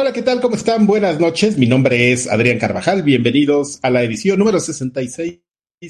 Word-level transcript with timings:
Hola, 0.00 0.12
¿qué 0.12 0.22
tal? 0.22 0.40
¿Cómo 0.40 0.54
están? 0.54 0.86
Buenas 0.86 1.18
noches. 1.18 1.58
Mi 1.58 1.66
nombre 1.66 2.12
es 2.12 2.28
Adrián 2.28 2.60
Carvajal. 2.60 3.02
Bienvenidos 3.02 3.80
a 3.82 3.90
la 3.90 4.04
edición 4.04 4.38
número 4.38 4.60
66 4.60 5.40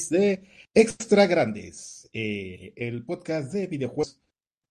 de 0.09 0.45
Extra 0.73 1.27
Grandes, 1.27 2.09
eh, 2.15 2.73
el 2.77 3.05
podcast 3.05 3.53
de 3.53 3.67
videojuegos 3.67 4.19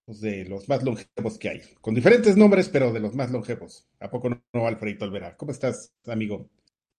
pues, 0.06 0.22
de 0.22 0.46
los 0.46 0.68
más 0.68 0.82
longevos 0.82 1.38
que 1.38 1.50
hay, 1.50 1.62
con 1.82 1.94
diferentes 1.94 2.36
nombres, 2.36 2.68
pero 2.70 2.92
de 2.92 3.00
los 3.00 3.14
más 3.14 3.30
longevos. 3.30 3.86
¿A 4.00 4.10
poco 4.10 4.28
no, 4.30 4.66
Alfredito 4.66 5.06
Olvera? 5.06 5.38
¿Cómo 5.38 5.52
estás, 5.52 5.94
amigo? 6.08 6.50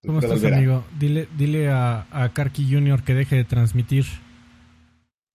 ¿Cómo 0.06 0.20
estás, 0.20 0.44
amigo? 0.44 0.84
Dile, 0.96 1.26
dile 1.36 1.66
a, 1.70 2.06
a 2.12 2.32
Karki 2.32 2.72
Jr. 2.72 3.02
que 3.02 3.14
deje 3.14 3.34
de 3.34 3.44
transmitir. 3.46 4.04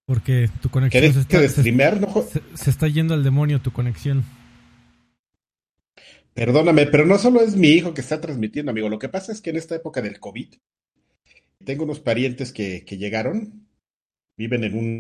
Porque 0.06 0.50
tu 0.62 0.70
conexión 0.70 1.14
se 1.14 1.20
está, 1.20 1.50
se, 1.50 2.42
se 2.54 2.70
está 2.70 2.88
yendo 2.88 3.14
al 3.14 3.26
demonio 3.26 3.60
tu 3.60 3.74
conexión. 3.74 4.24
Perdóname, 6.34 6.88
pero 6.88 7.06
no 7.06 7.18
solo 7.20 7.42
es 7.42 7.56
mi 7.56 7.70
hijo 7.70 7.94
que 7.94 8.02
está 8.02 8.20
transmitiendo, 8.20 8.72
amigo. 8.72 8.90
Lo 8.90 9.00
que 9.00 9.10
pasa 9.10 9.32
es 9.32 9.42
que 9.42 9.52
en 9.52 9.58
esta 9.58 9.76
época 9.76 10.02
del 10.02 10.20
COVID, 10.20 10.56
tengo 11.64 11.84
unos 11.84 12.00
parientes 12.00 12.52
que, 12.52 12.84
que 12.86 12.98
llegaron, 12.98 13.68
viven 14.36 14.64
en 14.64 15.00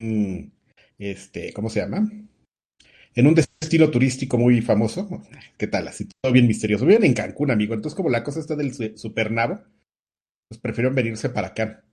un, 0.00 0.52
este, 0.98 1.52
¿cómo 1.52 1.70
se 1.70 1.80
llama? 1.80 2.10
En 3.14 3.26
un 3.26 3.34
destino 3.34 3.90
turístico 3.90 4.38
muy 4.38 4.60
famoso. 4.60 5.22
¿Qué 5.56 5.68
tal? 5.68 5.86
Así 5.86 6.08
todo 6.20 6.32
bien 6.32 6.48
misterioso. 6.48 6.84
Viven 6.84 7.04
en 7.04 7.14
Cancún, 7.14 7.52
amigo. 7.52 7.74
Entonces, 7.74 7.96
como 7.96 8.10
la 8.10 8.24
cosa 8.24 8.40
está 8.40 8.56
del 8.56 8.74
supernavo, 8.98 9.62
pues 10.48 10.60
prefirieron 10.60 10.96
venirse 10.96 11.28
para 11.28 11.48
acá. 11.48 11.84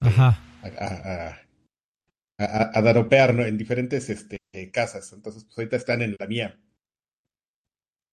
Ajá. 0.00 0.42
A, 0.62 1.34
a, 2.38 2.78
a, 2.78 2.82
daropear, 2.82 3.34
¿no? 3.34 3.44
En 3.44 3.58
diferentes 3.58 4.08
este, 4.08 4.38
casas. 4.72 5.12
Entonces, 5.12 5.44
pues 5.44 5.58
ahorita 5.58 5.76
están 5.76 6.00
en 6.00 6.16
la 6.18 6.26
mía 6.26 6.58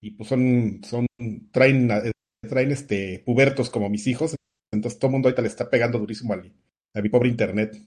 y 0.08 0.12
pues 0.12 0.30
son, 0.30 0.80
son, 0.84 1.06
traen, 1.52 1.92
eh, 1.92 2.12
traen 2.48 2.72
este 2.72 3.22
pubertos 3.26 3.70
como 3.70 3.90
mis 3.90 4.08
hijos, 4.08 4.36
entonces 4.72 5.00
todo 5.00 5.10
el 5.10 5.14
mundo 5.14 5.28
ahorita 5.28 5.42
le 5.42 5.50
está 5.50 5.70
pegando 5.70 6.00
durísimo 6.00 6.34
a 6.34 6.38
mi, 6.38 6.54
a 6.94 7.02
mi 7.02 7.10
pobre 7.10 7.28
internet. 7.28 7.78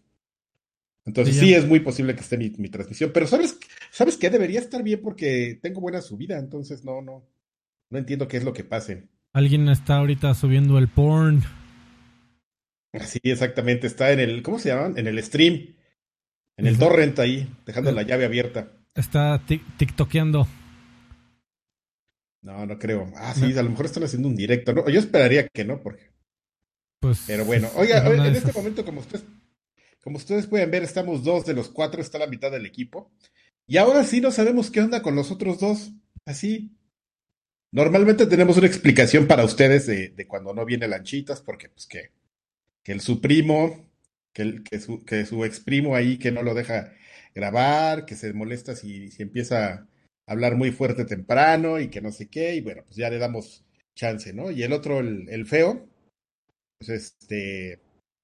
Entonces 1.07 1.37
sí, 1.37 1.55
es 1.55 1.67
muy 1.67 1.81
posible 1.81 2.15
que 2.15 2.21
esté 2.21 2.37
mi, 2.37 2.51
mi, 2.51 2.69
transmisión, 2.69 3.11
pero 3.13 3.27
sabes, 3.27 3.59
sabes 3.91 4.19
qué 4.19 4.29
debería 4.29 4.61
estar 4.61 4.83
bien 4.83 5.01
porque 5.01 5.59
tengo 5.63 5.81
buena 5.81 6.03
subida, 6.03 6.39
entonces 6.39 6.85
no, 6.85 7.01
no, 7.01 7.27
no 7.89 7.99
entiendo 7.99 8.29
qué 8.29 8.37
es 8.37 8.45
lo 8.45 8.53
que 8.53 8.65
pase. 8.65 9.09
Alguien 9.33 9.69
está 9.71 9.97
ahorita 9.97 10.35
subiendo 10.35 10.77
el 10.77 10.89
porn. 10.89 11.43
Sí, 13.07 13.21
exactamente, 13.23 13.87
está 13.87 14.13
en 14.13 14.21
el, 14.21 14.43
¿cómo 14.43 14.59
se 14.59 14.69
llama? 14.69 14.93
En 14.99 15.07
el 15.07 15.23
stream, 15.23 15.75
en 16.59 16.67
el 16.67 16.77
torrent 16.77 17.19
ahí, 17.19 17.49
dejando 17.65 17.93
la 17.93 18.03
llave 18.03 18.27
abierta. 18.27 18.73
Está 18.95 19.41
tiktokeando. 19.79 20.47
No, 22.43 22.65
no 22.67 22.79
creo. 22.79 23.11
Ah, 23.17 23.35
sí, 23.35 23.57
a 23.57 23.63
lo 23.63 23.71
mejor 23.71 23.87
están 23.87 24.05
haciendo 24.05 24.29
un 24.29 24.37
directo. 24.37 24.73
¿no? 24.73 24.89
Yo 24.89 25.01
esperaría 25.01 25.47
que 25.49 25.65
no, 25.65 25.83
porque. 25.83 26.11
Pues. 27.01 27.25
Pero 27.27 27.45
bueno, 27.45 27.71
oiga, 27.77 28.07
en 28.07 28.35
este 28.35 28.53
momento, 28.53 28.85
como 28.85 29.01
ustedes, 29.01 29.25
como 30.03 30.17
ustedes 30.17 30.47
pueden 30.47 30.71
ver, 30.71 30.83
estamos 30.83 31.25
dos 31.25 31.45
de 31.47 31.55
los 31.55 31.69
cuatro, 31.69 32.01
está 32.01 32.19
la 32.19 32.27
mitad 32.27 32.51
del 32.51 32.67
equipo. 32.67 33.11
Y 33.67 33.77
ahora 33.77 34.05
sí 34.05 34.21
no 34.21 34.31
sabemos 34.31 34.71
qué 34.71 34.81
onda 34.81 35.03
con 35.03 35.15
los 35.15 35.31
otros 35.31 35.61
dos. 35.61 35.93
Así. 36.25 36.77
Normalmente 37.73 38.27
tenemos 38.27 38.57
una 38.57 38.67
explicación 38.67 39.27
para 39.27 39.45
ustedes 39.45 39.87
de, 39.87 40.09
de 40.09 40.27
cuando 40.27 40.53
no 40.53 40.65
viene 40.65 40.89
Lanchitas, 40.89 41.41
porque 41.41 41.69
pues 41.69 41.87
que, 41.87 42.11
que 42.83 42.93
el 42.93 43.01
su 43.01 43.21
primo, 43.21 43.89
que, 44.33 44.43
el, 44.43 44.63
que, 44.65 44.81
su, 44.81 45.05
que 45.05 45.25
su 45.25 45.45
ex 45.45 45.61
primo 45.61 45.95
ahí 45.95 46.19
que 46.19 46.33
no 46.33 46.43
lo 46.43 46.55
deja 46.55 46.93
grabar, 47.33 48.07
que 48.07 48.17
se 48.17 48.33
molesta 48.33 48.75
si, 48.75 49.11
si 49.11 49.23
empieza 49.23 49.87
hablar 50.31 50.57
muy 50.57 50.71
fuerte 50.71 51.05
temprano 51.05 51.81
y 51.81 51.89
que 51.89 52.01
no 52.01 52.13
sé 52.13 52.29
qué, 52.29 52.55
y 52.55 52.61
bueno, 52.61 52.85
pues 52.85 52.97
ya 52.97 53.11
le 53.11 53.19
damos 53.19 53.65
chance, 53.97 54.33
¿no? 54.33 54.53
Y 54.53 54.63
el 54.63 54.73
otro, 54.73 55.01
el, 55.01 55.29
el 55.29 55.45
feo, 55.45 55.89
pues 56.79 56.91
este, 56.91 57.81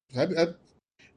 pues, 0.08 0.28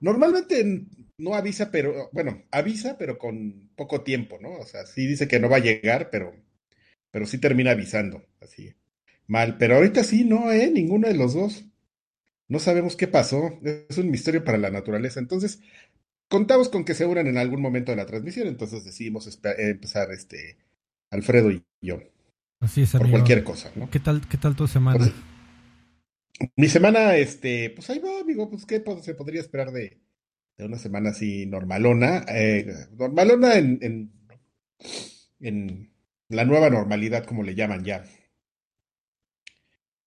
normalmente 0.02 0.86
no 1.20 1.36
avisa, 1.36 1.70
pero, 1.70 2.10
bueno, 2.12 2.44
avisa, 2.50 2.98
pero 2.98 3.20
con 3.20 3.70
poco 3.76 4.02
tiempo, 4.02 4.40
¿no? 4.42 4.54
O 4.58 4.66
sea, 4.66 4.88
sí 4.88 5.06
dice 5.06 5.28
que 5.28 5.40
no 5.40 5.48
va 5.48 5.58
a 5.58 5.60
llegar, 5.60 6.10
pero, 6.10 6.34
pero 7.12 7.28
sí 7.28 7.38
termina 7.38 7.72
avisando, 7.72 8.26
así, 8.42 8.74
mal. 9.28 9.58
Pero 9.60 9.76
ahorita 9.76 10.04
sí, 10.04 10.26
no, 10.26 10.52
¿eh? 10.52 10.72
Ninguno 10.72 11.08
de 11.08 11.16
los 11.16 11.36
dos. 11.36 11.66
No 12.48 12.58
sabemos 12.60 12.96
qué 12.96 13.08
pasó, 13.08 13.60
es 13.64 13.98
un 14.00 14.10
misterio 14.10 14.44
para 14.44 14.58
la 14.58 14.72
naturaleza. 14.72 15.20
Entonces, 15.20 15.62
contamos 16.30 16.70
con 16.70 16.84
que 16.84 16.96
se 16.96 17.06
unan 17.06 17.28
en 17.28 17.38
algún 17.38 17.62
momento 17.62 17.92
de 17.92 17.98
la 17.98 18.08
transmisión, 18.08 18.48
entonces 18.48 18.84
decidimos 18.86 19.28
empezar 19.44 20.12
este 20.12 20.58
Alfredo 21.12 21.52
y 21.52 21.64
yo. 21.82 22.00
Así 22.60 22.82
es, 22.82 22.92
Por 22.92 23.10
cualquier 23.10 23.44
cosa, 23.44 23.72
¿no? 23.76 23.90
¿Qué 23.90 24.00
tal, 24.00 24.28
qué 24.28 24.38
tal 24.38 24.56
tu 24.56 24.68
semana? 24.68 24.98
Pues, 24.98 25.14
mi 26.56 26.68
semana, 26.68 27.16
este, 27.16 27.70
pues 27.70 27.90
ahí 27.90 28.00
va, 28.00 28.20
amigo, 28.22 28.50
pues 28.50 28.66
qué 28.66 28.84
se 29.02 29.16
podría 29.16 29.42
esperar 29.42 29.72
de, 29.72 30.02
de 30.58 30.66
una 30.66 30.78
semana 30.78 31.12
así 31.12 31.46
normalona, 31.46 32.26
eh, 32.30 32.66
normalona 32.98 33.56
en, 33.56 33.80
en, 33.82 34.12
en 35.40 35.94
la 36.28 36.46
nueva 36.46 36.70
normalidad, 36.70 37.26
como 37.26 37.44
le 37.44 37.56
llaman 37.56 37.84
ya. 37.84 38.06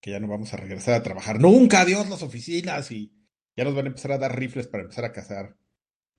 Que 0.01 0.11
ya 0.11 0.21
no 0.21 0.29
vamos 0.29 0.53
a 0.53 0.57
regresar 0.57 0.95
a 0.95 1.03
trabajar 1.03 1.41
nunca, 1.41 1.83
adiós 1.83 2.09
las 2.09 2.23
oficinas 2.23 2.91
y 2.91 3.13
ya 3.57 3.65
nos 3.65 3.75
van 3.75 3.87
a 3.87 3.89
empezar 3.89 4.13
a 4.13 4.19
dar 4.19 4.39
rifles 4.39 4.67
para 4.67 4.83
empezar 4.83 5.05
a 5.05 5.13
cazar 5.13 5.57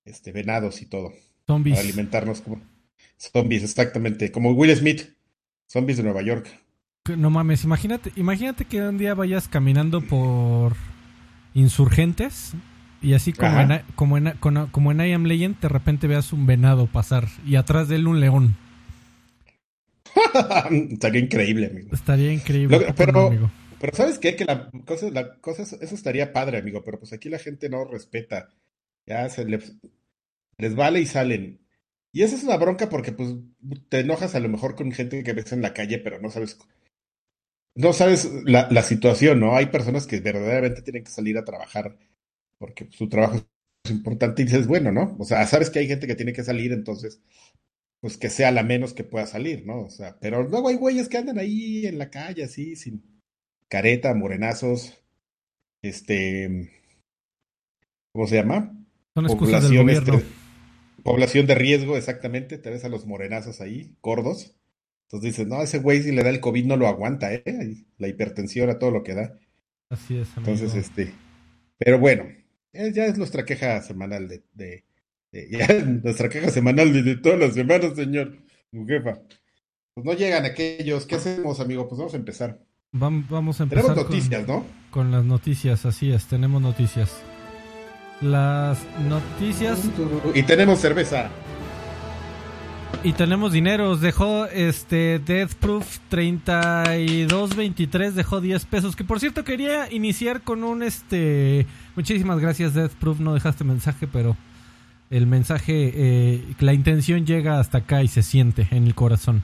este 0.06 0.32
venados 0.32 0.82
y 0.82 0.86
todo. 0.88 1.14
Zombies. 1.46 1.76
Para 1.76 1.88
alimentarnos 1.88 2.42
como 2.42 2.62
Zombies, 3.18 3.64
exactamente. 3.64 4.32
Como 4.32 4.52
Will 4.52 4.76
Smith. 4.76 5.14
Zombies 5.68 5.98
de 5.98 6.04
Nueva 6.04 6.22
York. 6.22 6.48
No 7.18 7.30
mames, 7.30 7.64
imagínate, 7.66 8.14
imagínate 8.16 8.64
que 8.64 8.82
un 8.82 8.98
día 8.98 9.14
vayas 9.14 9.50
caminando 9.50 10.00
por 10.00 10.74
insurgentes 11.54 12.54
y 13.02 13.14
así 13.14 13.34
como 13.34 13.60
en, 13.60 13.82
como, 13.96 14.18
en, 14.18 14.34
como 14.40 14.92
en 14.92 15.02
I 15.02 15.12
Am 15.12 15.26
Legend, 15.26 15.60
de 15.60 15.68
repente 15.68 16.08
veas 16.08 16.32
un 16.32 16.46
venado 16.46 16.88
pasar 16.88 17.28
y 17.46 17.56
atrás 17.56 17.90
de 17.90 17.98
él 17.98 18.08
un 18.08 18.22
león. 18.22 18.56
Estaría 20.92 21.22
increíble, 21.22 21.68
amigo. 21.68 21.90
Estaría 21.92 22.32
increíble. 22.32 22.94
pero, 22.96 23.52
pero 23.82 23.96
¿sabes 23.96 24.18
qué? 24.18 24.38
Que 24.38 24.46
la 24.46 24.70
cosa, 24.86 25.10
la 25.12 25.36
cosa, 25.42 25.64
eso 25.64 25.96
estaría 25.96 26.32
padre, 26.32 26.60
amigo, 26.60 26.84
pero 26.86 27.00
pues 27.00 27.12
aquí 27.12 27.28
la 27.28 27.40
gente 27.40 27.68
no 27.68 27.84
respeta. 27.84 28.50
Ya 29.06 29.28
se 29.28 29.44
les, 29.44 29.76
les 30.58 30.76
vale 30.76 31.02
y 31.02 31.06
salen. 31.06 31.60
Y 32.14 32.22
esa 32.22 32.36
es 32.36 32.44
una 32.44 32.58
bronca 32.58 32.90
porque 32.90 33.12
pues 33.12 33.36
te 33.90 34.00
enojas 34.00 34.36
a 34.36 34.40
lo 34.40 34.48
mejor 34.48 34.76
con 34.76 34.92
gente 34.92 35.24
que 35.24 35.34
ves 35.34 35.52
en 35.52 35.62
la 35.62 35.74
calle, 35.74 35.98
pero 35.98 36.22
no 36.22 36.30
sabes 36.30 36.60
no 37.76 37.92
sabes 37.92 38.32
la, 38.46 38.68
la 38.70 38.84
situación, 38.84 39.40
¿no? 39.40 39.56
Hay 39.56 39.66
personas 39.68 40.06
que 40.06 40.20
verdaderamente 40.20 40.84
tienen 40.84 41.04
que 41.04 41.12
salir 41.12 41.38
a 41.38 41.46
trabajar 41.46 41.98
porque 42.60 42.88
su 42.92 43.10
trabajo 43.10 43.38
es 43.84 43.92
importante 43.92 44.42
y 44.42 44.46
dices, 44.46 44.68
bueno, 44.68 44.92
¿no? 44.92 45.16
O 45.20 45.26
sea, 45.26 45.46
sabes 45.48 45.70
que 45.70 45.80
hay 45.80 45.88
gente 45.88 46.08
que 46.08 46.16
tiene 46.16 46.34
que 46.34 46.44
salir, 46.44 46.72
entonces, 46.72 47.22
pues 48.00 48.18
que 48.18 48.30
sea 48.30 48.52
la 48.52 48.64
menos 48.64 48.94
que 48.94 49.04
pueda 49.04 49.26
salir, 49.26 49.66
¿no? 49.66 49.82
O 49.82 49.90
sea, 49.90 50.18
pero 50.20 50.44
luego 50.44 50.70
hay 50.70 50.76
güeyes 50.76 51.10
que 51.10 51.18
andan 51.18 51.40
ahí 51.40 51.86
en 51.86 51.98
la 51.98 52.10
calle 52.10 52.44
así, 52.44 52.76
sin 52.76 53.04
careta, 53.68 54.14
morenazos, 54.14 55.04
este, 55.82 56.72
¿cómo 58.14 58.28
se 58.28 58.36
llama? 58.36 58.86
Son 59.16 59.26
excusas 59.26 59.64
del 59.64 59.80
gobierno. 59.80 60.16
Este, 60.16 60.43
Población 61.04 61.46
de 61.46 61.56
riesgo, 61.56 61.98
exactamente. 61.98 62.58
Te 62.58 62.70
ves 62.70 62.86
a 62.86 62.90
los 62.90 63.06
morenazos 63.06 63.62
ahí, 63.62 63.96
gordos. 64.02 64.56
Entonces 65.04 65.32
dices, 65.32 65.48
no, 65.48 65.62
ese 65.62 65.80
güey 65.80 66.02
si 66.02 66.12
le 66.12 66.24
da 66.24 66.30
el 66.30 66.40
COVID 66.40 66.66
no 66.66 66.78
lo 66.78 66.88
aguanta, 66.88 67.34
¿eh? 67.34 67.44
La 67.98 68.08
hipertensión 68.08 68.70
a 68.70 68.80
todo 68.80 68.92
lo 68.92 69.04
que 69.04 69.14
da. 69.14 69.38
Así 69.90 70.18
es, 70.18 70.30
amigo. 70.38 70.52
Entonces, 70.52 70.76
este. 70.76 71.14
Pero 71.78 72.00
bueno, 72.00 72.26
ya 72.72 73.06
es 73.06 73.18
nuestra 73.18 73.46
queja 73.46 73.82
semanal 73.82 74.28
de. 74.28 74.44
de, 74.54 74.86
ya 75.52 75.68
nuestra 75.84 76.30
queja 76.30 76.50
semanal 76.50 76.92
de, 76.94 77.16
todas 77.18 77.40
las 77.40 77.54
semanas, 77.54 77.96
señor. 77.96 78.40
Jefa. 78.72 79.20
Pues 79.94 80.06
no 80.06 80.14
llegan 80.14 80.46
aquellos. 80.46 81.06
¿Qué 81.06 81.16
hacemos, 81.16 81.60
amigo? 81.60 81.88
Pues 81.88 82.00
vamos 82.00 82.14
a 82.14 82.18
empezar. 82.18 82.60
Vamos 82.92 83.60
a 83.60 83.64
empezar. 83.64 83.86
Tenemos 83.86 84.10
noticias, 84.10 84.48
¿no? 84.48 84.66
Con 84.90 85.12
las 85.12 85.26
noticias, 85.26 85.86
así 85.86 86.12
es, 86.12 86.28
tenemos 86.28 86.62
noticias 86.62 87.22
las 88.24 88.80
noticias. 89.08 89.80
Y 90.34 90.42
tenemos 90.44 90.80
cerveza. 90.80 91.30
Y 93.04 93.14
tenemos 93.14 93.52
dinero. 93.52 93.98
Dejó 93.98 94.46
este 94.46 95.20
Death 95.20 95.56
Proof 95.56 95.98
3223, 96.10 98.16
dejó 98.16 98.40
10 98.40 98.66
pesos. 98.66 98.96
Que 98.96 99.04
por 99.04 99.20
cierto 99.20 99.44
quería 99.44 99.92
iniciar 99.92 100.42
con 100.42 100.64
un 100.64 100.84
este. 100.84 101.66
Muchísimas 101.96 102.40
gracias, 102.40 102.74
Death 102.74 102.94
Proof. 102.94 103.20
No 103.20 103.34
dejaste 103.34 103.66
mensaje, 103.66 104.08
pero 104.08 104.38
el 105.10 105.28
mensaje, 105.28 105.92
eh, 105.94 106.46
la 106.60 106.74
intención 106.74 107.26
llega 107.26 107.60
hasta 107.60 107.80
acá 107.80 108.04
y 108.04 108.08
se 108.08 108.24
siente 108.24 108.70
en 108.72 108.86
el 108.86 108.96
corazón. 108.96 109.44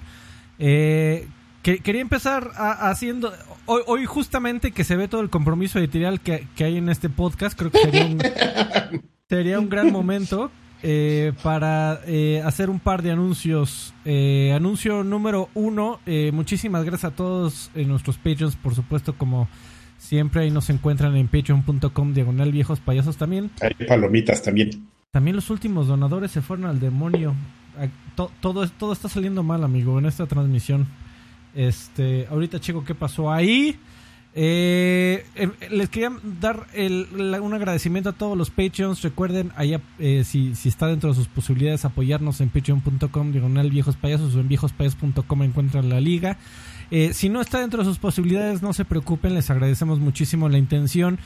Eh, 0.58 1.28
quería 1.62 2.02
empezar 2.02 2.52
haciendo. 2.56 3.34
Hoy, 3.66 4.06
justamente 4.06 4.72
que 4.72 4.84
se 4.84 4.96
ve 4.96 5.08
todo 5.08 5.22
el 5.22 5.30
compromiso 5.30 5.80
editorial 5.80 6.22
que, 6.22 6.48
hay 6.60 6.78
en 6.78 6.90
este 6.90 7.10
podcast, 7.10 7.58
creo 7.58 7.72
que 7.72 7.80
sería 7.80 8.06
un, 8.06 8.20
sería 9.30 9.60
un 9.60 9.70
gran 9.70 9.92
momento 9.92 10.52
eh, 10.82 11.34
para 11.44 12.02
eh, 12.08 12.42
hacer 12.44 12.70
un 12.70 12.80
par 12.80 13.04
de 13.04 13.12
anuncios. 13.12 13.94
anuncio 14.56 15.04
número 15.04 15.50
uno, 15.54 16.00
muchísimas 16.34 16.84
gracias 16.84 17.12
a 17.12 17.16
todos 17.16 17.72
nuestros 17.76 18.18
Patreons, 18.18 18.56
por 18.56 18.74
supuesto, 18.74 19.16
como 19.16 19.48
siempre 19.98 20.42
ahí 20.42 20.50
nos 20.50 20.70
encuentran 20.70 21.16
en 21.16 21.28
patreon.com 21.28 22.14
diagonal 22.14 22.52
viejos 22.52 22.80
payasos 22.80 23.18
también. 23.18 23.52
Hay 23.62 23.86
palomitas 23.86 24.42
también. 24.42 24.88
También 25.12 25.36
los 25.36 25.50
últimos 25.50 25.88
donadores 25.88 26.32
se 26.32 26.42
fueron 26.42 26.66
al 26.66 26.80
demonio. 26.80 27.36
todo, 28.16 28.68
todo 28.68 28.94
está 28.94 29.10
saliendo 29.10 29.44
mal, 29.44 29.64
amigo, 29.64 29.98
en 30.00 30.06
esta 30.06 30.26
transmisión. 30.26 30.88
Este, 31.56 32.28
ahorita 32.30 32.60
chico, 32.60 32.84
¿qué 32.84 32.96
pasó 32.96 33.32
ahí? 33.32 33.80
Eh, 34.36 35.26
eh, 35.36 35.50
les 35.72 35.90
quería 35.90 36.12
dar 36.40 36.68
un 37.42 37.54
agradecimiento 37.54 38.10
a 38.10 38.14
todos 38.14 38.38
los 38.38 38.52
Patreons. 38.52 39.02
Recuerden, 39.02 39.52
allá, 39.56 39.82
eh, 39.98 40.24
si, 40.24 40.54
está 40.66 40.88
dentro 40.88 41.10
de 41.10 41.16
sus 41.16 41.28
posibilidades, 41.28 41.84
apoyarnos 41.86 42.40
en 42.42 42.50
patreon.com, 42.50 43.32
diagonal 43.32 43.72
viejos 43.72 43.96
payasos 43.96 44.36
o 44.36 44.40
en 44.40 44.48
viejospayasos.com 44.48 45.44
encuentran 45.44 45.90
la 45.90 46.00
liga. 46.00 46.38
Eh, 46.92 47.12
si 47.14 47.30
no 47.30 47.42
está 47.42 47.60
dentro 47.60 47.80
de 47.80 47.86
sus 47.86 48.00
posibilidades, 48.00 48.62
no 48.62 48.74
se 48.74 48.86
preocupen, 48.86 49.34
les 49.34 49.50
agradecemos 49.50 50.00
muchísimo 50.00 50.48
la 50.50 50.58
intención. 50.58 51.20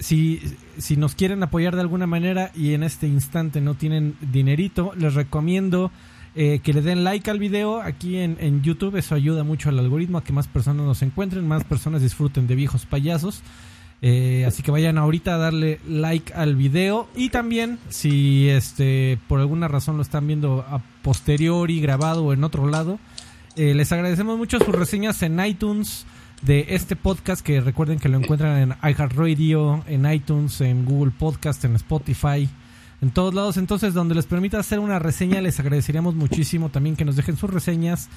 si, 0.00 0.40
si 0.78 0.96
nos 0.96 1.14
quieren 1.14 1.42
apoyar 1.42 1.74
de 1.74 1.80
alguna 1.80 2.06
manera 2.06 2.52
y 2.54 2.74
en 2.74 2.82
este 2.82 3.06
instante 3.06 3.60
no 3.60 3.74
tienen 3.74 4.14
dinerito, 4.20 4.92
les 4.96 5.14
recomiendo 5.14 5.90
eh, 6.38 6.60
que 6.62 6.74
le 6.74 6.82
den 6.82 7.02
like 7.02 7.30
al 7.30 7.38
video 7.38 7.80
aquí 7.80 8.18
en, 8.18 8.62
YouTube. 8.62 8.96
Eso 8.96 9.14
ayuda 9.14 9.42
mucho 9.42 9.70
al 9.70 9.78
algoritmo 9.78 10.18
a 10.18 10.24
que 10.24 10.34
más 10.34 10.46
personas 10.46 10.84
nos 10.84 11.00
encuentren, 11.00 11.48
más 11.48 11.64
personas 11.64 12.02
disfruten 12.02 12.46
de 12.46 12.54
viejos 12.54 12.84
payasos. 12.84 13.40
Eh, 14.02 14.44
así 14.46 14.62
que 14.62 14.70
vayan 14.70 14.98
ahorita 14.98 15.36
a 15.36 15.38
darle 15.38 15.80
like 15.88 16.34
al 16.34 16.54
video. 16.54 17.08
Y 17.16 17.30
también, 17.30 17.78
si 17.88 18.50
este 18.50 19.18
por 19.28 19.40
alguna 19.40 19.66
razón 19.66 19.96
lo 19.96 20.02
están 20.02 20.26
viendo 20.26 20.60
a 20.68 20.82
posteriori, 21.00 21.80
grabado 21.80 22.22
o 22.22 22.34
en 22.34 22.44
otro 22.44 22.68
lado, 22.68 22.98
eh, 23.56 23.72
les 23.72 23.90
agradecemos 23.92 24.36
mucho 24.36 24.58
sus 24.58 24.74
reseñas 24.74 25.22
en 25.22 25.42
iTunes 25.42 26.04
de 26.42 26.66
este 26.68 26.96
podcast. 26.96 27.40
Que 27.40 27.62
recuerden 27.62 27.98
que 27.98 28.10
lo 28.10 28.18
encuentran 28.18 28.58
en 28.58 28.74
iHeartRadio, 28.82 29.84
en 29.86 30.12
iTunes, 30.12 30.60
en 30.60 30.84
Google 30.84 31.12
Podcast, 31.18 31.64
en 31.64 31.76
Spotify 31.76 32.46
en 33.02 33.10
todos 33.10 33.34
lados. 33.34 33.56
Entonces, 33.56 33.94
donde 33.94 34.14
les 34.14 34.26
permita 34.26 34.58
hacer 34.58 34.78
una 34.78 34.98
reseña, 34.98 35.40
les 35.40 35.58
agradeceríamos 35.60 36.14
muchísimo 36.14 36.70
también 36.70 36.96
que 36.96 37.04
nos 37.04 37.16
dejen 37.16 37.36
sus 37.36 37.50
reseñas. 37.50 38.08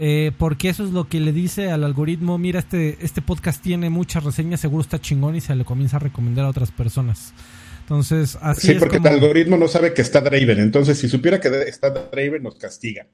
Eh, 0.00 0.30
porque 0.38 0.68
eso 0.68 0.84
es 0.84 0.92
lo 0.92 1.08
que 1.08 1.18
le 1.18 1.32
dice 1.32 1.72
al 1.72 1.82
algoritmo, 1.82 2.38
mira, 2.38 2.60
este, 2.60 3.04
este 3.04 3.20
podcast 3.20 3.60
tiene 3.60 3.90
muchas 3.90 4.22
reseñas, 4.22 4.60
seguro 4.60 4.82
está 4.82 5.00
chingón 5.00 5.34
y 5.34 5.40
se 5.40 5.56
le 5.56 5.64
comienza 5.64 5.96
a 5.96 6.00
recomendar 6.00 6.44
a 6.44 6.50
otras 6.50 6.70
personas. 6.70 7.34
Entonces, 7.80 8.38
así 8.40 8.68
sí, 8.68 8.74
porque 8.74 8.98
el 8.98 9.06
algoritmo 9.08 9.56
no 9.56 9.66
sabe 9.66 9.94
que 9.94 10.02
está 10.02 10.20
Draven. 10.20 10.60
Entonces, 10.60 10.98
si 10.98 11.08
supiera 11.08 11.40
que 11.40 11.48
está 11.66 11.90
Draven, 11.90 12.42
nos 12.42 12.54
castiga. 12.54 13.08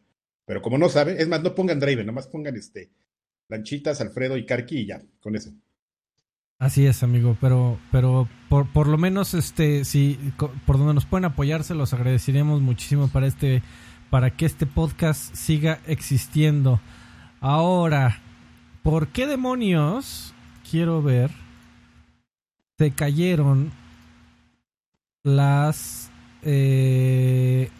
Pero 0.44 0.60
como 0.60 0.76
no 0.76 0.90
sabe, 0.90 1.22
es 1.22 1.26
más, 1.26 1.42
no 1.42 1.54
pongan 1.54 1.80
Draven, 1.80 2.04
nomás 2.04 2.26
pongan 2.26 2.54
este 2.56 2.90
Lanchitas, 3.48 4.00
Alfredo 4.00 4.36
y 4.36 4.44
Karki 4.44 4.80
y 4.80 4.86
ya, 4.86 5.02
con 5.20 5.36
eso. 5.36 5.52
Así 6.58 6.86
es, 6.86 7.02
amigo, 7.02 7.36
pero, 7.40 7.78
pero 7.90 8.28
por, 8.48 8.66
por 8.68 8.86
lo 8.86 8.96
menos, 8.96 9.34
este, 9.34 9.84
si 9.84 10.18
por 10.66 10.78
donde 10.78 10.94
nos 10.94 11.04
pueden 11.04 11.24
apoyar, 11.24 11.64
se 11.64 11.74
los 11.74 11.92
agradeceríamos 11.92 12.60
muchísimo 12.60 13.08
para 13.08 13.26
este, 13.26 13.62
para 14.08 14.30
que 14.30 14.46
este 14.46 14.66
podcast 14.66 15.34
siga 15.34 15.80
existiendo. 15.86 16.80
Ahora, 17.40 18.22
¿por 18.82 19.08
qué 19.08 19.26
demonios 19.26 20.32
quiero 20.70 21.02
ver 21.02 21.30
se 22.78 22.90
cayeron 22.92 23.72
las 25.22 26.10
eh, 26.42 27.70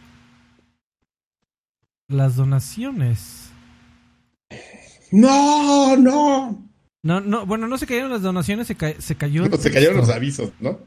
las 2.08 2.36
donaciones? 2.36 3.50
No, 5.10 5.96
no. 5.96 6.73
No, 7.04 7.20
no, 7.20 7.44
bueno, 7.44 7.68
no 7.68 7.76
se 7.76 7.86
cayeron 7.86 8.10
las 8.10 8.22
donaciones, 8.22 8.66
se, 8.66 8.76
se 8.98 9.14
cayó. 9.14 9.44
se 9.58 9.70
cayeron 9.70 9.98
los 9.98 10.08
avisos, 10.08 10.50
¿no? 10.58 10.80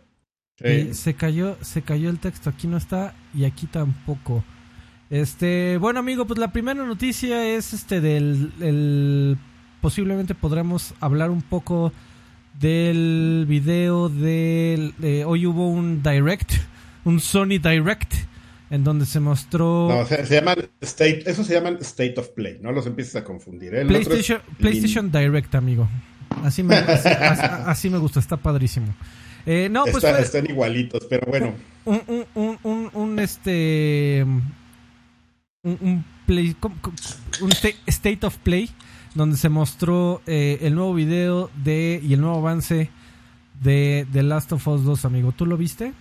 se 0.59 1.13
cayó, 1.13 1.55
se 1.61 1.83
cayó 1.83 2.09
el 2.09 2.17
texto, 2.17 2.49
aquí 2.49 2.65
no 2.67 2.77
está 2.77 3.13
y 3.35 3.45
aquí 3.45 3.67
tampoco. 3.67 4.43
Este, 5.11 5.77
bueno 5.77 5.99
amigo, 5.99 6.25
pues 6.25 6.39
la 6.39 6.51
primera 6.51 6.83
noticia 6.83 7.47
es 7.55 7.71
este 7.71 8.01
del 8.01 8.51
el, 8.59 9.37
posiblemente 9.79 10.33
podremos 10.33 10.95
hablar 10.99 11.29
un 11.29 11.43
poco 11.43 11.93
del 12.59 13.45
video 13.47 14.09
del 14.09 14.95
de, 14.97 15.23
hoy 15.23 15.45
hubo 15.45 15.69
un 15.69 16.01
direct, 16.01 16.53
un 17.05 17.19
Sony 17.19 17.59
Direct 17.61 18.15
en 18.69 18.83
donde 18.83 19.05
se 19.05 19.19
mostró. 19.19 19.87
No, 19.89 20.05
se, 20.05 20.25
llaman 20.25 20.57
State, 20.81 21.23
eso 21.25 21.43
se 21.43 21.53
llaman 21.53 21.77
State 21.81 22.15
of 22.17 22.29
Play, 22.29 22.57
no 22.61 22.71
los 22.71 22.87
empieces 22.87 23.15
a 23.15 23.23
confundir. 23.23 23.75
¿eh? 23.75 23.85
PlayStation, 23.85 24.41
PlayStation 24.57 25.11
Direct, 25.11 25.53
amigo. 25.55 25.87
Así 26.43 26.63
me, 26.63 26.75
así, 26.75 27.89
me 27.89 27.97
gusta, 27.97 28.19
está 28.19 28.37
padrísimo. 28.37 28.93
Eh, 29.45 29.69
no, 29.69 29.85
pues 29.85 30.03
están 30.03 30.45
igualitos, 30.49 31.05
pero 31.09 31.25
bueno. 31.27 31.53
Un, 31.85 32.25
un, 32.35 32.59
un, 32.63 32.89
un 32.93 33.19
este. 33.19 34.25
Un, 35.63 36.05
play, 36.25 36.55
un 37.41 37.51
State 37.87 38.25
of 38.25 38.37
Play, 38.37 38.69
donde 39.15 39.37
se 39.37 39.49
mostró 39.49 40.21
eh, 40.25 40.59
el 40.61 40.75
nuevo 40.75 40.93
video 40.93 41.49
de 41.55 41.99
y 42.01 42.13
el 42.13 42.21
nuevo 42.21 42.37
avance 42.37 42.89
de 43.61 44.07
The 44.11 44.23
Last 44.23 44.51
of 44.53 44.67
Us 44.67 44.83
2, 44.83 45.05
amigo. 45.05 45.31
¿Tú 45.31 45.45
lo 45.45 45.57
viste? 45.57 45.93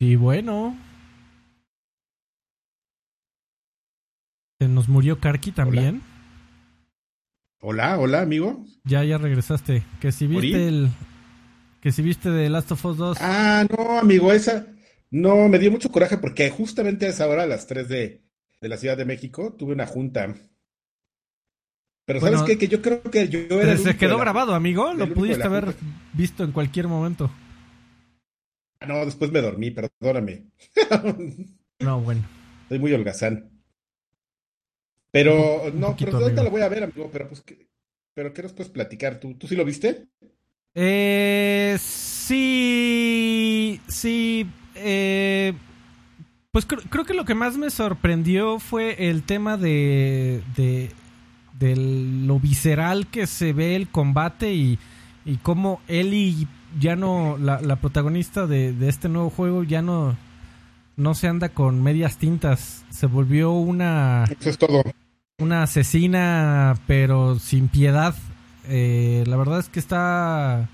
Y 0.00 0.16
bueno. 0.16 0.76
Se 4.60 4.66
nos 4.66 4.88
murió 4.88 5.20
Karki 5.20 5.52
también. 5.52 6.02
Hola. 7.60 7.96
hola, 7.98 8.22
amigo. 8.22 8.64
Ya, 8.82 9.04
ya 9.04 9.16
regresaste. 9.16 9.84
Que 10.00 10.10
si 10.10 10.26
viste 10.26 10.66
el. 10.66 10.88
Que 11.80 11.92
si 11.92 12.02
viste 12.02 12.30
de 12.30 12.50
Last 12.50 12.72
of 12.72 12.84
Us 12.84 12.96
2. 12.96 13.18
Ah, 13.20 13.64
no, 13.70 14.00
amigo, 14.00 14.32
esa. 14.32 14.66
No, 15.10 15.48
me 15.48 15.60
dio 15.60 15.70
mucho 15.70 15.92
coraje 15.92 16.18
porque 16.18 16.50
justamente 16.50 17.06
a 17.06 17.10
esa 17.10 17.28
hora, 17.28 17.44
a 17.44 17.46
las 17.46 17.68
3 17.68 17.88
de, 17.88 18.24
de 18.60 18.68
la 18.68 18.76
Ciudad 18.76 18.96
de 18.96 19.04
México, 19.04 19.54
tuve 19.56 19.74
una 19.74 19.86
junta. 19.86 20.34
Pero 22.04 22.20
¿sabes 22.20 22.42
qué? 22.42 22.58
Que 22.58 22.66
yo 22.66 22.82
creo 22.82 23.02
que 23.02 23.28
yo 23.28 23.60
era. 23.60 23.76
se 23.76 23.96
quedó 23.96 24.18
grabado, 24.18 24.54
amigo. 24.54 24.92
Lo 24.92 25.12
pudiste 25.14 25.44
haber 25.44 25.76
visto 26.14 26.42
en 26.42 26.50
cualquier 26.50 26.88
momento. 26.88 27.30
No, 28.84 29.04
después 29.04 29.30
me 29.30 29.40
dormí, 29.40 29.70
perdóname. 29.70 30.46
no, 31.78 32.00
bueno. 32.00 32.22
Soy 32.68 32.80
muy 32.80 32.92
holgazán. 32.92 33.57
Pero, 35.10 35.70
no, 35.74 35.96
pero 35.98 36.16
ahorita 36.16 36.42
lo 36.42 36.50
voy 36.50 36.62
a 36.62 36.68
ver, 36.68 36.84
amigo, 36.84 37.08
pero 37.12 37.28
pues, 37.28 37.40
¿qué, 37.40 37.66
pero 38.14 38.32
¿qué 38.34 38.42
nos 38.42 38.52
puedes 38.52 38.70
platicar 38.70 39.20
tú? 39.20 39.34
¿Tú 39.34 39.46
sí 39.46 39.56
lo 39.56 39.64
viste? 39.64 40.06
Eh, 40.74 41.76
sí, 41.80 43.80
sí, 43.88 44.46
eh, 44.74 45.54
pues 46.52 46.66
creo, 46.66 47.04
que 47.04 47.14
lo 47.14 47.24
que 47.24 47.34
más 47.34 47.56
me 47.56 47.70
sorprendió 47.70 48.58
fue 48.58 49.08
el 49.08 49.22
tema 49.22 49.56
de, 49.56 50.42
de, 50.56 50.90
de 51.58 51.76
lo 51.76 52.38
visceral 52.38 53.06
que 53.06 53.26
se 53.26 53.52
ve 53.52 53.76
el 53.76 53.88
combate 53.88 54.52
y, 54.52 54.78
y 55.24 55.36
cómo 55.36 55.80
Ellie 55.88 56.46
ya 56.78 56.96
no, 56.96 57.38
la, 57.38 57.60
la 57.60 57.76
protagonista 57.76 58.46
de, 58.46 58.72
de, 58.72 58.88
este 58.88 59.08
nuevo 59.08 59.30
juego 59.30 59.64
ya 59.64 59.82
no, 59.82 60.16
no 60.98 61.14
se 61.14 61.28
anda 61.28 61.48
con 61.50 61.80
medias 61.82 62.18
tintas, 62.18 62.84
se 62.90 63.06
volvió 63.06 63.52
una... 63.52 64.24
Eso 64.24 64.50
es 64.50 64.58
todo. 64.58 64.82
Una 65.38 65.62
asesina, 65.62 66.74
pero 66.88 67.38
sin 67.38 67.68
piedad. 67.68 68.16
Eh, 68.66 69.22
la 69.28 69.36
verdad 69.36 69.60
es 69.60 69.68
que 69.68 69.78
está, 69.78 70.68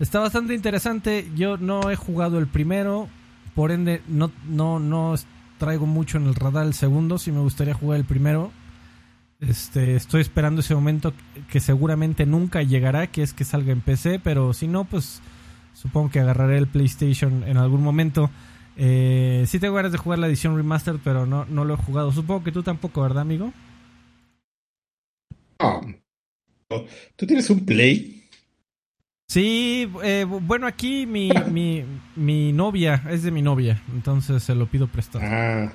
está 0.00 0.18
bastante 0.18 0.54
interesante. 0.54 1.30
Yo 1.36 1.56
no 1.56 1.88
he 1.92 1.96
jugado 1.96 2.40
el 2.40 2.48
primero, 2.48 3.08
por 3.54 3.70
ende 3.70 4.02
no, 4.08 4.32
no, 4.48 4.80
no 4.80 5.14
traigo 5.58 5.86
mucho 5.86 6.18
en 6.18 6.26
el 6.26 6.34
radar 6.34 6.66
el 6.66 6.74
segundo, 6.74 7.18
si 7.18 7.30
me 7.30 7.38
gustaría 7.38 7.74
jugar 7.74 8.00
el 8.00 8.04
primero. 8.04 8.50
Este, 9.38 9.94
estoy 9.94 10.20
esperando 10.20 10.62
ese 10.62 10.74
momento 10.74 11.12
que 11.48 11.60
seguramente 11.60 12.26
nunca 12.26 12.62
llegará, 12.62 13.06
que 13.06 13.22
es 13.22 13.32
que 13.32 13.44
salga 13.44 13.70
en 13.70 13.82
PC, 13.82 14.18
pero 14.18 14.52
si 14.52 14.66
no, 14.66 14.82
pues 14.82 15.22
supongo 15.74 16.10
que 16.10 16.18
agarraré 16.18 16.58
el 16.58 16.66
PlayStation 16.66 17.44
en 17.44 17.56
algún 17.56 17.84
momento. 17.84 18.30
Eh, 18.76 19.44
sí 19.46 19.58
tengo 19.58 19.74
ganas 19.74 19.92
de 19.92 19.98
jugar 19.98 20.18
la 20.18 20.26
edición 20.26 20.56
remastered, 20.56 20.98
pero 21.02 21.26
no, 21.26 21.44
no 21.46 21.64
lo 21.64 21.74
he 21.74 21.76
jugado. 21.76 22.12
Supongo 22.12 22.44
que 22.44 22.52
tú 22.52 22.62
tampoco, 22.62 23.02
¿verdad, 23.02 23.22
amigo? 23.22 23.52
¿Tú 27.16 27.26
tienes 27.26 27.48
un 27.50 27.64
Play? 27.64 28.24
Sí, 29.28 29.90
eh, 30.02 30.24
bueno, 30.24 30.66
aquí 30.66 31.06
mi, 31.06 31.30
mi, 31.50 31.84
mi 32.14 32.52
novia 32.52 33.02
es 33.10 33.22
de 33.22 33.30
mi 33.30 33.42
novia, 33.42 33.82
entonces 33.92 34.42
se 34.42 34.54
lo 34.54 34.66
pido 34.66 34.86
prestado. 34.86 35.24
Ah. 35.26 35.72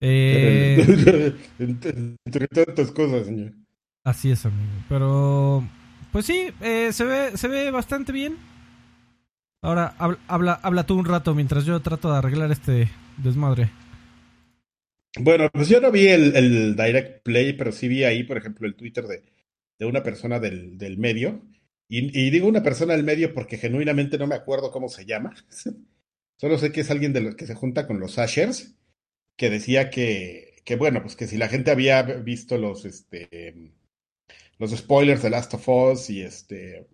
Eh, 0.00 1.34
entre, 1.58 2.48
tantas 2.48 2.90
cosas, 2.92 3.26
señor. 3.26 3.52
Así 4.04 4.30
es, 4.30 4.46
amigo. 4.46 4.70
Pero, 4.88 5.64
pues 6.12 6.24
sí, 6.24 6.48
eh, 6.60 6.90
se, 6.92 7.04
ve, 7.04 7.36
se 7.36 7.48
ve 7.48 7.70
bastante 7.70 8.12
bien. 8.12 8.36
Ahora, 9.62 9.94
habla, 10.26 10.54
habla 10.54 10.86
tú 10.86 10.98
un 10.98 11.04
rato 11.04 11.34
mientras 11.34 11.64
yo 11.64 11.80
trato 11.80 12.10
de 12.10 12.18
arreglar 12.18 12.50
este 12.50 12.88
desmadre. 13.18 13.70
Bueno, 15.18 15.50
pues 15.52 15.68
yo 15.68 15.80
no 15.80 15.90
vi 15.90 16.08
el, 16.08 16.76
Direct 16.76 17.22
Play, 17.22 17.52
pero 17.54 17.72
sí 17.72 17.88
vi 17.88 18.04
ahí, 18.04 18.22
por 18.22 18.38
ejemplo, 18.38 18.66
el 18.66 18.74
Twitter 18.74 19.04
de, 19.06 19.22
de 19.78 19.86
una 19.86 20.02
persona 20.02 20.38
del, 20.38 20.78
del 20.78 20.98
medio. 20.98 21.42
Y, 21.92 22.30
digo 22.30 22.46
una 22.46 22.62
persona 22.62 22.94
del 22.94 23.02
medio 23.02 23.34
porque 23.34 23.58
genuinamente 23.58 24.16
no 24.16 24.28
me 24.28 24.36
acuerdo 24.36 24.70
cómo 24.70 24.88
se 24.88 25.06
llama. 25.06 25.34
Solo 26.36 26.56
sé 26.56 26.70
que 26.70 26.82
es 26.82 26.90
alguien 26.90 27.12
de 27.12 27.20
los 27.20 27.34
que 27.34 27.46
se 27.46 27.56
junta 27.56 27.86
con 27.88 27.98
los 27.98 28.16
Ashers, 28.18 28.76
que 29.36 29.50
decía 29.50 29.90
que, 29.90 30.54
que, 30.64 30.76
bueno, 30.76 31.02
pues 31.02 31.16
que 31.16 31.26
si 31.26 31.36
la 31.36 31.48
gente 31.48 31.72
había 31.72 32.02
visto 32.02 32.58
los, 32.58 32.84
este, 32.84 33.72
los 34.58 34.70
spoilers 34.70 35.22
de 35.22 35.30
Last 35.30 35.52
of 35.54 35.68
Us 35.68 36.10
y 36.10 36.22
este, 36.22 36.86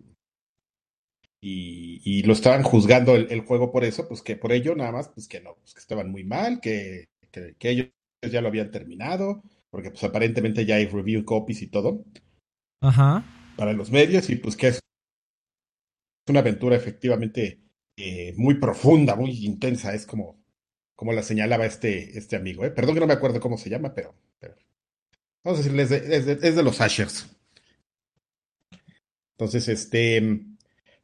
y, 1.49 2.01
y 2.03 2.23
lo 2.23 2.33
estaban 2.33 2.61
juzgando 2.61 3.15
el, 3.15 3.31
el, 3.31 3.39
juego 3.41 3.71
por 3.71 3.85
eso, 3.85 4.07
pues 4.07 4.21
que 4.21 4.35
por 4.35 4.51
ello 4.51 4.75
nada 4.75 4.91
más, 4.91 5.07
pues 5.09 5.29
que 5.29 5.39
no, 5.39 5.55
pues 5.55 5.73
que 5.73 5.79
estaban 5.79 6.11
muy 6.11 6.25
mal, 6.25 6.59
que, 6.59 7.05
que, 7.31 7.55
que 7.57 7.69
ellos 7.69 7.89
ya 8.29 8.41
lo 8.41 8.49
habían 8.49 8.69
terminado, 8.69 9.41
porque 9.69 9.91
pues 9.91 10.03
aparentemente 10.03 10.65
ya 10.65 10.75
hay 10.75 10.87
review 10.87 11.23
copies 11.23 11.61
y 11.61 11.67
todo. 11.67 12.03
Ajá. 12.81 13.23
Para 13.55 13.71
los 13.71 13.91
medios 13.91 14.29
y 14.29 14.35
pues 14.35 14.57
que 14.57 14.67
es 14.67 14.79
una 16.27 16.41
aventura 16.41 16.75
efectivamente 16.75 17.61
eh, 17.95 18.33
muy 18.35 18.55
profunda, 18.55 19.15
muy 19.15 19.45
intensa, 19.45 19.93
es 19.93 20.05
como, 20.05 20.43
como 20.95 21.13
la 21.13 21.23
señalaba 21.23 21.65
este, 21.65 22.17
este 22.17 22.35
amigo. 22.35 22.65
¿eh? 22.65 22.71
Perdón 22.71 22.95
que 22.95 22.99
no 22.99 23.07
me 23.07 23.13
acuerdo 23.13 23.39
cómo 23.39 23.57
se 23.57 23.69
llama, 23.69 23.93
pero, 23.93 24.13
pero 24.37 24.55
vamos 25.45 25.61
a 25.61 25.63
decirle, 25.63 25.83
es 25.83 25.89
de, 25.91 26.17
es 26.17 26.25
de, 26.25 26.33
es 26.45 26.55
de 26.57 26.63
los 26.63 26.81
Ashers. 26.81 27.29
Entonces, 29.37 29.69
este... 29.69 30.56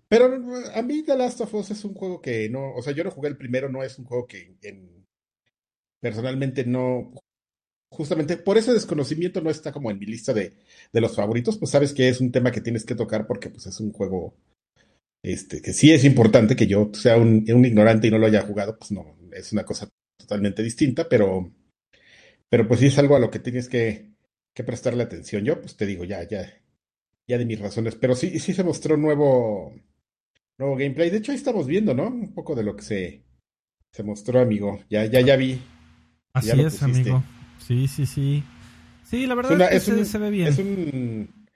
Pero 0.07 0.25
a 0.73 0.81
mí 0.81 1.03
The 1.03 1.17
Last 1.17 1.41
of 1.41 1.53
Us 1.53 1.71
es 1.71 1.83
un 1.85 1.93
juego 1.93 2.21
que 2.21 2.49
no, 2.49 2.73
o 2.73 2.81
sea, 2.81 2.93
yo 2.93 3.03
no 3.03 3.11
jugué 3.11 3.29
el 3.29 3.37
primero, 3.37 3.69
no 3.69 3.83
es 3.83 3.97
un 3.97 4.05
juego 4.05 4.27
que 4.27 4.57
en, 4.61 5.05
personalmente 5.99 6.65
no, 6.65 7.13
justamente 7.89 8.37
por 8.37 8.57
ese 8.57 8.73
desconocimiento 8.73 9.41
no 9.41 9.49
está 9.49 9.71
como 9.71 9.89
en 9.91 9.99
mi 9.99 10.05
lista 10.05 10.33
de, 10.33 10.53
de, 10.91 11.01
los 11.01 11.15
favoritos, 11.15 11.57
pues 11.57 11.71
sabes 11.71 11.93
que 11.93 12.09
es 12.09 12.21
un 12.21 12.31
tema 12.31 12.51
que 12.51 12.61
tienes 12.61 12.85
que 12.85 12.95
tocar 12.95 13.25
porque 13.25 13.49
pues 13.49 13.65
es 13.65 13.79
un 13.79 13.91
juego 13.91 14.35
este, 15.23 15.61
que 15.61 15.71
sí 15.73 15.91
es 15.91 16.03
importante 16.03 16.55
que 16.55 16.67
yo 16.67 16.91
sea 16.93 17.17
un, 17.17 17.45
un 17.49 17.65
ignorante 17.65 18.07
y 18.07 18.11
no 18.11 18.17
lo 18.17 18.27
haya 18.27 18.41
jugado, 18.41 18.77
pues 18.77 18.91
no, 18.91 19.17
es 19.31 19.53
una 19.53 19.63
cosa 19.63 19.87
totalmente 20.17 20.61
distinta, 20.61 21.07
pero, 21.07 21.51
pero 22.49 22.67
pues 22.67 22.81
sí 22.81 22.87
es 22.87 22.97
algo 22.97 23.15
a 23.15 23.19
lo 23.19 23.31
que 23.31 23.39
tienes 23.39 23.69
que, 23.69 24.11
que 24.53 24.63
prestarle 24.63 25.03
atención. 25.03 25.45
Yo 25.45 25.61
pues 25.61 25.75
te 25.77 25.85
digo, 25.85 26.03
ya, 26.03 26.27
ya, 26.27 26.51
ya 27.27 27.37
de 27.37 27.45
mis 27.45 27.59
razones, 27.59 27.95
pero 27.95 28.15
sí, 28.15 28.37
sí 28.39 28.53
se 28.53 28.63
mostró 28.63 28.97
nuevo, 28.97 29.73
nuevo 30.57 30.75
gameplay. 30.75 31.09
De 31.09 31.17
hecho, 31.17 31.31
ahí 31.31 31.37
estamos 31.37 31.67
viendo, 31.67 31.93
¿no? 31.93 32.07
Un 32.07 32.33
poco 32.33 32.55
de 32.55 32.63
lo 32.63 32.75
que 32.75 32.83
se, 32.83 33.23
se 33.91 34.03
mostró, 34.03 34.39
amigo. 34.39 34.79
Ya, 34.89 35.05
ya, 35.05 35.21
ya 35.21 35.35
vi. 35.35 35.61
Así 36.33 36.59
es, 36.59 36.81
amigo. 36.81 37.23
Sí, 37.59 37.87
sí, 37.87 38.05
sí. 38.05 38.43
Sí, 39.03 39.27
la 39.27 39.35
verdad 39.35 39.71
es, 39.71 39.85
que 39.85 40.05
se, 40.05 40.17
ve 40.17 40.29
bien. 40.31 40.47
Es 40.47 40.57
un, 40.57 41.47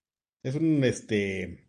es 0.43 0.55
un, 0.55 0.83
este, 0.83 1.67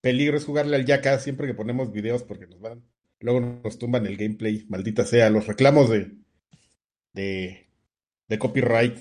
peligro 0.00 0.36
es 0.36 0.44
jugarle 0.44 0.76
al 0.76 0.86
Yaka 0.86 1.18
siempre 1.18 1.46
que 1.46 1.54
ponemos 1.54 1.92
videos 1.92 2.22
porque 2.22 2.46
nos 2.46 2.60
van, 2.60 2.84
luego 3.20 3.40
nos 3.40 3.78
tumban 3.78 4.06
el 4.06 4.16
gameplay, 4.16 4.64
maldita 4.68 5.04
sea, 5.04 5.30
los 5.30 5.46
reclamos 5.46 5.90
de, 5.90 6.16
de, 7.12 7.68
de 8.28 8.38
copyright. 8.38 8.96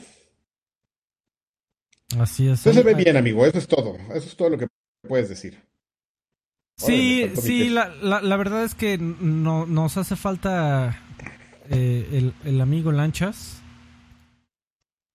Así 2.17 2.49
es. 2.49 2.61
Eso 2.61 2.73
se 2.73 2.83
ve 2.83 2.93
bien, 2.93 3.17
amigo, 3.17 3.45
eso 3.45 3.57
es 3.57 3.67
todo, 3.67 3.97
eso 4.13 4.27
es 4.27 4.35
todo 4.35 4.49
lo 4.49 4.57
que 4.57 4.67
puedes 5.07 5.29
decir. 5.29 5.66
Sí, 6.77 7.31
sí, 7.41 7.69
la, 7.69 7.89
la, 8.03 8.21
la, 8.21 8.37
verdad 8.37 8.63
es 8.63 8.75
que 8.75 8.99
no, 8.99 9.65
nos 9.65 9.97
hace 9.97 10.15
falta 10.15 10.95
eh, 11.71 12.07
el, 12.11 12.33
el, 12.45 12.61
amigo 12.61 12.91
Lanchas. 12.91 13.63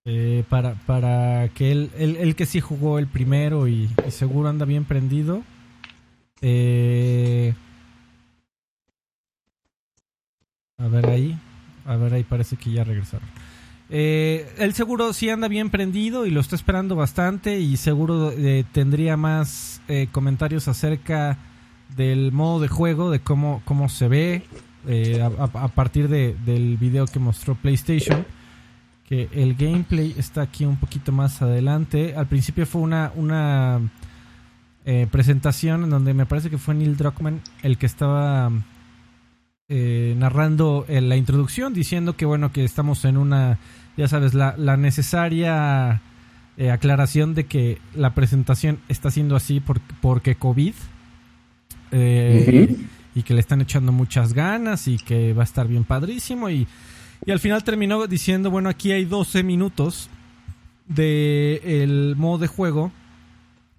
Eh, 0.04 0.42
para, 0.49 0.75
para 0.87 1.49
que 1.50 1.71
él, 1.71 1.90
él, 1.97 2.35
que 2.35 2.47
sí 2.47 2.61
jugó 2.61 2.99
el 2.99 3.07
primero 3.07 3.69
y, 3.69 3.88
seguro 4.09 4.49
anda 4.49 4.64
bien 4.64 4.85
prendido. 4.85 5.45
Eh, 6.40 7.54
a 10.78 10.88
ver 10.88 11.07
ahí. 11.11 11.38
A 11.87 11.95
ver 11.95 12.14
ahí 12.14 12.25
parece 12.25 12.57
que 12.57 12.73
ya 12.73 12.83
regresaron. 12.83 13.28
Eh, 13.88 14.52
él 14.59 14.75
seguro 14.75 15.12
sí 15.12 15.31
anda 15.31 15.47
bien 15.47 15.71
prendido 15.71 16.26
y 16.26 16.31
lo 16.33 16.40
está 16.40 16.57
esperando 16.57 16.97
bastante 16.97 17.61
y 17.61 17.76
seguro 17.76 18.33
tendría 18.73 19.16
más 19.16 19.81
comentarios 20.11 20.66
acerca 20.66 21.38
del 21.97 22.33
modo 22.33 22.61
de 22.61 22.69
juego, 22.69 23.11
de 23.11 23.21
cómo, 23.21 23.63
cómo 23.65 23.89
se 23.89 24.09
ve, 24.09 24.43
eh, 24.87 25.23
a, 25.23 25.69
partir 25.69 26.09
de, 26.09 26.35
del 26.45 26.77
video 26.77 27.07
que 27.07 27.19
mostró 27.19 27.55
PlayStation. 27.55 28.25
Que 29.07 29.29
el 29.33 29.55
gameplay 29.55 30.15
está 30.17 30.43
aquí 30.43 30.65
un 30.65 30.77
poquito 30.77 31.13
más 31.13 31.43
adelante. 31.43 32.15
Al 32.17 32.27
principio 32.27 32.67
fue 32.67 32.81
una, 32.81 33.13
una 33.15 33.81
eh, 34.87 35.07
presentación 35.11 35.85
en 35.85 35.91
donde 35.91 36.15
me 36.15 36.25
parece 36.25 36.51
que 36.51 36.59
fue 36.59 36.75
Neil 36.75 36.97
Druckmann 36.97 37.41
el 37.63 37.77
que 37.77 37.87
estaba 37.87 38.51
eh, 39.69 40.15
narrando 40.17 40.87
la 40.89 41.17
introducción, 41.17 41.75
diciendo 41.75 42.17
que 42.17 42.25
bueno, 42.25 42.53
que 42.53 42.65
estamos 42.65 43.05
en 43.05 43.19
una, 43.19 43.59
ya 43.97 44.09
sabes, 44.09 44.35
la, 44.35 44.55
la 44.57 44.77
necesaria 44.77 46.01
aclaración 46.71 47.35
de 47.35 47.47
que 47.47 47.81
la 47.95 48.15
presentación 48.15 48.79
está 48.89 49.11
siendo 49.11 49.35
así 49.37 49.61
porque 50.01 50.37
COVID. 50.37 50.75
Eh, 51.93 52.77
y 53.15 53.23
que 53.23 53.35
le 53.35 53.41
están 53.41 53.61
echando 53.61 53.93
muchas 53.93 54.33
ganas 54.33 54.89
y 54.89 54.97
que 54.97 55.35
va 55.35 55.43
a 55.43 55.45
estar 55.45 55.69
bien 55.69 55.85
padrísimo. 55.85 56.51
Y, 56.51 56.67
y 57.25 57.31
al 57.31 57.39
final 57.39 57.63
terminó 57.63 58.07
diciendo, 58.07 58.51
bueno, 58.51 58.69
aquí 58.69 58.93
hay 58.93 59.05
12 59.05 59.43
minutos 59.43 60.09
de 60.89 61.83
el 61.83 62.17
modo 62.17 62.39
de 62.39 62.47
juego. 62.47 62.91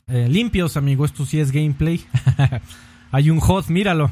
Eh, 0.08 0.27
limpios, 0.29 0.77
amigo, 0.77 1.05
esto 1.05 1.25
sí 1.25 1.39
es 1.39 1.51
gameplay. 1.51 2.01
hay 3.12 3.29
un 3.29 3.39
hot, 3.39 3.67
míralo. 3.67 4.12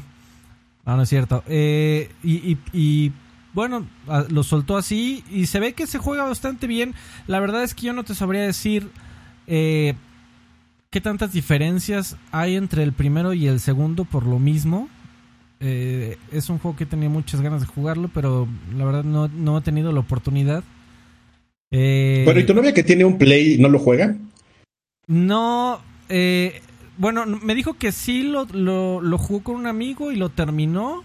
No, 0.84 0.96
no 0.96 1.02
es 1.02 1.08
cierto. 1.08 1.44
Eh, 1.46 2.10
y, 2.24 2.58
y, 2.72 3.12
bueno, 3.52 3.86
lo 4.30 4.42
soltó 4.42 4.76
así 4.76 5.22
y 5.30 5.46
se 5.46 5.60
ve 5.60 5.74
que 5.74 5.86
se 5.86 5.98
juega 5.98 6.24
bastante 6.24 6.66
bien. 6.66 6.94
La 7.26 7.38
verdad 7.38 7.62
es 7.62 7.74
que 7.74 7.86
yo 7.86 7.92
no 7.92 8.02
te 8.02 8.14
sabría 8.14 8.42
decir 8.42 8.90
eh, 9.46 9.94
qué 10.92 11.00
tantas 11.00 11.32
diferencias 11.32 12.16
hay 12.30 12.54
entre 12.54 12.82
el 12.82 12.92
primero 12.92 13.32
y 13.32 13.48
el 13.48 13.58
segundo 13.58 14.04
por 14.04 14.26
lo 14.26 14.38
mismo. 14.38 14.88
Eh, 15.58 16.18
es 16.30 16.50
un 16.50 16.58
juego 16.58 16.76
que 16.76 16.86
tenía 16.86 17.08
muchas 17.08 17.40
ganas 17.40 17.62
de 17.62 17.66
jugarlo, 17.66 18.10
pero 18.12 18.46
la 18.76 18.84
verdad 18.84 19.02
no, 19.02 19.26
no 19.28 19.58
he 19.58 19.62
tenido 19.62 19.90
la 19.90 20.00
oportunidad. 20.00 20.62
Eh, 21.70 22.22
bueno, 22.26 22.40
¿y 22.40 22.44
tu 22.44 22.52
novia 22.52 22.74
que 22.74 22.84
tiene 22.84 23.06
un 23.06 23.16
Play 23.16 23.56
no 23.58 23.70
lo 23.70 23.78
juega? 23.78 24.16
No, 25.06 25.80
eh, 26.10 26.60
bueno, 26.98 27.24
me 27.24 27.54
dijo 27.54 27.74
que 27.74 27.90
sí 27.90 28.22
lo, 28.24 28.44
lo, 28.52 29.18
jugó 29.18 29.42
con 29.42 29.56
un 29.56 29.66
amigo 29.66 30.12
y 30.12 30.16
lo 30.16 30.28
terminó. 30.28 31.04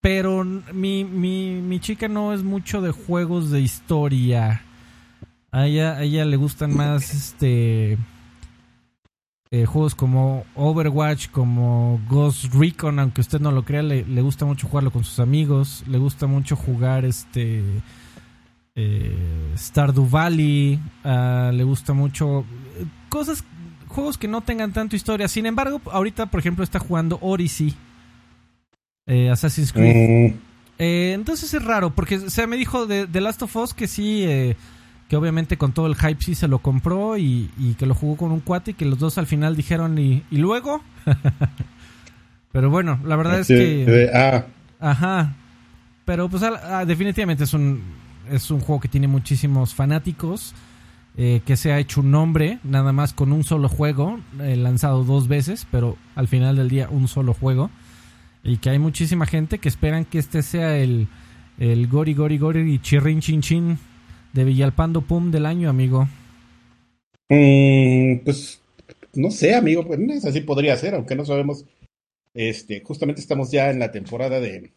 Pero 0.00 0.44
mi, 0.44 1.04
mi, 1.04 1.60
mi 1.60 1.80
chica 1.80 2.08
no 2.08 2.32
es 2.32 2.42
mucho 2.42 2.80
de 2.82 2.92
juegos 2.92 3.50
de 3.50 3.60
historia. 3.60 4.62
A 5.52 5.66
ella, 5.66 5.98
a 5.98 6.02
ella 6.02 6.24
le 6.24 6.36
gustan 6.36 6.74
más 6.74 7.12
este 7.12 7.98
eh, 9.54 9.66
juegos 9.66 9.94
como 9.94 10.46
Overwatch, 10.54 11.28
como 11.28 12.00
Ghost 12.08 12.54
Recon, 12.54 12.98
aunque 12.98 13.20
usted 13.20 13.38
no 13.38 13.52
lo 13.52 13.66
crea, 13.66 13.82
le, 13.82 14.22
gusta 14.22 14.46
mucho 14.46 14.66
jugarlo 14.66 14.90
con 14.90 15.04
sus 15.04 15.18
amigos, 15.18 15.84
le 15.86 15.98
gusta 15.98 16.26
mucho 16.26 16.56
jugar 16.56 17.04
este 17.04 17.62
eh, 18.74 19.52
Stardew 19.54 20.08
Valley, 20.08 20.80
ah, 21.04 21.50
le 21.52 21.64
gusta 21.64 21.92
mucho 21.92 22.46
eh, 22.78 22.86
cosas, 23.10 23.44
juegos 23.88 24.16
que 24.16 24.26
no 24.26 24.40
tengan 24.40 24.72
tanto 24.72 24.96
historia. 24.96 25.28
Sin 25.28 25.44
embargo, 25.44 25.82
ahorita, 25.84 26.30
por 26.30 26.40
ejemplo, 26.40 26.64
está 26.64 26.78
jugando 26.78 27.18
Odyssey, 27.20 27.74
Assassin's 29.30 29.70
Creed. 29.70 30.32
Mm. 30.32 30.34
entonces 30.78 31.52
es 31.52 31.62
raro, 31.62 31.90
porque 31.90 32.30
se 32.30 32.46
me 32.46 32.56
dijo 32.56 32.86
de 32.86 33.06
The 33.06 33.20
Last 33.20 33.42
of 33.42 33.54
Us 33.54 33.74
que 33.74 33.86
sí 33.86 34.24
que 35.12 35.16
obviamente 35.18 35.58
con 35.58 35.72
todo 35.72 35.88
el 35.88 35.94
hype 35.94 36.22
sí 36.22 36.34
se 36.34 36.48
lo 36.48 36.60
compró 36.60 37.18
y, 37.18 37.50
que 37.78 37.84
lo 37.84 37.94
jugó 37.94 38.16
con 38.16 38.32
un 38.32 38.40
cuate 38.40 38.70
y 38.70 38.74
que 38.74 38.86
los 38.86 38.98
dos 38.98 39.18
al 39.18 39.26
final 39.26 39.54
dijeron 39.54 39.98
y, 39.98 40.24
luego. 40.30 40.80
Pero 42.52 42.70
bueno, 42.70 42.98
la 43.04 43.16
verdad 43.16 43.40
es 43.40 43.46
que... 43.48 44.10
Ah. 44.14 44.46
Ajá. 44.80 45.34
Pero 46.06 46.30
pues 46.30 46.42
ah, 46.42 46.86
definitivamente 46.86 47.44
es 47.44 47.52
un, 47.52 47.82
es 48.30 48.50
un 48.50 48.60
juego 48.60 48.80
que 48.80 48.88
tiene 48.88 49.06
muchísimos 49.06 49.74
fanáticos. 49.74 50.54
Eh, 51.18 51.42
que 51.44 51.58
se 51.58 51.72
ha 51.72 51.78
hecho 51.78 52.00
un 52.00 52.10
nombre 52.10 52.58
nada 52.64 52.94
más 52.94 53.12
con 53.12 53.34
un 53.34 53.44
solo 53.44 53.68
juego, 53.68 54.18
eh, 54.40 54.56
lanzado 54.56 55.04
dos 55.04 55.28
veces, 55.28 55.66
pero 55.70 55.98
al 56.14 56.26
final 56.26 56.56
del 56.56 56.70
día 56.70 56.88
un 56.88 57.06
solo 57.06 57.34
juego. 57.34 57.70
Y 58.44 58.56
que 58.56 58.70
hay 58.70 58.78
muchísima 58.78 59.26
gente 59.26 59.58
que 59.58 59.68
esperan 59.68 60.06
que 60.06 60.18
este 60.18 60.42
sea 60.42 60.78
el, 60.78 61.06
el 61.58 61.86
Gori 61.86 62.14
Gori 62.14 62.38
Gori 62.38 62.60
y 62.60 62.78
Chirrin 62.78 63.20
Chin 63.20 63.42
Chin 63.42 63.78
de 64.32 64.44
Villalpando 64.44 65.02
Pum 65.02 65.30
del 65.30 65.46
año, 65.46 65.68
amigo? 65.68 66.08
Mm, 67.28 68.18
pues 68.24 68.62
no 69.14 69.30
sé, 69.30 69.54
amigo, 69.54 69.86
pues 69.86 70.24
así 70.24 70.40
podría 70.40 70.76
ser, 70.76 70.94
aunque 70.94 71.14
no 71.14 71.24
sabemos 71.24 71.66
Este, 72.34 72.82
justamente 72.82 73.20
estamos 73.20 73.50
ya 73.50 73.70
en 73.70 73.78
la 73.78 73.90
temporada 73.92 74.40
de 74.40 74.72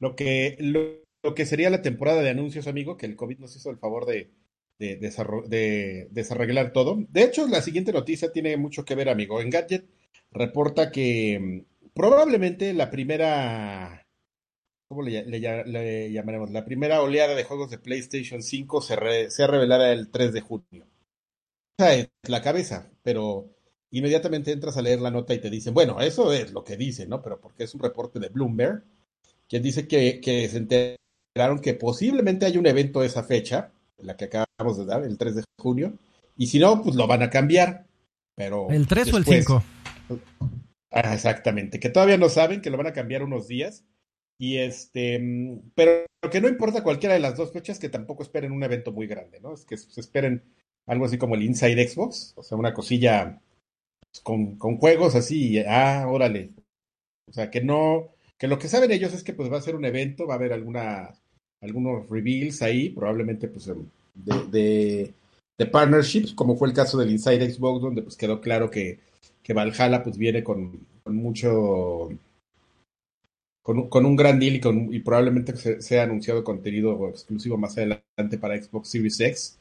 lo 0.00 0.16
que, 0.16 0.56
lo, 0.60 1.34
que 1.34 1.46
sería 1.46 1.70
la 1.70 1.82
temporada 1.82 2.22
de 2.22 2.30
anuncios, 2.30 2.66
amigo, 2.66 2.96
que 2.96 3.06
el 3.06 3.16
COVID 3.16 3.38
nos 3.38 3.56
hizo 3.56 3.70
el 3.70 3.78
favor 3.78 4.06
de, 4.06 4.30
de, 4.78 4.96
de, 4.96 6.08
desarreglar 6.10 6.72
todo. 6.72 7.04
De 7.10 7.22
hecho, 7.24 7.46
la 7.48 7.62
siguiente 7.62 7.92
noticia 7.92 8.32
tiene 8.32 8.56
mucho 8.56 8.84
que 8.84 8.94
ver, 8.96 9.08
amigo. 9.08 9.40
En 9.40 9.50
Gadget 9.50 9.86
reporta 10.32 10.90
que 10.90 11.38
mm, 11.40 11.90
probablemente 11.94 12.72
la 12.74 12.90
primera, 12.90 14.03
¿cómo 14.94 15.08
le, 15.08 16.12
llamaremos? 16.12 16.50
La 16.50 16.64
primera 16.64 17.02
oleada 17.02 17.34
de 17.34 17.42
juegos 17.42 17.70
de 17.70 17.78
PlayStation 17.78 18.42
5 18.42 18.80
se, 18.80 19.30
se 19.30 19.46
revelará 19.46 19.90
el 19.90 20.08
3 20.08 20.32
de 20.32 20.40
junio. 20.40 20.86
Esa 21.76 21.94
es 21.94 22.08
la 22.28 22.40
cabeza, 22.40 22.92
pero 23.02 23.50
inmediatamente 23.90 24.52
entras 24.52 24.76
a 24.76 24.82
leer 24.82 25.00
la 25.00 25.10
nota 25.10 25.34
y 25.34 25.40
te 25.40 25.50
dicen, 25.50 25.74
bueno, 25.74 26.00
eso 26.00 26.32
es 26.32 26.52
lo 26.52 26.62
que 26.62 26.76
dice, 26.76 27.08
¿no? 27.08 27.22
Pero 27.22 27.40
porque 27.40 27.64
es 27.64 27.74
un 27.74 27.82
reporte 27.82 28.20
de 28.20 28.28
Bloomberg, 28.28 28.84
quien 29.48 29.64
dice 29.64 29.88
que, 29.88 30.20
que 30.20 30.48
se 30.48 30.58
enteraron 30.58 31.60
que 31.60 31.74
posiblemente 31.74 32.46
hay 32.46 32.56
un 32.56 32.66
evento 32.66 33.00
de 33.00 33.08
esa 33.08 33.24
fecha, 33.24 33.72
la 33.98 34.16
que 34.16 34.26
acabamos 34.26 34.78
de 34.78 34.84
dar, 34.84 35.02
el 35.02 35.18
3 35.18 35.34
de 35.34 35.44
junio, 35.58 35.94
y 36.36 36.46
si 36.46 36.60
no, 36.60 36.82
pues 36.82 36.94
lo 36.94 37.08
van 37.08 37.22
a 37.24 37.30
cambiar. 37.30 37.86
Pero 38.36 38.70
¿El 38.70 38.86
3 38.86 39.12
o 39.12 39.16
el 39.16 39.24
5? 39.24 39.64
Ah, 40.92 41.14
exactamente, 41.14 41.80
que 41.80 41.90
todavía 41.90 42.16
no 42.16 42.28
saben, 42.28 42.60
que 42.60 42.70
lo 42.70 42.76
van 42.76 42.86
a 42.86 42.92
cambiar 42.92 43.24
unos 43.24 43.48
días. 43.48 43.84
Y 44.38 44.58
este, 44.58 45.22
pero 45.74 46.06
que 46.30 46.40
no 46.40 46.48
importa 46.48 46.82
cualquiera 46.82 47.14
de 47.14 47.20
las 47.20 47.36
dos 47.36 47.52
fechas, 47.52 47.78
que 47.78 47.88
tampoco 47.88 48.22
esperen 48.22 48.52
un 48.52 48.62
evento 48.62 48.92
muy 48.92 49.06
grande, 49.06 49.40
¿no? 49.40 49.54
Es 49.54 49.64
que 49.64 49.76
se 49.76 50.00
esperen 50.00 50.42
algo 50.86 51.04
así 51.04 51.18
como 51.18 51.34
el 51.34 51.42
Inside 51.42 51.88
Xbox, 51.88 52.34
o 52.36 52.42
sea, 52.42 52.58
una 52.58 52.74
cosilla 52.74 53.40
con, 54.22 54.56
con 54.56 54.76
juegos 54.78 55.14
así, 55.14 55.58
ah, 55.60 56.06
órale. 56.08 56.50
O 57.28 57.32
sea, 57.32 57.50
que 57.50 57.62
no, 57.62 58.10
que 58.38 58.48
lo 58.48 58.58
que 58.58 58.68
saben 58.68 58.90
ellos 58.90 59.12
es 59.14 59.22
que 59.22 59.32
pues 59.32 59.50
va 59.50 59.58
a 59.58 59.62
ser 59.62 59.76
un 59.76 59.84
evento, 59.84 60.26
va 60.26 60.34
a 60.34 60.36
haber 60.36 60.52
alguna, 60.52 61.14
algunos 61.60 62.08
reveals 62.10 62.62
ahí, 62.62 62.90
probablemente 62.90 63.48
pues 63.48 63.68
em, 63.68 63.86
de, 64.14 65.14
de, 65.58 65.66
partnerships, 65.66 66.34
como 66.34 66.56
fue 66.56 66.68
el 66.68 66.74
caso 66.74 66.98
del 66.98 67.10
Inside 67.10 67.50
Xbox, 67.50 67.80
donde 67.80 68.02
pues 68.02 68.16
quedó 68.16 68.40
claro 68.40 68.70
que, 68.70 68.98
que 69.42 69.54
Valhalla 69.54 70.02
pues 70.02 70.18
viene 70.18 70.44
con 70.44 70.86
mucho, 71.06 72.10
con, 73.64 73.88
con, 73.88 74.04
un 74.04 74.14
gran 74.14 74.38
deal 74.38 74.56
y, 74.56 74.60
con, 74.60 74.92
y 74.92 75.00
probablemente 75.00 75.56
sea 75.80 76.02
anunciado 76.02 76.44
contenido 76.44 77.08
exclusivo 77.08 77.56
más 77.56 77.78
adelante 77.78 78.36
para 78.38 78.62
Xbox 78.62 78.90
Series 78.90 79.18
X. 79.18 79.58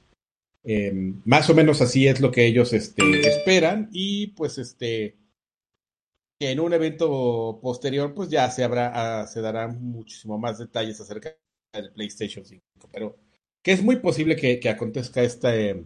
Em, 0.66 1.22
más 1.24 1.50
o 1.50 1.56
menos 1.56 1.82
así 1.82 2.06
es 2.06 2.20
lo 2.20 2.30
que 2.30 2.46
ellos 2.46 2.74
este, 2.74 3.02
esperan 3.26 3.90
y 3.94 4.28
pues 4.28 4.58
este 4.58 5.16
en 6.40 6.60
un 6.60 6.74
evento 6.74 7.60
posterior 7.62 8.14
pues 8.14 8.30
ya 8.30 8.50
se 8.52 8.66
habrá 8.66 9.22
ah, 9.22 9.28
se 9.28 9.40
darán 9.42 9.82
muchísimo 9.82 10.38
más 10.38 10.60
detalles 10.60 11.00
acerca 11.00 11.36
del 11.74 11.92
PlayStation 11.92 12.46
5 12.46 12.64
pero 12.92 13.18
que 13.62 13.74
es 13.74 13.84
muy 13.84 13.98
posible 13.98 14.36
que, 14.36 14.60
que 14.60 14.70
acontezca 14.70 15.22
este 15.22 15.84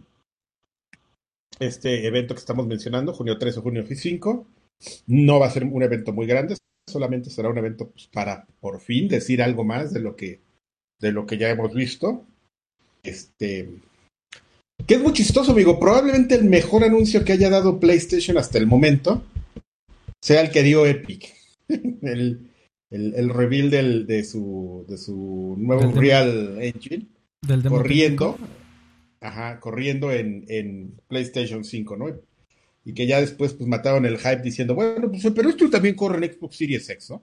este 1.58 2.06
evento 2.06 2.34
que 2.34 2.40
estamos 2.40 2.66
mencionando 2.66 3.12
junio 3.12 3.36
3 3.36 3.58
o 3.58 3.62
junio 3.62 3.84
5 3.88 4.46
no 5.08 5.40
va 5.40 5.46
a 5.46 5.50
ser 5.50 5.64
un 5.64 5.82
evento 5.82 6.12
muy 6.12 6.26
grande 6.26 6.56
solamente 6.88 7.30
será 7.30 7.48
un 7.48 7.58
evento 7.58 7.90
pues, 7.90 8.08
para 8.08 8.46
por 8.60 8.80
fin 8.80 9.08
decir 9.08 9.42
algo 9.42 9.64
más 9.64 9.92
de 9.92 10.00
lo 10.00 10.16
que 10.16 10.40
de 11.00 11.12
lo 11.12 11.26
que 11.26 11.38
ya 11.38 11.50
hemos 11.50 11.72
visto 11.72 12.26
este 13.02 13.68
que 14.86 14.94
es 14.94 15.02
muy 15.02 15.12
chistoso, 15.12 15.52
amigo. 15.52 15.78
Probablemente 15.78 16.34
el 16.34 16.44
mejor 16.44 16.84
anuncio 16.84 17.24
que 17.24 17.32
haya 17.32 17.50
dado 17.50 17.80
PlayStation 17.80 18.38
hasta 18.38 18.58
el 18.58 18.66
momento 18.66 19.22
sea 20.22 20.40
el 20.40 20.50
que 20.50 20.62
dio 20.62 20.86
Epic. 20.86 21.34
el, 21.68 22.50
el, 22.90 23.28
reveal 23.28 23.70
del, 23.70 24.06
de, 24.06 24.24
su, 24.24 24.84
de 24.88 24.96
su 24.96 25.56
nuevo 25.58 25.92
Real 25.92 26.58
Engine. 26.60 27.06
Del 27.46 27.62
corriendo. 27.64 28.38
Ajá, 29.20 29.58
corriendo 29.60 30.12
en, 30.12 30.44
en 30.48 30.94
PlayStation 31.08 31.64
5, 31.64 31.96
¿no? 31.96 32.06
Y 32.88 32.94
que 32.94 33.06
ya 33.06 33.20
después 33.20 33.52
pues 33.52 33.68
mataron 33.68 34.06
el 34.06 34.16
hype 34.16 34.40
diciendo, 34.40 34.74
bueno, 34.74 35.10
pues 35.10 35.22
pero 35.36 35.50
esto 35.50 35.68
también 35.68 35.94
corre 35.94 36.24
en 36.24 36.32
Xbox 36.32 36.56
Series 36.56 36.88
X, 36.88 37.10
¿no? 37.10 37.22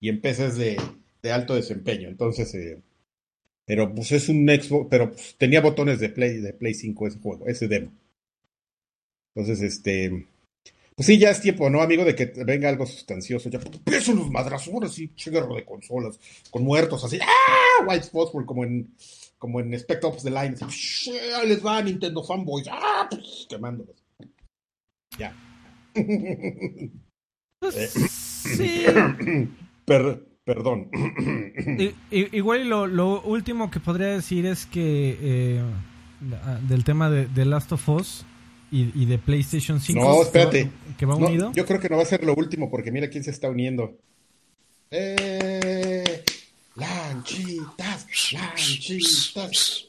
Y 0.00 0.08
en 0.08 0.22
PCs 0.22 0.56
de, 0.56 0.80
de 1.22 1.30
alto 1.30 1.54
desempeño. 1.54 2.08
Entonces, 2.08 2.54
eh, 2.54 2.80
pero 3.66 3.94
pues 3.94 4.12
es 4.12 4.30
un 4.30 4.48
Xbox, 4.48 4.86
pero 4.88 5.10
pues, 5.10 5.34
tenía 5.36 5.60
botones 5.60 6.00
de 6.00 6.08
Play, 6.08 6.38
de 6.38 6.54
Play 6.54 6.72
5 6.72 7.06
ese 7.06 7.18
juego, 7.18 7.46
ese 7.48 7.68
demo. 7.68 7.92
Entonces, 9.34 9.60
este. 9.60 10.26
Pues 10.96 11.06
sí, 11.06 11.18
ya 11.18 11.28
es 11.28 11.42
tiempo, 11.42 11.68
¿no, 11.68 11.82
amigo? 11.82 12.06
De 12.06 12.14
que 12.14 12.32
venga 12.42 12.70
algo 12.70 12.86
sustancioso. 12.86 13.50
Ya 13.50 13.60
son 14.00 14.16
los 14.16 14.30
madrazos, 14.30 14.72
ahora 14.72 14.88
sí, 14.88 15.12
guerra 15.26 15.54
de 15.54 15.66
consolas, 15.66 16.18
con 16.50 16.64
muertos 16.64 17.04
así. 17.04 17.18
¡Ah! 17.20 17.84
White 17.86 18.08
Phosphor, 18.10 18.46
como 18.46 18.64
en, 18.64 18.94
como 19.36 19.60
en 19.60 19.78
Spectre 19.78 20.08
of 20.08 20.22
the 20.22 20.30
Line. 20.30 20.56
Así, 20.62 21.12
les 21.46 21.62
va 21.62 21.82
Nintendo 21.82 22.24
fanboys. 22.24 22.68
¡Ah! 22.70 23.06
Pues, 23.10 23.46
quemándolos. 23.50 24.01
Ya. 25.18 25.34
Pues, 27.60 27.76
eh, 27.76 28.08
sí. 28.08 28.84
Per, 29.84 30.32
Perdón. 30.44 30.90
igual 32.10 32.68
lo, 32.68 32.86
lo, 32.86 33.22
último 33.22 33.70
que 33.70 33.78
podría 33.78 34.08
decir 34.08 34.44
es 34.46 34.66
que 34.66 35.16
eh, 35.20 35.62
del 36.68 36.84
tema 36.84 37.10
de, 37.10 37.26
de, 37.26 37.44
Last 37.44 37.72
of 37.72 37.88
Us 37.88 38.26
y, 38.72 39.04
de 39.04 39.18
PlayStation 39.18 39.80
5. 39.80 40.00
No, 40.00 40.22
espérate. 40.22 40.70
Que 40.98 41.06
va, 41.06 41.14
unido. 41.14 41.52
yo 41.54 41.66
creo 41.66 41.78
que 41.78 41.88
no 41.88 41.96
va 41.96 42.02
a 42.02 42.06
ser 42.06 42.24
lo 42.24 42.34
último 42.34 42.70
porque 42.70 42.90
mira 42.90 43.08
quién 43.08 43.22
se 43.22 43.30
está 43.30 43.50
uniendo. 43.50 43.98
Eh, 44.90 46.11
lanchitas, 46.74 48.06
lanchitas. 48.32 49.88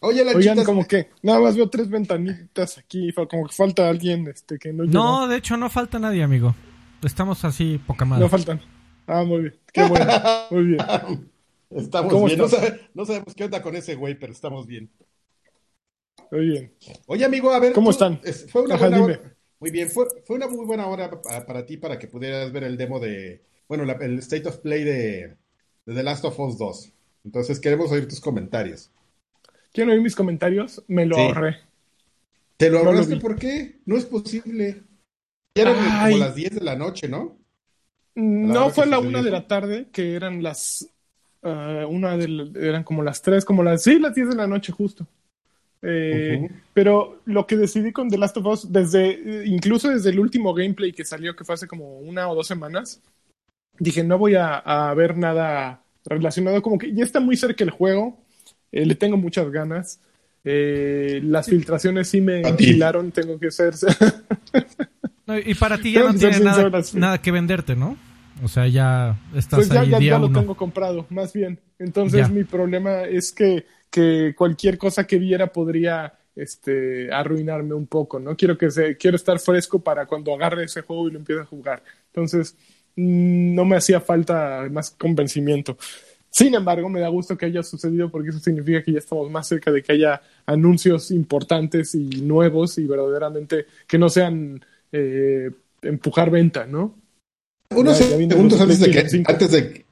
Oye, 0.00 0.24
lanchitas. 0.24 0.34
Oigan, 0.34 0.64
como 0.64 0.86
que 0.86 1.10
nada 1.22 1.40
más 1.40 1.56
veo 1.56 1.68
tres 1.68 1.88
ventanitas 1.88 2.78
aquí, 2.78 3.12
como 3.12 3.46
que 3.46 3.54
falta 3.54 3.88
alguien 3.88 4.26
este 4.28 4.58
que 4.58 4.72
no 4.72 4.84
No, 4.84 5.28
de 5.28 5.36
hecho 5.36 5.56
no 5.56 5.68
falta 5.70 5.98
nadie, 5.98 6.22
amigo. 6.22 6.54
Estamos 7.02 7.44
así 7.44 7.78
poca 7.86 8.04
madre. 8.04 8.24
No 8.24 8.28
faltan. 8.28 8.60
Ah, 9.06 9.24
muy 9.24 9.40
bien. 9.40 9.54
Qué 9.72 9.84
bueno. 9.84 10.06
Muy 10.50 10.64
bien. 10.64 10.80
Estamos 11.70 12.24
bien. 12.24 12.40
No, 12.94 13.04
sabemos 13.04 13.34
qué 13.34 13.44
onda 13.44 13.62
con 13.62 13.76
ese 13.76 13.94
güey, 13.94 14.18
pero 14.18 14.32
estamos 14.32 14.66
bien. 14.66 14.90
Muy 16.32 16.46
bien. 16.46 16.74
Oye, 17.06 17.24
amigo, 17.24 17.52
a 17.52 17.60
ver. 17.60 17.72
¿Cómo 17.72 17.90
están? 17.90 18.20
Fue 18.48 18.62
una 18.62 18.76
buena 18.76 19.02
hora. 19.02 19.36
Muy 19.60 19.70
bien. 19.70 19.88
Fue, 19.88 20.06
fue, 20.24 20.36
una 20.36 20.48
muy 20.48 20.66
buena 20.66 20.88
hora 20.88 21.10
para, 21.46 21.64
ti 21.66 21.76
para 21.76 21.96
que 21.96 22.08
pudieras 22.08 22.50
ver 22.50 22.64
el 22.64 22.76
demo 22.76 22.98
de. 22.98 23.44
Bueno, 23.68 23.84
el 23.84 24.18
State 24.18 24.48
of 24.48 24.58
Play 24.58 24.82
de, 24.82 25.36
The 25.94 26.02
Last 26.02 26.24
of 26.24 26.38
Us 26.38 26.58
2. 26.58 26.92
Entonces, 27.24 27.60
queremos 27.60 27.90
oír 27.90 28.08
tus 28.08 28.20
comentarios. 28.20 28.90
¿Quieren 29.72 29.92
oír 29.92 30.02
mis 30.02 30.16
comentarios? 30.16 30.82
Me 30.88 31.06
lo 31.06 31.16
ahorré. 31.16 31.58
¿Te 32.56 32.70
lo 32.70 32.78
ahorraste 32.78 33.16
por 33.16 33.36
qué? 33.36 33.78
No 33.86 33.96
es 33.96 34.04
posible. 34.04 34.82
Ya 35.54 35.62
eran 35.62 36.10
como 36.10 36.18
las 36.18 36.34
10 36.34 36.54
de 36.56 36.60
la 36.60 36.76
noche, 36.76 37.08
¿no? 37.08 37.38
No 38.14 38.70
fue 38.70 38.86
la 38.86 38.98
una 38.98 39.22
de 39.22 39.30
la 39.30 39.46
tarde, 39.46 39.88
que 39.92 40.14
eran 40.14 40.42
las. 40.42 40.88
Uh, 41.42 41.86
una 41.88 42.18
de, 42.18 42.50
eran 42.60 42.84
como 42.84 43.02
las 43.02 43.22
tres, 43.22 43.44
como 43.44 43.62
las. 43.62 43.82
Sí, 43.82 43.98
las 43.98 44.14
diez 44.14 44.28
de 44.28 44.36
la 44.36 44.46
noche, 44.46 44.72
justo. 44.72 45.06
Eh, 45.82 46.50
pero 46.74 47.20
lo 47.24 47.46
que 47.46 47.56
decidí 47.56 47.92
con 47.92 48.10
The 48.10 48.18
Last 48.18 48.36
of 48.36 48.46
Us, 48.46 48.70
desde, 48.70 49.46
incluso 49.46 49.88
desde 49.88 50.10
el 50.10 50.20
último 50.20 50.52
gameplay 50.52 50.92
que 50.92 51.06
salió, 51.06 51.34
que 51.34 51.44
fue 51.44 51.54
hace 51.54 51.66
como 51.66 51.98
una 52.00 52.28
o 52.28 52.34
dos 52.34 52.46
semanas, 52.46 53.00
dije, 53.80 54.04
no 54.04 54.18
voy 54.18 54.36
a, 54.36 54.94
ver 54.94 55.16
nada 55.16 55.82
relacionado, 56.04 56.62
como 56.62 56.78
que 56.78 56.94
ya 56.94 57.02
está 57.02 57.18
muy 57.18 57.36
cerca 57.36 57.64
el 57.64 57.70
juego, 57.70 58.20
eh, 58.70 58.86
le 58.86 58.94
tengo 58.94 59.16
muchas 59.16 59.50
ganas. 59.50 60.00
Eh, 60.44 61.20
las 61.24 61.46
filtraciones 61.48 62.08
sí 62.08 62.20
me 62.20 62.42
enchilaron, 62.42 63.10
tengo 63.10 63.38
que 63.38 63.50
ser. 63.50 63.74
y 65.44 65.54
para 65.54 65.78
ti 65.78 65.92
ya 65.92 66.04
no 66.04 66.14
tiene 66.14 66.40
nada, 66.40 67.18
que 67.18 67.30
venderte, 67.32 67.74
¿no? 67.74 67.96
O 68.42 68.48
sea, 68.48 68.66
ya 68.68 69.18
estás 69.34 69.66
pues 69.66 69.68
ya, 69.68 69.98
ya, 69.98 70.18
lo 70.18 70.30
tengo 70.30 70.54
comprado, 70.54 71.06
más 71.10 71.32
bien. 71.32 71.58
Entonces 71.78 72.30
mi 72.30 72.44
problema 72.44 73.02
es 73.02 73.32
que, 73.32 73.66
que 73.90 74.34
cualquier 74.36 74.78
cosa 74.78 75.06
que 75.06 75.18
viera 75.18 75.52
podría 75.52 76.14
este, 76.36 77.12
arruinarme 77.12 77.74
un 77.74 77.86
poco, 77.86 78.18
¿no? 78.18 78.36
Quiero, 78.36 78.56
que 78.56 78.70
se, 78.70 78.96
quiero 78.96 79.16
estar 79.16 79.38
fresco 79.38 79.80
para 79.80 80.06
cuando 80.06 80.32
agarre 80.34 80.64
ese 80.64 80.80
juego 80.80 81.08
y 81.08 81.12
lo 81.12 81.18
empiece 81.18 81.42
a 81.42 81.46
jugar. 81.46 81.82
Entonces, 82.06 82.56
no 82.96 83.64
me 83.64 83.76
hacía 83.76 84.00
falta 84.00 84.66
más 84.70 84.90
convencimiento. 84.90 85.76
Sin 86.30 86.54
embargo, 86.54 86.88
me 86.88 87.00
da 87.00 87.08
gusto 87.08 87.36
que 87.36 87.46
haya 87.46 87.62
sucedido 87.62 88.10
porque 88.10 88.30
eso 88.30 88.38
significa 88.38 88.82
que 88.82 88.92
ya 88.92 88.98
estamos 88.98 89.30
más 89.30 89.48
cerca 89.48 89.72
de 89.72 89.82
que 89.82 89.92
haya 89.92 90.22
anuncios 90.46 91.10
importantes 91.10 91.94
y 91.94 92.08
nuevos 92.22 92.78
y 92.78 92.86
verdaderamente 92.86 93.66
que 93.86 93.98
no 93.98 94.08
sean 94.08 94.64
eh, 94.92 95.50
empujar 95.82 96.30
venta, 96.30 96.66
¿no? 96.66 96.96
Unos 97.70 97.98
segundos 97.98 98.60
antes 98.60 98.80
de 98.80 98.90
que, 98.90 98.98
antes 99.24 99.50
de, 99.50 99.84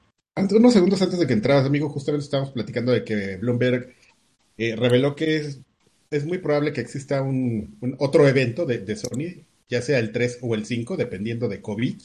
unos 0.56 0.72
segundos 0.72 1.02
antes 1.02 1.18
de 1.18 1.26
que 1.26 1.32
entrabas, 1.32 1.66
amigo, 1.66 1.88
justamente 1.88 2.24
estábamos 2.24 2.52
platicando 2.52 2.92
de 2.92 3.04
que 3.04 3.36
Bloomberg 3.36 3.94
eh, 4.56 4.74
reveló 4.76 5.14
que 5.14 5.36
es, 5.36 5.60
es, 6.10 6.24
muy 6.24 6.38
probable 6.38 6.72
que 6.72 6.80
exista 6.80 7.22
un, 7.22 7.76
otro 7.98 8.26
evento 8.26 8.66
de, 8.66 8.96
Sony, 8.96 9.44
ya 9.68 9.82
sea 9.82 10.00
el 10.00 10.10
3 10.10 10.38
o 10.42 10.54
el 10.54 10.66
5, 10.66 10.96
dependiendo 10.96 11.48
de 11.48 11.60
COVID, 11.60 12.00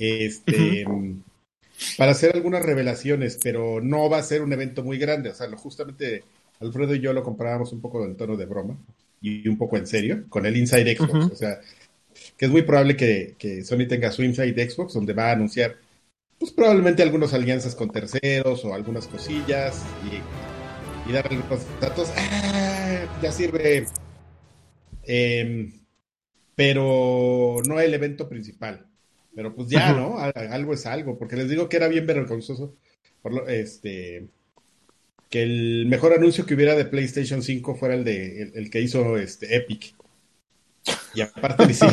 este, 0.00 0.86
para 1.98 2.12
hacer 2.12 2.34
algunas 2.34 2.64
revelaciones, 2.64 3.38
pero 3.42 3.80
no 3.80 4.08
va 4.08 4.18
a 4.18 4.22
ser 4.22 4.42
un 4.42 4.52
evento 4.52 4.82
muy 4.82 4.98
grande. 4.98 5.30
O 5.30 5.34
sea, 5.34 5.46
lo, 5.46 5.58
justamente 5.58 6.24
Alfredo 6.60 6.94
y 6.94 7.00
yo 7.00 7.12
lo 7.12 7.22
comparábamos 7.22 7.72
un 7.72 7.80
poco 7.80 8.04
en 8.04 8.16
tono 8.16 8.36
de 8.36 8.46
broma 8.46 8.78
y 9.20 9.46
un 9.48 9.58
poco 9.58 9.76
en 9.76 9.86
serio 9.86 10.24
con 10.28 10.46
el 10.46 10.56
Inside 10.56 10.96
Xbox. 10.96 11.32
O 11.32 11.36
sea, 11.36 11.60
que 12.36 12.46
es 12.46 12.50
muy 12.50 12.62
probable 12.62 12.96
que, 12.96 13.34
que, 13.38 13.64
Sony 13.64 13.86
tenga 13.88 14.10
su 14.10 14.22
Inside 14.22 14.70
Xbox, 14.70 14.94
donde 14.94 15.12
va 15.12 15.28
a 15.28 15.32
anunciar, 15.32 15.76
pues 16.38 16.52
probablemente 16.52 17.02
algunas 17.02 17.34
alianzas 17.34 17.74
con 17.74 17.90
terceros 17.90 18.64
o 18.64 18.74
algunas 18.74 19.06
cosillas 19.06 19.84
y, 20.10 21.08
y 21.10 21.12
dar 21.12 21.26
algunos 21.30 21.60
datos. 21.80 22.10
Ah, 22.16 23.20
ya 23.22 23.32
sirve. 23.32 23.86
Eh, 25.02 25.72
pero 26.54 27.62
no 27.66 27.80
el 27.80 27.94
evento 27.94 28.28
principal. 28.28 28.89
Pero 29.34 29.54
pues 29.54 29.68
ya, 29.68 29.92
¿no? 29.92 30.18
Algo 30.18 30.74
es 30.74 30.86
algo, 30.86 31.18
porque 31.18 31.36
les 31.36 31.48
digo 31.48 31.68
que 31.68 31.76
era 31.76 31.88
bien 31.88 32.06
vergonzoso 32.06 32.76
por 33.22 33.32
lo, 33.32 33.48
este 33.48 34.28
que 35.28 35.42
el 35.42 35.86
mejor 35.86 36.12
anuncio 36.12 36.44
que 36.44 36.54
hubiera 36.54 36.74
de 36.74 36.86
PlayStation 36.86 37.40
5 37.40 37.76
fuera 37.76 37.94
el 37.94 38.02
de 38.02 38.50
el, 38.52 38.68
que 38.68 38.80
hizo 38.80 39.16
este 39.16 39.56
Epic. 39.56 39.94
Y 41.14 41.20
aparte 41.20 41.66
decía, 41.68 41.88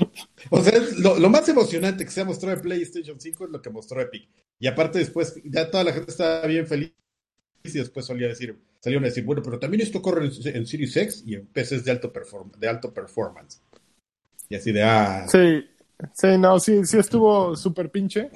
o 0.50 0.62
sea, 0.62 0.80
lo, 0.98 1.18
lo, 1.18 1.28
más 1.28 1.48
emocionante 1.48 2.04
que 2.04 2.10
se 2.10 2.20
ha 2.20 2.24
mostrado 2.24 2.54
de 2.54 2.62
PlayStation 2.62 3.20
5 3.20 3.46
es 3.46 3.50
lo 3.50 3.60
que 3.60 3.70
mostró 3.70 4.00
Epic. 4.00 4.28
Y 4.60 4.68
aparte 4.68 5.00
después, 5.00 5.40
ya 5.44 5.68
toda 5.70 5.82
la 5.82 5.92
gente 5.92 6.10
estaba 6.12 6.46
bien 6.46 6.68
feliz 6.68 6.92
y 7.64 7.70
después 7.70 8.06
solía 8.06 8.28
decir, 8.28 8.56
salieron 8.78 9.04
a 9.04 9.08
decir, 9.08 9.24
bueno, 9.24 9.42
pero 9.42 9.58
también 9.58 9.80
esto 9.80 10.00
corre 10.00 10.26
en, 10.26 10.56
en 10.56 10.66
Series 10.66 10.96
X 10.96 11.24
y 11.26 11.34
en 11.34 11.46
PCs 11.46 11.84
de 11.84 11.90
alto, 11.90 12.12
perform 12.12 12.52
de 12.52 12.68
alto 12.68 12.94
performance. 12.94 13.60
Y 14.48 14.54
así 14.54 14.70
de, 14.70 14.84
ah. 14.84 15.26
Sí, 15.28 15.64
sí, 16.12 16.38
no, 16.38 16.58
sí, 16.58 16.84
sí 16.84 16.98
estuvo 16.98 17.56
súper 17.56 17.90
pinche. 17.90 18.30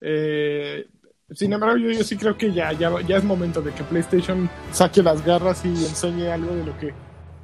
Eh, 0.00 0.86
sin 1.30 1.52
embargo, 1.52 1.76
yo, 1.76 1.90
yo, 1.90 2.04
sí 2.04 2.16
creo 2.16 2.36
que 2.36 2.52
ya, 2.52 2.72
ya, 2.72 3.00
ya 3.06 3.16
es 3.16 3.24
momento 3.24 3.62
de 3.62 3.72
que 3.72 3.84
PlayStation 3.84 4.50
saque 4.72 5.02
las 5.02 5.24
garras 5.24 5.64
y 5.64 5.68
enseñe 5.68 6.28
algo 6.30 6.54
de 6.54 6.64
lo 6.64 6.78
que, 6.78 6.92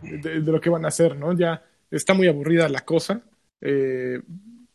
de, 0.02 0.40
de 0.40 0.52
lo 0.52 0.60
que 0.60 0.70
van 0.70 0.84
a 0.84 0.88
hacer, 0.88 1.16
¿no? 1.16 1.32
Ya 1.36 1.62
está 1.90 2.14
muy 2.14 2.28
aburrida 2.28 2.68
la 2.68 2.80
cosa. 2.80 3.22
Eh, 3.60 4.20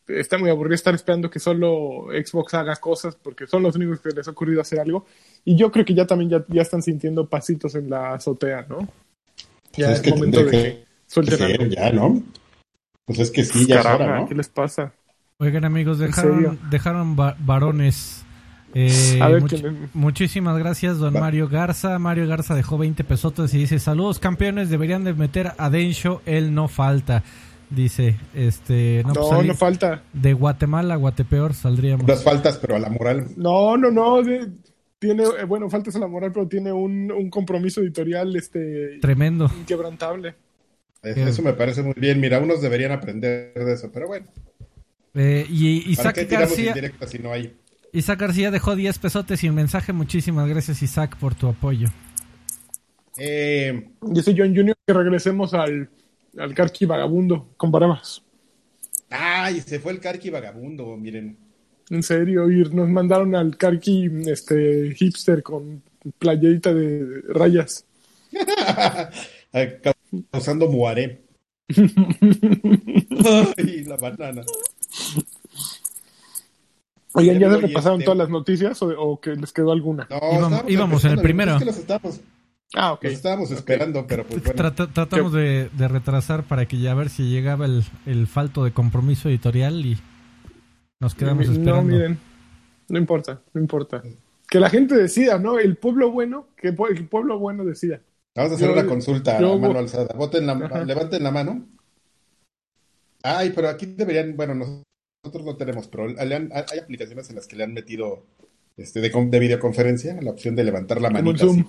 está 0.08 0.38
muy 0.38 0.50
aburrida 0.50 0.76
estar 0.76 0.94
esperando 0.94 1.30
que 1.30 1.40
solo 1.40 2.08
Xbox 2.12 2.54
haga 2.56 2.76
cosas 2.76 3.16
porque 3.16 3.48
son 3.48 3.64
los 3.64 3.76
únicos 3.76 4.02
que 4.02 4.10
les 4.10 4.28
ha 4.28 4.32
ocurrido 4.32 4.62
hacer 4.62 4.80
algo. 4.80 5.06
Y 5.46 5.56
yo 5.56 5.72
creo 5.72 5.86
que 5.86 5.94
ya 5.94 6.06
también 6.06 6.30
ya, 6.30 6.46
ya 6.48 6.62
están 6.62 6.82
sintiendo 6.82 7.28
pasitos 7.28 7.76
en 7.76 7.90
la 7.90 8.14
azotea, 8.14 8.66
¿no? 8.70 8.88
Ya 9.74 9.88
pues 9.88 10.02
es, 10.04 10.10
momento 10.10 10.44
de 10.44 10.52
que 10.52 10.86
suelten 11.08 11.42
algo. 11.42 11.66
Ya, 11.66 11.92
¿no? 11.92 12.24
Pues 13.06 13.20
es 13.20 13.32
que 13.32 13.44
sí, 13.44 13.66
ya 13.66 13.82
Caramba, 13.84 14.04
es 14.06 14.10
hora, 14.12 14.20
¿no? 14.22 14.28
¿Qué 14.28 14.36
les 14.36 14.50
pasa? 14.50 14.94
Oigan, 15.40 15.66
amigos, 15.66 16.00
dejaron, 16.00 16.60
dejaron 16.70 17.16
va 17.20 17.36
varones. 17.40 18.20
Eh, 18.76 19.20
A 19.22 19.28
ver, 19.28 19.42
much 19.44 19.52
¿quién- 19.54 19.90
muchísimas 19.94 20.58
gracias, 20.58 20.98
don 20.98 21.14
Va. 21.16 21.20
Mario 21.20 21.48
Garza. 21.48 22.00
Mario 22.00 22.28
Garza 22.28 22.56
dejó 22.56 22.80
20 22.80 23.04
pesotes 23.04 23.54
y 23.54 23.60
dice: 23.60 23.78
Saludos, 23.78 24.18
campeones. 24.18 24.72
Deberían 24.72 25.04
de 25.04 25.14
meter 25.14 25.52
a 25.60 25.70
Densho, 25.70 26.24
él 26.26 26.56
no 26.56 26.68
falta. 26.68 27.22
Dice, 27.70 28.16
este, 28.34 29.04
no, 29.06 29.14
No, 29.14 29.30
pues, 29.30 29.46
no, 29.46 29.54
falta. 29.54 30.02
de 30.14 30.34
Guatemala 30.34 30.96
a 30.96 30.98
Guatepeor 30.98 31.54
saldríamos. 31.54 32.08
Las 32.08 32.24
faltas, 32.24 32.58
pero 32.58 32.76
a 32.76 32.80
la 32.80 32.90
moral. 32.90 33.28
No, 33.38 33.78
no, 33.78 33.92
no. 33.92 34.24
de- 34.24 34.50
tiene, 34.98 35.22
eh, 35.24 35.44
bueno, 35.48 35.70
faltas 35.70 35.96
a 35.96 36.00
la 36.00 36.08
moral, 36.08 36.32
pero 36.34 36.48
tiene 36.48 36.72
un, 36.72 37.12
un 37.12 37.30
compromiso 37.30 37.80
editorial 37.80 38.36
este, 38.36 38.98
Tremendo. 39.02 39.52
inquebrantable. 39.56 40.34
Bien. 41.04 41.28
Eso 41.28 41.42
me 41.42 41.54
parece 41.54 41.82
muy 41.84 41.94
bien. 41.98 42.20
Mira, 42.20 42.40
unos 42.40 42.62
deberían 42.62 42.92
aprender 42.92 43.54
de 43.54 43.74
eso, 43.74 43.92
pero 43.92 44.08
bueno. 44.08 44.26
Eh, 45.16 45.46
y 45.50 45.96
¿Para 45.96 46.12
Isaac 46.12 46.30
García, 46.30 46.68
indirectas 46.70 47.10
si 47.12 47.20
no 47.20 47.32
hay? 47.32 47.54
Isaac 47.92 48.20
García 48.20 48.50
dejó 48.52 48.76
10 48.76 48.98
pesotes 49.00 49.44
y 49.44 49.50
un 49.50 49.56
mensaje. 49.56 49.94
Muchísimas 49.94 50.48
gracias, 50.50 50.82
Isaac, 50.82 51.18
por 51.18 51.36
tu 51.36 51.48
apoyo. 51.48 51.90
Eh, 53.18 53.90
Dice 54.02 54.34
John 54.36 54.56
Junior 54.56 54.76
que 54.88 54.94
regresemos 54.94 55.54
al, 55.54 55.90
al 56.38 56.54
Karki 56.56 56.86
vagabundo 56.86 57.50
con 57.58 57.72
barbas. 57.72 58.24
ay, 59.10 59.62
se 59.62 59.80
fue 59.80 59.92
el 59.92 60.00
Karki 60.00 60.30
vagabundo, 60.32 60.98
miren. 60.98 61.38
En 61.90 62.02
serio, 62.02 62.50
y 62.50 62.64
nos 62.74 62.90
mandaron 62.90 63.36
al 63.36 63.56
Karki 63.58 64.10
este, 64.26 64.96
hipster 64.96 65.44
con 65.44 65.84
playerita 66.18 66.74
de 66.74 67.22
rayas. 67.30 67.86
Ay, 70.14 70.26
Causando 70.32 70.70
muaré. 70.70 71.26
Ay, 73.58 73.84
la 73.86 73.98
banana. 73.98 74.44
Oigan, 77.16 77.40
¿ya 77.40 77.52
se 77.52 77.58
repasaron 77.62 78.00
este- 78.00 78.06
todas 78.06 78.18
las 78.18 78.30
noticias 78.30 78.82
o, 78.82 78.88
o 79.00 79.20
que 79.22 79.36
les 79.36 79.54
quedó 79.54 79.72
alguna? 79.72 80.08
No, 80.10 80.64
Íbamos- 80.68 81.06
en 81.06 81.12
el 81.12 81.22
primero. 81.22 81.54
Es 81.54 81.60
que 81.60 81.66
los 81.66 81.78
estábamos, 81.78 82.22
Ah, 82.76 82.94
ok. 82.94 83.04
los 83.04 83.14
estábamos 83.14 83.52
esperando, 83.52 84.08
pero 84.08 84.24
pues 84.26 84.42
bueno. 84.44 84.56
Trata- 84.56 84.92
tratamos 84.92 85.32
de, 85.32 85.70
de 85.70 85.88
retrasar 85.88 86.44
para 86.44 86.66
que 86.68 86.80
ya 86.80 86.92
a 86.92 86.96
ver 86.96 87.10
si 87.10 87.30
llegaba 87.30 87.66
el, 87.66 87.84
el 88.08 88.26
falto 88.26 88.64
de 88.64 88.72
compromiso 88.72 89.30
editorial 89.30 89.86
y 89.86 89.98
nos 91.00 91.14
quedamos 91.14 91.48
no, 91.48 91.54
esperando. 91.54 91.94
miren, 91.96 92.18
no 92.90 92.98
importa, 92.98 93.42
no 93.54 93.62
importa. 93.62 94.02
Que 94.50 94.60
la 94.60 94.70
gente 94.72 94.96
decida, 94.96 95.38
¿no? 95.38 95.60
El 95.60 95.78
pueblo 95.78 96.12
bueno, 96.12 96.48
que 96.58 96.70
el 96.70 97.08
pueblo 97.08 97.38
bueno 97.38 97.64
decida. 97.64 98.02
Vamos 98.36 98.52
a 98.52 98.56
hacer 98.56 98.68
Yo- 98.68 98.74
una 98.74 98.86
consulta 98.88 99.40
yo- 99.40 99.54
a 99.54 99.58
mano 99.58 99.80
alzada. 99.80 100.14
Voten 100.16 100.46
la, 100.48 100.54
Ajá. 100.54 100.84
levanten 100.86 101.24
la 101.24 101.32
mano. 101.32 101.68
Ay, 103.22 103.52
pero 103.56 103.70
aquí 103.70 103.86
deberían, 103.86 104.36
bueno, 104.36 104.54
nosotros 104.56 105.46
no 105.46 105.56
tenemos, 105.56 105.88
pero 105.88 106.08
le 106.08 106.36
han- 106.36 106.52
hay 106.52 106.80
aplicaciones 106.80 107.30
en 107.30 107.36
las 107.38 107.48
que 107.48 107.56
le 107.56 107.64
han 107.64 107.74
metido 107.74 108.26
este, 108.76 109.02
de, 109.02 109.12
con- 109.12 109.30
de 109.30 109.38
videoconferencia 109.40 110.20
la 110.22 110.32
opción 110.32 110.56
de 110.56 110.64
levantar 110.64 111.00
la 111.00 111.10
así, 111.10 111.64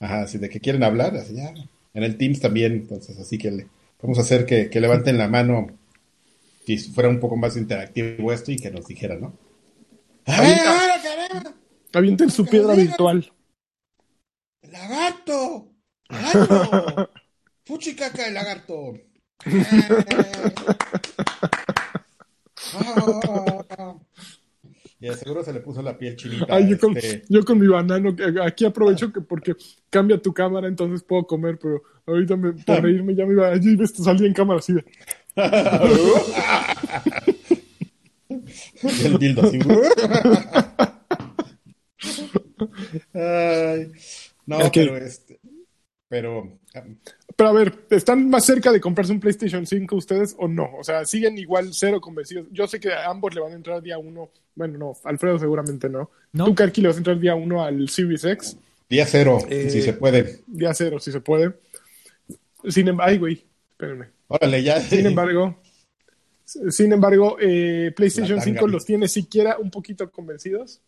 Ajá, 0.00 0.22
así 0.22 0.38
de 0.38 0.48
que 0.50 0.58
quieren 0.58 0.82
hablar, 0.82 1.16
así 1.16 1.36
ya. 1.36 1.54
En 1.94 2.02
el 2.02 2.16
Teams 2.18 2.40
también, 2.40 2.72
entonces 2.72 3.16
así 3.20 3.38
que 3.38 3.52
le, 3.52 3.68
vamos 4.02 4.18
a 4.18 4.22
hacer 4.22 4.44
que, 4.44 4.68
que 4.68 4.80
levanten 4.80 5.16
la 5.16 5.28
mano 5.28 5.68
si 6.66 6.76
fuera 6.78 7.08
un 7.08 7.20
poco 7.20 7.36
más 7.36 7.56
interactivo 7.56 8.32
esto 8.32 8.50
y 8.50 8.56
que 8.56 8.70
nos 8.72 8.86
dijeran, 8.86 9.20
¿no? 9.20 9.32
¡A 10.26 10.40
ver, 10.40 10.58
Ahorita- 10.58 10.80
ahora, 10.80 11.02
caramba! 11.02 11.54
Avienten 11.92 12.30
su 12.30 12.46
piedra 12.46 12.74
virtual. 12.74 13.32
¡Lagarto! 14.72 15.68
¡Lagarto! 16.08 17.10
¡Fuchicaca 17.66 18.26
el 18.26 18.34
lagarto! 18.34 18.94
Ah. 22.74 23.94
Y 24.98 25.08
de 25.08 25.16
seguro 25.16 25.44
se 25.44 25.52
le 25.52 25.60
puso 25.60 25.82
la 25.82 25.98
piel 25.98 26.16
chinita. 26.16 26.46
Ay, 26.48 26.70
yo, 26.70 26.78
con, 26.78 26.96
este. 26.96 27.22
yo 27.28 27.44
con 27.44 27.58
mi 27.58 27.66
banano, 27.66 28.16
que 28.16 28.32
aquí 28.42 28.64
aprovecho 28.64 29.12
que 29.12 29.20
porque 29.20 29.54
cambia 29.90 30.16
tu 30.22 30.32
cámara, 30.32 30.68
entonces 30.68 31.02
puedo 31.02 31.26
comer, 31.26 31.58
pero 31.60 31.82
ahorita 32.06 32.36
me, 32.36 32.50
Ah. 32.50 32.54
por 32.66 32.82
reírme 32.82 33.14
ya 33.14 33.26
me 33.26 33.34
iba, 33.34 33.54
ya 33.56 33.70
iba 33.70 33.84
a 33.84 33.88
salir 33.88 34.24
en 34.26 34.32
cámara 34.32 34.60
así 34.60 34.72
de, 34.72 34.84
Y 38.82 38.86
el 39.06 39.18
dildo 39.18 39.42
así. 39.42 39.58
Ay, 43.14 43.92
no, 44.46 44.58
pero 44.72 44.96
este. 44.96 45.38
Pero. 46.08 46.58
ah, 46.74 46.84
Pero 47.36 47.48
a 47.48 47.52
ver, 47.52 47.74
¿están 47.90 48.28
más 48.28 48.44
cerca 48.44 48.70
de 48.70 48.80
comprarse 48.80 49.12
un 49.12 49.20
PlayStation 49.20 49.66
5 49.66 49.96
ustedes 49.96 50.34
o 50.38 50.46
no? 50.46 50.70
O 50.78 50.84
sea, 50.84 51.06
siguen 51.06 51.38
igual 51.38 51.70
cero 51.72 52.00
convencidos. 52.00 52.48
Yo 52.50 52.66
sé 52.68 52.78
que 52.80 52.92
a 52.92 53.08
ambos 53.08 53.34
le 53.34 53.40
van 53.40 53.52
a 53.52 53.56
entrar 53.56 53.80
día 53.82 53.96
uno. 53.98 54.30
Bueno, 54.54 54.76
no, 54.76 54.92
Alfredo 55.04 55.38
seguramente 55.38 55.88
no. 55.88 56.10
No. 56.32 56.44
Tú, 56.44 56.54
Karki, 56.54 56.82
le 56.82 56.88
vas 56.88 56.96
a 56.96 57.00
entrar 57.00 57.18
día 57.18 57.34
uno 57.34 57.62
al 57.64 57.88
Series 57.88 58.24
X. 58.24 58.56
Día 58.90 59.06
cero, 59.06 59.38
Eh, 59.48 59.70
si 59.70 59.80
se 59.80 59.94
puede. 59.94 60.40
Día 60.46 60.74
cero, 60.74 60.98
si 61.00 61.10
se 61.12 61.20
puede. 61.20 61.54
Sin 62.68 62.88
embargo, 62.88 63.10
ay, 63.10 63.18
güey, 63.18 63.44
espérenme. 63.70 64.06
Órale, 64.28 64.62
ya. 64.62 64.80
Sin 64.80 65.06
embargo, 65.06 65.56
sin 66.44 66.92
embargo, 66.92 67.38
eh, 67.40 67.90
PlayStation 67.96 68.36
La 68.36 68.42
5 68.42 68.60
tanga. 68.60 68.72
los 68.72 68.84
tiene 68.84 69.08
siquiera 69.08 69.56
un 69.58 69.70
poquito 69.70 70.10
convencidos. 70.10 70.82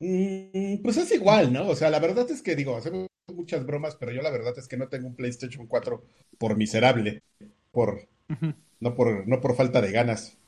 Mm, 0.00 0.82
Pues 0.82 0.96
es 0.96 1.12
igual, 1.12 1.52
¿no? 1.52 1.68
O 1.68 1.76
sea, 1.76 1.90
la 1.90 1.98
verdad 2.00 2.30
es 2.30 2.42
que 2.42 2.56
digo, 2.56 2.76
hacemos 2.76 3.06
muchas 3.34 3.64
bromas, 3.66 3.96
pero 3.96 4.12
yo 4.12 4.22
la 4.22 4.30
verdad 4.30 4.54
es 4.58 4.66
que 4.68 4.76
no 4.76 4.88
tengo 4.88 5.06
un 5.08 5.14
PlayStation 5.16 5.66
4 5.66 6.04
por 6.38 6.56
miserable, 6.56 7.22
por 7.70 8.08
no 8.80 8.94
por 8.94 9.28
no 9.28 9.40
por 9.40 9.56
falta 9.56 9.80
de 9.82 9.92
ganas. 9.92 10.38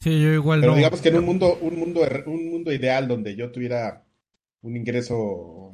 Sí, 0.00 0.20
yo 0.22 0.32
igual 0.32 0.60
Pero 0.60 0.74
no. 0.74 0.74
digamos 0.74 1.00
que 1.00 1.08
en 1.10 1.16
un 1.16 1.24
mundo 1.24 1.56
un 1.60 1.78
mundo 1.78 2.04
er- 2.04 2.24
un 2.26 2.50
mundo 2.50 2.72
ideal 2.72 3.06
donde 3.08 3.36
yo 3.36 3.50
tuviera 3.52 4.04
un 4.62 4.76
ingreso 4.76 5.72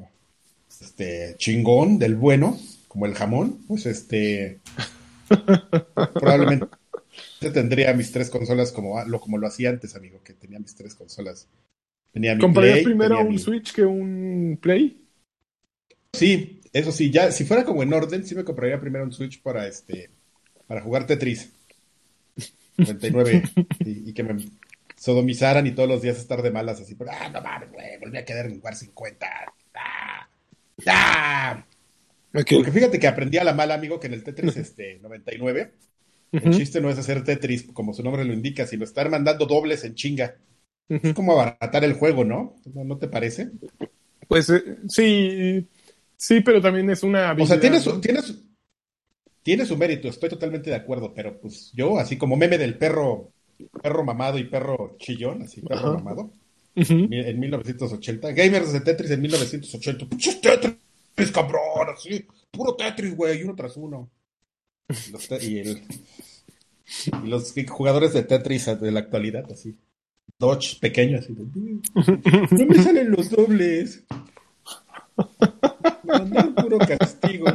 este 0.81 1.37
chingón 1.39 1.99
del 1.99 2.17
bueno, 2.17 2.59
como 2.89 3.07
el 3.07 3.15
jamón, 3.15 3.65
pues 3.69 3.87
este 3.87 4.61
probablemente 6.19 6.69
tendría 7.53 7.95
mis 7.95 8.13
tres 8.13 8.31
consolas 8.31 8.73
como 8.73 9.03
lo 9.05 9.21
como 9.21 9.39
lo 9.39 9.47
hacía 9.47 9.71
antes, 9.71 9.97
amigo, 9.97 10.23
que 10.25 10.35
tenía 10.35 10.59
mis 10.61 10.75
tres 10.77 10.95
consolas. 10.95 11.49
Tenía 12.15 12.37
mi 12.37 12.41
¿Comprarías 12.41 12.75
Play, 12.75 12.85
primero 12.85 13.21
un 13.21 13.29
mi- 13.29 13.39
Switch 13.39 13.73
que 13.73 13.85
un 13.85 14.57
Play? 14.63 15.05
Sí, 16.13 16.61
eso 16.73 16.93
sí, 16.93 17.11
ya, 17.11 17.33
si 17.33 17.45
fuera 17.45 17.65
como 17.65 17.83
en 17.83 17.93
orden, 17.93 18.25
sí 18.25 18.37
me 18.37 18.45
compraría 18.45 18.81
primero 18.81 19.05
un 19.05 19.11
Switch 19.11 19.43
para 19.43 19.67
este, 19.67 20.11
para 20.69 20.81
jugar 20.81 21.09
Tetris. 21.09 21.53
99. 22.79 23.43
y, 23.81 24.13
que 24.13 24.23
me 24.23 24.37
sodomizaran 24.97 25.67
y 25.67 25.73
todos 25.73 25.89
los 25.89 26.03
días 26.03 26.17
estar 26.17 26.41
de 26.41 26.53
malas 26.53 26.81
así. 26.81 26.95
Pero, 26.95 27.11
ah, 27.13 27.29
no 27.31 27.41
mames, 27.43 27.73
güey, 27.73 27.99
volví 27.99 28.17
a 28.17 28.25
quedar 28.25 28.47
en 28.47 28.55
lugar 28.55 28.77
50. 28.77 29.27
¡Ah! 29.75 30.29
¡Ah! 30.87 31.67
Porque 32.33 32.71
fíjate 32.71 33.01
que 33.01 33.09
aprendí 33.09 33.39
a 33.39 33.45
la 33.45 33.55
mala, 33.55 33.75
amigo, 33.75 33.99
que 33.99 34.07
en 34.07 34.15
el 34.15 34.23
Tetris 34.23 34.57
este, 34.57 35.01
99, 35.01 35.73
el 36.31 36.57
chiste 36.57 36.81
no 36.81 36.91
es 36.91 36.99
hacer 36.99 37.25
Tetris, 37.25 37.65
como 37.73 37.93
su 37.93 38.05
nombre 38.05 38.25
lo 38.25 38.33
indica, 38.33 38.69
sino 38.69 38.85
estar 38.85 39.11
mandando 39.11 39.47
dobles 39.47 39.83
en 39.83 39.97
chinga. 39.97 40.37
Es 40.89 41.15
como 41.15 41.33
abaratar 41.33 41.85
el 41.85 41.95
juego, 41.95 42.25
¿no? 42.25 42.57
¿No, 42.75 42.99
te 42.99 43.09
parece? 43.09 43.51
Pues 44.29 44.51
eh, 44.51 44.79
sí, 44.89 45.67
sí, 46.17 46.41
pero 46.41 46.61
también 46.61 46.91
es 46.91 47.03
una 47.03 47.31
habilidad, 47.31 47.45
O 47.45 47.61
sea, 47.61 47.61
tienes, 47.61 48.01
tienes, 48.01 48.39
tiene 49.43 49.67
su 49.67 49.77
mérito, 49.77 50.09
estoy 50.09 50.29
totalmente 50.29 50.71
de 50.71 50.77
acuerdo, 50.77 51.13
pero 51.15 51.39
pues 51.41 51.71
yo, 51.75 51.99
así 51.99 52.17
como 52.17 52.37
meme 52.37 52.59
del 52.59 52.77
perro, 52.77 53.33
perro 53.83 54.05
mamado 54.05 54.39
y 54.39 54.45
perro 54.45 54.97
chillón, 54.99 55.43
así, 55.43 55.61
perro 55.61 55.95
mamado, 55.95 56.33
en 56.75 57.41
1980, 57.41 58.33
Gamers 58.33 58.73
de 58.73 58.81
Tetris 58.81 59.11
en 59.11 59.21
1980, 59.21 60.07
¡Puchos 60.07 60.41
Tetris! 60.41 61.31
cabrón, 61.33 61.89
así, 61.95 62.27
puro 62.51 62.75
Tetris, 62.75 63.15
güey, 63.15 63.43
uno 63.43 63.55
tras 63.55 63.77
uno. 63.77 64.11
y, 65.41 65.63
los 67.25 67.55
jugadores 67.69 68.13
de 68.13 68.23
Tetris 68.23 68.67
de 68.81 68.91
la 68.91 69.01
actualidad, 69.01 69.51
así. 69.51 69.77
Dodge 70.39 70.79
pequeño, 70.81 71.19
así. 71.19 71.35
No 71.95 72.67
me 72.67 72.83
salen 72.83 73.11
los 73.11 73.31
dobles. 73.31 74.05
No, 76.05 76.55
puro 76.55 76.79
castigo. 76.79 77.47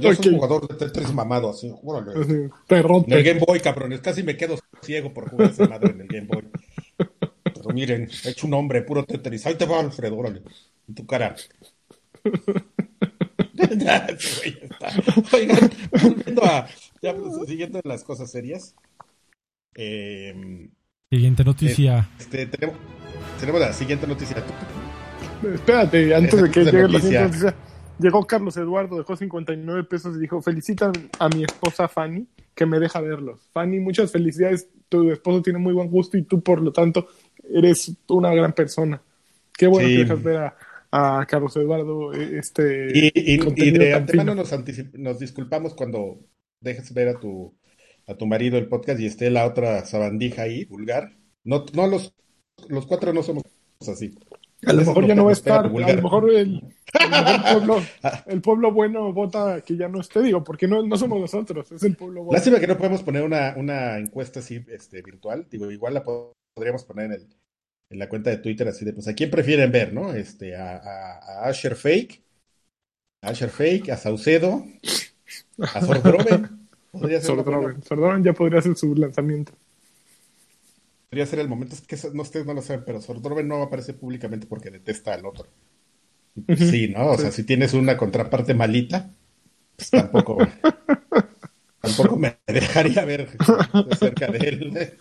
Yo 0.00 0.14
soy 0.14 0.34
jugador 0.34 0.68
de 0.68 0.74
Tetris 0.74 1.12
mamado, 1.12 1.50
así, 1.50 1.70
júrale. 1.70 2.12
En 2.70 3.12
el 3.12 3.24
Game 3.24 3.40
Boy, 3.40 3.60
cabrones. 3.60 4.00
Casi 4.00 4.22
me 4.22 4.36
quedo 4.36 4.58
ciego 4.82 5.12
por 5.12 5.30
jugar 5.30 5.50
esa 5.50 5.68
madre 5.68 5.92
en 5.92 6.00
el 6.02 6.08
Game 6.08 6.26
Boy. 6.26 6.48
Pero 7.42 7.70
miren, 7.70 8.08
he 8.24 8.30
hecho 8.30 8.46
un 8.46 8.54
hombre, 8.54 8.82
puro 8.82 9.04
Tetris. 9.04 9.46
Ahí 9.46 9.54
te 9.54 9.66
va, 9.66 9.80
Alfredo, 9.80 10.16
órale 10.16 10.42
en 10.88 10.94
tu 10.94 11.06
cara. 11.06 11.34
Oigan, 15.32 15.70
volviendo 15.90 16.44
a. 16.44 16.68
Ya, 17.02 17.14
pues, 17.14 17.46
siguiendo 17.46 17.80
las 17.84 18.04
cosas 18.04 18.30
serias. 18.30 18.74
Eh, 19.80 20.68
siguiente 21.08 21.44
noticia. 21.44 22.10
Este, 22.18 22.46
tenemos, 22.46 22.76
tenemos 23.38 23.60
la 23.60 23.72
siguiente 23.72 24.06
noticia. 24.08 24.44
Espérate, 25.54 26.14
antes 26.14 26.42
de 26.42 26.50
que 26.50 26.64
llegue 26.64 26.88
la 26.88 27.00
siguiente 27.00 27.26
noticia. 27.28 27.54
Llegó 28.00 28.26
Carlos 28.26 28.56
Eduardo, 28.56 28.96
dejó 28.96 29.16
59 29.16 29.84
pesos 29.84 30.16
y 30.16 30.20
dijo: 30.20 30.42
Felicitan 30.42 30.92
a 31.20 31.28
mi 31.28 31.44
esposa 31.44 31.86
Fanny 31.86 32.26
que 32.54 32.66
me 32.66 32.80
deja 32.80 33.00
verlos. 33.00 33.48
Fanny, 33.52 33.78
muchas 33.78 34.10
felicidades. 34.10 34.68
Tu 34.88 35.12
esposo 35.12 35.42
tiene 35.42 35.60
muy 35.60 35.72
buen 35.72 35.88
gusto 35.88 36.18
y 36.18 36.22
tú, 36.22 36.42
por 36.42 36.60
lo 36.60 36.72
tanto, 36.72 37.06
eres 37.48 37.92
una 38.08 38.34
gran 38.34 38.52
persona. 38.52 39.00
Qué 39.56 39.68
bueno 39.68 39.88
que 39.88 39.98
dejas 39.98 40.22
ver 40.22 40.36
a, 40.38 40.56
a 40.90 41.26
Carlos 41.26 41.56
Eduardo 41.56 42.12
eh, 42.14 42.38
este 42.38 42.88
y, 42.92 43.70
de 43.72 43.94
antemano 43.94 44.34
nos, 44.34 44.52
nos, 44.94 45.18
disculpamos 45.18 45.74
cuando 45.74 46.20
dejes 46.60 46.92
ver 46.94 47.08
a 47.08 47.20
tu 47.20 47.54
a 48.08 48.14
tu 48.14 48.26
marido 48.26 48.58
el 48.58 48.68
podcast 48.68 48.98
y 49.00 49.06
esté 49.06 49.30
la 49.30 49.46
otra 49.46 49.84
sabandija 49.84 50.42
ahí 50.42 50.64
vulgar. 50.64 51.12
No 51.44 51.64
no 51.74 51.86
los 51.86 52.14
los 52.68 52.86
cuatro 52.86 53.12
no 53.12 53.22
somos 53.22 53.44
así. 53.86 54.18
A 54.66 54.72
lo 54.72 54.84
mejor 54.84 55.06
ya 55.06 55.14
no 55.14 55.24
va 55.24 55.30
a 55.30 55.34
estar 55.34 55.66
a 55.66 55.68
lo 55.68 56.02
mejor 56.02 56.34
el, 56.34 56.60
pueblo, 57.52 57.80
el 58.26 58.40
pueblo 58.40 58.72
bueno 58.72 59.12
vota 59.12 59.60
que 59.60 59.76
ya 59.76 59.88
no 59.88 60.00
esté 60.00 60.20
digo 60.20 60.42
porque 60.42 60.66
no, 60.66 60.82
no 60.82 60.96
somos 60.96 61.20
nosotros 61.20 61.70
es 61.70 61.82
el 61.84 61.94
pueblo 61.94 62.24
bueno. 62.24 62.36
Lástima 62.36 62.58
que 62.58 62.66
no 62.66 62.76
podemos 62.76 63.04
poner 63.04 63.22
una, 63.22 63.54
una 63.56 63.98
encuesta 63.98 64.40
así 64.40 64.64
este 64.68 65.00
virtual 65.02 65.46
digo 65.48 65.70
igual 65.70 65.94
la 65.94 66.02
podríamos 66.02 66.82
poner 66.84 67.06
en 67.06 67.12
el 67.12 67.28
en 67.90 67.98
la 67.98 68.08
cuenta 68.08 68.30
de 68.30 68.38
Twitter 68.38 68.68
así 68.68 68.84
de, 68.84 68.92
pues, 68.92 69.08
¿a 69.08 69.14
quién 69.14 69.30
prefieren 69.30 69.72
ver, 69.72 69.92
no? 69.94 70.12
Este, 70.12 70.54
a, 70.54 70.76
a, 70.76 71.48
Asher 71.48 71.74
Fake, 71.74 72.22
a 73.22 73.30
Asher 73.30 73.48
Fake, 73.48 73.88
a 73.90 73.96
Saucedo, 73.96 74.62
a 75.58 75.80
Sordroven. 77.20 77.82
Sordroven. 77.82 78.24
ya 78.24 78.32
podría 78.32 78.62
ser 78.62 78.76
su 78.76 78.94
lanzamiento. 78.94 79.52
Podría 81.10 81.26
ser 81.26 81.38
el 81.38 81.48
momento, 81.48 81.74
es 81.74 81.80
que 81.80 81.96
no, 82.12 82.22
ustedes 82.22 82.46
no 82.46 82.54
lo 82.54 82.62
saben, 82.62 82.84
pero 82.84 83.00
Sordroven 83.00 83.48
no 83.48 83.62
aparece 83.62 83.94
públicamente 83.94 84.46
porque 84.46 84.70
detesta 84.70 85.14
al 85.14 85.24
otro. 85.24 85.46
Pues 86.46 86.58
sí, 86.58 86.88
¿no? 86.88 87.12
O 87.12 87.18
sea, 87.18 87.32
si 87.32 87.44
tienes 87.44 87.72
una 87.72 87.96
contraparte 87.96 88.54
malita, 88.54 89.10
pues 89.76 89.90
tampoco, 89.90 90.38
tampoco 91.80 92.16
me 92.16 92.38
dejaría 92.46 93.04
ver 93.04 93.28
cerca 93.98 94.28
de 94.28 94.38
él. 94.38 94.98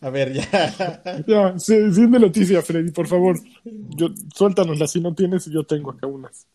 A 0.00 0.10
ver, 0.10 0.34
ya. 0.34 1.24
Ya, 1.26 1.58
sí, 1.58 1.74
de 1.74 2.18
noticia, 2.18 2.60
Freddy, 2.62 2.90
por 2.90 3.06
favor. 3.06 3.38
Yo, 3.64 4.08
suéltanosla, 4.34 4.86
si 4.86 5.00
no 5.00 5.14
tienes, 5.14 5.46
yo 5.46 5.64
tengo 5.64 5.92
acá 5.92 6.06
unas. 6.06 6.46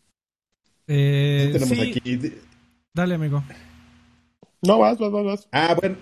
Eh, 0.86 1.50
tenemos 1.52 1.72
aquí? 1.72 2.32
Dale, 2.94 3.14
amigo. 3.14 3.42
No, 4.62 4.78
vas, 4.78 4.98
vas, 4.98 5.10
vas, 5.12 5.48
Ah, 5.52 5.76
bueno. 5.78 5.96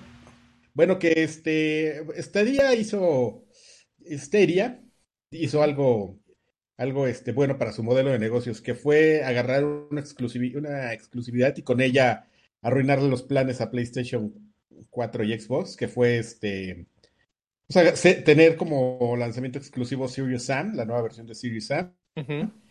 Bueno, 0.74 0.98
que 0.98 1.22
este. 1.22 2.04
Stadia 2.22 2.74
hizo. 2.74 3.44
Stadia 4.10 4.82
hizo 5.30 5.62
algo. 5.62 6.18
Algo 6.76 7.08
este, 7.08 7.32
bueno 7.32 7.58
para 7.58 7.72
su 7.72 7.82
modelo 7.82 8.10
de 8.10 8.20
negocios, 8.20 8.60
que 8.62 8.74
fue 8.74 9.24
agarrar 9.24 9.64
una, 9.64 10.04
una 10.54 10.92
exclusividad 10.92 11.56
y 11.56 11.62
con 11.62 11.80
ella 11.80 12.28
arruinarle 12.62 13.08
los 13.08 13.24
planes 13.24 13.60
a 13.60 13.68
PlayStation 13.68 14.32
4 14.90 15.24
y 15.24 15.40
Xbox, 15.40 15.76
que 15.76 15.88
fue 15.88 16.18
este 16.18 16.86
o 17.68 17.72
sea, 17.72 17.92
tener 18.24 18.56
como 18.56 19.14
lanzamiento 19.18 19.58
exclusivo 19.58 20.08
Serious 20.08 20.44
Sam, 20.44 20.74
la 20.74 20.86
nueva 20.86 21.02
versión 21.02 21.26
de 21.26 21.34
Serious 21.34 21.66
Sam, 21.66 21.92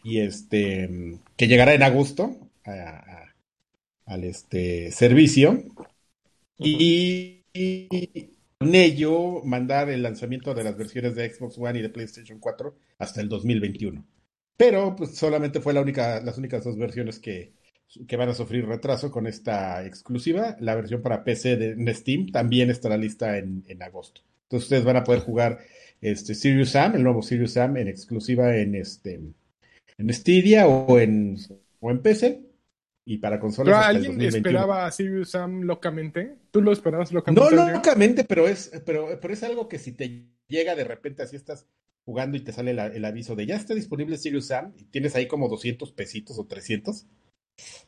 y 0.04 0.20
este 0.20 1.20
que 1.36 1.48
llegará 1.48 1.74
en 1.76 1.84
agosto 1.84 2.36
al 4.08 4.24
este 4.24 4.92
servicio 4.92 5.64
y, 6.58 7.44
con 8.58 8.74
ello 8.74 9.44
mandar 9.44 9.90
el 9.90 10.02
lanzamiento 10.02 10.56
de 10.56 10.64
las 10.64 10.76
versiones 10.76 11.16
de 11.16 11.32
Xbox 11.32 11.58
One 11.60 11.80
y 11.80 11.82
de 11.84 11.90
PlayStation 11.90 12.40
4 12.40 12.76
hasta 12.98 13.22
el 13.22 13.30
2021. 13.30 14.04
Pero 14.58 14.96
pues 14.96 15.16
solamente 15.16 15.62
fue 15.62 15.74
la 15.74 15.82
única, 15.82 16.20
las 16.22 16.40
únicas 16.40 16.64
dos 16.64 16.78
versiones 16.78 17.20
que, 17.20 17.54
que 18.08 18.18
van 18.18 18.30
a 18.30 18.34
sufrir 18.34 18.66
retraso 18.66 19.12
con 19.12 19.28
esta 19.28 19.86
exclusiva. 19.86 20.58
La 20.60 20.74
versión 20.74 21.04
para 21.04 21.24
PC 21.24 21.56
de 21.58 21.94
Steam 21.94 22.32
también 22.32 22.72
estará 22.72 22.98
lista 22.98 23.38
en 23.38 23.84
agosto. 23.84 24.22
Entonces 24.48 24.68
ustedes 24.68 24.86
van 24.86 24.96
a 24.96 25.04
poder 25.04 25.22
jugar 25.22 25.60
este 26.00 26.34
Serious 26.34 26.70
Sam, 26.70 26.96
el 26.96 27.04
nuevo 27.04 27.22
Serious 27.22 27.52
Sam 27.54 27.76
en 27.78 27.90
exclusiva 27.90 28.56
en 28.56 28.76
este 28.76 29.20
en 29.98 30.14
Stadia 30.14 30.68
o 30.68 31.00
en 31.00 31.38
o 31.82 31.92
en 31.92 32.02
PC 32.02 32.47
y 33.10 33.20
para 33.20 33.40
consolas. 33.40 33.74
¿Pero 33.74 33.88
alguien 33.88 34.22
esperaba 34.22 34.86
a 34.86 34.92
Serious 34.92 35.30
Sam 35.30 35.62
locamente? 35.62 36.36
¿Tú 36.52 36.62
lo 36.62 36.74
esperabas 36.74 37.14
locamente? 37.14 37.56
No 37.56 37.72
locamente, 37.72 38.26
pero 38.26 38.50
es 38.50 38.70
pero, 38.86 39.18
pero 39.22 39.34
es 39.34 39.44
algo 39.44 39.70
que 39.70 39.80
si 39.80 39.94
te 39.94 40.28
llega 40.50 40.76
de 40.76 40.84
repente 40.84 41.24
así 41.24 41.38
estás 41.38 41.68
jugando 42.04 42.36
y 42.36 42.42
te 42.42 42.52
sale 42.52 42.72
el 42.72 43.06
aviso 43.06 43.36
de 43.38 43.46
ya 43.46 43.56
está 43.56 43.74
disponible 43.74 44.18
Serious 44.18 44.48
Sam 44.48 44.74
y 44.78 44.84
tienes 44.86 45.16
ahí 45.16 45.26
como 45.26 45.48
200 45.48 45.94
pesitos 45.94 46.38
o 46.38 46.48
300. 46.48 47.08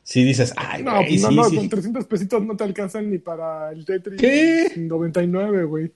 Si 0.02 0.24
dices, 0.24 0.54
ay, 0.56 0.82
no, 0.82 1.02
no, 1.02 1.30
no, 1.30 1.54
con 1.54 1.68
300 1.68 2.06
pesitos 2.06 2.42
no 2.42 2.56
te 2.56 2.64
alcanzan 2.64 3.10
ni 3.10 3.18
para 3.18 3.72
el 3.72 3.84
Tetris 3.84 4.18
¿Qué? 4.18 4.72
99, 4.74 5.64
güey. 5.64 5.92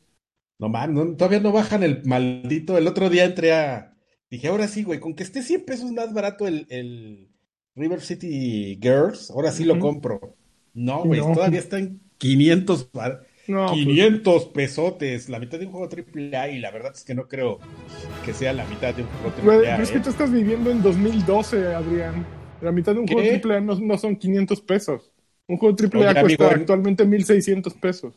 No 0.59 0.69
man, 0.69 1.17
todavía 1.17 1.41
no 1.41 1.51
bajan 1.51 1.83
el 1.83 2.05
maldito. 2.05 2.77
El 2.77 2.87
otro 2.87 3.09
día 3.09 3.25
entré 3.25 3.55
a. 3.55 3.97
Dije, 4.31 4.49
ahora 4.49 4.69
sí, 4.69 4.83
güey, 4.83 5.01
con 5.01 5.15
que 5.15 5.23
esté 5.23 5.43
100 5.43 5.65
pesos 5.65 5.93
más 5.93 6.13
barato 6.13 6.47
el, 6.47 6.67
el 6.69 7.34
River 7.77 8.01
City 8.01 8.79
Girls, 8.81 9.31
ahora 9.31 9.51
sí 9.51 9.65
lo 9.65 9.79
compro. 9.79 10.37
No, 10.75 11.05
güey, 11.05 11.21
todavía 11.21 11.59
está 11.59 11.79
en 11.79 12.01
500, 12.19 12.91
500 13.47 14.45
pesotes, 14.47 15.29
la 15.29 15.39
mitad 15.39 15.59
de 15.59 15.67
un 15.67 15.73
juego 15.73 15.89
AAA 15.89 16.51
y 16.51 16.59
la 16.59 16.71
verdad 16.71 16.93
es 16.95 17.05
que 17.05 17.15
no 17.15 17.29
creo 17.29 17.59
que 18.25 18.33
sea 18.33 18.53
la 18.53 18.65
mitad 18.67 18.95
de 18.95 19.03
un 19.03 19.09
juego 19.09 19.61
AAA. 19.63 19.83
es 19.83 19.91
que 19.91 19.99
¿eh? 19.99 20.01
tú 20.03 20.11
estás 20.11 20.33
viviendo 20.33 20.71
en 20.71 20.83
2012, 20.83 21.75
Adrián. 21.75 22.27
La 22.61 22.73
mitad 22.73 22.95
de 22.95 23.01
un 23.01 23.07
juego 23.07 23.21
AAA 23.23 23.61
no, 23.61 23.75
no, 23.79 23.99
son 23.99 24.17
500 24.17 24.61
pesos. 24.63 25.13
Un 25.47 25.59
juego 25.59 25.77
AAA 25.77 26.21
cuesta 26.21 26.49
actualmente 26.49 27.05
1600 27.05 27.75
pesos. 27.75 28.15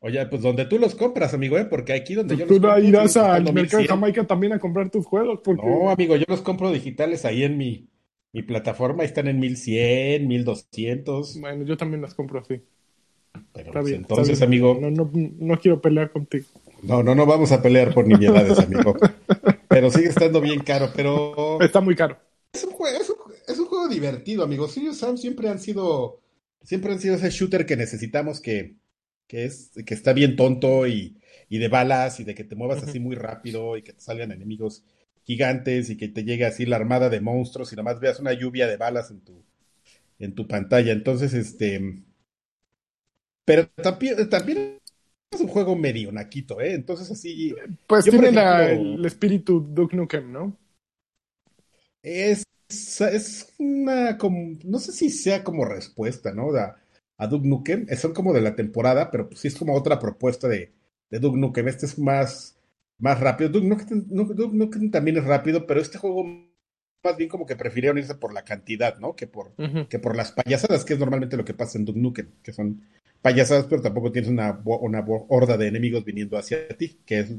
Oye, 0.00 0.24
pues 0.26 0.40
donde 0.40 0.64
tú 0.64 0.78
los 0.78 0.94
compras, 0.94 1.34
amigo, 1.34 1.58
¿eh? 1.58 1.66
Porque 1.66 1.92
aquí 1.92 2.14
donde 2.14 2.34
yo 2.34 2.46
los 2.46 2.58
compro. 2.58 2.74
Tú 2.76 2.80
irás 2.80 3.16
al 3.18 3.52
mercado 3.52 3.82
de 3.82 3.88
Jamaica 3.88 4.26
también 4.26 4.54
a 4.54 4.58
comprar 4.58 4.90
tus 4.90 5.04
juegos. 5.04 5.40
Porque... 5.44 5.66
No, 5.66 5.90
amigo, 5.90 6.16
yo 6.16 6.24
los 6.26 6.40
compro 6.40 6.72
digitales 6.72 7.26
ahí 7.26 7.44
en 7.44 7.58
mi, 7.58 7.86
mi 8.32 8.42
plataforma. 8.42 9.02
Ahí 9.02 9.08
están 9.08 9.28
en 9.28 9.40
1100, 9.40 10.26
1200. 10.26 11.40
Bueno, 11.40 11.64
yo 11.64 11.76
también 11.76 12.02
las 12.02 12.14
compro 12.14 12.40
así. 12.40 12.60
Pero 13.52 13.68
está 13.68 13.80
pues, 13.80 13.86
bien, 13.86 14.00
entonces, 14.02 14.42
amigo. 14.42 14.78
No, 14.80 14.90
no, 14.90 15.10
no 15.12 15.58
quiero 15.58 15.80
pelear 15.80 16.10
contigo. 16.10 16.46
No, 16.82 17.02
no, 17.02 17.14
no 17.14 17.26
vamos 17.26 17.52
a 17.52 17.62
pelear 17.62 17.94
por 17.94 18.06
nimiedades, 18.06 18.58
amigo. 18.58 18.96
pero 19.68 19.90
sigue 19.90 20.08
estando 20.08 20.40
bien 20.40 20.60
caro, 20.60 20.90
pero. 20.94 21.60
Está 21.60 21.80
muy 21.80 21.94
caro. 21.94 22.18
Es 22.52 22.64
un 22.64 22.72
juego, 22.72 22.98
es 22.98 23.10
un, 23.10 23.16
es 23.46 23.58
un 23.58 23.66
juego 23.66 23.88
divertido, 23.88 24.42
amigo. 24.42 24.66
Serious 24.66 24.98
Sam 24.98 25.16
siempre 25.16 25.48
han 25.48 25.60
sido 25.60 26.20
siempre 26.62 26.92
han 26.92 27.00
sido 27.00 27.16
ese 27.16 27.30
shooter 27.30 27.66
que 27.66 27.76
necesitamos 27.76 28.40
que, 28.40 28.76
que, 29.26 29.44
es, 29.44 29.70
que 29.86 29.94
está 29.94 30.12
bien 30.12 30.36
tonto 30.36 30.86
y, 30.86 31.16
y 31.48 31.58
de 31.58 31.68
balas 31.68 32.20
y 32.20 32.24
de 32.24 32.34
que 32.34 32.44
te 32.44 32.56
muevas 32.56 32.82
así 32.82 33.00
muy 33.00 33.16
rápido 33.16 33.76
y 33.76 33.82
que 33.82 33.92
te 33.92 34.00
salgan 34.00 34.32
enemigos 34.32 34.84
gigantes 35.22 35.90
y 35.90 35.96
que 35.96 36.08
te 36.08 36.24
llegue 36.24 36.44
así 36.44 36.66
la 36.66 36.76
armada 36.76 37.08
de 37.08 37.20
monstruos 37.20 37.72
y 37.72 37.76
nomás 37.76 38.00
veas 38.00 38.20
una 38.20 38.32
lluvia 38.32 38.66
de 38.66 38.76
balas 38.76 39.10
en 39.10 39.20
tu, 39.20 39.44
en 40.18 40.34
tu 40.34 40.46
pantalla. 40.48 40.92
Entonces, 40.92 41.34
este... 41.34 42.02
Pero 43.44 43.68
también, 43.82 44.28
también 44.28 44.78
es 45.30 45.40
un 45.40 45.48
juego 45.48 45.76
medio 45.76 46.12
naquito, 46.12 46.60
¿eh? 46.60 46.74
Entonces 46.74 47.10
así... 47.10 47.54
Pues 47.86 48.04
tiene 48.04 48.28
el 48.28 49.04
espíritu 49.04 49.60
Duke 49.60 49.96
Nukem, 49.96 50.32
¿no? 50.32 50.56
Es, 52.02 52.44
es 52.68 53.52
una... 53.58 54.16
Como, 54.18 54.58
no 54.64 54.78
sé 54.78 54.92
si 54.92 55.10
sea 55.10 55.42
como 55.42 55.64
respuesta, 55.64 56.32
¿no? 56.32 56.54
A, 56.54 56.76
a 57.16 57.26
Duke 57.26 57.48
Nukem. 57.48 57.86
Son 57.96 58.12
como 58.12 58.32
de 58.32 58.40
la 58.40 58.54
temporada, 58.54 59.10
pero 59.10 59.28
pues 59.28 59.40
sí 59.40 59.48
es 59.48 59.56
como 59.56 59.74
otra 59.74 59.98
propuesta 59.98 60.48
de, 60.48 60.72
de 61.10 61.18
Duke 61.18 61.38
Nukem. 61.38 61.68
Este 61.68 61.86
es 61.86 61.98
más 61.98 62.56
más 63.00 63.18
rápido. 63.18 63.50
Duke 63.50 63.66
Nukem, 63.66 64.90
también 64.90 65.16
es 65.16 65.24
rápido, 65.24 65.66
pero 65.66 65.80
este 65.80 65.98
juego 65.98 66.24
más 67.02 67.16
bien 67.16 67.30
como 67.30 67.46
que 67.46 67.56
prefirieron 67.56 67.98
irse 67.98 68.14
por 68.14 68.34
la 68.34 68.44
cantidad, 68.44 68.98
¿no? 68.98 69.16
Que 69.16 69.26
por, 69.26 69.54
que 69.88 69.98
por 69.98 70.16
las 70.16 70.32
payasadas, 70.32 70.84
que 70.84 70.92
es 70.92 70.98
normalmente 70.98 71.36
lo 71.36 71.44
que 71.44 71.54
pasa 71.54 71.78
en 71.78 71.86
Duke 71.86 71.98
Nukem, 71.98 72.28
que 72.42 72.52
son 72.52 72.82
payasadas, 73.22 73.66
pero 73.66 73.82
tampoco 73.82 74.12
tienes 74.12 74.30
una, 74.30 74.60
una 74.64 75.04
horda 75.28 75.56
de 75.56 75.68
enemigos 75.68 76.04
viniendo 76.04 76.36
hacia 76.36 76.68
ti, 76.68 77.00
que 77.04 77.20
es, 77.20 77.32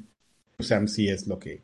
Sam, 0.59 0.87
sí 0.87 1.09
es 1.09 1.27
lo 1.27 1.39
que, 1.39 1.61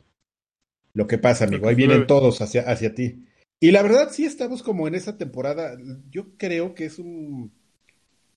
lo 0.94 1.06
que 1.06 1.18
pasa, 1.18 1.44
amigo. 1.44 1.68
Ahí 1.68 1.74
vienen 1.74 2.06
todos 2.06 2.40
hacia, 2.40 2.62
hacia 2.62 2.94
ti. 2.94 3.24
Y 3.60 3.72
la 3.72 3.82
verdad, 3.82 4.10
sí 4.12 4.24
estamos 4.24 4.62
como 4.62 4.86
en 4.86 4.94
esa 4.94 5.18
temporada. 5.18 5.76
Yo 6.10 6.36
creo 6.36 6.74
que 6.74 6.84
es 6.84 7.00
un, 7.00 7.52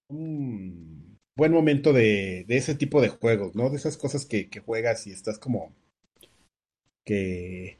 un 0.07 1.10
buen 1.35 1.51
momento 1.51 1.93
de, 1.93 2.45
de, 2.47 2.57
ese 2.57 2.75
tipo 2.75 3.01
de 3.01 3.09
juegos, 3.09 3.55
¿no? 3.55 3.69
De 3.69 3.77
esas 3.77 3.97
cosas 3.97 4.25
que, 4.25 4.49
que, 4.49 4.59
juegas 4.59 5.07
y 5.07 5.11
estás 5.11 5.39
como 5.39 5.73
que 7.05 7.77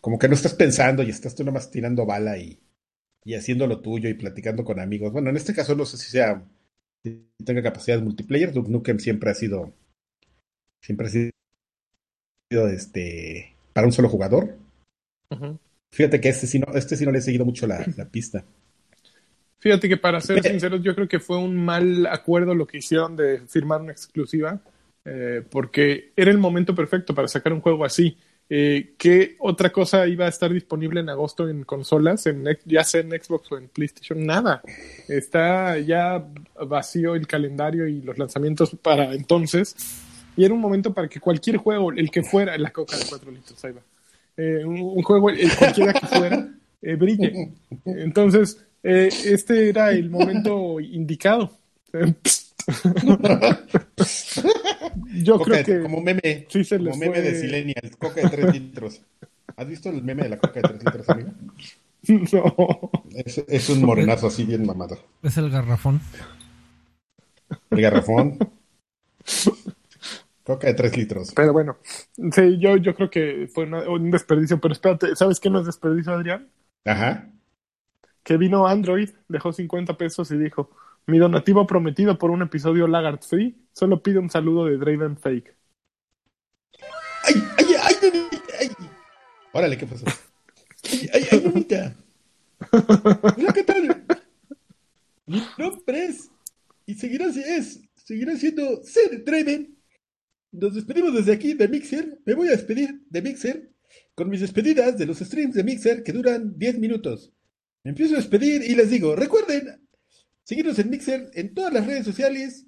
como 0.00 0.18
que 0.18 0.28
no 0.28 0.34
estás 0.34 0.54
pensando 0.54 1.02
y 1.02 1.10
estás 1.10 1.34
tú 1.34 1.44
nomás 1.44 1.70
tirando 1.70 2.06
bala 2.06 2.38
y, 2.38 2.60
y 3.24 3.34
haciendo 3.34 3.66
lo 3.66 3.80
tuyo 3.80 4.08
y 4.08 4.14
platicando 4.14 4.64
con 4.64 4.80
amigos. 4.80 5.12
Bueno, 5.12 5.30
en 5.30 5.36
este 5.36 5.54
caso 5.54 5.74
no 5.74 5.84
sé 5.84 5.98
si 5.98 6.10
sea 6.10 6.44
si 7.04 7.26
tenga 7.44 7.62
capacidad 7.62 7.96
de 7.98 8.04
multiplayer. 8.04 8.52
Duke 8.52 8.70
Nukem 8.70 8.98
siempre 8.98 9.30
ha 9.30 9.34
sido 9.34 9.72
siempre 10.80 11.06
ha 11.06 11.10
sido 11.10 12.68
este 12.68 13.54
para 13.72 13.86
un 13.86 13.92
solo 13.92 14.08
jugador. 14.08 14.56
Fíjate 15.90 16.20
que 16.20 16.28
este 16.28 16.46
sí 16.46 16.58
no, 16.58 16.66
este 16.74 16.96
sí 16.96 17.04
no 17.04 17.12
le 17.12 17.18
he 17.18 17.22
seguido 17.22 17.44
mucho 17.44 17.66
la, 17.66 17.84
la 17.96 18.08
pista. 18.08 18.44
Fíjate 19.58 19.88
que 19.88 19.96
para 19.96 20.20
ser 20.20 20.42
sinceros, 20.42 20.82
yo 20.82 20.94
creo 20.94 21.08
que 21.08 21.18
fue 21.18 21.38
un 21.38 21.56
mal 21.56 22.06
acuerdo 22.06 22.54
lo 22.54 22.66
que 22.66 22.78
hicieron 22.78 23.16
de 23.16 23.40
firmar 23.46 23.80
una 23.80 23.92
exclusiva, 23.92 24.60
eh, 25.04 25.42
porque 25.50 26.12
era 26.16 26.30
el 26.30 26.38
momento 26.38 26.74
perfecto 26.74 27.14
para 27.14 27.28
sacar 27.28 27.52
un 27.52 27.60
juego 27.60 27.84
así. 27.84 28.16
Eh, 28.50 28.94
¿Qué 28.96 29.36
otra 29.40 29.70
cosa 29.70 30.06
iba 30.06 30.24
a 30.24 30.28
estar 30.28 30.50
disponible 30.50 31.00
en 31.00 31.10
agosto 31.10 31.48
en 31.48 31.64
consolas, 31.64 32.26
en, 32.26 32.44
ya 32.64 32.82
sea 32.82 33.02
en 33.02 33.10
Xbox 33.10 33.52
o 33.52 33.58
en 33.58 33.68
PlayStation? 33.68 34.24
Nada. 34.24 34.62
Está 35.08 35.78
ya 35.78 36.24
vacío 36.66 37.14
el 37.14 37.26
calendario 37.26 37.86
y 37.86 38.00
los 38.00 38.16
lanzamientos 38.16 38.74
para 38.80 39.12
entonces. 39.12 39.74
Y 40.36 40.44
era 40.44 40.54
un 40.54 40.60
momento 40.60 40.94
para 40.94 41.08
que 41.08 41.20
cualquier 41.20 41.56
juego, 41.56 41.92
el 41.92 42.10
que 42.10 42.22
fuera, 42.22 42.56
la 42.56 42.70
coca 42.70 42.96
de 42.96 43.04
4 43.08 43.30
litros, 43.30 43.64
ahí 43.64 43.72
va. 43.72 43.82
Eh, 44.36 44.64
un, 44.64 45.02
juego, 45.02 45.30
el, 45.30 45.50
cualquiera 45.56 45.92
que 45.92 46.06
fuera, 46.06 46.48
eh, 46.80 46.94
brille. 46.94 47.54
Entonces, 47.84 48.64
eh, 48.82 49.08
este 49.24 49.68
era 49.68 49.90
el 49.90 50.10
momento 50.10 50.80
indicado. 50.80 51.58
Yo 55.22 55.40
creo 55.40 55.64
que. 55.64 55.80
Como 55.80 56.00
meme. 56.00 56.46
Sí 56.48 56.64
se 56.64 56.78
como 56.78 56.96
meme 56.96 57.20
de 57.20 57.40
Silenial, 57.40 57.96
coca 57.98 58.22
de 58.22 58.28
3 58.28 58.52
litros. 58.52 59.02
¿Has 59.56 59.66
visto 59.66 59.88
el 59.90 60.02
meme 60.02 60.24
de 60.24 60.28
la 60.30 60.38
coca 60.38 60.60
de 60.60 60.68
3 60.68 60.84
litros, 60.84 61.08
amigo? 61.08 61.30
No. 62.08 62.90
Es, 63.10 63.44
es, 63.48 63.68
un 63.68 63.82
morenazo 63.84 64.28
así 64.28 64.44
bien 64.44 64.64
mamado. 64.64 64.96
Es 65.20 65.36
el 65.36 65.50
garrafón. 65.50 66.00
El 67.70 67.82
garrafón. 67.82 68.38
Coca 70.44 70.68
de 70.68 70.74
3 70.74 70.96
litros. 70.96 71.32
Pero 71.34 71.52
bueno, 71.52 71.76
sí, 72.32 72.58
yo, 72.60 72.76
yo 72.76 72.94
creo 72.94 73.10
que 73.10 73.50
fue 73.52 73.64
un 73.64 74.10
desperdicio. 74.12 74.60
Pero 74.60 74.72
espérate, 74.72 75.16
¿sabes 75.16 75.40
qué 75.40 75.50
no 75.50 75.58
es 75.58 75.66
desperdicio, 75.66 76.14
Adrián? 76.14 76.48
Ajá 76.84 77.28
que 78.28 78.36
vino 78.36 78.66
Android, 78.66 79.08
dejó 79.26 79.54
50 79.54 79.96
pesos 79.96 80.30
y 80.32 80.36
dijo, 80.36 80.68
mi 81.06 81.16
donativo 81.16 81.66
prometido 81.66 82.18
por 82.18 82.30
un 82.30 82.42
episodio 82.42 82.86
Lagarde 82.86 83.26
Free, 83.26 83.56
solo 83.72 84.02
pide 84.02 84.18
un 84.18 84.28
saludo 84.28 84.66
de 84.66 84.76
Draven 84.76 85.16
Fake. 85.16 85.56
¡Ay, 87.24 87.42
ay, 87.56 87.66
ay, 87.82 88.12
ay! 88.60 88.70
Órale, 89.50 89.78
¿qué 89.78 89.86
pasó? 89.86 90.04
¡Ay, 90.92 91.08
ay, 91.14 91.26
ay, 91.32 91.40
mamita! 91.40 91.96
Hola, 92.70 93.52
¿qué 93.54 93.64
tal? 93.64 94.04
Mi 95.24 95.42
nombre 95.56 96.04
es, 96.04 96.30
y 96.84 96.96
seguirá, 96.96 97.28
es, 97.28 97.80
seguirá 97.94 98.36
siendo 98.36 98.82
Ser 98.82 99.24
Draven. 99.24 99.74
Nos 100.52 100.74
despedimos 100.74 101.14
desde 101.14 101.32
aquí 101.32 101.54
de 101.54 101.66
Mixer. 101.66 102.20
Me 102.26 102.34
voy 102.34 102.48
a 102.48 102.50
despedir 102.50 103.06
de 103.08 103.22
Mixer 103.22 103.72
con 104.14 104.28
mis 104.28 104.42
despedidas 104.42 104.98
de 104.98 105.06
los 105.06 105.16
streams 105.20 105.54
de 105.54 105.64
Mixer 105.64 106.02
que 106.02 106.12
duran 106.12 106.58
10 106.58 106.78
minutos 106.78 107.32
empiezo 107.84 108.14
a 108.14 108.18
despedir 108.18 108.62
y 108.62 108.74
les 108.74 108.90
digo, 108.90 109.16
recuerden 109.16 109.88
seguirnos 110.44 110.78
en 110.78 110.90
Mixer 110.90 111.30
en 111.34 111.54
todas 111.54 111.72
las 111.72 111.86
redes 111.86 112.04
sociales, 112.04 112.66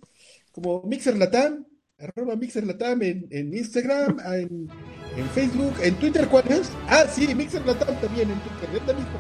como 0.52 0.82
Mixer 0.82 1.16
Latam, 1.16 1.66
arroba 1.98 2.36
Mixer 2.36 2.66
Latam 2.66 3.02
en, 3.02 3.26
en 3.30 3.54
Instagram, 3.54 4.18
en, 4.34 4.68
en, 5.16 5.28
Facebook, 5.30 5.74
en 5.82 5.94
Twitter, 5.96 6.28
¿cuál 6.28 6.50
es? 6.50 6.70
Ah, 6.88 7.06
sí, 7.10 7.34
Mixer 7.34 7.64
Latam 7.64 7.98
también 8.00 8.30
en 8.30 8.38
Twitter, 8.40 8.96
mismo. 8.96 9.18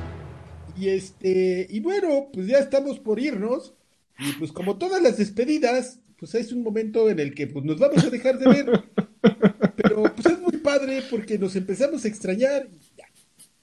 Y 0.76 0.88
este, 0.88 1.66
y 1.68 1.80
bueno, 1.80 2.28
pues 2.32 2.46
ya 2.46 2.58
estamos 2.58 2.98
por 2.98 3.18
irnos. 3.20 3.74
Y 4.18 4.32
pues 4.32 4.52
como 4.52 4.76
todas 4.76 5.02
las 5.02 5.16
despedidas, 5.16 6.00
pues 6.18 6.34
es 6.34 6.52
un 6.52 6.62
momento 6.62 7.08
en 7.08 7.18
el 7.18 7.34
que 7.34 7.46
pues, 7.46 7.64
nos 7.64 7.78
vamos 7.78 8.04
a 8.04 8.10
dejar 8.10 8.38
de 8.38 8.48
ver. 8.48 8.84
Pero 9.76 10.02
pues 10.14 10.26
es 10.26 10.38
muy 10.38 10.58
padre 10.58 11.02
porque 11.10 11.38
nos 11.38 11.56
empezamos 11.56 12.04
a 12.04 12.08
extrañar. 12.08 12.68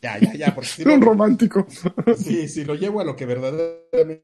Ya, 0.08 0.20
ya, 0.20 0.34
ya. 0.34 0.56
Porque 0.56 0.70
si 0.70 0.84
un 0.88 1.02
romántico. 1.02 1.68
Sí, 2.18 2.48
sí, 2.48 2.64
lo 2.64 2.76
llevo 2.76 3.02
a 3.02 3.04
lo 3.04 3.16
que 3.16 3.26
verdaderamente. 3.26 4.24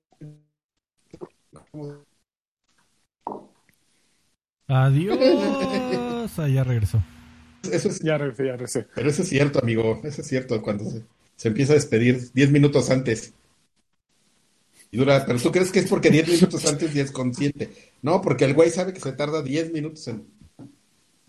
Adiós. 4.67 5.19
Ah, 5.19 6.47
ya 6.47 6.63
regresó. 6.63 7.03
Eso 7.69 7.89
es, 7.89 7.99
ya 7.99 8.17
regresé, 8.17 8.45
ya 8.45 8.51
regresé. 8.53 8.87
Pero 8.95 9.09
eso 9.09 9.23
es 9.23 9.29
cierto, 9.29 9.59
amigo. 9.59 9.99
Eso 10.03 10.21
es 10.21 10.27
cierto. 10.27 10.61
Cuando 10.61 10.89
se, 10.89 11.03
se 11.35 11.47
empieza 11.49 11.73
a 11.73 11.75
despedir 11.75 12.31
10 12.33 12.51
minutos 12.51 12.89
antes. 12.89 13.33
Y 14.89 14.97
dura, 14.97 15.25
pero 15.25 15.39
tú 15.39 15.51
crees 15.51 15.71
que 15.71 15.79
es 15.79 15.89
porque 15.89 16.11
10 16.11 16.29
minutos 16.29 16.65
antes 16.65 16.93
ya 16.93 17.03
es 17.03 17.11
consciente. 17.11 17.71
No, 18.01 18.21
porque 18.21 18.45
el 18.45 18.53
güey 18.53 18.69
sabe 18.69 18.93
que 18.93 18.99
se 18.99 19.11
tarda 19.13 19.41
10 19.41 19.73
minutos 19.73 20.07
en, 20.07 20.27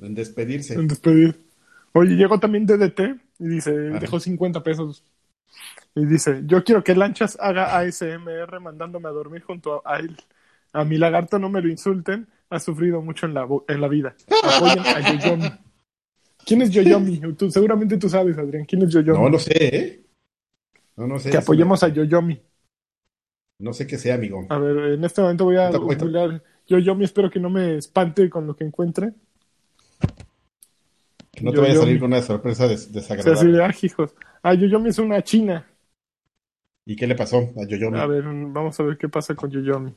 en 0.00 0.14
despedirse. 0.14 0.74
En 0.74 0.86
despedir. 0.86 1.44
Oye, 1.94 2.16
llegó 2.16 2.40
también 2.40 2.66
DDT 2.66 3.00
y 3.38 3.46
dice, 3.46 3.72
dejó 3.72 4.18
50 4.18 4.62
pesos. 4.62 5.04
Y 5.94 6.06
dice, 6.06 6.42
yo 6.44 6.64
quiero 6.64 6.82
que 6.82 6.94
Lanchas 6.94 7.38
haga 7.40 7.78
ASMR 7.78 8.60
mandándome 8.60 9.08
a 9.08 9.12
dormir 9.12 9.42
junto 9.42 9.80
a 9.86 9.98
él. 10.00 10.16
A 10.72 10.84
mi 10.84 10.98
lagarto 10.98 11.38
no 11.38 11.48
me 11.48 11.62
lo 11.62 11.68
insulten, 11.68 12.26
ha 12.50 12.58
sufrido 12.58 13.00
mucho 13.00 13.26
en 13.26 13.34
la, 13.34 13.46
en 13.68 13.80
la 13.80 13.86
vida. 13.86 14.16
Apoyen 14.42 14.80
a 14.80 15.12
Yoyomi. 15.12 15.52
¿Quién 16.44 16.62
es 16.62 16.70
Yoyomi? 16.70 17.20
Tú, 17.34 17.48
seguramente 17.48 17.96
tú 17.96 18.08
sabes, 18.08 18.36
Adrián. 18.36 18.64
¿Quién 18.64 18.82
es 18.82 18.92
Yoyomi? 18.92 19.22
No 19.22 19.28
lo 19.28 19.38
sé, 19.38 19.52
¿eh? 19.76 20.04
No, 20.96 21.06
no 21.06 21.20
sé. 21.20 21.30
Que 21.30 21.36
apoyemos 21.36 21.82
a 21.84 21.88
Yoyomi. 21.88 22.42
No 23.60 23.72
sé 23.72 23.86
qué 23.86 23.98
sea, 23.98 24.16
amigo. 24.16 24.44
A 24.48 24.58
ver, 24.58 24.94
en 24.94 25.04
este 25.04 25.22
momento 25.22 25.44
voy 25.44 25.56
a 25.56 25.70
googlear 25.70 26.42
Yoyomi. 26.66 27.04
Espero 27.04 27.30
que 27.30 27.38
no 27.38 27.50
me 27.50 27.76
espante 27.76 28.28
con 28.28 28.48
lo 28.48 28.56
que 28.56 28.64
encuentre. 28.64 29.12
Que 31.34 31.44
no 31.44 31.52
te 31.52 31.60
vaya 31.60 31.74
a 31.74 31.78
salir 31.78 31.98
con 31.98 32.12
una 32.12 32.22
sorpresa 32.22 32.68
desagradable. 32.68 33.64
ah, 33.64 33.74
hijos. 33.82 34.14
Ah, 34.42 34.54
Yoyomi 34.54 34.90
es 34.90 34.98
una 34.98 35.22
china. 35.22 35.66
¿Y 36.86 36.96
qué 36.96 37.06
le 37.06 37.14
pasó 37.14 37.38
a 37.56 37.66
Yoyomi? 37.66 37.98
A 37.98 38.06
ver, 38.06 38.22
vamos 38.24 38.78
a 38.78 38.82
ver 38.82 38.98
qué 38.98 39.08
pasa 39.08 39.34
con 39.34 39.50
Yoyomi. 39.50 39.94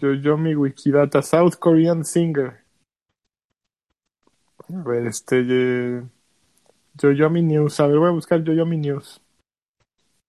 Yoyomi 0.00 0.54
Wikidata, 0.54 1.22
South 1.22 1.54
Korean 1.58 2.04
singer. 2.04 2.58
A 4.68 4.82
ver, 4.82 5.06
este. 5.06 6.02
Yoyomi 7.00 7.42
News. 7.42 7.80
A 7.80 7.86
ver, 7.86 7.98
voy 7.98 8.08
a 8.08 8.12
buscar 8.12 8.42
Yoyomi 8.42 8.76
News. 8.76 9.20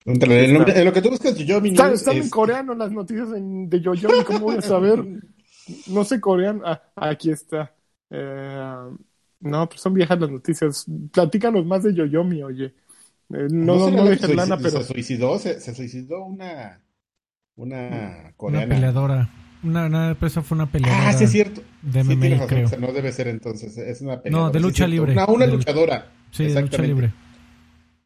En 0.04 0.84
lo, 0.84 0.92
que 0.92 1.02
tú 1.02 1.10
buscas 1.10 1.36
Yoyomi 1.36 1.72
News. 1.72 1.92
Están 1.92 2.16
en 2.16 2.30
coreano 2.30 2.74
las 2.74 2.90
noticias 2.92 3.28
de 3.30 3.80
Yoyomi. 3.80 4.24
¿Cómo 4.24 4.40
voy 4.40 4.56
a 4.56 4.62
saber? 4.62 5.04
No 5.86 6.02
sé 6.02 6.20
coreano. 6.20 6.62
Ah, 6.64 6.82
aquí 6.96 7.30
está. 7.30 7.72
Eh, 8.10 8.90
no, 9.42 9.68
pues 9.68 9.80
son 9.80 9.94
viejas 9.94 10.18
las 10.20 10.30
noticias. 10.30 10.86
Platícanos 11.12 11.66
más 11.66 11.82
de 11.82 11.94
Yoyomi, 11.94 12.42
oye. 12.42 12.66
Eh, 12.66 13.46
no, 13.50 13.76
no, 13.76 13.90
no, 13.90 14.04
dejes 14.04 14.34
lana, 14.34 14.56
pero. 14.56 14.82
Se 14.82 14.92
suicidó, 14.92 15.38
se, 15.38 15.60
suicidó 15.74 16.24
una. 16.24 16.80
una 17.56 18.32
coreana. 18.36 18.66
Una 18.66 18.74
peleadora. 18.74 19.30
Una, 19.62 19.86
una 19.86 20.16
esa 20.20 20.42
fue 20.42 20.56
una 20.56 20.70
peleadora. 20.70 21.08
Ah, 21.10 21.12
sí, 21.12 21.24
es 21.24 21.30
cierto. 21.30 21.62
De 21.82 22.02
Sí, 22.02 22.08
MMA, 22.10 22.20
tienes 22.20 22.38
razón, 22.40 22.48
creo. 22.48 22.66
o 22.66 22.68
sea, 22.68 22.78
no 22.78 22.92
debe 22.92 23.12
ser 23.12 23.28
entonces. 23.28 23.76
Es 23.78 24.00
una 24.00 24.20
peleadora. 24.20 24.48
No, 24.48 24.52
de 24.52 24.60
lucha 24.60 24.86
libre. 24.86 25.12
Una, 25.12 25.26
una 25.26 25.46
De- 25.46 25.52
luchadora. 25.52 26.10
Sí, 26.30 26.44
de 26.44 26.48
lucha 26.48 26.60
Exactamente. 26.60 26.94
libre. 26.94 27.12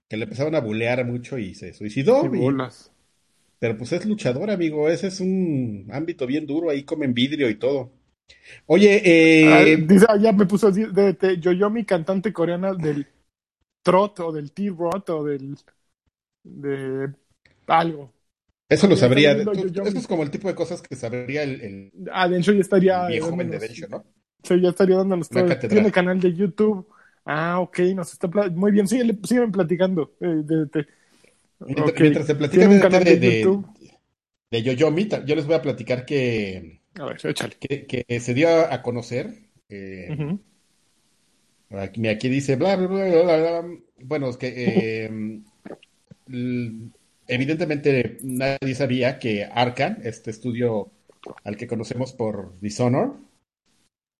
Que 0.08 0.16
le 0.16 0.24
empezaban 0.24 0.54
a 0.54 0.60
bulear 0.60 1.04
mucho 1.06 1.38
y 1.38 1.54
se 1.54 1.72
suicidó. 1.72 2.24
Y- 2.26 2.38
bolas. 2.38 2.92
pero 3.58 3.76
pues 3.78 3.92
es 3.92 4.04
luchadora, 4.04 4.52
amigo. 4.54 4.88
Ese 4.90 5.06
es 5.06 5.20
un 5.20 5.88
ámbito 5.90 6.26
bien 6.26 6.46
duro. 6.46 6.68
Ahí 6.70 6.82
comen 6.84 7.14
vidrio 7.14 7.48
y 7.48 7.54
todo. 7.54 7.90
Oye, 8.66 9.00
Ah, 9.40 9.62
eh, 9.62 9.76
dice, 9.76 10.06
ah, 10.08 10.16
ya 10.16 10.32
me 10.32 10.46
puso 10.46 10.68
así, 10.68 10.84
de, 10.84 11.12
de 11.12 11.38
Yoyomi, 11.38 11.84
cantante 11.84 12.32
coreana 12.32 12.74
del 12.74 13.06
trot 13.82 14.20
o 14.20 14.32
del 14.32 14.52
T-Rot 14.52 15.10
o 15.10 15.24
del 15.24 15.56
de 16.44 17.12
algo. 17.66 18.12
eso 18.68 18.86
lo 18.88 18.96
sabría. 18.96 19.32
Eso 19.32 19.98
es 19.98 20.06
como 20.06 20.22
el 20.22 20.30
tipo 20.30 20.48
de 20.48 20.54
cosas 20.54 20.82
que 20.82 20.96
sabría 20.96 21.42
el, 21.42 21.60
el 21.60 21.92
Ah, 22.12 22.28
Densho 22.28 22.52
ya 22.52 22.60
estaría 22.60 23.06
viejo 23.06 23.30
joven 23.30 23.50
de 23.50 23.58
dándonos- 23.58 23.68
Densho, 23.68 23.88
¿no? 23.88 24.04
Sí, 24.42 24.60
ya 24.60 24.68
estaría 24.70 24.96
dándonos 24.96 25.28
todo. 25.28 25.46
Tiene 25.68 25.90
canal 25.92 26.20
de 26.20 26.34
YouTube. 26.34 26.86
Ah, 27.24 27.58
ok, 27.60 27.78
nos 27.94 28.12
está 28.12 28.28
muy 28.50 28.70
bien, 28.70 28.86
síguele, 28.86 29.18
siguen 29.24 29.50
platicando. 29.52 30.12
eh, 30.20 30.26
de- 30.44 30.66
de- 30.66 30.86
Mientras, 31.60 31.88
ok. 31.90 32.00
mientras 32.00 32.26
se 32.26 32.34
platica 32.34 32.60
Tiene 32.68 32.74
un 32.84 32.90
de, 32.90 33.04
de, 33.04 33.16
de 33.16 33.52
de, 34.50 34.62
Yoyomi, 34.62 35.08
yo 35.26 35.34
les 35.34 35.46
voy 35.46 35.54
a 35.56 35.62
platicar 35.62 36.04
que, 36.06 36.80
A 36.98 37.04
ver, 37.04 37.16
échale. 37.24 37.56
que, 37.60 37.86
que 37.86 38.20
se 38.20 38.34
dio 38.34 38.48
a 38.72 38.82
conocer. 38.82 39.32
eh. 39.68 40.38
Aquí, 41.70 42.06
aquí 42.08 42.28
dice, 42.28 42.56
bla, 42.56 42.76
bla, 42.76 42.86
bla, 42.86 43.04
bla, 43.22 43.36
bla. 43.36 43.78
Bueno, 44.04 44.28
es 44.28 44.36
que 44.36 44.52
eh, 45.06 45.40
evidentemente 47.28 48.18
nadie 48.22 48.74
sabía 48.74 49.18
que 49.18 49.44
Arkane, 49.44 49.98
este 50.08 50.30
estudio 50.30 50.92
al 51.44 51.56
que 51.56 51.66
conocemos 51.66 52.12
por 52.12 52.58
Dishonor, 52.60 53.16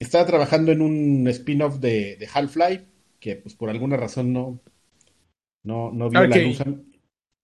estaba 0.01 0.27
trabajando 0.27 0.73
en 0.73 0.83
un 0.83 1.27
spin-off 1.29 1.79
de, 1.79 2.17
de 2.17 2.29
Half-Life 2.33 2.85
que 3.21 3.37
pues 3.37 3.55
por 3.55 3.71
alguna 3.71 3.97
razón 3.97 4.33
no, 4.33 4.61
no, 5.65 5.93
no 5.93 6.11
vio 6.11 6.27
la 6.27 6.37
luz. 6.39 6.63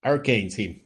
Arcane, 0.03 0.51
sí. 0.51 0.82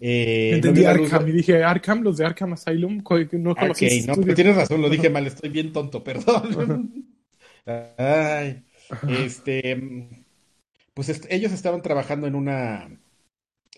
Eh, 0.00 0.48
no 0.50 0.56
Entendí 0.56 0.80
luz- 0.82 0.88
Arkham 1.12 1.28
y 1.28 1.32
dije, 1.32 1.62
Arkham, 1.64 2.02
los 2.02 2.16
de 2.16 2.26
Arkham 2.26 2.52
Asylum, 2.52 3.02
no 3.32 3.50
Arcane, 3.52 3.86
ese 3.86 4.06
no, 4.06 4.14
pero 4.16 4.34
tienes 4.34 4.56
razón, 4.56 4.80
lo 4.82 4.88
dije 4.90 5.10
mal, 5.10 5.26
estoy 5.26 5.50
bien 5.50 5.72
tonto, 5.72 6.04
perdón. 6.04 7.06
Ay, 7.96 8.62
este, 9.08 10.08
pues 10.94 11.08
est- 11.08 11.26
ellos 11.30 11.52
estaban 11.52 11.82
trabajando 11.82 12.26
en 12.26 12.34
una, 12.34 12.88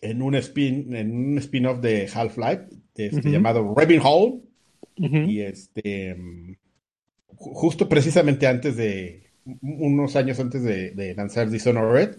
en 0.02 0.22
un 0.22 0.34
spin, 0.36 0.94
en 0.94 1.12
un 1.32 1.38
spin-off 1.38 1.80
de 1.80 2.08
Half-Life, 2.12 2.66
este, 2.96 3.30
llamado 3.30 3.74
Ravenholm, 3.74 4.40
Ujú. 4.98 5.16
y 5.16 5.40
este, 5.40 6.16
ju- 6.16 7.52
justo 7.54 7.88
precisamente 7.88 8.46
antes 8.46 8.76
de, 8.76 9.24
unos 9.62 10.14
años 10.16 10.38
antes 10.38 10.62
de, 10.62 10.90
de 10.90 11.14
lanzar 11.14 11.48
Dishonored, 11.50 12.16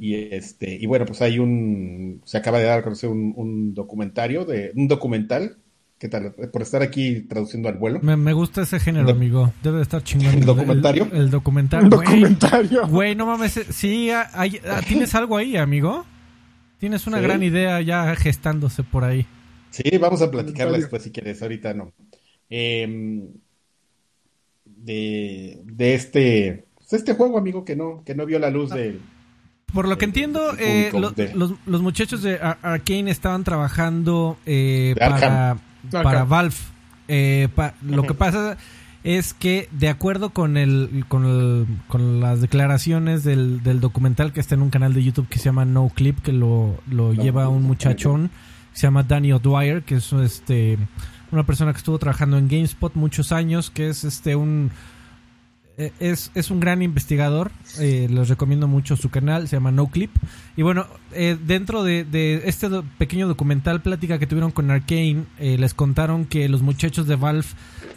Y 0.00 0.14
este, 0.34 0.74
y 0.74 0.86
bueno, 0.86 1.06
pues 1.06 1.22
hay 1.22 1.38
un, 1.38 2.20
se 2.24 2.36
acaba 2.36 2.58
de 2.58 2.64
dar 2.64 2.80
a 2.80 2.82
conocer 2.82 3.08
un, 3.08 3.32
un 3.36 3.72
documentario 3.74 4.44
de, 4.44 4.72
un 4.76 4.88
documental, 4.88 5.56
¿qué 5.98 6.08
tal? 6.08 6.34
Por 6.34 6.60
estar 6.62 6.82
aquí 6.82 7.22
traduciendo 7.22 7.68
al 7.70 7.78
vuelo. 7.78 8.00
Me, 8.02 8.14
me 8.16 8.34
gusta 8.34 8.62
ese 8.62 8.78
género, 8.78 9.02
¿El 9.08 9.14
doc- 9.14 9.16
amigo. 9.16 9.52
Debe 9.62 9.76
de 9.78 9.82
estar 9.84 10.02
chingón. 10.02 10.34
¿El 10.34 10.44
documentario? 10.44 11.08
El, 11.12 11.18
el 11.22 11.30
documental. 11.30 11.88
Documentario. 11.88 12.86
Güey, 12.88 13.14
no 13.14 13.24
mames. 13.26 13.56
eh, 13.56 13.64
Sí, 13.70 14.10
ah, 14.10 14.28
hay- 14.34 14.60
ah, 14.68 14.80
tienes 14.86 15.14
algo 15.14 15.36
ahí, 15.38 15.56
amigo. 15.56 16.04
Tienes 16.78 17.06
una 17.06 17.16
Sí. 17.18 17.22
gran 17.22 17.42
idea 17.42 17.80
ya 17.80 18.14
gestándose 18.16 18.82
por 18.82 19.04
ahí. 19.04 19.26
Sí, 19.70 19.82
vamos 19.98 20.20
a 20.20 20.30
platicarla 20.30 20.76
después 20.76 21.02
si 21.02 21.10
quieres, 21.10 21.40
ahorita 21.40 21.72
no. 21.72 21.92
Em, 22.50 23.28
de, 24.64 25.60
de 25.64 25.94
este, 25.94 26.64
pues, 26.76 26.92
este 26.92 27.14
juego, 27.14 27.38
amigo, 27.38 27.64
que 27.64 27.76
no, 27.76 28.02
que 28.04 28.14
no 28.14 28.26
vio 28.26 28.38
la 28.38 28.50
luz 28.50 28.70
de, 28.70 28.98
Por 29.74 29.86
lo 29.88 29.98
que 29.98 30.04
entiendo, 30.06 30.52
eh, 30.58 30.88
lo- 31.00 31.10
los, 31.34 31.52
los 31.66 31.82
muchachos 31.82 32.22
de 32.22 32.38
Ar- 32.40 32.58
Arkane 32.62 33.10
estaban 33.10 33.44
trabajando 33.44 34.38
eh, 34.46 34.94
para, 35.10 35.56
para 36.04 36.24
Valve. 36.24 36.54
Eh, 37.08 37.48
pa- 37.54 37.74
lo 37.82 38.02
que 38.04 38.14
pasa 38.14 38.56
es 39.02 39.34
que, 39.34 39.68
de 39.72 39.90
acuerdo 39.90 40.30
con 40.30 40.56
el, 40.56 41.04
con, 41.08 41.26
el- 41.26 41.66
con 41.88 42.20
las 42.20 42.40
declaraciones 42.40 43.22
del, 43.24 43.62
del 43.62 43.80
documental 43.80 44.32
que 44.32 44.40
está 44.40 44.54
en 44.54 44.62
un 44.62 44.70
canal 44.70 44.94
de 44.94 45.02
YouTube 45.04 45.28
que 45.28 45.38
se 45.38 45.44
llama 45.46 45.64
No 45.66 45.90
Clip, 45.94 46.18
que 46.22 46.32
lo, 46.32 46.80
lo 46.88 47.12
lleva 47.12 47.48
un 47.50 47.64
muchachón 47.64 48.30
se 48.72 48.86
llama 48.88 49.02
Danny 49.04 49.32
O'Dwyer, 49.32 49.82
que 49.82 49.96
es 49.96 50.12
este 50.14 50.78
una 51.30 51.44
persona 51.44 51.72
que 51.72 51.78
estuvo 51.78 51.98
trabajando 51.98 52.38
en 52.38 52.48
GameSpot 52.48 52.94
muchos 52.94 53.30
años, 53.32 53.70
que 53.70 53.88
es 53.88 54.02
este 54.04 54.34
un 54.36 54.70
es, 55.98 56.30
es 56.34 56.50
un 56.50 56.60
gran 56.60 56.82
investigador. 56.82 57.50
eh, 57.78 58.06
les 58.10 58.28
recomiendo 58.28 58.68
mucho 58.68 58.96
su 58.96 59.10
canal, 59.10 59.48
se 59.48 59.56
llama 59.56 59.72
No 59.72 59.88
Clip. 59.88 60.10
Y 60.56 60.62
bueno, 60.62 60.86
eh, 61.12 61.36
dentro 61.44 61.82
de, 61.82 62.04
de 62.04 62.42
este 62.46 62.68
pequeño 62.98 63.26
documental, 63.26 63.82
plática 63.82 64.18
que 64.18 64.26
tuvieron 64.26 64.50
con 64.52 64.70
Arkane, 64.70 65.24
eh, 65.38 65.56
les 65.58 65.74
contaron 65.74 66.24
que 66.26 66.48
los 66.48 66.62
muchachos 66.62 67.06
de 67.06 67.16
Valve 67.16 67.46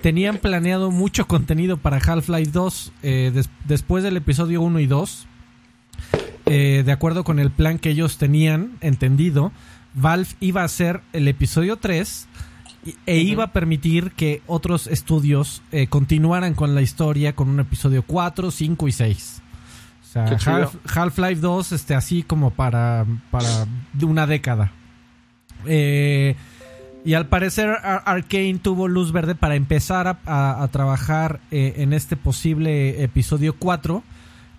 tenían 0.01 0.37
planeado 0.37 0.89
mucho 0.91 1.27
contenido 1.27 1.77
para 1.77 1.97
Half-Life 1.97 2.51
2 2.51 2.91
eh, 3.03 3.31
des- 3.33 3.49
después 3.65 4.03
del 4.03 4.17
episodio 4.17 4.61
1 4.61 4.79
y 4.79 4.87
2. 4.87 5.27
eh, 6.45 6.83
de 6.85 6.91
acuerdo 6.91 7.23
con 7.23 7.39
el 7.39 7.51
plan 7.51 7.77
que 7.77 7.89
ellos 7.89 8.17
tenían 8.17 8.71
entendido, 8.81 9.51
Valve 9.93 10.29
iba 10.39 10.61
a 10.61 10.65
hacer 10.65 11.01
el 11.13 11.27
episodio 11.27 11.75
3 11.77 12.27
y- 12.35 12.36
e 13.05 13.17
iba 13.17 13.45
a 13.45 13.51
permitir 13.53 14.11
que 14.11 14.41
otros 14.47 14.87
estudios 14.87 15.61
eh, 15.71 15.87
continuaran 15.87 16.53
con 16.53 16.73
la 16.75 16.81
historia 16.81 17.35
con 17.35 17.49
un 17.49 17.59
episodio 17.59 18.03
4, 18.03 18.49
5 18.51 18.87
y 18.87 18.91
6. 18.91 19.41
O 20.01 20.05
sea, 20.09 20.37
chido. 20.37 20.71
Half- 20.85 20.97
Half-Life 20.97 21.41
2, 21.41 21.71
este, 21.73 21.95
así 21.95 22.23
como 22.23 22.51
para, 22.51 23.05
para 23.29 23.67
una 24.01 24.25
década. 24.25 24.71
Eh, 25.65 26.35
y 27.03 27.13
al 27.13 27.27
parecer 27.27 27.69
Ar- 27.69 28.03
Arkane 28.05 28.59
tuvo 28.61 28.87
luz 28.87 29.11
verde 29.11 29.35
para 29.35 29.55
empezar 29.55 30.07
a, 30.07 30.19
a- 30.25 30.63
a 30.63 30.67
trabajar 30.69 31.39
eh, 31.51 31.75
en 31.77 31.93
este 31.93 32.15
posible 32.15 33.03
episodio 33.03 33.55
4, 33.57 34.03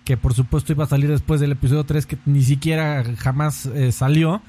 que 0.03 0.17
por 0.17 0.33
supuesto 0.33 0.71
iba 0.73 0.83
a 0.83 0.87
salir 0.87 1.09
después 1.09 1.39
del 1.39 1.51
episodio 1.53 1.83
3, 1.83 2.05
que 2.05 2.17
ni 2.25 2.43
siquiera 2.43 3.03
jamás 3.17 3.69
salió. 3.91 4.41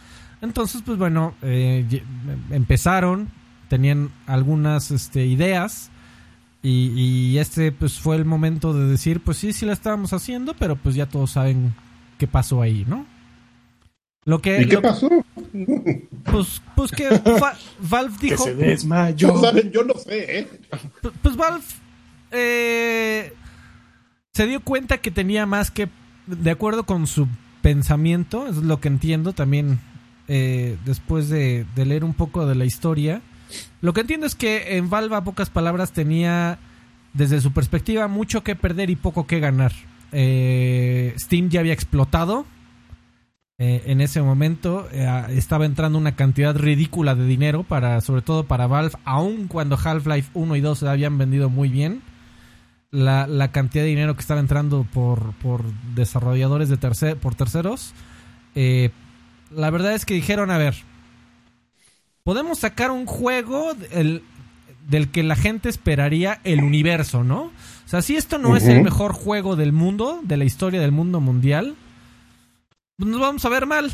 Entonces, 0.43 0.83
pues 0.85 0.97
bueno, 0.97 1.35
ye- 1.43 2.03
empezaron, 2.51 3.29
tenían 3.71 4.11
algunas 4.27 4.91
este, 4.91 5.25
ideas. 5.25 5.91
Y, 6.63 6.89
y 6.91 7.39
este 7.39 7.73
pues 7.73 7.99
fue 7.99 8.17
el 8.17 8.27
momento 8.27 8.75
de 8.75 8.85
decir, 8.87 9.21
pues 9.21 9.39
sí, 9.39 9.55
sí 9.55 9.65
la 9.65 9.73
estábamos 9.73 10.13
haciendo, 10.13 10.53
pero 10.53 10.77
pues 10.77 10.95
ya 10.95 11.07
todos 11.07 11.31
saben 11.31 11.73
qué 12.19 12.27
pasó 12.27 12.61
ahí, 12.61 12.85
¿no? 12.87 13.07
Lo 14.27 14.43
que, 14.43 14.61
¿Y 14.61 14.67
qué 14.67 14.75
lo- 14.75 14.83
pasó? 14.83 15.09
pues, 16.25 16.61
pues 16.77 16.91
que 16.91 17.09
Va- 17.43 17.57
Valve 17.81 18.15
Que 18.21 18.27
dijo, 18.27 18.45
se 18.45 18.55
desmayó. 18.55 19.29
No 19.29 19.41
saben, 19.41 19.71
yo 19.73 19.85
no 19.85 19.95
sé, 19.95 20.41
¿eh? 20.41 20.49
Pu- 21.03 21.13
Pues 21.23 21.37
Valve 21.37 21.65
eh, 22.33 23.33
se 24.35 24.47
dio 24.47 24.61
cuenta 24.61 24.99
que 24.99 25.11
tenía 25.11 25.47
más 25.47 25.71
que, 25.71 25.89
de 26.27 26.51
acuerdo 26.51 26.85
con 26.85 27.07
su 27.07 27.27
pensamiento, 27.63 28.47
es 28.49 28.57
lo 28.57 28.81
que 28.81 28.89
entiendo 28.89 29.33
también 29.33 29.81
eh, 30.29 30.77
después 30.85 31.31
de, 31.31 31.65
de 31.75 31.87
leer 31.87 32.05
un 32.05 32.13
poco 32.15 32.45
de 32.47 32.55
la 32.55 32.67
historia. 32.67 33.23
Lo 33.81 33.93
que 33.93 34.03
entiendo 34.03 34.27
es 34.27 34.35
que 34.35 34.77
en 34.77 34.91
Valve, 34.91 35.17
a 35.17 35.25
pocas 35.25 35.51
palabras, 35.51 35.93
tenía, 35.93 36.59
desde 37.13 37.41
su 37.41 37.53
perspectiva, 37.53 38.09
mucho 38.09 38.43
que 38.43 38.57
perder 38.57 38.91
y 38.91 38.97
poco 38.97 39.27
que 39.27 39.41
ganar. 39.41 39.73
Eh, 40.13 41.15
Steam 41.19 41.49
ya 41.49 41.61
había 41.61 41.73
explotado. 41.73 42.47
Eh, 43.59 43.83
en 43.87 44.01
ese 44.01 44.23
momento 44.23 44.89
eh, 44.91 45.07
estaba 45.31 45.67
entrando 45.67 45.99
una 45.99 46.17
cantidad 46.17 46.57
ridícula 46.57 47.15
de 47.15 47.27
dinero 47.27 47.63
para, 47.63 48.01
sobre 48.01 48.23
todo 48.23 48.45
para 48.45 48.67
Valve, 48.67 48.97
aun 49.05 49.49
cuando 49.49 49.77
Half-Life 49.77 50.31
1 50.33 50.57
y 50.57 50.61
2 50.63 50.79
se 50.79 50.89
habían 50.89 51.19
vendido 51.19 51.51
muy 51.51 51.69
bien. 51.69 52.01
La, 52.91 53.27
la 53.27 53.53
cantidad 53.53 53.85
de 53.85 53.91
dinero 53.91 54.15
que 54.15 54.23
estaba 54.23 54.41
entrando 54.41 54.85
por, 54.93 55.35
por 55.35 55.63
desarrolladores 55.95 56.71
de 56.71 56.77
por 57.17 57.35
terceros. 57.35 57.93
eh, 58.55 58.91
la 59.55 59.71
verdad 59.71 59.95
es 59.95 60.05
que 60.07 60.15
dijeron, 60.15 60.51
a 60.51 60.59
ver, 60.59 60.75
podemos 62.25 62.59
sacar 62.61 62.91
un 62.91 63.07
juego 63.07 63.75
del, 63.75 64.23
del 64.89 65.11
que 65.11 65.23
la 65.23 65.37
gente 65.37 65.69
esperaría 65.69 66.41
el 66.45 66.63
universo, 66.63 67.25
¿no? 67.25 67.45
O 67.45 67.89
sea, 67.91 68.03
si 68.03 68.17
esto 68.17 68.39
no 68.39 68.57
es 68.57 68.67
el 68.67 68.83
mejor 68.83 69.13
juego 69.13 69.57
del 69.57 69.73
mundo, 69.73 70.21
de 70.23 70.37
la 70.37 70.45
historia 70.45 70.81
del 70.81 70.93
mundo 70.93 71.21
mundial, 71.21 71.75
pues 72.97 73.11
nos 73.11 73.21
vamos 73.21 73.45
a 73.45 73.49
ver 73.49 73.67
mal. 73.67 73.93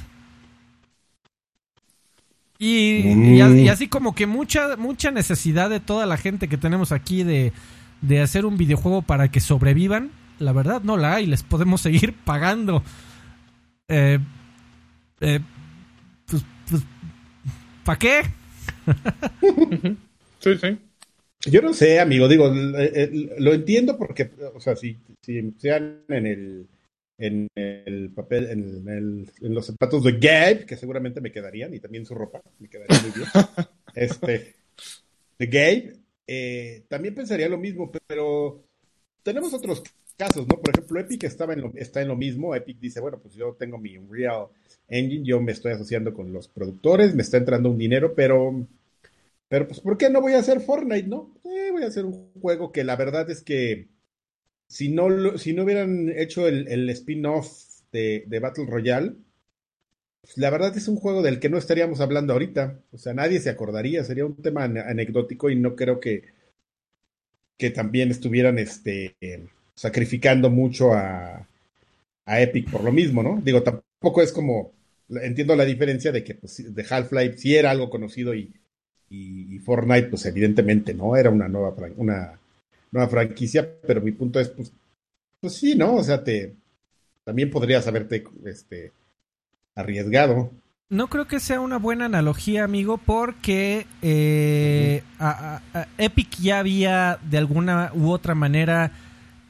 Y, 2.59 2.99
y 3.11 3.15
Mm. 3.15 3.59
y 3.59 3.69
así 3.69 3.89
como 3.89 4.15
que 4.15 4.27
mucha, 4.27 4.77
mucha 4.77 5.11
necesidad 5.11 5.69
de 5.71 5.81
toda 5.81 6.07
la 6.07 6.17
gente 6.17 6.49
que 6.49 6.57
tenemos 6.57 6.93
aquí 6.93 7.23
de, 7.23 7.53
de 8.01 8.21
hacer 8.23 8.47
un 8.47 8.57
videojuego 8.57 9.03
para 9.03 9.31
que 9.31 9.41
sobrevivan, 9.41 10.11
la 10.39 10.53
verdad 10.53 10.83
no 10.83 10.97
la 10.97 11.15
hay, 11.15 11.27
les 11.27 11.43
podemos 11.43 11.81
seguir 11.83 12.15
pagando. 12.15 12.83
Eh, 13.89 14.19
eh, 15.21 15.41
pues, 16.27 16.45
pues, 16.69 16.83
¿Para 17.87 17.99
qué? 18.01 18.23
sí, 20.41 20.59
sí. 20.59 20.79
Yo 21.49 21.63
no 21.63 21.73
sé, 21.73 22.01
amigo, 22.01 22.27
digo, 22.27 22.53
lo 22.53 23.55
entiendo 23.55 23.97
porque, 23.97 24.29
o 24.53 24.61
sea, 24.61 24.75
si, 24.75 24.99
si 25.23 25.53
sean 25.59 26.03
en 26.09 26.27
el, 26.27 26.67
en 27.17 27.49
el 27.55 28.11
papel, 28.13 28.47
en, 28.51 28.89
el, 28.89 29.31
en, 29.41 29.55
los 29.55 29.67
zapatos 29.67 30.03
de 30.03 30.13
Gabe, 30.19 30.67
que 30.67 30.77
seguramente 30.77 31.21
me 31.21 31.31
quedarían, 31.31 31.73
y 31.75 31.79
también 31.79 32.05
su 32.05 32.17
ropa, 32.17 32.43
me 32.59 32.69
quedaría 32.69 33.01
muy 33.01 33.13
bien. 33.13 33.29
este, 33.95 34.57
de 35.39 35.47
Gabe, 35.47 35.93
eh, 36.27 36.83
también 36.89 37.15
pensaría 37.15 37.49
lo 37.49 37.59
mismo, 37.59 37.93
pero 38.09 38.65
tenemos 39.23 39.55
otros 39.55 39.85
casos, 40.17 40.47
¿no? 40.49 40.59
Por 40.61 40.71
ejemplo, 40.71 40.99
Epic 41.01 41.25
estaba 41.25 41.53
en 41.53 41.61
lo, 41.61 41.73
está 41.77 42.03
en 42.03 42.09
lo 42.09 42.17
mismo. 42.17 42.55
Epic 42.55 42.79
dice, 42.79 43.01
bueno, 43.01 43.19
pues 43.19 43.35
yo 43.35 43.55
tengo 43.59 43.79
mi 43.79 43.97
Unreal 43.97 44.49
Engine, 44.89 45.25
yo 45.25 45.41
me 45.41 45.53
estoy 45.53 45.73
asociando 45.73 46.15
con 46.15 46.33
los 46.33 46.49
productores, 46.49 47.15
me 47.15 47.23
está 47.23 47.37
entrando 47.37 47.71
un 47.71 47.79
dinero, 47.79 48.15
pero, 48.15 48.67
pero 49.49 49.69
pues, 49.69 49.81
¿por 49.81 49.99
qué 49.99 50.11
no 50.11 50.21
voy 50.21 50.35
a 50.35 50.39
hacer 50.39 50.61
Fortnite, 50.61 51.09
no? 51.09 51.35
Eh, 51.45 51.71
voy 51.73 51.83
a 51.83 51.89
hacer 51.89 52.05
un 52.05 52.33
juego 52.41 52.73
que 52.73 52.85
la 52.85 52.97
verdad 52.97 53.31
es 53.31 53.43
que 53.43 53.89
si 54.69 54.89
no, 54.89 55.39
si 55.39 55.53
no 55.55 55.65
hubieran 55.65 56.11
hecho 56.17 56.49
el, 56.49 56.89
spin-off 56.91 57.83
de, 57.93 58.25
de, 58.27 58.41
Battle 58.41 58.67
Royale, 58.67 59.15
pues 60.23 60.39
la 60.39 60.51
verdad 60.51 60.77
es 60.77 60.89
un 60.89 60.97
juego 60.97 61.23
del 61.23 61.39
que 61.39 61.49
no 61.49 61.59
estaríamos 61.59 62.01
hablando 62.01 62.33
ahorita. 62.33 62.81
O 62.93 62.99
sea, 62.99 63.15
nadie 63.15 63.41
se 63.41 63.51
acordaría, 63.51 64.03
sería 64.05 64.27
un 64.27 64.37
tema 64.37 64.65
anecdótico 64.65 65.51
y 65.51 65.57
no 65.57 65.77
creo 65.77 66.01
que, 66.01 66.25
que 67.57 67.71
también 67.71 68.11
estuvieran 68.11 68.59
este, 68.59 69.17
sacrificando 69.77 70.51
mucho 70.51 70.93
a, 70.93 71.47
a 72.25 72.41
Epic 72.41 72.71
por 72.71 72.83
lo 72.83 72.93
mismo, 72.93 73.23
¿no? 73.23 73.41
Digo, 73.43 73.63
tampoco 73.63 74.23
es 74.23 74.33
como, 74.33 74.73
entiendo 75.09 75.55
la 75.55 75.65
diferencia 75.65 76.11
de 76.11 76.25
que 76.25 76.35
pues, 76.35 76.75
de 76.75 76.87
Half-Life 76.89 77.39
sí 77.39 77.55
era 77.55 77.71
algo 77.71 77.91
conocido 77.91 78.35
y, 78.35 78.53
y, 79.09 79.59
Fortnite, 79.61 80.09
pues 80.09 80.27
evidentemente, 80.27 80.95
¿no? 80.95 81.17
Era 81.17 81.31
una 81.31 81.49
nueva, 81.49 81.75
una 81.97 82.39
nueva 82.91 83.09
franquicia, 83.09 83.69
pero 83.87 84.01
mi 84.01 84.13
punto 84.13 84.41
es, 84.41 84.49
pues, 84.49 84.73
pues 85.41 85.55
sí, 85.55 85.77
¿no? 85.77 85.95
O 85.95 86.03
sea, 86.03 86.25
te 86.25 86.55
también 87.25 87.51
podrías 87.51 87.87
haberte 87.89 88.25
este, 88.45 88.93
arriesgado. 89.75 90.53
No 90.89 91.09
creo 91.09 91.27
que 91.27 91.41
sea 91.41 91.61
una 91.61 91.79
buena 91.79 92.05
analogía, 92.05 92.63
amigo, 92.63 92.99
porque 92.99 93.87
eh, 94.01 95.03
Epic 95.99 96.37
ya 96.37 96.61
había 96.61 97.19
de 97.29 97.39
alguna 97.39 97.91
u 97.93 98.11
otra 98.11 98.37
manera 98.37 98.93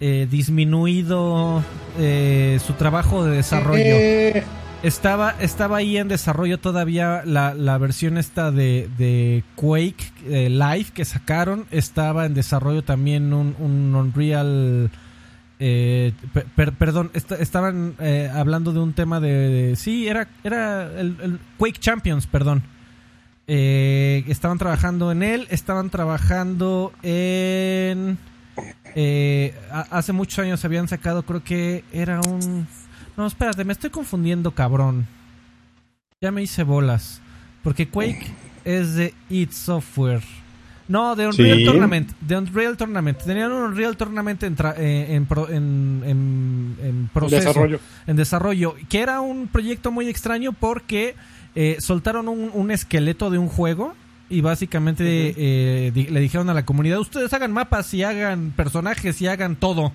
eh, 0.01 0.27
disminuido 0.31 1.63
eh, 1.99 2.59
su 2.65 2.75
trabajo 2.75 3.25
de 3.25 3.37
desarrollo. 3.37 4.43
Estaba, 4.83 5.35
estaba 5.41 5.79
ahí 5.79 5.97
en 5.97 6.09
desarrollo 6.09 6.59
todavía 6.59 7.23
la, 7.25 7.55
la 7.55 7.79
versión 7.79 8.19
esta 8.19 8.51
de, 8.51 8.89
de 8.99 9.43
Quake 9.57 10.51
Live 10.51 10.87
que 10.95 11.05
sacaron. 11.05 11.67
Estaba 11.71 12.27
en 12.27 12.35
desarrollo 12.35 12.85
también 12.85 13.33
un, 13.33 13.57
un 13.59 13.95
Unreal... 13.95 14.91
perdón, 16.79 17.11
estaban 17.15 17.95
hablando 18.35 18.73
de 18.73 18.81
un 18.81 18.93
tema 18.93 19.19
de, 19.19 19.75
sí, 19.77 20.07
era, 20.07 20.29
era 20.45 20.91
el, 21.01 21.41
Quake 21.57 21.81
Champions, 21.81 22.27
perdón. 22.27 22.63
estaban 23.47 24.59
trabajando 24.59 25.11
en 25.11 25.23
él, 25.23 25.47
estaban 25.51 25.89
trabajando 25.89 26.93
en 27.03 28.19
eh, 28.99 29.55
hace 29.91 30.15
muchos 30.15 30.39
años 30.39 30.65
habían 30.65 30.89
sacado, 30.89 31.23
creo 31.23 31.45
que 31.45 31.85
era 31.93 32.19
un... 32.23 32.67
No, 33.15 33.27
espérate, 33.27 33.63
me 33.63 33.75
estoy 33.75 33.91
confundiendo, 33.91 34.53
cabrón. 34.53 35.07
Ya 36.23 36.31
me 36.33 36.43
hice 36.43 36.63
bolas. 36.63 37.21
Porque 37.63 37.89
Quake 37.89 38.27
es 38.65 38.95
de 38.95 39.13
id 39.29 39.51
Software. 39.51 40.23
No, 40.89 41.15
de 41.15 41.27
Unreal 41.27 41.65
Tournament. 41.65 42.11
De 42.21 42.39
Unreal 42.39 42.77
Tournament. 42.79 43.19
Tenían 43.23 43.53
un 43.53 43.65
Unreal 43.65 43.99
Tournament 43.99 44.43
en, 44.45 44.57
eh, 44.79 45.07
en, 45.15 46.03
en, 46.07 47.11
proceso. 47.13 47.49
Desarrollo. 47.49 47.81
En 48.07 48.17
desarrollo. 48.17 48.77
Que 48.89 49.01
era 49.01 49.21
un 49.21 49.49
proyecto 49.49 49.91
muy 49.91 50.09
extraño 50.09 50.53
porque 50.53 51.17
eh, 51.55 51.77
soltaron 51.81 52.29
un, 52.29 52.51
un, 52.55 52.71
esqueleto 52.71 53.29
de 53.29 53.37
un 53.37 53.49
juego 53.49 53.95
y 54.29 54.41
básicamente 54.41 55.35
eh, 55.37 55.93
le 55.95 56.21
dijeron 56.21 56.51
a 56.51 56.55
la 56.55 56.65
comunidad, 56.65 56.99
ustedes 56.99 57.33
hagan 57.33 57.53
mapas 57.53 57.93
y 57.95 58.03
hagan 58.03 58.53
personajes 58.57 59.21
y 59.23 59.27
hagan 59.29 59.57
todo. 59.57 59.93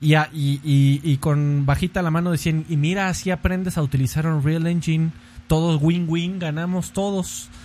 Y, 0.00 0.16
y, 0.16 0.60
y, 0.64 1.16
con 1.18 1.66
bajita 1.66 2.00
la 2.00 2.10
mano 2.10 2.30
decían, 2.30 2.64
y 2.70 2.78
mira, 2.78 3.08
así 3.08 3.30
aprendes 3.30 3.76
a 3.76 3.82
utilizar 3.82 4.26
Unreal 4.26 4.66
Engine, 4.66 5.10
todos 5.46 5.80
win-win, 5.82 6.38
ganamos 6.38 6.92
todos. 6.92 7.48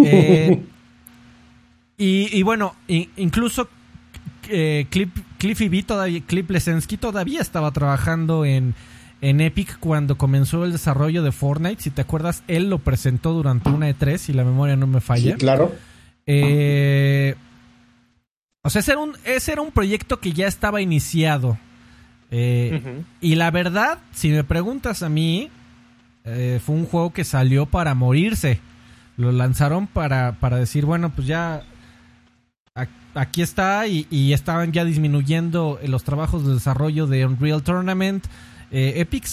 Eh, 0.00 0.62
y, 2.36 2.42
bueno, 2.44 2.76
incluso 2.86 3.68
eh, 4.48 4.86
Cliffy 5.38 5.68
B 5.68 5.82
todavía, 5.82 6.20
Cliff 6.24 6.48
Lesensky 6.48 6.96
todavía 6.96 7.40
estaba 7.40 7.72
trabajando 7.72 8.44
en, 8.44 8.76
en 9.20 9.40
Epic 9.40 9.78
cuando 9.78 10.16
comenzó 10.16 10.64
el 10.64 10.72
desarrollo 10.72 11.22
de 11.22 11.32
Fortnite. 11.32 11.82
Si 11.82 11.90
te 11.90 12.02
acuerdas, 12.02 12.42
él 12.46 12.70
lo 12.70 12.78
presentó 12.78 13.32
durante 13.32 13.70
una 13.70 13.90
E3, 13.90 14.18
si 14.18 14.32
la 14.32 14.44
memoria 14.44 14.76
no 14.76 14.86
me 14.86 15.00
falla. 15.00 15.32
Sí, 15.32 15.38
claro. 15.38 15.72
Eh, 16.26 17.34
o 18.62 18.70
sea, 18.70 18.80
ese 18.80 18.92
era, 18.92 19.00
un, 19.00 19.16
ese 19.24 19.52
era 19.52 19.62
un 19.62 19.72
proyecto 19.72 20.20
que 20.20 20.32
ya 20.32 20.46
estaba 20.46 20.80
iniciado. 20.80 21.58
Eh, 22.30 23.02
y 23.20 23.34
la 23.36 23.50
verdad, 23.50 23.98
si 24.12 24.28
me 24.28 24.44
preguntas 24.44 25.02
a 25.02 25.08
mí, 25.08 25.50
eh, 26.24 26.60
fue 26.64 26.74
un 26.74 26.86
juego 26.86 27.12
que 27.12 27.24
salió 27.24 27.66
para 27.66 27.94
morirse. 27.94 28.60
Lo 29.16 29.32
lanzaron 29.32 29.86
para, 29.86 30.32
para 30.38 30.58
decir, 30.58 30.84
bueno, 30.84 31.10
pues 31.10 31.26
ya 31.26 31.62
aquí 33.14 33.42
está 33.42 33.86
y, 33.88 34.06
y, 34.10 34.32
estaban 34.32 34.70
ya 34.70 34.84
disminuyendo 34.84 35.80
los 35.84 36.04
trabajos 36.04 36.46
de 36.46 36.54
desarrollo 36.54 37.08
de 37.08 37.26
Unreal 37.26 37.62
Tournament. 37.62 38.24
Eh, 38.70 38.94
Epic 38.96 39.26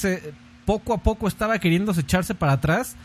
poco 0.65 0.93
a 0.93 0.97
poco 0.97 1.27
estaba 1.27 1.59
queriéndose 1.59 2.01
echarse 2.01 2.36
para 2.36 2.53
atrás, 2.53 2.95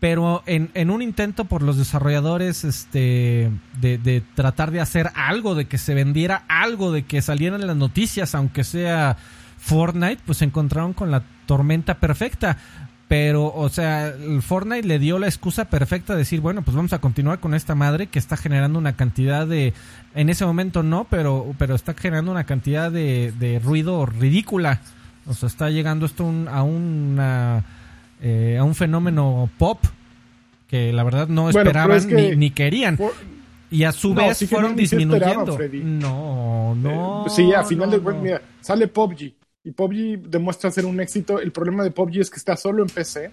pero 0.00 0.42
en, 0.46 0.90
un 0.90 1.02
intento 1.02 1.44
por 1.44 1.62
los 1.62 1.76
desarrolladores 1.76 2.64
este, 2.64 3.50
de, 3.80 4.22
tratar 4.34 4.70
de 4.70 4.80
hacer 4.80 5.10
algo, 5.14 5.54
de 5.54 5.66
que 5.66 5.76
se 5.76 5.94
vendiera 5.94 6.44
algo, 6.48 6.90
de 6.90 7.02
que 7.02 7.20
salieran 7.20 7.66
las 7.66 7.76
noticias, 7.76 8.34
aunque 8.34 8.64
sea 8.64 9.18
Fortnite, 9.58 10.22
pues 10.24 10.38
se 10.38 10.46
encontraron 10.46 10.94
con 10.94 11.10
la 11.10 11.22
tormenta 11.44 11.98
perfecta. 11.98 12.56
Pero, 13.08 13.52
o 13.52 13.68
sea, 13.68 14.14
Fortnite 14.40 14.86
le 14.86 15.00
dio 15.00 15.18
la 15.18 15.26
excusa 15.26 15.64
perfecta 15.66 16.14
de 16.14 16.20
decir, 16.20 16.40
bueno, 16.40 16.62
pues 16.62 16.76
vamos 16.76 16.92
a 16.92 17.00
continuar 17.00 17.40
con 17.40 17.54
esta 17.54 17.74
madre 17.74 18.06
que 18.06 18.20
está 18.20 18.36
generando 18.36 18.78
una 18.78 18.94
cantidad 18.94 19.48
de, 19.48 19.74
en 20.14 20.30
ese 20.30 20.46
momento 20.46 20.84
no, 20.84 21.08
pero, 21.10 21.52
pero 21.58 21.74
está 21.74 21.92
generando 21.94 22.30
una 22.30 22.44
cantidad 22.44 22.90
de, 22.90 23.34
de 23.38 23.58
ruido 23.58 24.06
ridícula. 24.06 24.80
O 25.30 25.34
sea, 25.34 25.46
está 25.46 25.70
llegando 25.70 26.06
esto 26.06 26.24
a, 26.48 26.64
una, 26.64 27.64
eh, 28.20 28.56
a 28.58 28.64
un 28.64 28.74
fenómeno 28.74 29.48
pop 29.58 29.78
que 30.66 30.92
la 30.92 31.04
verdad 31.04 31.28
no 31.28 31.48
esperaban 31.48 32.04
ni, 32.36 32.50
querían. 32.50 32.98
y 33.70 33.84
a 33.84 33.92
su 33.92 34.12
vez 34.12 34.44
fueron 34.48 34.74
disminuyendo. 34.74 35.56
no, 35.84 36.74
no. 36.74 37.26
Eh, 37.26 37.30
sí, 37.30 37.52
a 37.54 37.62
final 37.62 37.92
de 37.92 38.00
cuentas, 38.00 38.24
mira, 38.24 38.42
sale 38.60 38.88
PUBG 38.88 39.32
y 39.62 39.70
PUBG 39.70 40.28
demuestra 40.28 40.72
ser 40.72 40.84
un 40.84 41.00
éxito. 41.00 41.40
El 41.40 41.52
problema 41.52 41.84
de 41.84 41.92
PUBG 41.92 42.18
es 42.18 42.30
que 42.30 42.38
está 42.38 42.56
solo 42.56 42.82
en 42.82 42.88
PC. 42.88 43.30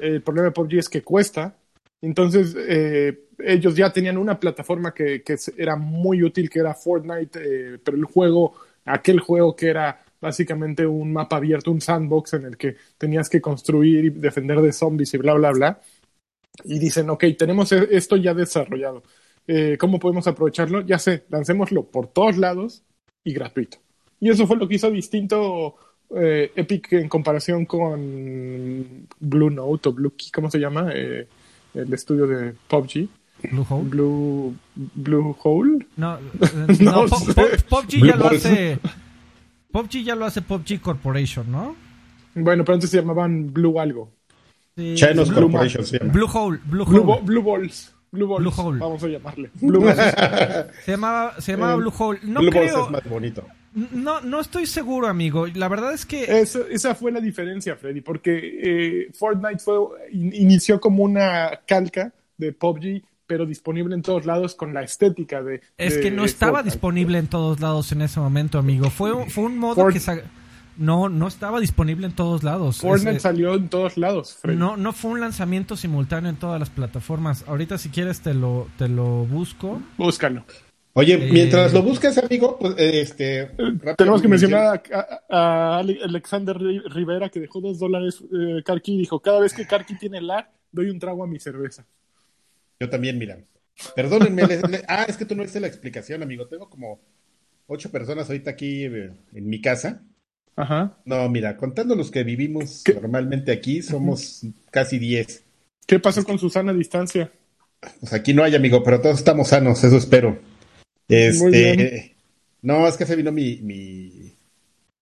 El 0.00 0.22
problema 0.22 0.48
de 0.48 0.52
PUBG 0.52 0.78
es 0.78 0.88
que 0.88 1.02
cuesta. 1.02 1.54
Entonces, 2.02 2.56
eh, 2.58 3.20
ellos 3.38 3.76
ya 3.76 3.92
tenían 3.92 4.18
una 4.18 4.40
plataforma 4.40 4.92
que, 4.92 5.22
que, 5.22 5.36
era 5.56 5.76
muy 5.76 6.24
útil, 6.24 6.50
que 6.50 6.58
era 6.58 6.74
Fortnite, 6.74 7.78
pero 7.84 7.96
el 7.96 8.04
juego, 8.04 8.54
aquel 8.84 9.20
juego 9.20 9.54
que 9.54 9.68
era 9.68 10.05
básicamente 10.26 10.84
un 10.84 11.12
mapa 11.12 11.36
abierto, 11.36 11.70
un 11.70 11.80
sandbox 11.80 12.34
en 12.34 12.46
el 12.46 12.56
que 12.56 12.76
tenías 12.98 13.28
que 13.28 13.40
construir 13.40 14.04
y 14.06 14.10
defender 14.10 14.60
de 14.60 14.72
zombies 14.72 15.14
y 15.14 15.18
bla, 15.18 15.34
bla, 15.34 15.52
bla. 15.52 15.80
Y 16.64 16.80
dicen, 16.80 17.08
ok, 17.10 17.24
tenemos 17.38 17.70
e-, 17.70 17.88
esto 17.92 18.16
ya 18.16 18.34
desarrollado. 18.34 19.04
Eh, 19.46 19.76
¿Cómo 19.78 20.00
podemos 20.00 20.26
aprovecharlo? 20.26 20.80
Ya 20.80 20.98
sé, 20.98 21.24
lancémoslo 21.28 21.84
por 21.84 22.08
todos 22.08 22.36
lados 22.38 22.82
y 23.22 23.32
gratuito. 23.32 23.78
Y 24.18 24.30
eso 24.30 24.48
fue 24.48 24.56
lo 24.56 24.66
que 24.66 24.74
hizo 24.74 24.90
distinto 24.90 25.76
eh, 26.16 26.50
Epic 26.56 26.92
en 26.94 27.08
comparación 27.08 27.64
con 27.64 29.06
Blue 29.20 29.50
Note 29.50 29.88
o 29.88 29.92
Blue 29.92 30.14
Key, 30.16 30.30
¿cómo 30.32 30.50
se 30.50 30.58
llama? 30.58 30.90
Eh, 30.92 31.28
el 31.74 31.92
estudio 31.92 32.26
de 32.26 32.52
PUBG. 32.66 33.08
Blue 33.52 33.66
Hole. 33.68 33.88
Blue, 33.88 34.56
Blue 34.74 35.36
Hole. 35.44 35.86
No, 35.96 36.18
no, 36.80 37.06
PUBG 37.06 38.04
ya 38.04 38.16
lo 38.16 38.26
hace. 38.26 38.80
PUBG 39.76 40.04
ya 40.04 40.14
lo 40.14 40.24
hace 40.24 40.40
PUBG 40.40 40.80
Corporation, 40.80 41.52
¿no? 41.52 41.76
Bueno, 42.34 42.64
pero 42.64 42.74
antes 42.74 42.88
se 42.88 42.96
llamaban 42.96 43.52
Blue 43.52 43.78
algo. 43.78 44.10
Sí, 44.74 44.94
Chanos 44.94 45.30
Corporation 45.30 45.84
se 45.84 45.98
llama. 45.98 46.12
Blue 46.12 46.28
Hole. 46.32 46.60
Blue, 46.64 46.84
Hole. 46.84 47.20
Blue, 47.22 47.42
Balls. 47.42 47.94
Blue 48.10 48.26
Balls. 48.26 48.40
Blue 48.40 48.52
Hole. 48.56 48.78
Vamos 48.78 49.04
a 49.04 49.08
llamarle. 49.08 49.50
Blue 49.60 49.80
Balls. 49.80 50.14
se 50.84 50.92
llamaba, 50.92 51.38
se 51.40 51.52
llamaba 51.52 51.74
eh, 51.74 51.76
Blue 51.76 51.92
Hole. 51.98 52.20
No 52.22 52.40
Blue 52.40 52.50
creo... 52.50 52.72
Balls 52.72 52.86
es 52.86 52.92
más 52.92 53.10
bonito. 53.10 53.44
No, 53.92 54.22
no 54.22 54.40
estoy 54.40 54.64
seguro, 54.64 55.08
amigo. 55.08 55.46
La 55.48 55.68
verdad 55.68 55.92
es 55.92 56.06
que. 56.06 56.24
esa 56.40 56.94
fue 56.94 57.12
la 57.12 57.20
diferencia, 57.20 57.76
Freddy, 57.76 58.00
porque 58.00 58.60
eh, 58.62 59.10
Fortnite 59.12 59.58
fue, 59.58 59.76
inició 60.10 60.80
como 60.80 61.02
una 61.02 61.60
calca 61.66 62.14
de 62.38 62.52
PUBG, 62.52 63.02
pero 63.26 63.46
disponible 63.46 63.94
en 63.94 64.02
todos 64.02 64.26
lados 64.26 64.54
con 64.54 64.74
la 64.74 64.82
estética 64.82 65.42
de. 65.42 65.60
Es 65.78 65.98
que 65.98 66.10
no 66.10 66.24
estaba 66.24 66.62
disponible 66.62 67.18
en 67.18 67.26
todos 67.26 67.60
lados 67.60 67.92
en 67.92 68.02
ese 68.02 68.20
momento, 68.20 68.58
amigo. 68.58 68.90
Fue, 68.90 69.28
fue 69.30 69.44
un 69.44 69.58
modo 69.58 69.88
que. 69.88 70.00
No, 70.78 71.08
no 71.08 71.26
estaba 71.26 71.58
disponible 71.58 72.06
en 72.06 72.12
todos 72.12 72.42
lados. 72.42 72.78
Fortnite 72.78 73.20
salió 73.20 73.54
en 73.54 73.68
todos 73.68 73.96
lados. 73.96 74.38
No, 74.44 74.76
no 74.76 74.92
fue 74.92 75.12
un 75.12 75.20
lanzamiento 75.20 75.74
simultáneo 75.76 76.28
en 76.28 76.36
todas 76.36 76.60
las 76.60 76.68
plataformas. 76.68 77.44
Ahorita 77.46 77.78
si 77.78 77.88
quieres 77.88 78.20
te 78.20 78.34
lo, 78.34 78.68
te 78.76 78.88
lo 78.88 79.24
busco. 79.24 79.80
Búscalo. 79.96 80.44
Oye, 80.98 81.14
eh, 81.14 81.30
mientras 81.30 81.74
lo 81.74 81.82
busques, 81.82 82.16
amigo, 82.16 82.56
pues, 82.58 82.74
este... 82.78 83.50
Tenemos 83.98 84.22
que 84.22 84.28
mencionar 84.28 84.82
a, 85.28 85.78
Alexander 85.78 86.56
Rivera 86.56 87.28
que 87.28 87.38
dejó 87.38 87.60
dos 87.60 87.78
dólares 87.78 88.24
eh, 88.32 88.62
Karki 88.64 88.96
dijo, 88.96 89.20
cada 89.20 89.40
vez 89.40 89.52
que 89.52 89.66
Karki 89.66 89.98
tiene 89.98 90.22
lag, 90.22 90.48
doy 90.72 90.88
un 90.88 90.98
trago 90.98 91.22
a 91.22 91.26
mi 91.26 91.38
cerveza. 91.38 91.86
Yo 92.80 92.90
también, 92.90 93.18
mira. 93.18 93.38
Perdónenme. 93.94 94.42
ah, 94.88 95.06
es 95.08 95.16
que 95.16 95.24
tú 95.24 95.34
no 95.34 95.42
viste 95.42 95.60
la 95.60 95.66
explicación, 95.66 96.22
amigo. 96.22 96.46
Tengo 96.46 96.68
como 96.68 97.00
ocho 97.66 97.90
personas 97.90 98.28
ahorita 98.28 98.50
aquí 98.50 98.84
eh, 98.84 99.12
en 99.34 99.48
mi 99.48 99.60
casa. 99.60 100.02
Ajá. 100.56 100.98
No, 101.04 101.28
mira, 101.28 101.56
contando 101.56 101.94
los 101.94 102.10
que 102.10 102.24
vivimos 102.24 102.82
normalmente 102.94 103.52
aquí, 103.52 103.82
somos 103.82 104.42
casi 104.70 104.98
diez. 104.98 105.44
¿Qué 105.86 105.98
pasó 105.98 106.24
con 106.24 106.38
Susana 106.38 106.72
a 106.72 106.74
distancia? 106.74 107.30
Pues 108.00 108.12
aquí 108.14 108.32
no 108.32 108.42
hay, 108.42 108.54
amigo, 108.54 108.82
pero 108.82 109.00
todos 109.00 109.18
estamos 109.18 109.48
sanos, 109.48 109.84
eso 109.84 109.98
espero. 109.98 110.38
Este, 111.08 112.16
no, 112.62 112.88
es 112.88 112.96
que 112.96 113.04
se 113.04 113.16
vino 113.16 113.30
mi, 113.32 113.58
mi, 113.62 114.34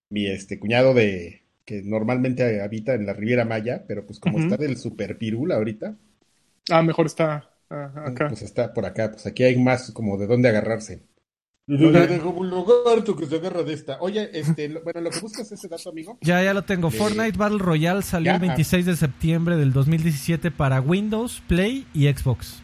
mi 0.09 0.27
este 0.27 0.59
cuñado 0.59 0.93
de 0.93 1.43
que 1.63 1.81
normalmente 1.81 2.61
habita 2.61 2.93
en 2.93 3.05
la 3.05 3.13
Riviera 3.13 3.45
Maya, 3.45 3.85
pero 3.87 4.05
pues 4.05 4.19
como 4.19 4.37
está 4.39 4.57
del 4.57 4.77
super 4.77 5.17
pirula 5.17 5.55
ahorita. 5.55 5.95
Ah, 6.69 6.83
mejor 6.83 7.05
está 7.07 7.54
acá. 7.69 8.27
Pues 8.27 8.41
está 8.41 8.73
por 8.73 8.85
acá, 8.85 9.11
pues 9.11 9.25
aquí 9.25 9.43
hay 9.43 9.57
más 9.57 9.91
como 9.91 10.17
de 10.17 10.27
dónde 10.27 10.49
agarrarse. 10.49 11.07
un 11.67 12.49
lugar 12.49 13.03
que 13.03 13.25
se 13.25 13.35
agarra 13.35 13.63
de 13.63 13.73
esta. 13.73 13.97
Oye, 13.99 14.29
este, 14.33 14.67
bueno, 14.83 15.01
lo 15.01 15.09
que 15.09 15.19
buscas 15.19 15.51
ese 15.51 15.67
dato, 15.67 15.89
amigo. 15.89 16.17
Ya, 16.21 16.43
ya 16.43 16.53
lo 16.53 16.63
tengo. 16.63 16.91
Fortnite 16.91 17.37
Battle 17.37 17.59
Royale 17.59 18.01
salió 18.01 18.33
el 18.33 18.39
26 18.39 18.85
de 18.85 18.95
septiembre 18.95 19.57
del 19.57 19.73
2017 19.73 20.51
para 20.51 20.81
Windows, 20.81 21.41
Play 21.47 21.87
y 21.93 22.07
Xbox. 22.07 22.61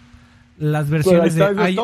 Las 0.57 0.89
versiones 0.89 1.35
de, 1.35 1.75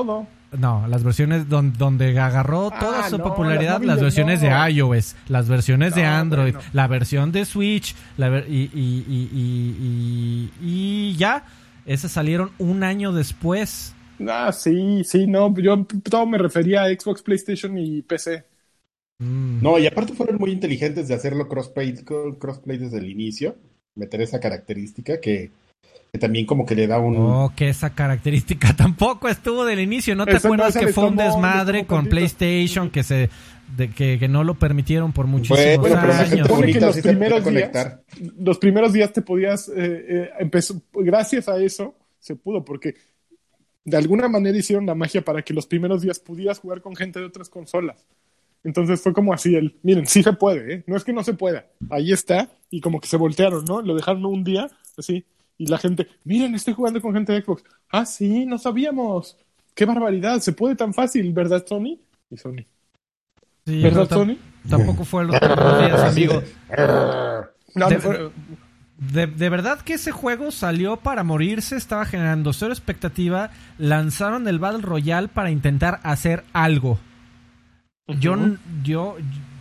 no, 0.51 0.88
las 0.88 1.03
versiones 1.03 1.49
donde, 1.49 2.18
agarró 2.20 2.70
ah, 2.74 2.80
toda 2.80 3.09
su 3.09 3.20
popularidad, 3.20 3.82
las 3.82 3.99
versiones 3.99 4.39
de 4.39 4.47
iOS, 4.47 5.15
las 5.28 5.49
versiones 5.49 5.93
de 5.93 6.05
Android, 6.05 6.55
la 6.74 6.88
versión 6.88 7.32
de 7.32 7.43
Switch, 7.45 7.95
y, 8.47 8.70
y, 10.61 11.15
ya, 11.18 11.43
esas 11.88 12.11
salieron 12.11 12.51
un 12.59 12.83
año 12.83 13.11
después. 13.11 13.95
Ah, 14.27 14.51
sí, 14.51 15.03
sí, 15.03 15.25
no, 15.27 15.53
yo 15.57 15.85
todo 16.09 16.25
me 16.25 16.38
refería 16.38 16.83
a 16.83 16.89
Xbox, 16.89 17.21
PlayStation 17.21 17.77
y 17.77 18.01
PC. 18.01 18.43
Mm. 19.19 19.61
No, 19.63 19.79
y 19.79 19.88
aparte 19.88 20.13
fueron 20.13 20.38
muy 20.38 20.51
inteligentes 20.51 21.07
de 21.07 21.15
hacerlo 21.15 21.47
crossplay, 21.47 21.95
crossplay 22.39 22.77
desde 22.77 22.99
el 22.99 23.09
inicio, 23.09 23.55
meter 23.95 24.21
esa 24.21 24.39
característica 24.39 25.19
que 25.19 25.51
que 26.11 26.19
también 26.19 26.45
como 26.45 26.65
que 26.65 26.75
le 26.75 26.88
da 26.88 26.99
un... 26.99 27.17
Oh, 27.17 27.53
que 27.55 27.69
esa 27.69 27.89
característica 27.91 28.73
tampoco 28.77 29.27
estuvo 29.27 29.65
del 29.65 29.79
inicio. 29.79 30.15
¿No 30.15 30.25
te 30.25 30.38
acuerdas 30.38 30.77
que 30.77 30.88
fue 30.88 31.07
un 31.07 31.17
desmadre 31.17 31.85
con 31.85 32.07
PlayStation 32.07 32.89
que 32.89 33.03
se 33.03 33.29
de 33.76 33.89
que, 33.89 34.28
no 34.28 34.43
lo 34.43 34.55
permitieron 34.55 35.11
por 35.11 35.28
muchísimos 35.28 35.78
bueno, 35.80 35.97
años? 35.97 36.47
que 36.47 36.80
los 36.80 36.97
primeros 36.97 37.45
días, 37.45 37.99
los 38.38 38.57
primeros 38.57 38.93
días 38.93 39.11
te 39.11 39.22
podías 39.22 39.68
eh, 39.70 39.74
eh, 39.78 40.30
empezó 40.39 40.82
gracias 40.93 41.49
a 41.49 41.61
eso 41.61 41.95
se 42.20 42.36
pudo 42.36 42.63
porque 42.63 42.95
de 43.84 43.97
alguna 43.97 44.28
manera 44.28 44.57
hicieron 44.57 44.86
la 44.86 44.95
magia 44.95 45.22
para 45.24 45.41
que 45.41 45.53
los 45.53 45.68
primeros 45.68 46.01
días 46.01 46.20
pudieras 46.20 46.59
jugar 46.59 46.82
con 46.82 46.95
gente 46.95 47.20
de 47.20 47.26
otras 47.26 47.49
consolas. 47.49 48.05
Entonces 48.63 48.99
fue 48.99 49.13
como 49.13 49.34
así 49.34 49.55
el, 49.55 49.78
miren, 49.84 50.07
sí 50.07 50.24
se 50.24 50.34
puede, 50.34 50.74
¿eh? 50.74 50.84
no 50.88 50.97
es 50.97 51.03
que 51.03 51.13
no 51.13 51.24
se 51.24 51.34
pueda, 51.34 51.68
ahí 51.89 52.11
está, 52.11 52.49
y 52.70 52.82
como 52.82 52.99
que 52.99 53.07
se 53.07 53.15
voltearon, 53.15 53.63
¿no? 53.63 53.82
Lo 53.82 53.95
dejaron 53.95 54.26
un 54.26 54.43
día, 54.43 54.68
así, 54.97 55.26
y 55.57 55.68
la 55.68 55.78
gente, 55.78 56.07
miren, 56.26 56.53
estoy 56.53 56.74
jugando 56.74 57.01
con 57.01 57.13
gente 57.13 57.32
de 57.32 57.41
Xbox. 57.41 57.63
Ah, 57.89 58.05
sí, 58.05 58.45
no 58.45 58.57
sabíamos. 58.57 59.38
Qué 59.74 59.86
barbaridad, 59.86 60.39
se 60.39 60.53
puede 60.53 60.76
tan 60.76 60.93
fácil, 60.93 61.32
¿verdad, 61.34 61.65
Sony? 61.65 61.99
Y 62.30 62.38
Sony. 62.38 62.65
¿Verdad, 63.68 64.09
Sony? 64.09 64.38
Tampoco 64.70 65.05
fue 65.05 65.26
los 65.26 65.39
primeros 65.39 65.80
días, 65.80 66.01
amigo. 66.01 66.43
de, 68.97 69.28
de, 69.28 69.49
verdad 69.49 69.80
que 69.82 69.93
ese 69.93 70.11
juego 70.11 70.51
salió 70.51 70.97
para 70.97 71.24
morirse, 71.24 71.76
estaba 71.76 72.05
generando 72.05 72.53
cero 72.53 72.72
expectativa. 72.72 73.51
Lanzaron 73.78 74.47
el 74.47 74.59
Battle 74.59 74.82
Royale 74.82 75.28
para 75.28 75.51
intentar 75.51 75.99
hacer 76.03 76.43
algo. 76.53 76.99
Yo, 78.20 78.38
yo 78.84 79.18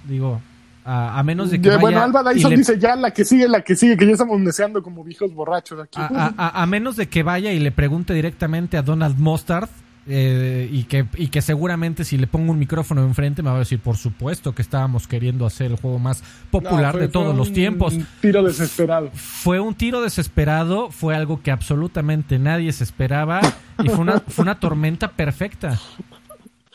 digo, 0.08 0.40
a, 0.88 1.20
menos 1.24 1.50
de 1.50 1.60
que. 1.60 1.76
bueno, 1.78 2.00
Alba 2.00 2.22
Dyson 2.32 2.54
dice 2.54 2.78
ya 2.78 2.94
la 2.94 3.10
que 3.10 3.24
sigue, 3.24 3.48
la 3.48 3.62
que 3.62 3.74
sigue, 3.74 3.96
que 3.96 4.06
ya 4.06 4.12
estamos 4.12 4.42
deseando 4.44 4.84
como 4.84 5.02
viejos 5.02 5.34
borrachos 5.34 5.80
aquí. 5.80 5.98
A, 6.00 6.66
menos 6.66 6.94
de 6.94 7.08
que 7.08 7.24
vaya 7.24 7.52
y 7.52 7.58
le 7.58 7.72
pregunte 7.72 8.14
directamente 8.14 8.76
a 8.76 8.82
Donald 8.82 9.18
Mustard. 9.18 9.68
Eh, 10.08 10.68
y, 10.70 10.84
que, 10.84 11.04
y 11.16 11.28
que 11.28 11.42
seguramente 11.42 12.04
si 12.04 12.16
le 12.16 12.28
pongo 12.28 12.52
un 12.52 12.60
micrófono 12.60 13.02
enfrente 13.02 13.42
me 13.42 13.50
va 13.50 13.56
a 13.56 13.60
decir, 13.60 13.80
por 13.80 13.96
supuesto 13.96 14.54
que 14.54 14.62
estábamos 14.62 15.08
queriendo 15.08 15.44
hacer 15.46 15.72
el 15.72 15.76
juego 15.76 15.98
más 15.98 16.22
popular 16.50 16.96
de 16.96 17.08
todos 17.08 17.36
los 17.36 17.52
tiempos. 17.52 17.94
Un 17.94 18.06
tiro 18.20 18.44
desesperado. 18.44 19.10
Fue 19.12 19.58
un 19.58 19.74
tiro 19.74 20.00
desesperado, 20.02 20.90
fue 20.92 21.16
algo 21.16 21.42
que 21.42 21.50
absolutamente 21.50 22.38
nadie 22.38 22.72
se 22.72 22.84
esperaba 22.84 23.40
y 23.82 23.88
fue 23.88 23.98
una, 23.98 24.20
fue 24.20 24.44
una 24.44 24.60
tormenta 24.60 25.10
perfecta. 25.10 25.78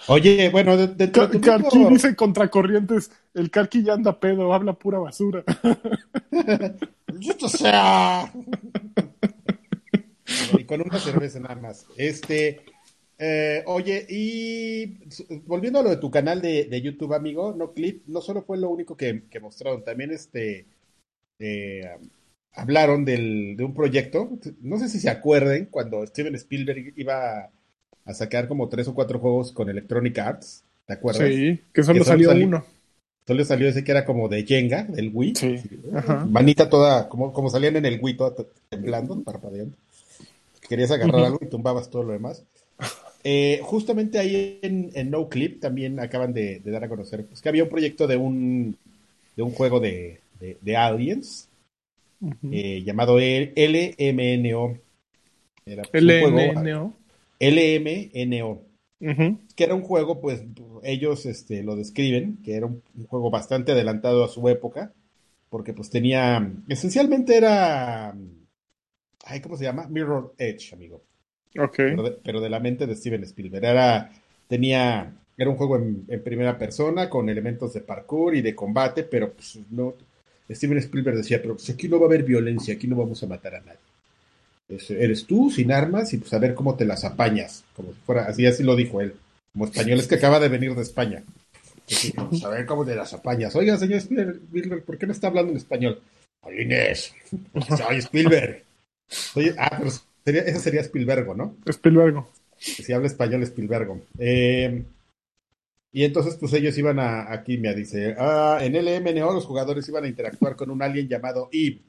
Oye, 0.07 0.49
bueno, 0.49 0.77
de, 0.77 0.87
de, 0.87 1.11
Karki 1.11 1.85
dice 1.85 2.15
contracorrientes, 2.15 3.11
el 3.33 3.51
Karki 3.51 3.83
ya 3.83 3.93
anda 3.93 4.19
pedo, 4.19 4.53
habla 4.53 4.73
pura 4.73 4.99
basura. 4.99 5.43
o 7.41 7.49
sea. 7.49 8.31
y 10.57 10.63
con 10.63 10.81
una 10.81 10.99
cerveza 10.99 11.39
nada 11.39 11.55
más. 11.55 11.85
Este, 11.97 12.65
eh, 13.23 13.61
oye, 13.67 14.03
y 14.09 14.97
volviendo 15.45 15.77
a 15.77 15.83
lo 15.83 15.91
de 15.91 15.97
tu 15.97 16.09
canal 16.09 16.41
de, 16.41 16.81
YouTube, 16.81 17.13
amigo, 17.13 17.53
no 17.55 17.71
clip, 17.71 18.01
no 18.07 18.19
solo 18.19 18.41
fue 18.41 18.57
lo 18.57 18.67
único 18.71 18.97
que, 18.97 19.21
mostraron, 19.39 19.83
también 19.83 20.09
este 20.09 20.65
eh, 21.37 21.87
hablaron 22.53 23.05
del, 23.05 23.55
de 23.57 23.63
un 23.63 23.75
proyecto. 23.75 24.27
No 24.61 24.79
sé 24.79 24.89
si 24.89 24.99
se 24.99 25.11
acuerden 25.11 25.67
cuando 25.69 26.03
Steven 26.07 26.33
Spielberg 26.33 26.93
iba 26.97 27.51
a 28.05 28.13
sacar 28.15 28.47
como 28.47 28.69
tres 28.69 28.87
o 28.87 28.95
cuatro 28.95 29.19
juegos 29.19 29.51
con 29.51 29.69
Electronic 29.69 30.17
Arts, 30.17 30.63
¿te 30.87 30.93
acuerdas? 30.93 31.29
Sí, 31.29 31.61
que 31.71 31.83
solo, 31.83 32.03
salió, 32.03 32.31
uno. 32.31 32.65
Solo 33.27 33.45
salió 33.45 33.69
ese 33.69 33.83
que 33.83 33.91
era 33.91 34.03
como 34.03 34.29
de 34.29 34.47
Jenga, 34.47 34.85
del 34.85 35.11
Wii. 35.13 35.35
Sí. 35.35 35.59
Manita 36.27 36.69
toda, 36.69 37.07
como, 37.07 37.31
como 37.33 37.51
salían 37.51 37.75
en 37.75 37.85
el 37.85 37.99
Wii, 38.01 38.17
toda 38.17 38.33
temblando, 38.67 39.21
parpadeando. 39.21 39.77
Querías 40.67 40.89
agarrar 40.89 41.25
algo 41.25 41.39
y 41.39 41.49
tumbabas 41.49 41.91
todo 41.91 42.01
lo 42.01 42.13
demás. 42.13 42.45
Eh, 43.23 43.59
justamente 43.63 44.17
ahí 44.17 44.59
en, 44.61 44.89
en, 44.93 45.11
No 45.11 45.29
Clip 45.29 45.59
también 45.59 45.99
acaban 45.99 46.33
de, 46.33 46.59
dar 46.59 46.83
a 46.83 46.89
conocer 46.89 47.25
pues, 47.25 47.41
que 47.41 47.49
había 47.49 47.63
un 47.63 47.69
proyecto 47.69 48.07
de 48.07 48.17
un, 48.17 48.75
de 49.35 49.43
un 49.43 49.51
juego 49.51 49.79
de, 49.79 50.19
de, 50.39 50.77
Aliens 50.77 51.47
eh, 52.51 52.81
llamado 52.83 53.19
LMNO. 53.19 54.77
Era 55.65 55.83
pues, 55.83 56.03
LMNO. 56.03 56.93
LMNO, 57.39 58.61
que 59.55 59.63
era 59.63 59.73
un 59.73 59.81
juego, 59.81 60.21
pues 60.21 60.43
ellos 60.83 61.25
este, 61.25 61.63
lo 61.63 61.75
describen, 61.75 62.37
que 62.43 62.55
era 62.55 62.67
un, 62.67 62.83
juego 63.07 63.31
bastante 63.31 63.71
adelantado 63.71 64.23
a 64.23 64.27
su 64.27 64.47
época, 64.47 64.93
porque 65.49 65.73
pues 65.73 65.89
tenía, 65.89 66.51
esencialmente 66.69 67.35
era, 67.35 68.15
ay, 69.25 69.41
¿cómo 69.41 69.57
se 69.57 69.63
llama? 69.63 69.87
Mirror 69.87 70.35
Edge, 70.37 70.73
amigo. 70.73 71.01
Ok. 71.57 71.79
Pero 72.23 72.41
de, 72.41 72.49
la 72.49 72.59
mente 72.59 72.87
de 72.87 72.95
Steven 72.95 73.23
Spielberg. 73.23 73.65
Era, 73.65 74.11
tenía, 74.47 75.11
era 75.37 75.49
un 75.49 75.57
juego 75.57 75.77
en, 75.77 76.05
primera 76.23 76.57
persona 76.57 77.09
con 77.09 77.29
elementos 77.29 77.73
de 77.73 77.81
parkour 77.81 78.35
y 78.35 78.41
de 78.41 78.55
combate, 78.55 79.03
pero 79.03 79.33
pues 79.33 79.59
no, 79.69 79.95
Steven 80.49 80.77
Spielberg 80.77 81.17
decía, 81.17 81.41
pero 81.41 81.55
pues 81.55 81.69
aquí 81.69 81.87
no 81.87 81.99
va 81.99 82.05
a 82.05 82.07
haber 82.07 82.23
violencia, 82.23 82.73
aquí 82.73 82.87
no 82.87 82.95
vamos 82.95 83.21
a 83.23 83.27
matar 83.27 83.55
a 83.55 83.61
nadie 83.61 83.79
eres 84.89 85.25
tú 85.25 85.51
sin 85.51 85.71
armas 85.71 86.13
y 86.13 86.17
pues 86.17 86.33
a 86.33 86.39
ver 86.39 86.53
cómo 86.53 86.75
te 86.75 86.85
las 86.85 87.03
apañas, 87.03 87.63
como 87.75 87.93
si 87.93 87.99
fuera, 88.05 88.25
así 88.25 88.45
así 88.45 88.63
lo 88.63 88.75
dijo 88.75 89.01
él, 89.01 89.15
como 89.53 89.65
español, 89.65 89.99
es 89.99 90.07
que 90.07 90.15
acaba 90.15 90.39
de 90.39 90.49
venir 90.49 90.75
de 90.75 90.81
España. 90.81 91.23
Pues, 91.87 92.43
a 92.45 92.49
ver 92.49 92.65
cómo 92.65 92.85
te 92.85 92.95
las 92.95 93.13
apañas. 93.13 93.53
Oiga, 93.55 93.77
señor 93.77 93.99
Spielberg, 93.99 94.83
¿por 94.83 94.97
qué 94.97 95.07
no 95.07 95.11
está 95.11 95.27
hablando 95.27 95.51
en 95.51 95.57
español? 95.57 96.01
Oye, 96.41 96.63
Inés, 96.63 97.13
oye, 97.89 97.97
Spielberg. 97.97 98.63
Oye, 99.35 99.53
ah, 99.57 99.77
pero 99.77 99.91
sería, 100.23 100.41
ese 100.41 100.59
sería 100.59 100.81
Spielbergo, 100.81 101.35
¿no? 101.35 101.55
Spielbergo. 101.65 102.29
Si 102.57 102.93
habla 102.93 103.07
español, 103.07 103.43
Spielbergo. 103.43 104.01
Eh, 104.19 104.83
y 105.91 106.03
entonces, 106.05 106.35
pues 106.35 106.53
ellos 106.53 106.77
iban 106.77 106.99
a, 106.99 107.31
aquí 107.31 107.57
me 107.57 107.73
dice, 107.75 108.15
ah, 108.17 108.59
en 108.61 108.73
LMNO 108.73 109.33
los 109.33 109.45
jugadores 109.45 109.87
iban 109.89 110.05
a 110.05 110.07
interactuar 110.07 110.55
con 110.55 110.69
un 110.69 110.81
alien 110.81 111.07
llamado 111.07 111.49
Eve 111.51 111.79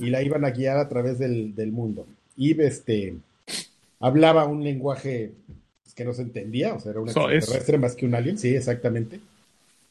y 0.00 0.10
la 0.10 0.22
iban 0.22 0.44
a 0.44 0.50
guiar 0.50 0.78
a 0.78 0.88
través 0.88 1.18
del, 1.18 1.54
del 1.54 1.72
mundo. 1.72 2.06
Y 2.36 2.58
este, 2.62 3.16
hablaba 4.00 4.46
un 4.46 4.64
lenguaje 4.64 5.32
pues, 5.82 5.94
que 5.94 6.04
no 6.04 6.14
se 6.14 6.22
entendía, 6.22 6.74
o 6.74 6.80
sea, 6.80 6.92
era 6.92 7.00
un 7.00 7.08
extraterrestre 7.08 7.78
más 7.78 7.94
que 7.94 8.06
un 8.06 8.14
alien, 8.14 8.38
sí, 8.38 8.54
exactamente. 8.54 9.20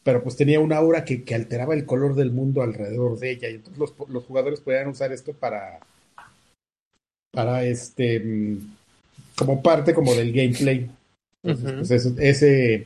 Pero 0.03 0.23
pues 0.23 0.35
tenía 0.35 0.59
una 0.59 0.77
aura 0.77 1.05
que, 1.05 1.23
alteraba 1.35 1.75
el 1.75 1.85
color 1.85 2.15
del 2.15 2.31
mundo 2.31 2.63
alrededor 2.63 3.19
de 3.19 3.31
ella, 3.31 3.49
y 3.49 3.55
entonces 3.55 3.77
los, 3.77 3.93
los 4.09 4.23
jugadores 4.25 4.59
podían 4.59 4.87
usar 4.87 5.11
esto 5.11 5.33
para, 5.33 5.79
para 7.31 7.65
este, 7.65 8.23
como 9.35 9.61
parte 9.61 9.93
como 9.93 10.13
del 10.13 10.31
gameplay. 10.31 10.89
Pues, 11.41 11.91
ese, 12.19 12.85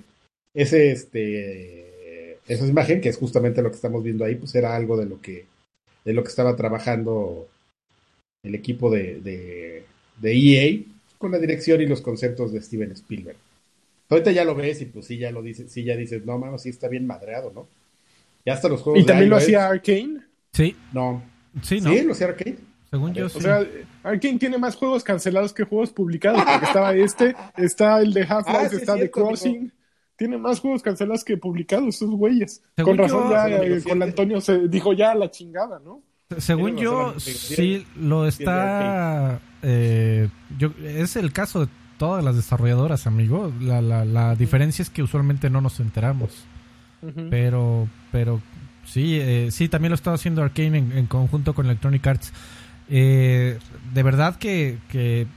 ese, 0.53 0.91
este, 0.91 2.37
esa 2.47 2.65
imagen, 2.65 3.01
que 3.01 3.09
es 3.09 3.17
justamente 3.17 3.61
lo 3.61 3.69
que 3.69 3.75
estamos 3.75 4.03
viendo 4.03 4.23
ahí, 4.23 4.35
pues 4.35 4.55
era 4.55 4.75
algo 4.75 4.97
de 4.97 5.05
lo 5.05 5.19
que, 5.21 5.45
de 6.05 6.13
lo 6.13 6.23
que 6.23 6.29
estaba 6.29 6.55
trabajando 6.55 7.47
el 8.43 8.55
equipo 8.55 8.89
de, 8.89 9.19
de, 9.21 9.83
de 10.21 10.33
EA 10.33 10.83
con 11.17 11.31
la 11.31 11.39
dirección 11.39 11.81
y 11.81 11.87
los 11.87 12.01
conceptos 12.01 12.53
de 12.53 12.61
Steven 12.61 12.91
Spielberg. 12.91 13.37
Ahorita 14.09 14.31
ya 14.31 14.45
lo 14.45 14.53
ves 14.53 14.81
y 14.81 14.85
pues 14.85 15.07
sí, 15.07 15.17
ya 15.17 15.31
lo 15.31 15.41
dices, 15.41 15.71
sí, 15.71 15.83
ya 15.83 15.97
dices, 15.97 16.25
no, 16.25 16.37
mano, 16.37 16.59
sí 16.59 16.69
está 16.69 16.87
bien 16.87 17.07
madreado, 17.07 17.51
¿no? 17.53 17.67
Ya 18.45 18.53
hasta 18.53 18.69
los 18.69 18.81
juegos. 18.81 19.01
¿Y 19.01 19.05
también 19.05 19.31
lo 19.31 19.37
hacía 19.37 19.67
Arkane? 19.67 20.21
Sí. 20.53 20.75
No. 20.93 21.23
Sí, 21.63 21.81
¿no? 21.81 21.91
Sí, 21.91 22.01
lo 22.03 22.11
hacía 22.11 22.27
Arkane. 22.27 22.57
Según 22.95 23.13
yo, 23.13 23.27
sí. 23.27 23.39
O 23.39 23.41
sea, 23.41 23.65
Arkane 24.03 24.39
tiene 24.39 24.57
más 24.57 24.75
juegos 24.75 25.03
cancelados 25.03 25.53
que 25.53 25.65
juegos 25.65 25.91
publicados, 25.91 26.41
porque 26.43 26.65
estaba 26.65 26.93
este, 26.93 27.35
está 27.57 27.99
el 27.99 28.13
de 28.13 28.21
Half-Life, 28.21 28.69
ah, 28.71 28.77
está 28.79 28.95
The 28.95 29.11
Crossing. 29.11 29.71
Tiene 30.15 30.37
más 30.37 30.61
juegos 30.61 30.81
cancelados 30.81 31.25
que 31.25 31.35
publicados, 31.35 31.95
esos 31.95 32.09
güeyes. 32.09 32.63
con 32.81 32.97
razón 32.97 33.29
ya 33.29 33.49
eh, 33.49 33.83
con 33.83 34.01
Antonio 34.01 34.39
se 34.39 34.69
dijo 34.69 34.93
ya 34.93 35.13
la 35.13 35.29
chingada, 35.29 35.79
¿no? 35.83 36.01
Según 36.37 36.77
yo, 36.77 37.19
sí 37.19 37.85
lo 37.99 38.25
está. 38.25 39.41
Eh, 39.61 40.29
yo, 40.57 40.71
es 40.81 41.17
el 41.17 41.33
caso 41.33 41.65
de 41.65 41.71
todas 41.97 42.23
las 42.23 42.37
desarrolladoras, 42.37 43.07
amigo. 43.07 43.51
La, 43.59 43.81
la, 43.81 44.05
la 44.05 44.35
diferencia 44.35 44.83
es 44.83 44.89
que 44.89 45.03
usualmente 45.03 45.49
no 45.49 45.59
nos 45.59 45.81
enteramos. 45.81 46.45
Pero, 47.29 47.87
pero 48.11 48.41
sí, 48.83 49.19
eh, 49.19 49.49
sí, 49.51 49.69
también 49.69 49.91
lo 49.91 49.95
estaba 49.95 50.15
haciendo 50.15 50.41
Arkane 50.41 50.77
en, 50.77 51.05
conjunto 51.07 51.53
con 51.53 51.65
Electronic 51.65 52.05
Arts. 52.07 52.33
Eh, 52.89 53.57
de 53.93 54.03
verdad 54.03 54.35
que, 54.37 54.77
que 54.89 55.27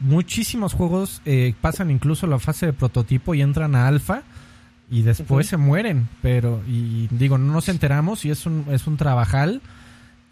muchísimos 0.00 0.74
juegos 0.74 1.22
eh, 1.24 1.54
pasan 1.60 1.90
incluso 1.90 2.26
la 2.26 2.38
fase 2.38 2.66
de 2.66 2.72
prototipo 2.72 3.34
y 3.34 3.42
entran 3.42 3.74
a 3.74 3.86
alfa 3.86 4.22
y 4.90 5.02
después 5.02 5.46
se 5.46 5.56
mueren. 5.56 6.08
Pero, 6.20 6.62
y 6.68 7.08
digo, 7.10 7.38
no 7.38 7.52
nos 7.52 7.68
enteramos 7.68 8.24
y 8.24 8.30
es 8.30 8.46
un, 8.46 8.66
es 8.70 8.86
un 8.86 8.96
trabajal. 8.96 9.62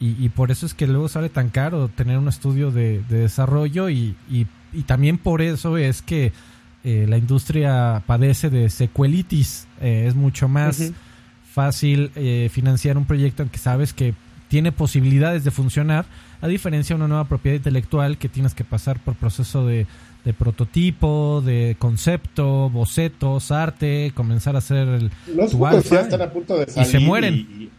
Y, 0.03 0.31
por 0.31 0.51
eso 0.51 0.65
es 0.65 0.73
que 0.73 0.87
luego 0.87 1.11
sale 1.11 1.29
tan 1.29 1.51
caro 1.51 1.89
tener 1.89 2.17
un 2.17 2.27
estudio 2.27 2.71
de, 2.71 3.03
desarrollo 3.11 3.91
y, 3.91 4.17
y, 4.31 4.47
también 4.85 5.19
por 5.19 5.43
eso 5.43 5.77
es 5.77 6.01
que 6.01 6.33
eh, 6.85 7.05
la 7.07 7.19
industria 7.19 8.03
padece 8.07 8.49
de 8.49 8.71
secuelitis. 8.71 9.67
Eh, 9.79 10.07
es 10.09 10.15
mucho 10.15 10.49
más 10.49 10.93
fácil 11.53 12.13
eh, 12.15 12.49
financiar 12.51 12.97
un 12.97 13.05
proyecto 13.05 13.43
en 13.43 13.51
que 13.51 13.59
sabes 13.59 13.93
que 13.93 14.15
tiene 14.51 14.73
posibilidades 14.73 15.45
de 15.45 15.53
funcionar, 15.53 16.05
a 16.41 16.49
diferencia 16.49 16.95
de 16.95 16.99
una 16.99 17.09
nueva 17.09 17.25
propiedad 17.25 17.57
intelectual 17.57 18.19
que 18.19 18.29
tienes 18.29 18.53
que 18.53 18.65
pasar 18.65 18.99
por 18.99 19.15
proceso 19.15 19.65
de, 19.65 19.87
de 20.25 20.35
prototipo, 20.35 21.41
de 21.41 21.77
concepto, 21.79 22.69
bocetos, 22.69 23.53
arte, 23.53 24.11
comenzar 24.13 24.57
a 24.57 24.59
hacer 24.59 24.89
el 24.89 25.11
Los 25.35 25.53
tu 25.53 25.59
ya 25.61 26.01
están 26.01 26.21
a 26.21 26.31
punto 26.31 26.59
de 26.59 26.67
salir 26.67 26.89
y 26.89 26.91
se 26.91 26.99
mueren 26.99 27.71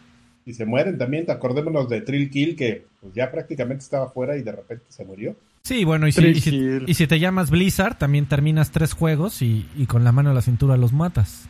y 0.46 0.54
se 0.54 0.66
mueren 0.66 0.98
también. 0.98 1.30
Acordémonos 1.30 1.90
de 1.90 2.02
Trill 2.02 2.30
Kill, 2.30 2.56
que 2.56 2.86
pues, 3.02 3.14
ya 3.14 3.32
prácticamente 3.32 3.84
estaba 3.84 4.10
fuera 4.10 4.38
y 4.38 4.42
de 4.42 4.54
repente 4.54 4.86
se 4.88 5.04
murió. 5.06 5.36
Sí, 5.64 5.84
bueno, 5.84 6.08
y 6.08 6.12
si, 6.12 7.08
te 7.08 7.20
llamas 7.20 7.52
Blizzard, 7.52 7.98
también 7.98 8.26
terminas 8.26 8.72
tres 8.72 8.94
juegos 8.94 9.42
y, 9.42 9.66
con 9.88 10.04
la 10.04 10.12
mano 10.12 10.32
a 10.32 10.34
la 10.34 10.42
cintura 10.42 10.76
los 10.78 10.92
matas. 10.92 11.48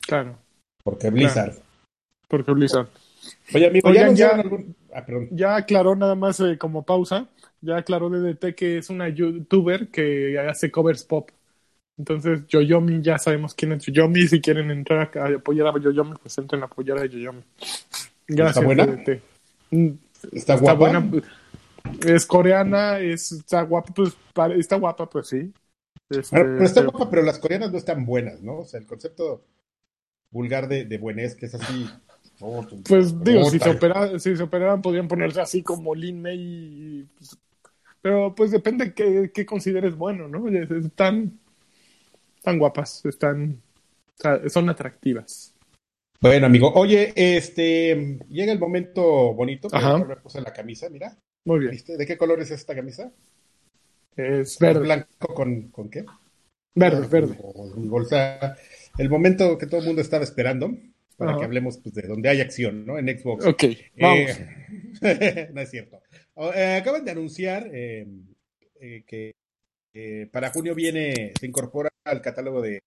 Claro. 0.00 0.36
Porque 0.82 1.10
Blizzard. 1.10 1.54
Porque 2.28 2.52
Blizzard. 2.52 2.88
Oye, 3.54 3.66
amigo, 3.66 3.92
ya, 3.92 4.06
ah, 4.94 5.04
ya, 5.30 5.56
aclaró 5.56 5.96
nada 5.96 6.14
más 6.14 6.40
eh, 6.40 6.58
como 6.58 6.84
pausa, 6.84 7.28
ya 7.60 7.76
aclaró 7.76 8.10
DDT 8.10 8.54
que 8.54 8.78
es 8.78 8.90
una 8.90 9.08
youtuber 9.08 9.88
que 9.88 10.38
hace 10.38 10.70
covers 10.70 11.04
pop. 11.04 11.30
Entonces, 11.98 12.46
Yoyomi, 12.48 13.02
ya 13.02 13.18
sabemos 13.18 13.54
quién 13.54 13.72
es 13.72 13.84
Yoyomi. 13.84 14.26
Si 14.26 14.40
quieren 14.40 14.70
entrar 14.70 15.10
a 15.16 15.26
apoyar 15.36 15.68
a 15.68 15.78
Yoyomi, 15.78 16.14
pues 16.20 16.36
entren 16.38 16.62
a 16.62 16.66
apoyar 16.66 16.98
a 16.98 17.06
Yoyomi. 17.06 17.42
Gracias. 18.26 18.56
¿Está 18.56 18.60
buena? 18.60 18.86
Mm, 19.70 19.88
¿Está, 20.32 20.56
guapa? 20.56 20.78
Buena. 20.78 21.22
Es 22.06 22.26
coreana, 22.26 22.98
es, 22.98 23.32
está 23.32 23.62
guapa, 23.62 23.92
pues 23.94 24.16
está 24.56 24.76
guapa, 24.76 25.08
pues 25.08 25.28
sí. 25.28 25.52
Este, 26.08 26.36
pero, 26.36 26.64
está 26.64 26.82
guapa, 26.82 27.10
pero 27.10 27.22
las 27.22 27.38
coreanas 27.38 27.72
no 27.72 27.78
están 27.78 28.04
buenas, 28.06 28.40
¿no? 28.42 28.60
O 28.60 28.64
sea, 28.64 28.80
el 28.80 28.86
concepto 28.86 29.44
vulgar 30.30 30.68
de, 30.68 30.84
de 30.84 30.98
buenés, 30.98 31.34
que 31.34 31.46
es 31.46 31.54
así. 31.54 31.88
Oh, 32.44 32.66
pues 32.88 33.22
digo, 33.22 33.44
si 33.44 33.58
se, 33.60 33.70
opera, 33.70 34.18
si 34.18 34.36
se 34.36 34.42
operaran 34.42 34.82
podrían 34.82 35.06
ponerse 35.06 35.40
así 35.40 35.62
como 35.62 35.94
Lin 35.94 36.20
May. 36.20 37.06
Pues, 37.16 37.38
pero 38.00 38.34
pues 38.34 38.50
depende 38.50 38.92
qué, 38.94 39.30
qué 39.32 39.46
consideres 39.46 39.96
bueno, 39.96 40.26
¿no? 40.26 40.48
Están 40.48 41.38
están 42.42 42.58
guapas, 42.58 43.04
están, 43.06 43.62
son 44.48 44.68
atractivas. 44.68 45.54
Bueno, 46.20 46.46
amigo, 46.46 46.72
oye, 46.74 47.12
este, 47.14 48.18
llega 48.28 48.52
el 48.52 48.58
momento 48.58 49.32
bonito, 49.32 49.68
para 49.68 49.98
me 49.98 50.16
puse 50.16 50.40
la 50.40 50.52
camisa, 50.52 50.88
mira. 50.90 51.16
Muy 51.44 51.60
bien. 51.60 51.78
¿De 51.86 52.04
qué 52.04 52.18
color 52.18 52.40
es 52.40 52.50
esta 52.50 52.74
camisa? 52.74 53.12
Es 54.16 54.58
verde. 54.58 54.80
¿Blanco 54.80 55.34
con, 55.34 55.68
con 55.68 55.88
qué? 55.88 56.04
Verde, 56.74 57.06
verde. 57.06 57.38
O, 57.40 57.70
el 58.98 59.08
momento 59.08 59.56
que 59.56 59.66
todo 59.66 59.78
el 59.78 59.86
mundo 59.86 60.02
estaba 60.02 60.24
esperando 60.24 60.76
para 61.24 61.38
que 61.38 61.44
hablemos 61.44 61.78
pues, 61.78 61.94
de 61.94 62.02
donde 62.02 62.28
hay 62.28 62.40
acción, 62.40 62.84
¿no? 62.84 62.98
En 62.98 63.06
Xbox. 63.06 63.46
Ok, 63.46 63.62
eh, 63.64 63.92
vamos. 63.98 64.40
no 65.54 65.60
es 65.60 65.70
cierto. 65.70 66.02
Eh, 66.54 66.76
acaban 66.80 67.04
de 67.04 67.10
anunciar 67.10 67.70
eh, 67.72 68.06
que 69.06 69.32
para 70.30 70.50
junio 70.50 70.74
viene, 70.74 71.32
se 71.38 71.46
incorpora 71.46 71.90
al 72.04 72.22
catálogo 72.22 72.62
de, 72.62 72.80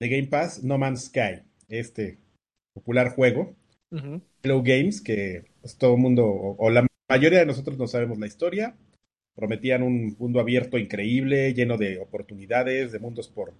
Game 0.00 0.26
Pass 0.28 0.62
No 0.62 0.78
Man's 0.78 1.06
Sky, 1.06 1.42
este 1.68 2.18
popular 2.74 3.10
juego. 3.10 3.56
Hello 4.42 4.62
Games, 4.62 5.00
que 5.00 5.44
pues, 5.60 5.76
todo 5.76 5.94
el 5.94 6.00
mundo, 6.00 6.26
o, 6.26 6.70
la 6.70 6.86
mayoría 7.08 7.40
de 7.40 7.46
nosotros 7.46 7.78
no 7.78 7.86
sabemos 7.86 8.18
la 8.18 8.26
historia. 8.26 8.76
Prometían 9.34 9.82
un 9.82 10.16
mundo 10.18 10.40
abierto 10.40 10.78
increíble, 10.78 11.54
lleno 11.54 11.76
de 11.76 11.98
oportunidades, 11.98 12.90
de 12.92 12.98
mundos 12.98 13.28
por, 13.28 13.54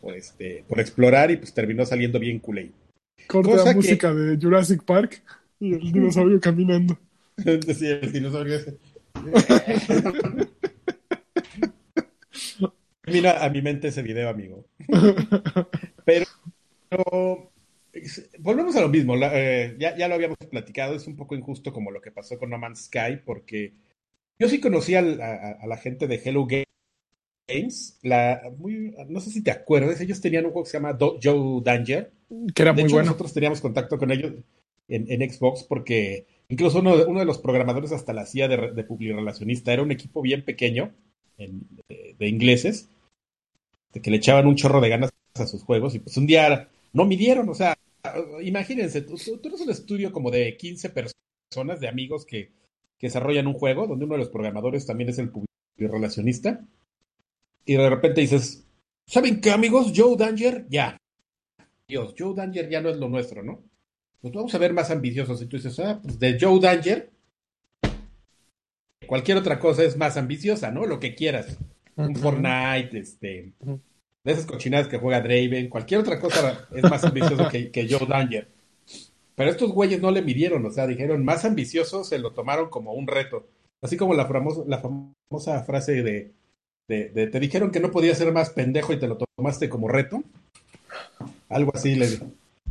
por, 0.00 0.14
este, 0.14 0.64
por 0.68 0.80
explorar, 0.80 1.30
y 1.30 1.36
pues 1.36 1.52
terminó 1.52 1.84
saliendo 1.84 2.18
bien 2.18 2.38
culé. 2.38 2.70
Corta 3.32 3.64
la 3.64 3.72
música 3.72 4.12
de 4.12 4.36
Jurassic 4.36 4.84
Park 4.84 5.22
y 5.58 5.72
el 5.72 5.90
dinosaurio 5.90 6.38
caminando. 6.48 6.98
sí, 7.38 7.86
el 7.86 8.12
dinosaurio 8.12 8.56
ese. 8.56 8.76
Mira 13.06 13.42
a 13.42 13.48
mi 13.48 13.62
mente 13.62 13.88
ese 13.88 14.02
video, 14.02 14.28
amigo. 14.28 14.66
Pero, 16.04 16.26
volvemos 18.38 18.76
a 18.76 18.82
lo 18.82 18.90
mismo. 18.90 19.16
Eh, 19.16 19.76
ya, 19.78 20.08
lo 20.08 20.14
habíamos 20.14 20.36
platicado. 20.50 20.94
Es 20.94 21.06
un 21.06 21.16
poco 21.16 21.34
injusto 21.34 21.72
como 21.72 21.90
lo 21.90 22.02
que 22.02 22.12
pasó 22.12 22.38
con 22.38 22.50
No 22.50 22.58
Man's 22.58 22.84
Sky, 22.84 23.20
porque 23.24 23.72
yo 24.38 24.46
sí 24.46 24.60
conocí 24.60 24.94
a, 24.94 25.00
la 25.00 25.76
gente 25.78 26.06
de 26.06 26.20
Hello 26.22 26.46
Games. 27.46 27.98
La, 28.02 28.40
no 29.08 29.20
sé 29.20 29.30
si 29.30 29.42
te 29.42 29.50
acuerdas, 29.50 30.00
ellos 30.00 30.20
tenían 30.20 30.46
un 30.46 30.52
juego 30.52 30.64
que 30.64 30.70
se 30.70 30.78
llama 30.78 30.96
Joe 30.98 31.62
Danger. 31.62 32.12
Que 32.54 32.62
era 32.62 32.72
muy 32.72 32.84
bueno. 32.84 33.06
Nosotros 33.06 33.32
teníamos 33.32 33.60
contacto 33.60 33.98
con 33.98 34.10
ellos 34.10 34.32
en, 34.88 35.30
Xbox 35.30 35.64
porque 35.64 36.26
incluso 36.48 36.80
uno, 36.80 36.96
de 36.96 37.24
los 37.24 37.38
programadores 37.38 37.92
hasta 37.92 38.12
la 38.12 38.22
hacía 38.22 38.48
de, 38.48 38.72
de 38.72 38.84
publirelacionista. 38.84 39.72
Era 39.72 39.82
un 39.82 39.92
equipo 39.92 40.22
bien 40.22 40.44
pequeño 40.44 40.92
de, 42.18 42.28
ingleses, 42.28 42.88
de 43.92 44.00
que 44.00 44.10
le 44.10 44.18
echaban 44.18 44.46
un 44.46 44.56
chorro 44.56 44.80
de 44.80 44.88
ganas 44.88 45.10
a 45.34 45.46
sus 45.46 45.62
juegos 45.62 45.94
y 45.94 46.00
pues 46.00 46.16
un 46.16 46.26
día 46.26 46.68
no 46.92 47.04
midieron, 47.04 47.48
o 47.48 47.54
sea, 47.54 47.76
imagínense, 48.42 49.02
tú, 49.02 49.14
eres 49.44 49.60
un 49.60 49.70
estudio 49.70 50.12
como 50.12 50.30
de 50.30 50.56
15 50.56 50.90
personas, 50.90 51.80
de 51.80 51.88
amigos 51.88 52.24
que, 52.24 52.52
que, 52.98 53.06
desarrollan 53.06 53.46
un 53.46 53.54
juego, 53.54 53.86
donde 53.86 54.04
uno 54.04 54.14
de 54.14 54.20
los 54.20 54.30
programadores 54.30 54.86
también 54.86 55.10
es 55.10 55.18
el 55.18 55.30
relacionista, 55.76 56.64
y 57.64 57.74
de 57.74 57.90
repente 57.90 58.20
dices, 58.20 58.66
¿saben 59.06 59.40
qué 59.40 59.50
amigos? 59.50 59.92
Joe 59.94 60.16
Danger, 60.16 60.66
ya. 60.68 60.96
Dios, 61.88 62.14
Joe 62.18 62.34
Danger 62.34 62.68
ya 62.68 62.80
no 62.80 62.88
es 62.88 62.96
lo 62.96 63.08
nuestro, 63.08 63.42
¿no? 63.42 63.62
Pues 64.20 64.32
vamos 64.32 64.54
a 64.54 64.58
ver 64.58 64.72
más 64.72 64.90
ambiciosos. 64.90 65.42
Y 65.42 65.46
tú 65.46 65.56
dices, 65.56 65.78
ah, 65.80 66.00
pues 66.02 66.18
de 66.18 66.38
Joe 66.40 66.60
Danger 66.60 67.12
Cualquier 69.06 69.36
otra 69.38 69.58
cosa 69.58 69.82
es 69.84 69.96
más 69.96 70.16
ambiciosa, 70.16 70.70
¿no? 70.70 70.86
Lo 70.86 71.00
que 71.00 71.14
quieras. 71.14 71.58
Un 71.96 72.16
Fortnite, 72.16 72.98
este, 72.98 73.52
de 73.60 74.32
esas 74.32 74.46
cochinadas 74.46 74.88
que 74.88 74.98
juega 74.98 75.20
Draven, 75.20 75.68
cualquier 75.68 76.00
otra 76.00 76.18
cosa 76.18 76.66
es 76.74 76.82
más 76.84 77.04
ambicioso 77.04 77.48
que, 77.50 77.70
que 77.70 77.86
Joe 77.88 78.06
Danger. 78.06 78.48
Pero 79.34 79.50
estos 79.50 79.72
güeyes 79.72 80.00
no 80.00 80.10
le 80.10 80.22
midieron, 80.22 80.64
o 80.64 80.70
sea, 80.70 80.86
dijeron 80.86 81.24
más 81.24 81.44
ambicioso, 81.44 82.04
se 82.04 82.18
lo 82.18 82.32
tomaron 82.32 82.70
como 82.70 82.92
un 82.94 83.06
reto. 83.06 83.46
Así 83.80 83.96
como 83.96 84.14
la, 84.14 84.26
famosa, 84.26 84.62
la 84.66 84.78
famosa 84.78 85.62
frase 85.64 86.02
de 86.02 86.32
te 86.86 87.40
dijeron 87.40 87.70
que 87.70 87.80
no 87.80 87.90
podía 87.90 88.14
ser 88.14 88.32
más 88.32 88.50
pendejo 88.50 88.92
y 88.92 88.98
te 88.98 89.08
lo 89.08 89.18
tomaste 89.36 89.68
como 89.68 89.88
reto. 89.88 90.22
Algo 91.48 91.72
así, 91.74 91.94
le, 91.94 92.06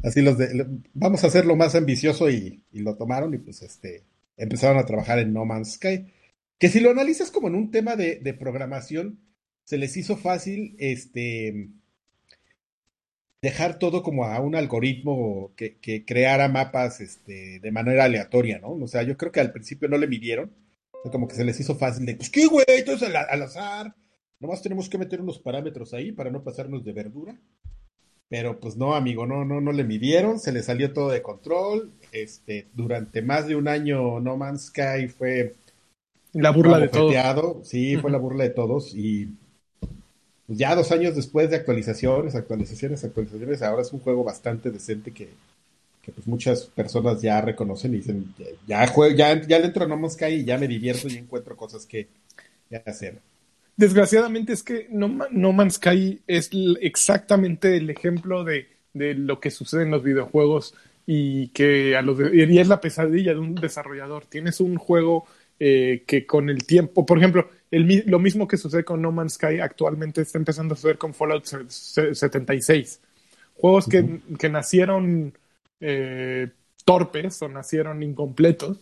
así 0.03 0.21
los 0.21 0.37
de, 0.37 0.67
vamos 0.93 1.23
a 1.23 1.27
hacerlo 1.27 1.55
más 1.55 1.75
ambicioso 1.75 2.29
y, 2.29 2.61
lo 2.71 2.95
tomaron 2.95 3.33
y 3.33 3.37
pues 3.37 3.61
este, 3.61 4.03
empezaron 4.37 4.77
a 4.77 4.85
trabajar 4.85 5.19
en 5.19 5.33
No 5.33 5.45
Man's 5.45 5.73
Sky. 5.73 6.07
Que 6.57 6.69
si 6.69 6.79
lo 6.79 6.91
analizas 6.91 7.31
como 7.31 7.47
en 7.47 7.55
un 7.55 7.71
tema 7.71 7.95
de, 7.95 8.17
de 8.17 8.33
programación, 8.33 9.19
se 9.63 9.77
les 9.77 9.97
hizo 9.97 10.17
fácil 10.17 10.75
este, 10.79 11.69
dejar 13.41 13.79
todo 13.79 14.03
como 14.03 14.25
a 14.25 14.39
un 14.39 14.55
algoritmo 14.55 15.51
que, 15.55 15.77
que, 15.77 16.05
creara 16.05 16.49
mapas 16.49 17.01
este, 17.01 17.59
de 17.59 17.71
manera 17.71 18.05
aleatoria, 18.05 18.59
¿no? 18.59 18.71
O 18.73 18.87
sea, 18.87 19.03
yo 19.03 19.17
creo 19.17 19.31
que 19.31 19.39
al 19.39 19.51
principio 19.51 19.87
no 19.87 19.97
le 19.97 20.07
midieron, 20.07 20.51
como 21.09 21.27
que 21.27 21.35
se 21.35 21.43
les 21.43 21.59
hizo 21.59 21.75
fácil 21.75 22.05
de, 22.05 22.15
pues 22.15 22.29
qué 22.29 22.45
güey, 22.45 22.65
entonces 22.67 23.09
al, 23.09 23.15
al, 23.15 23.41
azar, 23.41 23.95
nomás 24.39 24.61
tenemos 24.61 24.89
que 24.89 24.97
meter 24.97 25.21
unos 25.21 25.39
parámetros 25.39 25.93
ahí 25.93 26.11
para 26.11 26.29
no 26.29 26.43
pasarnos 26.43 26.83
de 26.83 26.93
verdura. 26.93 27.35
Pero 28.29 28.59
pues 28.61 28.77
no, 28.77 28.95
amigo, 28.95 29.25
no, 29.25 29.43
no, 29.43 29.59
no 29.59 29.73
le 29.73 29.83
midieron, 29.83 30.39
se 30.39 30.53
le 30.53 30.63
salió 30.63 30.93
todo 30.93 31.09
de 31.09 31.21
control. 31.21 31.91
Este, 32.13 32.67
durante 32.73 33.21
más 33.21 33.45
de 33.45 33.57
un 33.57 33.67
año 33.67 34.21
No 34.21 34.37
Man's 34.37 34.67
Sky 34.67 35.09
fue 35.09 35.55
la 36.31 36.51
burla 36.51 36.79
de 36.79 36.87
todos. 36.87 37.67
Sí, 37.67 37.97
fue 37.97 38.09
la 38.09 38.17
burla 38.17 38.45
de 38.45 38.51
todos 38.51 38.95
y 38.95 39.35
pues, 40.51 40.59
ya 40.59 40.75
dos 40.75 40.91
años 40.91 41.15
después 41.15 41.49
de 41.49 41.55
actualizaciones, 41.55 42.35
actualizaciones, 42.35 43.03
actualizaciones, 43.03 43.61
ahora 43.61 43.81
es 43.81 43.93
un 43.93 43.99
juego 43.99 44.23
bastante 44.23 44.69
decente 44.69 45.11
que, 45.11 45.29
pues 46.09 46.25
muchas 46.27 46.63
personas 46.63 47.21
ya 47.21 47.41
reconocen 47.41 47.93
y 47.93 47.97
dicen, 47.97 48.33
ya, 48.67 48.85
ya, 48.85 49.15
ya, 49.15 49.41
ya 49.41 49.61
dentro 49.61 49.83
de 49.83 49.89
No 49.89 49.97
Man's 49.97 50.13
Sky 50.13 50.25
y 50.25 50.45
ya 50.45 50.57
me 50.57 50.67
divierto 50.67 51.07
y 51.07 51.17
encuentro 51.17 51.55
cosas 51.55 51.85
que, 51.85 52.07
hacer. 52.85 53.19
Desgraciadamente 53.75 54.53
es 54.53 54.63
que 54.63 54.87
no, 54.89 55.27
no, 55.29 55.53
Man's 55.53 55.75
Sky 55.75 56.21
es 56.27 56.49
exactamente 56.81 57.77
el 57.77 57.89
ejemplo 57.89 58.43
de, 58.43 58.67
de, 58.93 59.13
lo 59.13 59.39
que 59.39 59.51
sucede 59.51 59.83
en 59.83 59.91
los 59.91 60.03
videojuegos 60.03 60.73
y 61.05 61.49
que 61.49 61.95
a 61.95 62.01
los 62.01 62.17
y 62.33 62.59
es 62.59 62.67
la 62.67 62.81
pesadilla 62.81 63.33
de 63.33 63.39
un 63.39 63.55
desarrollador. 63.55 64.25
Tienes 64.25 64.59
un 64.59 64.77
juego 64.77 65.25
eh, 65.59 66.03
que 66.07 66.25
con 66.25 66.49
el 66.49 66.65
tiempo, 66.65 67.05
por 67.05 67.17
ejemplo, 67.17 67.49
el, 67.69 68.03
lo 68.07 68.19
mismo 68.19 68.47
que 68.47 68.57
sucede 68.57 68.83
con 68.83 69.01
No 69.01 69.11
Man's 69.11 69.33
Sky 69.33 69.59
actualmente 69.59 70.21
está 70.21 70.37
empezando 70.37 70.73
a 70.73 70.77
suceder 70.77 70.97
con 70.97 71.13
Fallout 71.13 71.45
76. 71.45 73.01
Juegos 73.55 73.87
que, 73.87 74.21
que 74.39 74.49
nacieron 74.49 75.33
eh, 75.81 76.49
torpes 76.85 77.41
o 77.41 77.49
nacieron 77.49 78.01
incompletos 78.03 78.79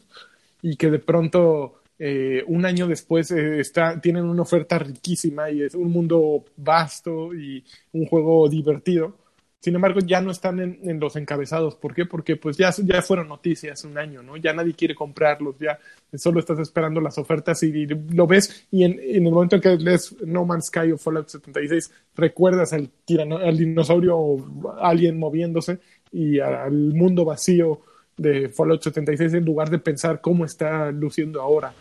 y 0.62 0.76
que 0.76 0.92
de 0.92 1.00
pronto 1.00 1.82
eh, 1.98 2.44
un 2.48 2.66
año 2.66 2.88
después 2.88 3.32
está, 3.32 4.00
tienen 4.00 4.26
una 4.26 4.44
oferta 4.44 4.78
riquísima 4.78 5.50
y 5.50 5.64
es 5.64 5.76
un 5.76 5.92
mundo 5.92 6.46
vasto 6.58 7.34
y 7.34 7.64
un 7.94 8.06
juego 8.06 8.48
divertido 8.48 9.16
sin 9.62 9.76
embargo, 9.76 10.00
ya 10.00 10.22
no 10.22 10.32
están 10.32 10.60
en, 10.60 11.00
los 11.02 11.18
encabezados. 11.18 11.76
¿Por 11.76 11.94
qué? 11.94 12.06
Porque 12.06 12.38
pues 12.38 12.56
ya, 12.56 12.74
ya 12.82 13.02
fueron 13.02 13.28
noticias 13.28 13.84
un 13.84 13.98
año, 13.98 14.24
¿no? 14.24 14.38
Ya 14.38 14.54
nadie 14.54 14.74
quiere 14.74 14.96
comprarlos, 14.96 15.58
ya 15.60 15.78
solo 16.14 16.40
estás 16.40 16.60
esperando 16.60 17.02
las 17.02 17.18
ofertas 17.18 17.62
y, 17.64 17.86
lo 17.86 18.26
ves 18.26 18.68
y 18.72 18.86
en, 18.86 18.98
el 19.00 19.22
momento 19.22 19.58
en 19.58 19.62
que 19.62 19.76
lees 19.76 20.16
No 20.26 20.46
Man's 20.46 20.68
Sky 20.68 20.94
o 20.94 20.98
Fallout 20.98 21.28
76, 21.28 21.92
recuerdas 22.16 22.72
al, 22.72 22.90
tirano, 23.04 23.38
al 23.38 23.58
dinosaurio 23.58 24.18
o 24.18 24.78
alguien 24.80 25.20
moviéndose 25.20 25.80
y 26.12 26.40
al 26.40 26.72
mundo 26.72 27.26
vacío 27.26 27.82
de 28.18 28.50
Fallout 28.50 28.84
76 28.84 29.34
en 29.34 29.46
lugar 29.46 29.70
de 29.70 29.80
pensar 29.80 30.22
cómo 30.22 30.46
está 30.46 30.92
luciendo 30.92 31.42
ahora. 31.42 31.74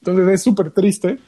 Entonces 0.00 0.28
es 0.28 0.42
súper 0.42 0.70
triste, 0.70 1.18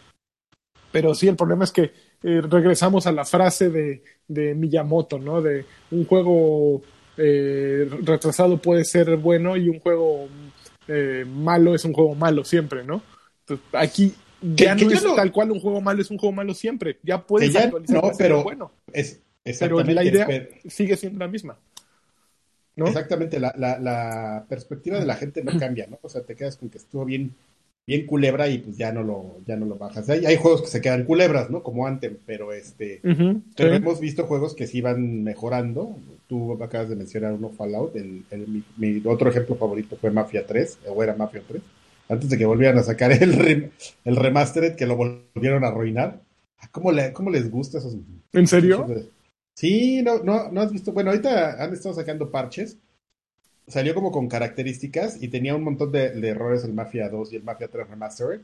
pero 0.92 1.14
sí, 1.14 1.28
el 1.28 1.36
problema 1.36 1.64
es 1.64 1.72
que 1.72 1.92
eh, 2.22 2.40
regresamos 2.40 3.06
a 3.06 3.12
la 3.12 3.24
frase 3.24 3.70
de, 3.70 4.02
de, 4.26 4.54
Miyamoto, 4.54 5.18
¿no? 5.18 5.40
De 5.40 5.64
un 5.90 6.04
juego 6.04 6.82
eh, 7.16 7.88
retrasado 8.02 8.60
puede 8.60 8.84
ser 8.84 9.16
bueno 9.16 9.56
y 9.56 9.68
un 9.68 9.78
juego 9.80 10.28
eh, 10.88 11.24
malo 11.28 11.74
es 11.74 11.84
un 11.84 11.92
juego 11.92 12.14
malo 12.14 12.44
siempre, 12.44 12.84
¿no? 12.84 13.02
Entonces, 13.40 13.66
aquí 13.72 14.14
ya 14.42 14.74
no 14.74 14.90
es 14.90 15.02
tal 15.02 15.32
cual 15.32 15.52
un 15.52 15.60
juego 15.60 15.80
malo 15.80 16.02
es 16.02 16.10
un 16.10 16.18
juego 16.18 16.32
malo 16.32 16.54
siempre. 16.54 16.98
Ya 17.02 17.22
puede 17.22 17.50
ser 17.50 17.72
no, 17.88 18.10
pero 18.18 18.42
bueno. 18.42 18.72
Es, 18.92 19.20
pero 19.60 19.82
la 19.82 20.04
idea 20.04 20.26
sigue 20.68 20.96
siendo 20.96 21.20
la 21.20 21.28
misma. 21.28 21.56
¿No? 22.76 22.86
Exactamente, 22.86 23.40
la, 23.40 23.54
la, 23.56 23.78
la, 23.78 24.46
perspectiva 24.48 24.98
de 24.98 25.06
la 25.06 25.16
gente 25.16 25.42
no 25.42 25.58
cambia, 25.58 25.86
¿no? 25.86 25.98
O 26.02 26.08
sea, 26.08 26.22
te 26.22 26.36
quedas 26.36 26.56
con 26.56 26.68
que 26.68 26.78
estuvo 26.78 27.04
bien 27.04 27.34
bien 27.86 28.04
culebra 28.06 28.48
y 28.48 28.58
pues 28.58 28.76
ya 28.76 28.92
no 28.92 29.02
lo, 29.02 29.40
ya 29.46 29.56
no 29.56 29.64
lo 29.64 29.76
bajas. 29.76 30.08
Hay, 30.10 30.26
hay 30.26 30.36
juegos 30.36 30.62
que 30.62 30.68
se 30.68 30.80
quedan 30.80 31.04
culebras, 31.04 31.50
¿no? 31.50 31.62
Como 31.62 31.86
antes, 31.86 32.12
pero 32.26 32.52
este, 32.52 33.00
pero 33.56 33.72
hemos 33.72 34.00
visto 34.00 34.26
juegos 34.26 34.54
que 34.54 34.66
sí 34.66 34.80
van 34.80 35.22
mejorando. 35.22 35.96
Tú 36.26 36.60
acabas 36.62 36.88
de 36.88 36.96
mencionar 36.96 37.32
uno 37.32 37.50
Fallout, 37.50 37.94
el, 37.94 38.24
mi, 38.76 39.00
otro 39.04 39.30
ejemplo 39.30 39.54
favorito 39.54 39.96
fue 39.96 40.10
Mafia 40.10 40.44
3, 40.44 40.78
o 40.88 41.02
era 41.02 41.14
Mafia 41.14 41.42
3, 41.46 41.62
antes 42.08 42.28
de 42.28 42.36
que 42.36 42.46
volvieran 42.46 42.78
a 42.78 42.82
sacar 42.82 43.12
el, 43.12 43.70
el 44.04 44.16
remastered 44.16 44.74
que 44.74 44.86
lo 44.86 44.96
volvieron 44.96 45.62
a 45.64 45.68
arruinar. 45.68 46.20
¿Cómo, 46.72 46.90
le, 46.90 47.12
¿Cómo 47.12 47.30
les 47.30 47.48
gusta 47.48 47.78
esos? 47.78 47.96
¿En 48.32 48.46
serio? 48.48 48.86
Sí, 49.56 50.02
no, 50.02 50.22
no, 50.22 50.50
no 50.52 50.60
has 50.60 50.72
visto. 50.72 50.92
Bueno, 50.92 51.10
ahorita 51.10 51.62
han 51.62 51.72
estado 51.72 51.94
sacando 51.94 52.30
parches 52.30 52.76
salió 53.66 53.94
como 53.94 54.12
con 54.12 54.28
características 54.28 55.22
y 55.22 55.28
tenía 55.28 55.54
un 55.54 55.64
montón 55.64 55.92
de, 55.92 56.06
errores 56.28 56.64
el 56.64 56.72
Mafia 56.72 57.08
2 57.08 57.32
y 57.32 57.36
el 57.36 57.42
Mafia 57.42 57.68
3 57.68 57.88
Remastered. 57.88 58.40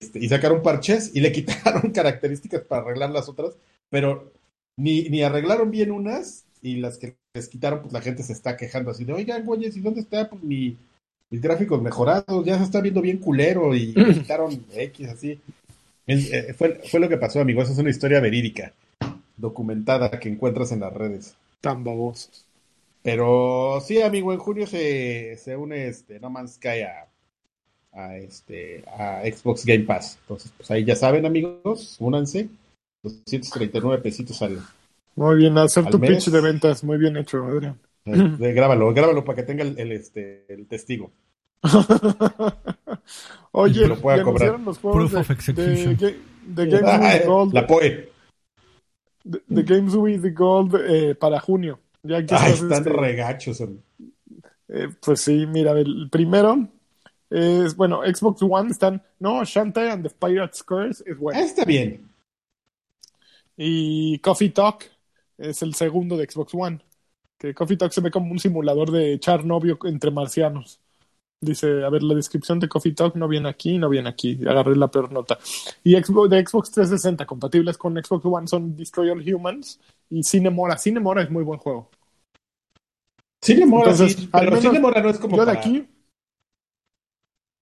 Este, 0.00 0.18
y 0.18 0.28
sacaron 0.28 0.62
parches 0.62 1.12
y 1.14 1.20
le 1.20 1.32
quitaron 1.32 1.90
características 1.90 2.62
para 2.62 2.82
arreglar 2.82 3.10
las 3.10 3.28
otras, 3.28 3.54
pero 3.90 4.32
ni, 4.76 5.08
ni 5.08 5.22
arreglaron 5.22 5.70
bien 5.70 5.90
unas 5.90 6.44
y 6.62 6.76
las 6.76 6.98
que 6.98 7.16
les 7.34 7.48
quitaron, 7.48 7.80
pues 7.80 7.92
la 7.92 8.00
gente 8.00 8.22
se 8.22 8.32
está 8.32 8.56
quejando 8.56 8.90
así 8.90 9.04
de, 9.04 9.12
oigan, 9.12 9.44
güey, 9.44 9.66
¿y 9.66 9.80
dónde 9.80 10.00
está 10.00 10.28
pues, 10.28 10.42
mi, 10.42 10.76
mis 11.30 11.40
gráficos 11.40 11.80
mejorados? 11.82 12.44
Ya 12.44 12.58
se 12.58 12.64
está 12.64 12.80
viendo 12.80 13.00
bien 13.00 13.18
culero 13.18 13.74
y 13.74 13.92
le 13.92 14.14
quitaron 14.14 14.64
X 14.74 15.08
así. 15.08 15.40
Eh, 16.06 16.54
fue, 16.56 16.80
fue 16.88 17.00
lo 17.00 17.08
que 17.08 17.16
pasó, 17.16 17.40
amigo. 17.40 17.62
Esa 17.62 17.72
es 17.72 17.78
una 17.78 17.90
historia 17.90 18.20
verídica, 18.20 18.72
documentada 19.36 20.10
que 20.18 20.28
encuentras 20.28 20.72
en 20.72 20.80
las 20.80 20.92
redes. 20.92 21.36
Tan 21.60 21.84
babosos. 21.84 22.44
Pero 23.02 23.80
sí, 23.84 24.02
amigo, 24.02 24.32
en 24.32 24.38
junio 24.38 24.66
se, 24.66 25.36
se 25.36 25.56
une 25.56 25.88
este 25.88 26.18
No 26.18 26.28
Man's 26.28 26.54
Sky 26.54 26.82
a, 26.82 27.06
a, 27.92 28.16
este, 28.16 28.84
a 28.86 29.22
Xbox 29.24 29.64
Game 29.64 29.84
Pass. 29.84 30.18
Entonces, 30.22 30.52
pues 30.56 30.70
ahí 30.70 30.84
ya 30.84 30.96
saben, 30.96 31.24
amigos, 31.24 31.96
únanse. 32.00 32.48
239 33.02 34.02
pesitos 34.02 34.42
al. 34.42 34.60
Muy 35.14 35.36
bien, 35.36 35.56
hacer 35.58 35.86
tu 35.86 36.00
pitch 36.00 36.26
de 36.30 36.40
ventas. 36.40 36.82
Muy 36.82 36.98
bien 36.98 37.16
hecho, 37.16 37.44
Adrián. 37.44 37.78
Eh, 38.06 38.52
grábalo, 38.52 38.92
grábalo 38.92 39.24
para 39.24 39.36
que 39.36 39.42
tenga 39.42 39.62
el, 39.62 39.78
el 39.78 39.92
este, 39.92 40.44
el 40.52 40.66
testigo. 40.66 41.10
Oye, 43.52 43.86
lo 43.86 43.96
pueda 43.98 44.22
cobrar. 44.22 44.60
Los 44.60 44.78
juegos 44.78 45.12
Proof 45.12 45.46
de, 45.48 45.96
de, 45.96 46.66
de, 46.66 46.80
Games 46.80 47.22
ah, 47.22 47.26
Gold. 47.26 47.54
La 47.54 47.66
POE. 47.66 48.15
De, 49.26 49.62
Games 49.64 49.94
with 49.94 50.22
Gold 50.34 50.76
eh, 50.88 51.14
para 51.16 51.40
junio. 51.40 51.80
Ya 52.02 52.18
están 52.18 52.70
este, 52.70 52.90
regachos. 52.90 53.60
Eh, 53.60 54.88
pues 55.00 55.20
sí, 55.20 55.46
mira, 55.46 55.72
el 55.72 56.08
primero 56.10 56.68
es, 57.28 57.74
bueno, 57.74 58.02
Xbox 58.04 58.42
One 58.42 58.70
están, 58.70 59.02
no, 59.18 59.44
Shantae 59.44 59.90
and 59.90 60.06
the 60.06 60.14
Pirate's 60.14 60.62
Curse 60.62 61.02
es 61.06 61.18
bueno. 61.18 61.40
Está 61.40 61.64
bien. 61.64 62.08
Y 63.56 64.18
Coffee 64.20 64.50
Talk 64.50 64.84
es 65.38 65.62
el 65.62 65.74
segundo 65.74 66.16
de 66.16 66.30
Xbox 66.30 66.54
One. 66.54 66.80
Que 67.36 67.52
Coffee 67.52 67.76
Talk 67.76 67.92
se 67.92 68.00
ve 68.00 68.10
como 68.10 68.30
un 68.30 68.38
simulador 68.38 68.90
de 68.92 69.14
echar 69.14 69.44
novio 69.44 69.78
entre 69.84 70.10
marcianos. 70.10 70.80
Dice, 71.46 71.84
a 71.84 71.88
ver, 71.88 72.02
la 72.02 72.14
descripción 72.14 72.60
de 72.60 72.68
Coffee 72.68 72.92
Talk 72.92 73.14
no 73.16 73.28
viene 73.28 73.48
aquí, 73.48 73.78
no 73.78 73.88
viene 73.88 74.08
aquí. 74.08 74.38
Agarré 74.46 74.76
la 74.76 74.88
peor 74.88 75.12
nota. 75.12 75.38
Y 75.82 75.94
Xbox, 75.94 76.30
de 76.30 76.46
Xbox 76.46 76.70
360, 76.72 77.24
compatibles 77.24 77.78
con 77.78 77.94
Xbox 77.94 78.24
One, 78.24 78.46
son 78.46 78.76
Destroy 78.76 79.10
All 79.10 79.34
Humans 79.34 79.80
y 80.10 80.22
Cinemora. 80.22 80.76
Cinemora 80.76 81.22
es 81.22 81.30
muy 81.30 81.44
buen 81.44 81.58
juego. 81.58 81.88
Cinemora, 83.42 83.94
sí, 83.94 84.28
pero 84.32 84.60
Cinemora 84.60 85.02
no 85.02 85.10
es 85.10 85.18
como. 85.18 85.36
Yo 85.36 85.46
de 85.46 85.52
aquí. 85.52 85.88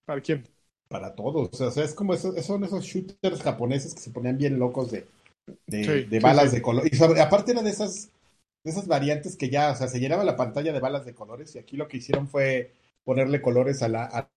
¿Para 0.06 0.20
quién? 0.20 0.44
Para 0.88 1.14
todos. 1.14 1.60
O 1.60 1.70
sea, 1.70 1.84
es 1.84 1.94
como 1.94 2.14
esos, 2.14 2.44
son 2.44 2.64
esos 2.64 2.84
shooters 2.84 3.42
japoneses 3.42 3.94
que 3.94 4.00
se 4.00 4.10
ponían 4.10 4.36
bien 4.36 4.58
locos 4.58 4.90
de, 4.90 5.06
de, 5.66 6.20
balas 6.20 6.52
de 6.52 6.62
color. 6.62 6.84
Y 6.90 7.20
aparte 7.20 7.52
era 7.52 7.62
de 7.62 7.70
esas, 7.70 8.10
de 8.62 8.70
esas 8.70 8.86
variantes 8.86 9.36
que 9.36 9.50
ya, 9.50 9.72
o 9.72 9.76
sea, 9.76 9.88
se 9.88 10.00
llenaba 10.00 10.24
la 10.24 10.36
pantalla 10.36 10.72
de 10.72 10.80
balas 10.80 11.04
de 11.04 11.14
colores 11.14 11.54
y 11.54 11.58
aquí 11.58 11.76
lo 11.76 11.88
que 11.88 11.98
hicieron 11.98 12.28
fue 12.28 12.72
ponerle 13.04 13.40
colores 13.40 13.82
a 13.82 13.88
la, 13.88 14.04
a 14.04 14.30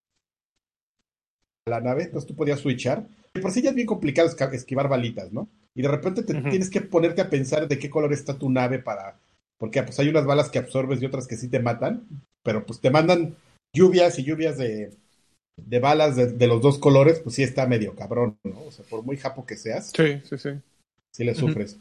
la 1.68 1.82
nave, 1.82 2.04
entonces 2.04 2.28
tú 2.28 2.36
podías 2.36 2.60
switchar. 2.60 3.08
Por 3.42 3.52
sí 3.52 3.62
ya 3.62 3.70
es 3.70 3.76
bien 3.76 3.88
complicado 3.88 4.30
esquivar 4.52 4.88
balitas, 4.88 5.32
¿no? 5.32 5.48
Y 5.76 5.82
de 5.82 5.90
repente 5.90 6.24
te 6.24 6.34
tienes 6.34 6.70
que 6.70 6.82
ponerte 6.82 7.22
a 7.22 7.30
pensar 7.30 7.68
de 7.68 7.78
qué 7.78 7.90
color 7.90 8.12
está 8.14 8.38
tu 8.38 8.50
nave 8.50 8.80
para... 8.80 9.20
Porque 9.60 9.82
pues 9.84 10.00
hay 10.00 10.10
unas 10.10 10.26
balas 10.26 10.50
que 10.50 10.60
absorbes 10.60 11.02
y 11.02 11.06
otras 11.06 11.28
que 11.28 11.38
sí 11.38 11.50
te 11.50 11.60
matan, 11.60 12.08
pero 12.44 12.66
pues 12.66 12.80
te 12.80 12.90
mandan 12.90 13.36
lluvias 13.76 14.18
y 14.18 14.24
lluvias 14.24 14.58
de, 14.58 14.92
de 15.58 15.80
balas 15.80 16.16
de, 16.16 16.48
los 16.48 16.62
dos 16.62 16.78
colores, 16.80 17.20
pues 17.20 17.36
sí 17.36 17.44
está 17.44 17.66
medio 17.66 17.96
cabrón, 17.96 18.38
¿no? 18.44 18.62
O 18.66 18.72
sea, 18.72 18.86
por 18.86 19.04
muy 19.04 19.18
japo 19.18 19.46
que 19.46 19.58
seas. 19.58 19.92
Sí, 19.96 20.22
sí, 20.24 20.38
sí. 20.38 20.50
Sí 21.12 21.24
le 21.24 21.34
sufres. 21.34 21.80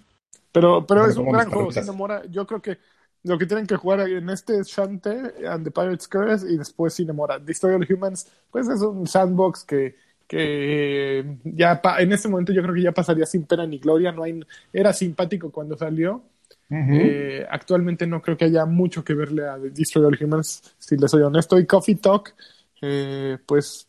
Pero, 0.53 0.87
pero 0.87 1.07
es 1.07 1.17
un 1.17 1.31
gran 1.31 1.51
juego, 1.51 1.71
se 1.71 1.81
enamora. 1.81 2.25
Yo 2.27 2.47
creo 2.47 2.63
que 2.63 2.79
lo 3.27 3.39
que 3.39 3.47
tienen 3.47 3.67
que 3.67 3.77
jugar 3.77 4.01
en 4.01 4.31
este 4.31 4.59
es 4.59 4.69
Shante 4.69 5.11
and 5.47 5.65
the 5.65 5.71
Pirates 5.71 6.07
Curse 6.09 6.51
y 6.51 6.57
después 6.57 6.95
Cinemora. 6.95 7.39
Destroy 7.39 7.75
All 7.75 7.87
Humans, 7.89 8.31
pues 8.51 8.69
es 8.69 8.81
un 8.81 9.07
sandbox 9.07 9.65
que, 9.65 9.97
que 10.27 11.39
ya 11.45 11.81
en 11.99 12.13
este 12.13 12.29
momento 12.29 12.53
yo 12.53 12.63
creo 12.63 12.75
que 12.75 12.83
ya 12.83 12.93
pasaría 12.93 13.27
sin 13.27 13.45
pena 13.45 13.67
ni 13.67 13.79
gloria. 13.79 14.13
No 14.13 14.23
hay, 14.23 14.41
era 14.73 14.93
simpático 14.93 15.51
cuando 15.51 15.77
salió. 15.77 16.23
Eh, 16.69 17.47
actualmente 17.49 18.07
no 18.07 18.21
creo 18.21 18.37
que 18.37 18.47
haya 18.47 18.65
mucho 18.65 19.05
que 19.05 19.15
verle 19.15 19.47
a 19.47 19.59
Destroy 19.59 20.05
All 20.05 20.19
Humans, 20.21 20.75
si 20.79 20.97
les 20.97 21.11
soy 21.11 21.23
honesto. 21.23 21.59
Y 21.59 21.67
Coffee 21.67 21.97
Talk, 21.97 22.33
eh, 22.81 23.39
pues 23.45 23.89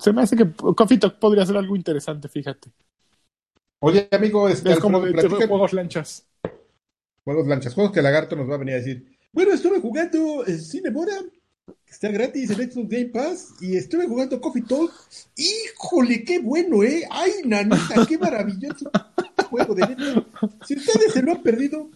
se 0.00 0.12
me 0.12 0.22
hace 0.22 0.36
que 0.36 0.50
Coffee 0.52 0.98
Talk 0.98 1.18
podría 1.18 1.44
ser 1.44 1.56
algo 1.58 1.76
interesante, 1.76 2.28
fíjate. 2.28 2.70
Oye, 3.80 4.08
amigo, 4.10 4.48
este, 4.48 4.72
es 4.72 4.80
como 4.80 5.00
de, 5.00 5.12
juegos 5.46 5.72
lanchas. 5.72 6.26
Juegos 7.28 7.46
lanchas, 7.46 7.74
juegos 7.74 7.92
que 7.92 8.00
Lagarto 8.00 8.36
nos 8.36 8.48
va 8.48 8.54
a 8.54 8.56
venir 8.56 8.72
a 8.72 8.78
decir. 8.78 9.04
Bueno, 9.34 9.52
estuve 9.52 9.80
jugando 9.80 10.46
eh, 10.46 10.56
Cinemora, 10.56 11.12
que 11.66 11.92
está 11.92 12.08
gratis 12.10 12.48
en 12.48 12.72
Xbox 12.72 12.88
Game 12.88 13.10
Pass, 13.10 13.52
y 13.60 13.76
estuve 13.76 14.06
jugando 14.06 14.40
Coffee 14.40 14.62
Talk. 14.62 14.90
¡Híjole, 15.36 16.24
qué 16.24 16.38
bueno, 16.38 16.82
eh! 16.82 17.02
¡Ay, 17.10 17.32
nanita, 17.44 18.06
qué 18.08 18.16
maravilloso 18.16 18.90
juego 19.50 19.74
de 19.74 19.84
Si 20.66 20.76
ustedes 20.76 21.12
se 21.12 21.22
lo 21.22 21.32
han 21.32 21.42
perdido, 21.42 21.90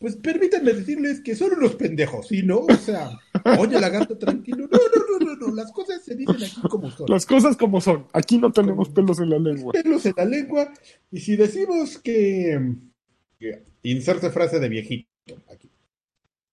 pues 0.00 0.16
permítanme 0.16 0.72
decirles 0.72 1.20
que 1.20 1.36
son 1.36 1.52
unos 1.52 1.76
pendejos, 1.76 2.26
¿sí, 2.26 2.42
no? 2.42 2.62
O 2.62 2.76
sea, 2.78 3.16
oye, 3.60 3.80
lagarto, 3.80 4.18
tranquilo. 4.18 4.68
No, 4.72 4.78
no, 4.78 5.18
no, 5.20 5.24
no, 5.24 5.36
no, 5.36 5.54
las 5.54 5.70
cosas 5.70 6.02
se 6.04 6.16
dicen 6.16 6.34
aquí 6.34 6.62
como 6.68 6.90
son. 6.90 7.06
Las 7.08 7.26
cosas 7.26 7.56
como 7.56 7.80
son. 7.80 8.08
Aquí 8.12 8.38
no 8.38 8.50
tenemos 8.50 8.88
pelos 8.88 9.20
en 9.20 9.30
la 9.30 9.38
lengua. 9.38 9.72
Pelos 9.72 10.04
en 10.04 10.14
la 10.16 10.24
lengua. 10.24 10.72
Y 11.12 11.20
si 11.20 11.36
decimos 11.36 11.98
que 11.98 12.87
Inserte 13.82 14.30
frase 14.30 14.58
de 14.58 14.68
viejito. 14.68 15.08
Aquí. 15.52 15.70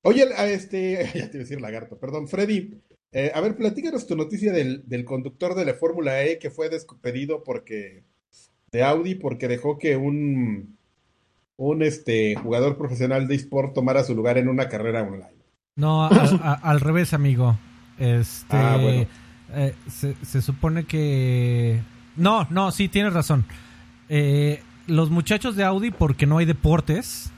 Oye, 0.01 0.23
a 0.35 0.47
este, 0.47 1.09
ya 1.15 1.29
te 1.29 1.37
iba 1.37 1.41
a 1.41 1.47
decir 1.47 1.61
lagarto, 1.61 1.97
perdón, 1.97 2.27
Freddy. 2.27 2.81
Eh, 3.11 3.31
a 3.33 3.41
ver, 3.41 3.55
platícanos 3.55 4.07
tu 4.07 4.15
noticia 4.15 4.51
del, 4.51 4.87
del 4.87 5.05
conductor 5.05 5.55
de 5.55 5.65
la 5.65 5.73
Fórmula 5.73 6.23
E 6.23 6.37
que 6.37 6.49
fue 6.49 6.69
despedido 6.69 7.43
porque 7.43 8.03
de 8.71 8.83
Audi 8.83 9.15
porque 9.15 9.47
dejó 9.47 9.77
que 9.77 9.95
un 9.95 10.75
un 11.57 11.81
este 11.81 12.35
jugador 12.35 12.77
profesional 12.77 13.27
de 13.27 13.35
eSport 13.35 13.73
tomara 13.73 14.03
su 14.03 14.13
lugar 14.15 14.37
en 14.37 14.49
una 14.49 14.67
carrera 14.67 15.03
online. 15.03 15.45
No, 15.75 16.07
al 16.09 16.81
revés, 16.81 17.13
amigo. 17.13 17.57
Este, 17.97 18.55
ah, 18.55 18.77
bueno. 18.81 19.07
Eh, 19.53 19.73
se, 19.87 20.15
se, 20.25 20.41
supone 20.41 20.85
que 20.85 21.81
no, 22.17 22.45
no, 22.49 22.71
sí 22.71 22.89
tienes 22.89 23.13
razón. 23.13 23.45
Eh, 24.09 24.61
los 24.87 25.09
muchachos 25.09 25.55
de 25.55 25.63
Audi 25.63 25.91
porque 25.91 26.25
no 26.25 26.37
hay 26.37 26.45
deportes 26.45 27.31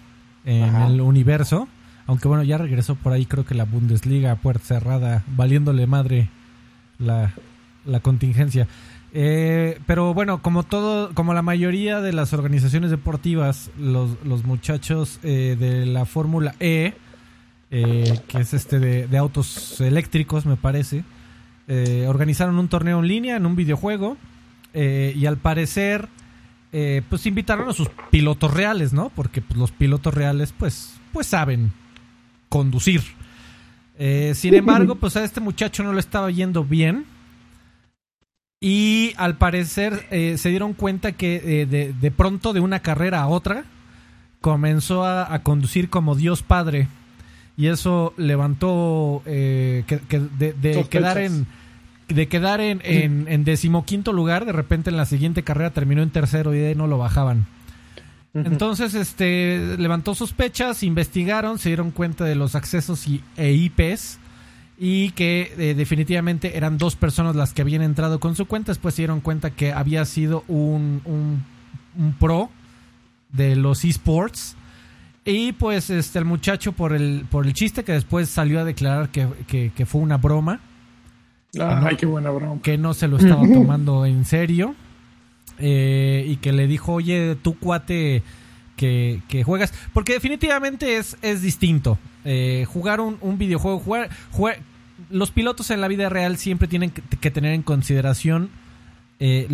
en 0.46 0.76
el 0.76 1.02
universo. 1.02 1.68
Aunque 2.06 2.28
bueno, 2.28 2.44
ya 2.44 2.58
regresó 2.58 2.96
por 2.96 3.12
ahí 3.12 3.26
creo 3.26 3.46
que 3.46 3.54
la 3.54 3.66
Bundesliga 3.66 4.36
puerta 4.36 4.66
cerrada, 4.66 5.24
valiéndole 5.28 5.88
madre 5.88 6.30
la, 7.00 7.34
la 7.86 8.00
contingencia. 8.00 8.68
Eh, 9.14 9.80
pero 9.86 10.14
bueno, 10.14 10.42
como 10.42 10.64
todo, 10.64 11.14
como 11.14 11.34
la 11.34 11.42
mayoría 11.42 12.02
de 12.02 12.14
las 12.14 12.34
organizaciones 12.34 12.92
deportivas, 12.92 13.72
los, 13.78 14.18
los 14.24 14.46
muchachos 14.46 15.20
eh, 15.24 15.56
de 15.58 15.86
la 15.86 16.06
Fórmula 16.06 16.56
E, 16.60 16.94
eh, 17.72 18.20
que 18.28 18.40
es 18.40 18.54
este 18.54 18.80
de, 18.80 19.08
de, 19.08 19.18
autos 19.18 19.82
eléctricos, 19.82 20.46
me 20.46 20.56
parece, 20.56 21.04
organizaron 22.08 22.60
un 22.60 22.70
torneo 22.70 23.00
en 23.00 23.08
línea 23.08 23.36
en 23.36 23.46
un 23.46 23.58
videojuego 23.58 24.16
y 24.74 25.26
al 25.26 25.38
parecer 25.38 26.08
eh, 26.74 27.02
pues 27.10 27.26
invitaron 27.26 27.70
a 27.70 27.74
sus 27.74 27.90
pilotos 28.12 28.54
reales, 28.54 28.94
¿no? 28.94 29.10
Porque 29.10 29.42
pues, 29.42 29.58
los 29.58 29.72
pilotos 29.72 30.14
reales, 30.14 30.54
pues, 30.58 30.96
pues 31.14 31.28
saben 31.28 31.72
conducir. 32.50 33.02
Eh, 33.98 34.34
sin 34.36 34.54
embargo, 34.56 34.96
pues 34.96 35.16
a 35.16 35.24
este 35.24 35.40
muchacho 35.40 35.84
no 35.84 35.94
le 35.94 36.00
estaba 36.00 36.30
yendo 36.32 36.64
bien. 36.64 37.06
Y 38.60 39.14
al 39.18 39.38
parecer 39.38 40.08
eh, 40.10 40.38
se 40.38 40.50
dieron 40.50 40.74
cuenta 40.74 41.12
que 41.12 41.66
de, 41.68 42.12
pronto 42.12 42.54
de 42.54 42.60
una 42.60 42.80
carrera 42.80 43.22
a 43.22 43.28
otra 43.28 43.66
comenzó 44.42 45.06
a, 45.06 45.38
conducir 45.44 45.90
como 45.90 46.16
Dios 46.16 46.42
Padre. 46.42 46.88
Y 47.56 47.68
eso 47.68 48.14
levantó 48.18 49.22
que, 49.26 49.86
de 50.10 50.88
quedar 50.90 51.20
en 51.20 51.46
de 52.08 52.28
quedar 52.28 52.62
en, 52.62 52.82
en, 52.84 53.44
decimoquinto 53.44 54.14
lugar, 54.14 54.46
de 54.46 54.54
repente 54.54 54.90
en 54.90 54.98
la 54.98 55.06
siguiente 55.06 55.44
carrera 55.44 55.72
terminó 55.72 56.02
en 56.02 56.10
tercero 56.10 56.54
y 56.54 56.60
de 56.60 56.68
ahí 56.68 56.76
no 56.76 56.88
lo 56.88 56.98
bajaban. 56.98 57.46
Entonces, 58.34 58.94
este, 58.94 59.78
levantó 59.78 60.14
sospechas, 60.14 60.84
investigaron, 60.84 61.58
se 61.58 61.70
dieron 61.70 61.92
cuenta 61.92 62.24
de 62.24 62.36
los 62.36 62.56
accesos 62.56 63.08
y, 63.08 63.24
e 63.36 63.52
IPs 63.52 64.20
y 64.78 65.10
que 65.12 65.54
eh, 65.58 65.74
definitivamente 65.74 66.56
eran 66.56 66.78
dos 66.78 66.96
personas 66.96 67.36
las 67.36 67.54
que 67.54 67.64
habían 67.64 67.82
entrado 67.82 68.20
con 68.20 68.36
su 68.36 68.46
cuenta. 68.46 68.72
Después 68.72 68.94
se 68.94 69.02
dieron 69.02 69.22
cuenta 69.22 69.52
que 69.52 69.74
había 69.74 70.06
sido 70.06 70.44
un, 70.48 71.02
un, 71.06 72.14
pro 72.20 72.52
de 73.32 73.56
los 73.56 73.84
esports. 73.84 74.56
Y 75.26 75.54
pues 75.54 75.90
este 75.90 76.20
el 76.20 76.26
muchacho 76.26 76.74
por 76.74 76.94
el, 76.94 77.26
por 77.30 77.46
el 77.48 77.54
chiste 77.54 77.84
que 77.84 77.92
después 77.92 78.30
salió 78.30 78.60
a 78.60 78.64
declarar 78.64 79.10
que, 79.10 79.72
que 79.76 79.86
fue 79.86 80.00
una 80.00 80.18
broma 80.18 80.62
Ay, 81.60 81.96
qué 81.96 82.06
buena 82.06 82.30
broma. 82.30 82.62
Que 82.62 82.78
no 82.78 82.94
se 82.94 83.08
lo 83.08 83.18
estaba 83.18 83.42
tomando 83.42 84.06
en 84.06 84.26
serio. 84.26 84.76
Eh, 85.60 86.26
y 86.28 86.36
que 86.38 86.52
le 86.52 86.68
dijo, 86.68 86.94
oye, 86.94 87.36
tú 87.42 87.58
cuate 87.58 88.24
que, 88.76 89.22
juegas. 89.46 89.74
Porque 89.94 90.14
definitivamente 90.14 90.98
es, 90.98 91.18
es 91.22 91.42
distinto. 91.42 91.98
Eh, 92.26 92.66
jugar 92.68 93.00
un, 93.00 93.38
videojuego, 93.38 93.80
jugar, 93.80 94.10
Los 95.10 95.32
pilotos 95.32 95.72
en 95.72 95.82
la 95.82 95.88
vida 95.88 96.10
real 96.10 96.38
siempre 96.38 96.68
tienen 96.68 96.92
que, 96.92 97.32
tener 97.32 97.54
en 97.54 97.64
consideración 97.64 98.50
eh, 99.20 99.48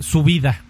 su 0.00 0.24
vida. 0.24 0.60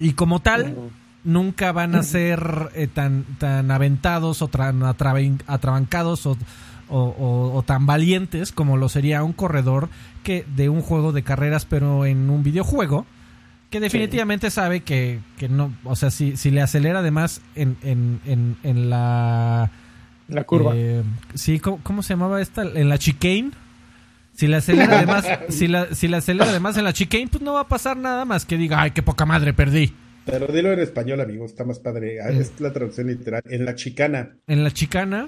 Y 0.00 0.12
como 0.14 0.40
tal, 0.40 0.74
nunca 1.22 1.70
van 1.72 1.94
a 1.94 2.02
ser 2.04 2.70
tan, 2.92 3.24
tan 3.38 3.70
aventados 3.70 4.42
o 4.42 4.48
tan 4.48 4.82
atrabancados 4.82 6.26
o 6.26 6.36
o, 6.88 7.62
tan 7.66 7.86
valientes 7.86 8.52
como 8.52 8.76
lo 8.76 8.88
sería 8.88 9.22
un 9.22 9.32
corredor 9.32 9.88
que 10.22 10.44
de 10.56 10.68
un 10.68 10.82
juego 10.82 11.12
de 11.12 11.22
carreras 11.22 11.64
pero 11.64 12.06
en 12.06 12.30
un 12.30 12.42
videojuego 12.42 13.06
que 13.74 13.80
definitivamente 13.80 14.52
sabe 14.52 14.82
que, 14.82 15.18
que, 15.36 15.48
no, 15.48 15.74
o 15.82 15.96
sea, 15.96 16.12
si, 16.12 16.36
si 16.36 16.52
le 16.52 16.62
acelera 16.62 17.00
además 17.00 17.40
en, 17.56 17.76
en, 17.82 18.56
en, 18.62 18.88
la... 18.88 19.72
La 20.28 20.44
curva. 20.44 20.74
Eh, 20.76 21.02
sí, 21.34 21.58
¿cómo, 21.58 22.04
se 22.04 22.12
llamaba 22.12 22.40
esta? 22.40 22.62
En 22.62 22.88
la 22.88 22.98
chicane. 22.98 23.50
Si 24.32 24.46
le 24.46 24.58
acelera 24.58 24.98
además, 24.98 25.26
si 25.48 25.66
la, 25.66 25.92
si 25.92 26.06
le 26.06 26.18
acelera 26.18 26.50
además 26.50 26.76
en 26.76 26.84
la 26.84 26.92
chicane, 26.92 27.26
pues 27.26 27.42
no 27.42 27.54
va 27.54 27.62
a 27.62 27.68
pasar 27.68 27.96
nada 27.96 28.24
más 28.24 28.46
que 28.46 28.56
diga, 28.56 28.80
ay, 28.80 28.92
qué 28.92 29.02
poca 29.02 29.26
madre, 29.26 29.52
perdí. 29.52 29.92
Pero 30.24 30.46
dilo 30.46 30.72
en 30.72 30.78
español, 30.78 31.20
amigo, 31.20 31.44
está 31.44 31.64
más 31.64 31.80
padre. 31.80 32.20
Ah, 32.22 32.30
es 32.30 32.60
la 32.60 32.72
traducción 32.72 33.08
literal. 33.08 33.42
En 33.46 33.64
la 33.64 33.74
chicana. 33.74 34.36
En 34.46 34.62
la 34.62 34.70
chicana 34.70 35.26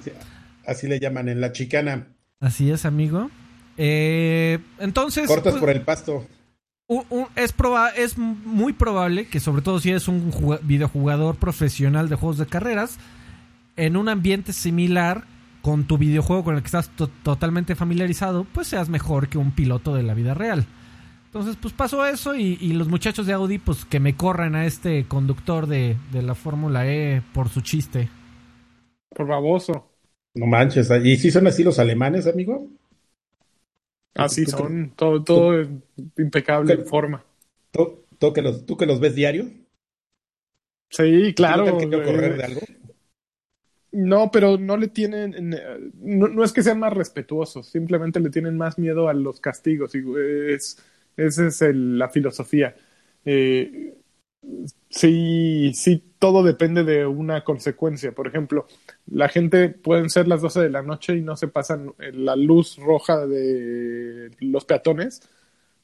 así 0.67 0.87
le 0.87 0.99
llaman 0.99 1.29
en 1.29 1.41
la 1.41 1.51
chicana. 1.51 2.09
Así 2.39 2.69
es, 2.69 2.85
amigo. 2.85 3.31
Eh, 3.77 4.59
entonces. 4.79 5.27
Cortas 5.27 5.53
pues, 5.53 5.61
por 5.61 5.69
el 5.69 5.81
pasto. 5.81 6.27
es, 7.35 7.55
es 7.95 8.17
muy 8.17 8.73
probable 8.73 9.27
que, 9.27 9.39
sobre 9.39 9.61
todo 9.63 9.79
si 9.79 9.89
eres 9.89 10.07
un 10.07 10.31
videojugador 10.61 11.37
profesional 11.37 12.09
de 12.09 12.15
juegos 12.15 12.37
de 12.37 12.45
carreras, 12.45 12.99
en 13.75 13.97
un 13.97 14.09
ambiente 14.09 14.53
similar 14.53 15.25
con 15.61 15.85
tu 15.85 15.97
videojuego 15.97 16.43
con 16.43 16.55
el 16.55 16.61
que 16.61 16.67
estás 16.67 16.91
totalmente 17.23 17.75
familiarizado, 17.75 18.45
pues 18.45 18.67
seas 18.67 18.89
mejor 18.89 19.27
que 19.27 19.37
un 19.37 19.51
piloto 19.51 19.95
de 19.95 20.03
la 20.03 20.13
vida 20.13 20.33
real. 20.33 20.65
Entonces, 21.25 21.57
pues 21.61 21.73
pasó 21.73 22.05
eso 22.05 22.35
y, 22.35 22.55
los 22.73 22.87
muchachos 22.87 23.25
de 23.25 23.33
Audi, 23.33 23.59
pues 23.59 23.85
que 23.85 23.99
me 23.99 24.15
corran 24.15 24.55
a 24.55 24.65
este 24.65 25.05
conductor 25.07 25.67
de, 25.67 25.97
de 26.11 26.21
la 26.21 26.35
Fórmula 26.35 26.87
E 26.87 27.21
por 27.33 27.49
su 27.49 27.61
chiste. 27.61 28.09
Por 29.09 29.27
baboso. 29.27 29.86
No 30.37 30.45
manches, 30.45 30.89
¿y 31.03 31.17
si 31.17 31.31
son 31.31 31.47
así 31.47 31.63
los 31.63 31.79
alemanes, 31.79 32.27
amigo? 32.27 32.67
Así 34.13 34.45
son, 34.45 34.93
todo, 34.95 35.23
todo 35.23 35.67
impecable 36.17 36.73
en 36.73 36.85
forma. 36.85 37.23
¿Tú, 37.71 38.33
que 38.33 38.41
los, 38.41 38.65
¿Tú 38.65 38.77
que 38.77 38.85
los 38.85 38.99
ves 38.99 39.15
diario? 39.15 39.49
Sí, 40.89 41.33
claro. 41.35 41.65
¿No 41.65 42.03
correr 42.03 42.37
de 42.37 42.43
algo? 42.43 42.61
No, 43.91 44.29
pero 44.31 44.57
no 44.57 44.77
le 44.77 44.89
tienen, 44.89 45.55
no, 45.95 46.43
es 46.43 46.53
que 46.53 46.61
sean 46.61 46.79
más 46.79 46.93
respetuosos, 46.93 47.67
simplemente 47.67 48.19
le 48.19 48.29
tienen 48.29 48.57
más 48.57 48.77
miedo 48.77 49.07
a 49.07 49.13
los 49.13 49.39
castigos. 49.39 49.95
Y 49.95 50.03
es, 50.53 50.77
esa 51.15 51.47
es 51.47 51.61
la 51.73 52.09
filosofía. 52.09 52.75
Eh, 53.25 53.96
sí, 54.89 55.71
sí, 55.73 56.03
todo 56.19 56.43
depende 56.43 56.83
de 56.83 57.05
una 57.05 57.43
consecuencia. 57.43 58.11
Por 58.13 58.27
ejemplo, 58.27 58.67
la 59.07 59.29
gente 59.29 59.69
pueden 59.69 60.09
ser 60.09 60.27
las 60.27 60.41
12 60.41 60.61
de 60.61 60.69
la 60.69 60.81
noche 60.81 61.15
y 61.15 61.21
no 61.21 61.35
se 61.37 61.47
pasan 61.47 61.93
la 61.97 62.35
luz 62.35 62.77
roja 62.77 63.25
de 63.25 64.31
los 64.39 64.65
peatones 64.65 65.21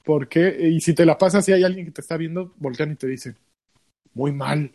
¿Por 0.04 0.28
qué? 0.28 0.70
Y 0.70 0.82
si 0.82 0.94
te 0.94 1.06
la 1.06 1.18
pasas 1.18 1.48
y 1.48 1.54
hay 1.54 1.64
alguien 1.64 1.86
que 1.86 1.92
te 1.92 2.02
está 2.02 2.18
viendo, 2.18 2.54
voltean 2.58 2.92
y 2.92 2.96
te 2.96 3.08
dicen, 3.08 3.38
muy 4.14 4.32
mal. 4.32 4.72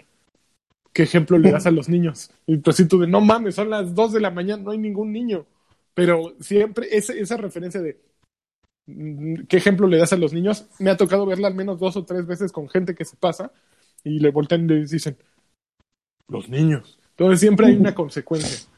¿Qué 0.93 1.03
ejemplo 1.05 1.39
le 1.39 1.53
das 1.53 1.67
a 1.67 1.71
los 1.71 1.89
niños? 1.89 2.31
Y 2.47 2.59
tú 2.59 2.73
tú 2.89 2.99
de, 3.01 3.07
no 3.07 3.21
mames, 3.21 3.55
son 3.55 3.71
las 3.71 3.95
dos 3.95 4.13
de 4.13 4.21
la 4.21 4.31
mañana, 4.31 4.63
no 4.63 4.71
hay 4.71 4.79
ningún 4.79 5.13
niño. 5.13 5.47
Pero 5.95 6.35
siempre 6.41 6.89
esa, 6.91 7.13
esa 7.13 7.37
referencia 7.37 7.81
de, 7.83 8.01
mm, 8.87 9.45
¿qué 9.49 9.59
ejemplo 9.59 9.87
le 9.87 9.99
das 9.99 10.13
a 10.13 10.17
los 10.17 10.33
niños? 10.33 10.67
Me 10.79 10.91
ha 10.91 10.97
tocado 10.97 11.27
verla 11.27 11.49
al 11.49 11.55
menos 11.55 11.79
dos 11.79 11.97
o 11.97 12.05
tres 12.05 12.27
veces 12.27 12.51
con 12.53 12.69
gente 12.69 12.95
que 12.95 13.05
se 13.05 13.17
pasa 13.17 13.53
y 14.05 14.21
le 14.21 14.31
voltean 14.31 14.69
y 14.71 14.85
dicen, 14.87 15.17
los 16.29 16.49
niños. 16.49 16.99
Entonces 17.11 17.41
siempre 17.41 17.67
hay 17.67 17.77
una 17.77 17.95
consecuencia. 17.95 18.69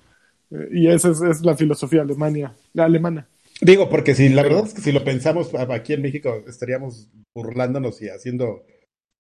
Eh, 0.51 0.69
y 0.73 0.89
esa 0.89 1.11
es, 1.11 1.21
es 1.21 1.43
la 1.43 1.57
filosofía 1.57 2.03
alemania, 2.03 2.55
la 2.73 2.85
alemana. 2.85 3.29
Digo, 3.61 3.91
porque 3.91 4.15
si 4.15 4.29
la 4.31 4.43
verdad 4.43 4.67
es 4.67 4.75
que 4.75 4.81
si 4.81 4.93
lo 4.93 5.05
pensamos 5.05 5.55
aquí 5.55 5.93
en 5.93 6.03
México 6.03 6.43
estaríamos 6.47 7.11
burlándonos 7.35 8.01
y 8.01 8.09
haciendo 8.09 8.65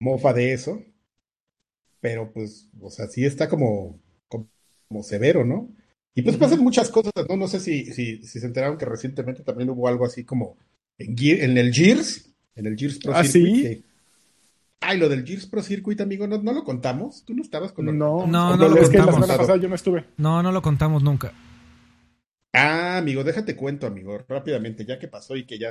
mofa 0.01 0.33
de 0.33 0.53
eso. 0.53 0.83
Pero 2.01 2.33
pues, 2.33 2.71
o 2.81 2.91
sea, 2.91 3.07
sí 3.09 3.27
está 3.27 3.49
como, 3.49 4.01
como, 4.29 5.03
severo, 5.03 5.45
¿no? 5.45 5.69
Y 6.15 6.23
pues 6.23 6.39
pasan 6.39 6.61
muchas 6.61 6.89
cosas, 6.89 7.13
¿no? 7.29 7.37
No 7.37 7.47
sé 7.47 7.61
si, 7.61 7.85
si, 7.93 8.23
si, 8.25 8.41
se 8.41 8.47
enteraron 8.47 8.79
que 8.79 8.87
recientemente 8.87 9.43
también 9.43 9.69
hubo 9.71 9.87
algo 9.87 10.07
así 10.07 10.25
como 10.25 10.57
en, 10.99 11.15
en 11.19 11.59
el 11.59 11.73
Gears, 11.73 12.33
en 12.57 12.67
el 12.67 12.77
Gears 12.77 12.99
Pro 12.99 13.13
¿Ah, 13.15 13.23
Circuit. 13.23 13.67
sí? 13.67 13.85
Ay, 14.81 14.99
lo 14.99 15.09
del 15.09 15.27
Gears 15.27 15.47
Pro 15.47 15.63
Circuit, 15.63 16.01
amigo, 16.01 16.27
¿no, 16.27 16.39
no 16.43 16.53
lo 16.53 16.65
contamos? 16.65 17.25
¿Tú 17.25 17.35
no 17.35 17.43
estabas 17.43 17.73
con 17.73 17.87
No, 17.87 18.27
No, 18.27 18.57
no 18.57 18.57
no, 18.57 18.69
lo 18.69 18.77
es 18.77 18.89
que 18.89 18.99
la 18.99 19.05
contamos. 19.05 19.15
semana 19.17 19.37
pasada 19.37 19.59
yo 19.59 19.69
no 19.69 19.75
estuve. 19.75 20.07
No, 20.17 20.43
no 20.43 20.53
lo 20.53 20.63
contamos 20.63 21.03
nunca. 21.03 21.33
Ah, 22.53 22.99
amigo, 22.99 23.23
déjate 23.25 23.55
cuento, 23.57 23.87
amigo, 23.87 24.19
rápidamente, 24.29 24.85
ya 24.85 24.99
que 24.99 25.09
pasó 25.09 25.37
y 25.37 25.45
que 25.47 25.59
ya. 25.59 25.71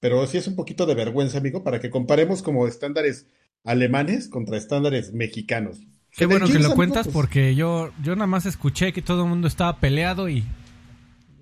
Pero 0.00 0.26
sí 0.26 0.36
es 0.38 0.46
un 0.46 0.56
poquito 0.56 0.86
de 0.86 0.94
vergüenza, 0.94 1.38
amigo, 1.38 1.64
para 1.64 1.80
que 1.80 1.90
comparemos 1.90 2.42
como 2.42 2.66
estándares 2.68 3.26
alemanes 3.64 4.28
contra 4.28 4.56
estándares 4.56 5.12
mexicanos. 5.12 5.78
Qué 6.10 6.26
bueno 6.26 6.46
que 6.46 6.60
lo 6.60 6.70
amigo, 6.70 6.74
cuentas 6.76 7.08
pues, 7.08 7.14
porque 7.14 7.54
yo, 7.56 7.90
yo 8.02 8.14
nada 8.14 8.26
más 8.28 8.46
escuché 8.46 8.92
que 8.92 9.02
todo 9.02 9.24
el 9.24 9.28
mundo 9.28 9.48
estaba 9.48 9.78
peleado 9.80 10.28
y 10.28 10.44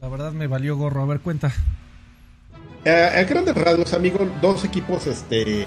la 0.00 0.08
verdad 0.08 0.32
me 0.32 0.46
valió 0.46 0.76
gorro. 0.76 1.02
A 1.02 1.06
ver, 1.06 1.20
cuenta. 1.20 1.52
eh, 2.84 2.90
a 3.14 3.24
grandes 3.24 3.54
rasgos, 3.54 3.92
amigo, 3.92 4.18
dos 4.40 4.64
equipos, 4.64 5.06
este. 5.06 5.66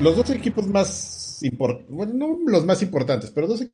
Los 0.00 0.16
dos 0.16 0.30
equipos 0.30 0.66
más 0.66 1.38
importantes, 1.42 1.90
bueno, 1.94 2.12
no 2.14 2.38
los 2.50 2.64
más 2.64 2.82
importantes, 2.82 3.30
pero 3.30 3.46
dos 3.46 3.64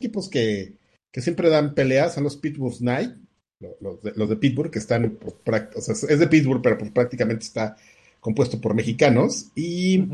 equipos 0.00 0.28
que, 0.28 0.74
que 1.12 1.20
siempre 1.20 1.48
dan 1.48 1.74
peleas 1.74 2.14
son 2.14 2.24
los 2.24 2.36
Pittsburgh 2.36 2.76
Knight, 2.78 3.12
lo- 3.60 3.76
los 3.80 4.02
de, 4.02 4.12
los 4.16 4.28
de 4.28 4.36
Pittsburgh, 4.36 4.70
que 4.70 4.78
están, 4.78 5.18
o 5.22 5.80
sea, 5.80 5.94
es 5.94 6.18
de 6.18 6.26
Pittsburgh, 6.28 6.60
pero 6.62 6.76
pues, 6.78 6.90
prácticamente 6.90 7.44
está 7.44 7.76
compuesto 8.20 8.60
por 8.60 8.74
mexicanos. 8.74 9.46
Y 9.54 10.04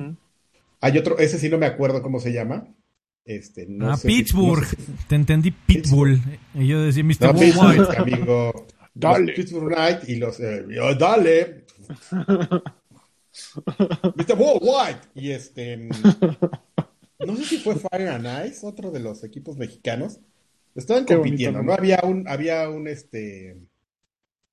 hay 0.80 0.98
otro, 0.98 1.18
ese 1.18 1.38
sí 1.38 1.48
no 1.48 1.58
me 1.58 1.66
acuerdo 1.66 2.02
cómo 2.02 2.20
se 2.20 2.32
llama. 2.32 2.66
Este, 3.24 3.66
no 3.66 3.92
ah, 3.92 3.96
sé 3.96 4.08
si- 4.08 4.14
Pittsburgh. 4.16 4.62
no 4.62 4.68
sé 4.68 4.76
si- 4.76 5.06
Te 5.08 5.14
entendí 5.14 5.50
Pitbull. 5.52 6.20
Y 6.54 6.66
yo 6.66 6.82
decía 6.82 7.04
Mr. 7.04 7.32
No. 7.34 7.40
Pittsburgh, 7.40 7.98
amigo. 7.98 8.66
Dale. 8.94 9.26
Los 9.26 9.36
Pittsburgh 9.36 9.72
Knight 9.74 10.08
y 10.08 10.16
los. 10.16 10.38
eh, 10.40 10.64
yo, 10.68 10.94
dale. 10.94 11.64
Mr. 14.16 14.34
Worldwide. 14.34 15.00
Y 15.14 15.30
este. 15.30 15.88
No 17.24 17.36
sé 17.36 17.44
si 17.44 17.58
fue 17.58 17.76
Fire 17.76 18.08
and 18.08 18.48
Ice, 18.48 18.66
otro 18.66 18.90
de 18.90 19.00
los 19.00 19.22
equipos 19.24 19.56
mexicanos. 19.56 20.20
Estaban 20.74 21.06
Qué 21.06 21.14
bonito 21.16 21.50
compitiendo, 21.50 21.62
¿no? 21.62 21.72
Había 21.72 22.00
un, 22.04 22.26
había 22.28 22.68
un 22.68 22.88
este. 22.88 23.56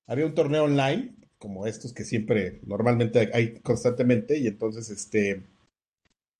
Había 0.06 0.26
un 0.26 0.34
torneo 0.34 0.64
online, 0.64 1.14
como 1.38 1.66
estos 1.66 1.94
que 1.94 2.04
siempre, 2.04 2.60
normalmente 2.66 3.30
hay 3.32 3.60
constantemente, 3.60 4.36
y 4.38 4.46
entonces 4.46 4.90
este. 4.90 5.42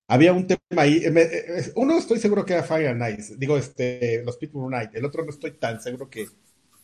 Había 0.07 0.33
un 0.33 0.45
tema 0.47 0.59
ahí. 0.77 0.97
eh, 0.97 1.11
eh, 1.15 1.71
Uno 1.75 1.97
estoy 1.97 2.19
seguro 2.19 2.45
que 2.45 2.53
era 2.53 2.63
Fire 2.63 2.89
and 2.89 3.19
Ice. 3.19 3.35
Digo, 3.37 3.57
este, 3.57 4.23
los 4.23 4.37
Pittsburgh 4.37 4.67
Knight. 4.69 4.95
El 4.95 5.05
otro 5.05 5.23
no 5.23 5.29
estoy 5.31 5.51
tan 5.51 5.81
seguro 5.81 6.09
que. 6.09 6.25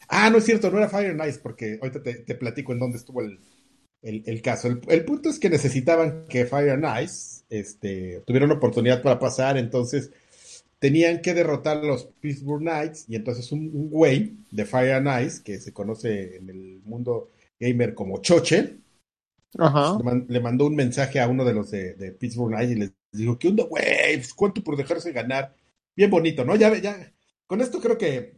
Ah, 0.07 0.29
no 0.29 0.37
es 0.37 0.45
cierto, 0.45 0.71
no 0.71 0.77
era 0.77 0.89
Fire 0.89 1.11
and 1.11 1.29
Ice, 1.29 1.39
porque 1.41 1.77
ahorita 1.81 2.01
te, 2.03 2.15
te 2.19 2.35
platico 2.35 2.71
en 2.73 2.79
dónde 2.79 2.97
estuvo 2.97 3.21
el, 3.21 3.39
el, 4.07 4.23
el 4.25 4.41
caso. 4.41 4.67
El, 4.67 4.81
el 4.87 5.05
punto 5.05 5.29
es 5.29 5.39
que 5.39 5.49
necesitaban 5.49 6.25
que 6.29 6.45
Fire 6.45 6.71
and 6.71 7.03
Ice 7.03 7.43
este, 7.49 8.21
tuvieran 8.25 8.51
oportunidad 8.51 9.01
para 9.01 9.19
pasar, 9.19 9.57
entonces 9.57 10.11
tenían 10.79 11.21
que 11.21 11.33
derrotar 11.33 11.77
a 11.77 11.83
los 11.83 12.05
Pittsburgh 12.21 12.61
Knights, 12.61 13.05
y 13.09 13.15
entonces 13.15 13.51
un, 13.51 13.61
un 13.73 13.89
güey 13.89 14.37
de 14.51 14.65
Fire 14.65 14.93
and 14.93 15.25
Ice, 15.25 15.43
que 15.43 15.59
se 15.59 15.73
conoce 15.73 16.37
en 16.37 16.49
el 16.49 16.81
mundo 16.85 17.29
gamer 17.59 17.93
como 17.95 18.21
Choche, 18.21 18.77
Ajá. 19.57 19.97
le, 19.97 20.03
man- 20.03 20.25
le 20.29 20.39
mandó 20.39 20.65
un 20.67 20.75
mensaje 20.75 21.19
a 21.19 21.27
uno 21.27 21.43
de 21.45 21.53
los 21.53 21.71
de, 21.71 21.93
de 21.95 22.11
Pittsburgh 22.11 22.51
Knights 22.53 22.71
y 22.71 22.75
les 22.75 22.93
dijo, 23.11 23.37
¿qué 23.39 23.47
onda, 23.47 23.63
güey? 23.63 24.17
Pues, 24.17 24.33
¿Cuánto 24.33 24.63
por 24.63 24.77
dejarse 24.77 25.11
ganar? 25.11 25.55
Bien 25.95 26.09
bonito, 26.11 26.45
¿no? 26.45 26.55
Ya, 26.55 26.75
ya, 26.77 27.11
con 27.47 27.61
esto 27.61 27.79
creo 27.81 27.97
que, 27.97 28.36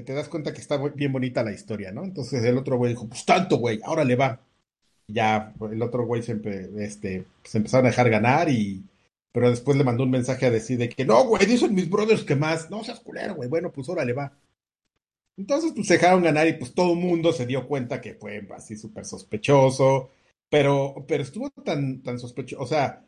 que 0.00 0.06
te 0.06 0.14
das 0.14 0.28
cuenta 0.30 0.54
que 0.54 0.62
está 0.62 0.78
bien 0.78 1.12
bonita 1.12 1.42
la 1.42 1.52
historia, 1.52 1.92
¿no? 1.92 2.04
Entonces 2.04 2.42
el 2.42 2.56
otro 2.56 2.78
güey 2.78 2.92
dijo, 2.92 3.06
pues 3.06 3.26
tanto, 3.26 3.58
güey, 3.58 3.80
ahora 3.84 4.02
le 4.02 4.16
va. 4.16 4.40
Ya 5.06 5.52
el 5.70 5.82
otro 5.82 6.06
güey 6.06 6.22
se, 6.22 6.40
este, 6.78 7.26
se 7.44 7.58
empezaron 7.58 7.86
a 7.86 7.90
dejar 7.90 8.08
ganar 8.08 8.48
y... 8.48 8.82
Pero 9.32 9.50
después 9.50 9.76
le 9.76 9.84
mandó 9.84 10.04
un 10.04 10.10
mensaje 10.10 10.46
a 10.46 10.50
decir 10.50 10.78
de 10.78 10.88
que, 10.88 11.04
no, 11.04 11.24
güey, 11.24 11.46
dicen 11.46 11.74
mis 11.74 11.88
brothers 11.88 12.24
que 12.24 12.34
más. 12.34 12.68
No 12.70 12.82
seas 12.82 12.98
culero, 12.98 13.36
güey. 13.36 13.48
Bueno, 13.48 13.70
pues 13.70 13.88
órale, 13.88 14.12
va. 14.12 14.32
Entonces, 15.36 15.72
pues 15.74 15.86
se 15.86 15.94
dejaron 15.94 16.22
ganar 16.22 16.48
y 16.48 16.54
pues 16.54 16.74
todo 16.74 16.94
el 16.94 16.98
mundo 16.98 17.32
se 17.32 17.46
dio 17.46 17.68
cuenta 17.68 18.00
que 18.00 18.14
fue 18.14 18.44
así 18.56 18.76
súper 18.76 19.04
sospechoso. 19.04 20.10
Pero, 20.48 21.04
pero 21.06 21.22
estuvo 21.22 21.50
tan, 21.50 22.02
tan 22.02 22.18
sospechoso, 22.18 22.62
o 22.62 22.66
sea, 22.66 23.04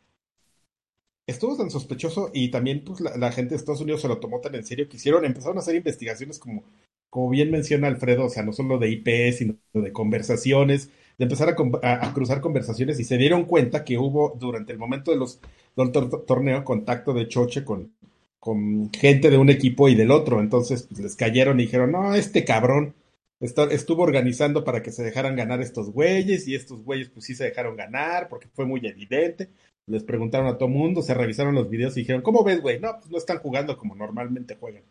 estuvo 1.27 1.57
tan 1.57 1.69
sospechoso 1.71 2.31
y 2.33 2.49
también 2.51 2.83
pues 2.83 2.99
la, 3.01 3.31
gente 3.31 3.51
de 3.51 3.55
Estados 3.57 3.81
Unidos 3.81 4.01
se 4.01 4.07
lo 4.07 4.19
tomó 4.19 4.41
tan 4.41 4.55
en 4.55 4.65
serio 4.65 4.89
que 4.89 4.97
hicieron, 4.97 5.25
empezaron 5.25 5.57
a 5.57 5.61
hacer 5.61 5.75
investigaciones 5.75 6.39
como, 6.39 6.63
como 7.09 7.29
bien 7.29 7.51
menciona 7.51 7.87
Alfredo, 7.87 8.25
o 8.25 8.29
sea, 8.29 8.43
no 8.43 8.53
solo 8.53 8.77
de 8.77 8.89
IP, 8.89 9.31
sino 9.33 9.55
de 9.73 9.93
conversaciones, 9.93 10.89
de 11.17 11.25
empezar 11.25 11.49
a, 11.49 12.13
cruzar 12.13 12.41
conversaciones 12.41 12.99
y 12.99 13.03
se 13.05 13.17
dieron 13.17 13.45
cuenta 13.45 13.83
que 13.85 13.97
hubo 13.97 14.35
durante 14.39 14.73
el 14.73 14.79
momento 14.79 15.11
de 15.11 15.17
los, 15.17 15.39
del 15.75 15.91
tor- 15.91 16.25
torneo 16.25 16.63
contacto 16.63 17.13
de 17.13 17.27
Choche 17.27 17.63
con, 17.63 17.93
con 18.39 18.91
gente 18.91 19.29
de 19.29 19.37
un 19.37 19.49
equipo 19.49 19.87
y 19.89 19.95
del 19.95 20.11
otro, 20.11 20.41
entonces 20.41 20.83
pues, 20.83 20.99
les 20.99 21.15
cayeron 21.15 21.59
y 21.59 21.63
dijeron, 21.63 21.91
no, 21.91 22.15
este 22.15 22.43
cabrón 22.43 22.95
estuvo 23.39 24.03
organizando 24.03 24.63
para 24.63 24.81
que 24.81 24.91
se 24.91 25.03
dejaran 25.03 25.35
ganar 25.35 25.61
estos 25.61 25.91
güeyes 25.91 26.47
y 26.47 26.55
estos 26.55 26.83
güeyes 26.83 27.09
pues 27.09 27.25
sí 27.25 27.35
se 27.35 27.43
dejaron 27.43 27.75
ganar 27.75 28.29
porque 28.29 28.47
fue 28.53 28.65
muy 28.65 28.85
evidente. 28.85 29.49
Les 29.87 30.03
preguntaron 30.03 30.47
a 30.47 30.57
todo 30.57 30.69
mundo, 30.69 31.01
se 31.01 31.13
revisaron 31.13 31.55
los 31.55 31.69
videos 31.69 31.95
y 31.97 32.01
dijeron, 32.01 32.21
¿cómo 32.21 32.43
ves, 32.43 32.61
güey? 32.61 32.79
No, 32.79 32.97
pues 32.99 33.11
no 33.11 33.17
están 33.17 33.39
jugando 33.39 33.77
como 33.77 33.95
normalmente 33.95 34.55
juegan. 34.55 34.83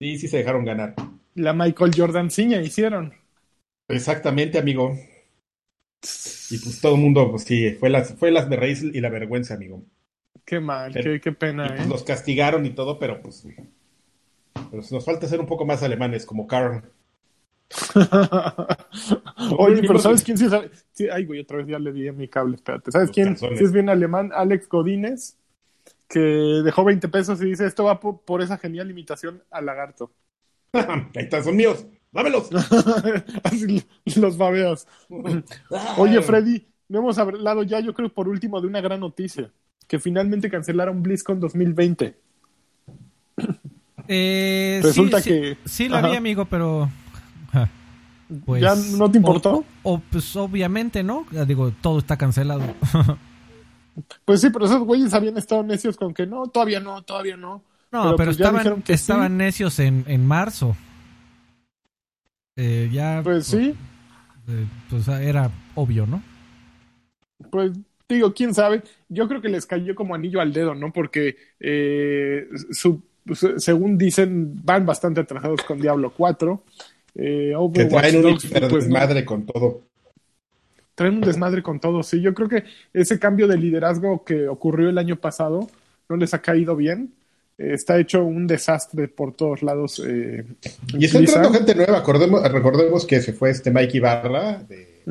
Sí, 0.00 0.18
sí 0.18 0.26
se 0.28 0.38
dejaron 0.38 0.64
ganar. 0.64 0.94
La 1.34 1.52
Michael 1.52 1.92
Jordan 1.96 2.30
ciña 2.30 2.60
hicieron. 2.60 3.14
Exactamente, 3.88 4.58
amigo. 4.58 4.96
Y 6.50 6.58
pues 6.58 6.80
todo 6.80 6.96
el 6.96 7.00
mundo, 7.00 7.30
pues 7.30 7.44
sí, 7.44 7.70
fue 7.72 7.88
las, 7.88 8.14
fue 8.14 8.30
las 8.32 8.50
de 8.50 8.56
raíz 8.56 8.82
y 8.82 9.00
la 9.00 9.08
vergüenza, 9.10 9.54
amigo. 9.54 9.84
Qué 10.44 10.58
mal, 10.58 10.90
Pero- 10.92 11.12
qué, 11.12 11.20
qué 11.20 11.30
Y 11.30 11.34
pena, 11.34 11.68
pues 11.68 11.86
¿eh? 11.86 11.88
los 11.88 12.02
castigaron 12.02 12.66
y 12.66 12.70
todo, 12.70 12.98
pero 12.98 13.22
pues. 13.22 13.46
Pero 14.70 14.82
nos 14.90 15.04
falta 15.04 15.28
ser 15.28 15.38
un 15.40 15.46
poco 15.46 15.64
más 15.64 15.82
alemanes, 15.84 16.26
como 16.26 16.46
Carl. 16.48 16.82
Oye, 19.58 19.82
pero 19.86 19.98
¿sabes 19.98 20.22
quién 20.22 20.36
sí 20.38 20.48
sabe? 20.48 20.70
Sí, 20.92 21.08
ay, 21.08 21.24
güey, 21.24 21.40
otra 21.40 21.58
vez 21.58 21.66
ya 21.66 21.78
le 21.78 21.92
di 21.92 22.08
a 22.08 22.12
mi 22.12 22.28
cable, 22.28 22.56
espérate. 22.56 22.90
¿Sabes 22.92 23.08
Los 23.08 23.14
quién? 23.14 23.28
calzones. 23.28 23.58
Sí 23.58 23.64
es 23.64 23.72
bien 23.72 23.88
alemán, 23.88 24.30
Alex 24.34 24.68
Godínez, 24.68 25.36
que 26.08 26.20
dejó 26.20 26.84
20 26.84 27.08
pesos 27.08 27.40
y 27.42 27.46
dice, 27.46 27.66
esto 27.66 27.84
va 27.84 27.98
po- 28.00 28.20
por, 28.20 28.42
esa 28.42 28.58
genial 28.58 28.90
imitación 28.90 29.42
al 29.50 29.66
lagarto. 29.66 30.12
Ahí 30.72 30.84
están, 31.14 31.44
son 31.44 31.56
míos. 31.56 31.86
¡Dámelos! 32.12 32.50
Así 33.44 33.82
los 34.20 34.36
babeos. 34.36 34.86
Oye, 35.96 36.20
Freddy, 36.20 36.66
no 36.88 36.98
hemos 36.98 37.16
hablado 37.18 37.62
ya, 37.62 37.80
yo 37.80 37.94
creo, 37.94 38.10
por 38.10 38.28
último, 38.28 38.60
de 38.60 38.66
una 38.66 38.80
gran 38.82 39.00
noticia. 39.00 39.50
Que 39.88 39.98
finalmente 39.98 40.50
cancelaron 40.50 41.02
BlizzCon 41.02 41.40
2020. 41.40 42.14
Eh, 44.08 44.80
Resulta 44.82 45.20
sí, 45.20 45.30
que- 45.30 45.54
Sí, 45.64 45.84
sí 45.84 45.88
la 45.88 45.98
Ajá. 45.98 46.10
vi, 46.10 46.16
amigo, 46.16 46.44
pero... 46.44 46.90
ja, 48.40 48.44
pues, 48.46 48.62
¿Ya 48.62 48.74
no 48.76 49.10
te 49.10 49.18
importó? 49.18 49.64
O, 49.82 49.94
o, 49.94 49.98
pues 50.00 50.34
obviamente, 50.36 51.02
¿no? 51.02 51.26
Ya 51.32 51.44
digo, 51.44 51.72
todo 51.80 51.98
está 51.98 52.16
cancelado. 52.16 52.62
Pues 54.24 54.40
sí, 54.40 54.50
pero 54.50 54.64
esos 54.66 54.80
güeyes 54.84 55.14
habían 55.14 55.36
estado 55.36 55.62
necios 55.62 55.96
con 55.96 56.14
que 56.14 56.26
no, 56.26 56.46
todavía 56.48 56.80
no, 56.80 57.02
todavía 57.02 57.36
no. 57.36 57.62
No, 57.92 58.16
pero, 58.16 58.30
pues 58.30 58.36
ya 58.36 58.46
estaban, 58.46 58.82
que 58.82 58.94
estaban 58.94 59.36
necios 59.36 59.78
en, 59.78 60.04
en 60.08 60.26
marzo. 60.26 60.76
Eh, 62.56 62.88
ya... 62.92 63.22
Pues 63.22 63.46
sí, 63.46 63.74
eh, 64.48 64.66
pues 64.90 65.08
era 65.08 65.50
obvio, 65.74 66.06
¿no? 66.06 66.22
pues 67.50 67.72
digo, 68.08 68.32
quién 68.34 68.54
sabe. 68.54 68.82
Yo 69.08 69.28
creo 69.28 69.40
que 69.42 69.48
les 69.48 69.66
cayó 69.66 69.94
como 69.94 70.14
anillo 70.14 70.40
al 70.40 70.52
dedo, 70.52 70.74
¿no? 70.74 70.92
Porque 70.92 71.36
eh, 71.60 72.46
su- 72.72 73.02
su- 73.34 73.58
según 73.58 73.96
dicen, 73.98 74.64
van 74.64 74.84
bastante 74.86 75.20
atrasados 75.20 75.62
con 75.62 75.80
Diablo 75.80 76.12
4. 76.16 76.64
Eh, 77.14 77.54
Que 77.74 77.84
traen 77.84 78.24
un 78.24 78.38
pues, 78.38 78.52
no. 78.60 78.68
desmadre 78.68 79.24
con 79.24 79.44
todo. 79.44 79.82
traen 80.94 81.14
un 81.14 81.20
desmadre 81.20 81.62
con 81.62 81.80
todo. 81.80 82.02
Sí, 82.02 82.20
yo 82.20 82.34
creo 82.34 82.48
que 82.48 82.64
ese 82.92 83.18
cambio 83.18 83.46
de 83.46 83.58
liderazgo 83.58 84.24
que 84.24 84.48
ocurrió 84.48 84.88
el 84.88 84.98
año 84.98 85.16
pasado 85.16 85.68
no 86.08 86.16
les 86.16 86.34
ha 86.34 86.42
caído 86.42 86.76
bien. 86.76 87.12
Eh, 87.58 87.74
está 87.74 87.98
hecho 87.98 88.24
un 88.24 88.46
desastre 88.46 89.08
por 89.08 89.34
todos 89.34 89.62
lados. 89.62 90.02
Eh, 90.06 90.44
y 90.98 91.04
está 91.04 91.18
entrando 91.18 91.52
gente 91.52 91.74
nueva. 91.74 91.98
Recordemos, 91.98 92.50
recordemos 92.50 93.06
que 93.06 93.20
se 93.20 93.32
fue 93.32 93.50
este 93.50 93.70
Mikey 93.70 94.00
Barra, 94.00 94.62
de, 94.62 95.02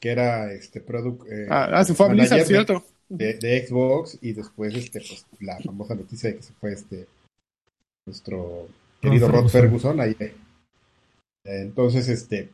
que 0.00 0.10
era 0.10 0.52
este 0.52 0.80
product. 0.80 1.26
Eh, 1.30 1.46
ah, 1.50 1.68
ah, 1.72 1.84
se 1.84 1.94
fue 1.94 2.06
a 2.06 2.08
Blizzard, 2.10 2.44
cierto. 2.44 2.84
De, 3.08 3.66
Xbox 3.66 4.18
y 4.22 4.32
después 4.32 4.74
este, 4.74 5.00
pues, 5.00 5.26
la 5.40 5.58
famosa 5.60 5.94
noticia 5.94 6.30
de 6.30 6.36
que 6.36 6.42
se 6.42 6.52
fue 6.54 6.72
este 6.72 7.06
nuestro 8.06 8.66
querido 9.00 9.28
Rod 9.28 9.48
Ferguson 9.48 10.00
ahí. 10.00 10.16
Entonces, 11.44 12.08
este, 12.08 12.50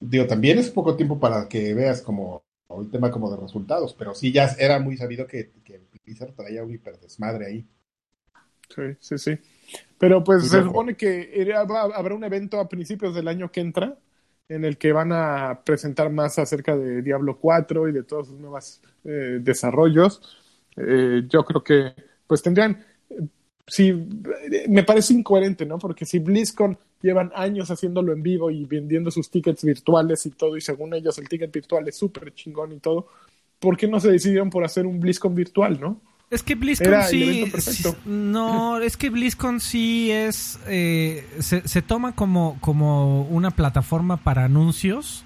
digo, 0.00 0.26
también 0.26 0.58
es 0.58 0.70
poco 0.70 0.96
tiempo 0.96 1.20
para 1.20 1.48
que 1.48 1.74
veas 1.74 2.02
como 2.02 2.42
el 2.80 2.90
tema 2.90 3.10
como 3.10 3.30
de 3.30 3.36
resultados, 3.36 3.94
pero 3.94 4.14
sí 4.14 4.32
ya 4.32 4.46
era 4.58 4.78
muy 4.80 4.96
sabido 4.96 5.26
que, 5.26 5.50
que 5.62 5.80
Blizzard 6.04 6.32
traía 6.34 6.64
un 6.64 6.72
hiperdesmadre 6.72 7.46
ahí. 7.46 7.66
Sí, 8.74 8.82
sí, 8.98 9.18
sí. 9.18 9.38
Pero 9.98 10.24
pues 10.24 10.48
se 10.48 10.62
supone 10.62 10.96
que 10.96 11.52
habrá 11.54 12.14
un 12.14 12.24
evento 12.24 12.58
a 12.58 12.68
principios 12.68 13.14
del 13.14 13.28
año 13.28 13.52
que 13.52 13.60
entra 13.60 13.98
en 14.48 14.64
el 14.64 14.76
que 14.76 14.92
van 14.92 15.12
a 15.12 15.62
presentar 15.64 16.10
más 16.10 16.38
acerca 16.38 16.76
de 16.76 17.02
Diablo 17.02 17.38
4 17.38 17.88
y 17.88 17.92
de 17.92 18.02
todos 18.02 18.28
sus 18.28 18.38
nuevos 18.38 18.80
eh, 19.04 19.38
desarrollos. 19.40 20.20
Eh, 20.76 21.22
yo 21.28 21.44
creo 21.44 21.62
que 21.62 21.94
pues 22.26 22.42
tendrían, 22.42 22.84
si 23.66 23.92
me 24.68 24.82
parece 24.84 25.14
incoherente, 25.14 25.64
¿no? 25.64 25.78
Porque 25.78 26.04
si 26.04 26.18
BlizzCon 26.18 26.78
llevan 27.02 27.32
años 27.34 27.70
haciéndolo 27.70 28.12
en 28.12 28.22
vivo 28.22 28.50
y 28.50 28.64
vendiendo 28.64 29.10
sus 29.10 29.30
tickets 29.30 29.64
virtuales 29.64 30.24
y 30.26 30.30
todo, 30.30 30.56
y 30.56 30.60
según 30.60 30.94
ellos 30.94 31.18
el 31.18 31.28
ticket 31.28 31.52
virtual 31.52 31.88
es 31.88 31.96
súper 31.96 32.32
chingón 32.34 32.72
y 32.72 32.78
todo, 32.78 33.08
¿por 33.58 33.76
qué 33.76 33.88
no 33.88 34.00
se 34.00 34.10
decidieron 34.10 34.50
por 34.50 34.64
hacer 34.64 34.86
un 34.86 35.00
BlizzCon 35.00 35.34
virtual, 35.34 35.80
no? 35.80 36.00
Es 36.32 36.42
que 36.42 36.54
BlizzCon 36.54 37.02
sí, 37.10 37.44
No, 38.06 38.78
es 38.78 38.96
que 38.96 39.10
BlizzCon 39.10 39.60
sí 39.60 40.10
es. 40.10 40.58
Eh, 40.66 41.26
se, 41.40 41.82
toma 41.82 42.14
como, 42.14 42.56
como 42.62 43.24
una 43.24 43.50
plataforma 43.50 44.16
para 44.16 44.46
anuncios. 44.46 45.24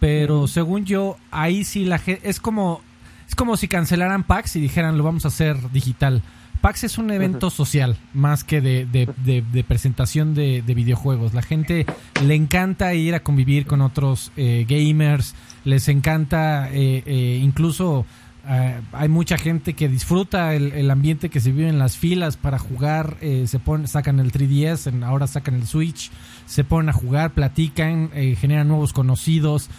Pero 0.00 0.48
según 0.48 0.84
yo, 0.84 1.16
ahí 1.30 1.62
sí 1.62 1.84
la 1.84 1.98
gente. 1.98 2.28
Es 2.28 2.40
como. 2.40 2.80
Es 3.28 3.36
como 3.36 3.56
si 3.56 3.68
cancelaran 3.68 4.24
PAX 4.24 4.56
y 4.56 4.60
dijeran 4.60 4.98
lo 4.98 5.04
vamos 5.04 5.24
a 5.26 5.28
hacer 5.28 5.70
digital. 5.70 6.22
PAX 6.62 6.84
es 6.84 6.96
un 6.96 7.10
evento 7.10 7.50
social 7.50 7.98
más 8.14 8.44
que 8.44 8.60
de, 8.62 8.86
de, 8.86 9.64
presentación 9.64 10.32
de, 10.34 10.62
videojuegos. 10.62 11.34
La 11.34 11.42
gente 11.42 11.84
le 12.24 12.34
encanta 12.34 12.94
ir 12.94 13.14
a 13.14 13.20
convivir 13.20 13.66
con 13.66 13.82
otros 13.82 14.32
eh, 14.36 14.64
gamers, 14.66 15.34
les 15.64 15.88
encanta 15.88 16.70
eh, 16.72 17.40
incluso 17.42 18.06
eh, 18.48 18.80
hay 18.92 19.08
mucha 19.08 19.38
gente 19.38 19.74
que 19.74 19.88
disfruta 19.88 20.54
el, 20.54 20.90
ambiente 20.90 21.28
que 21.30 21.40
se 21.40 21.52
vive 21.52 21.68
en 21.68 21.78
las 21.78 21.96
filas 21.96 22.36
para 22.36 22.58
jugar. 22.58 23.16
Eh, 23.20 23.44
se 23.46 23.58
ponen, 23.58 23.86
sacan 23.86 24.18
el 24.18 24.32
3DS, 24.32 25.02
ahora 25.04 25.26
sacan 25.26 25.54
el 25.54 25.66
Switch, 25.66 26.10
se 26.46 26.64
ponen 26.64 26.88
a 26.88 26.92
jugar, 26.92 27.32
platican, 27.32 28.10
eh, 28.14 28.36
generan 28.38 28.68
nuevos 28.68 28.92
conocidos. 28.92 29.70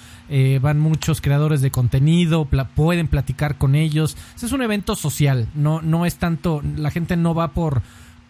Van 0.61 0.79
muchos 0.79 1.21
creadores 1.21 1.61
de 1.61 1.71
contenido, 1.71 2.47
pueden 2.75 3.07
platicar 3.07 3.57
con 3.57 3.75
ellos. 3.75 4.17
es 4.41 4.51
un 4.51 4.61
evento 4.61 4.95
social, 4.95 5.47
no, 5.53 5.81
no 5.81 6.05
es 6.05 6.15
tanto. 6.15 6.61
La 6.77 6.91
gente 6.91 7.17
no 7.17 7.33
va 7.35 7.49
por 7.53 7.81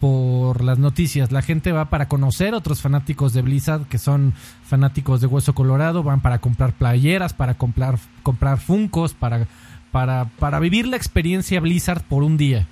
por 0.04 0.66
las 0.66 0.80
noticias. 0.80 1.32
La 1.32 1.42
gente 1.42 1.72
va 1.72 1.86
para 1.86 2.10
conocer 2.10 2.54
otros 2.54 2.82
fanáticos 2.82 3.32
de 3.32 3.42
Blizzard 3.42 3.86
que 3.88 3.98
son 3.98 4.34
fanáticos 4.66 5.22
de 5.22 5.28
Hueso 5.28 5.56
Colorado, 5.56 6.04
van 6.04 6.20
para 6.20 6.40
comprar 6.40 6.74
playeras, 6.74 7.32
para 7.32 7.54
comprar 7.54 7.98
comprar 8.22 8.60
funcos, 8.60 9.14
para 9.14 9.48
para, 9.94 10.26
para 10.40 10.60
vivir 10.60 10.88
la 10.88 10.98
experiencia 10.98 11.62
Blizzard 11.62 12.02
por 12.02 12.24
un 12.24 12.36
día. 12.36 12.68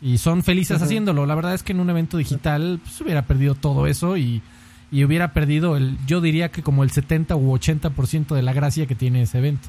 Y 0.00 0.18
son 0.18 0.42
felices 0.42 0.82
haciéndolo. 0.82 1.24
La 1.24 1.36
verdad 1.36 1.54
es 1.54 1.62
que 1.62 1.70
en 1.70 1.78
un 1.78 1.88
evento 1.88 2.16
digital 2.16 2.80
pues, 2.82 3.00
hubiera 3.00 3.22
perdido 3.26 3.54
todo 3.54 3.86
eso 3.86 4.16
y, 4.16 4.42
hubiera 4.92 5.32
perdido, 5.32 5.76
el 5.76 5.96
yo 6.06 6.20
diría 6.20 6.50
que 6.50 6.62
como 6.62 6.84
el 6.84 6.90
70 6.90 7.34
u 7.36 7.52
80% 7.56 8.34
de 8.34 8.42
la 8.42 8.52
gracia 8.52 8.86
que 8.86 8.94
tiene 8.94 9.22
ese 9.22 9.38
evento. 9.38 9.68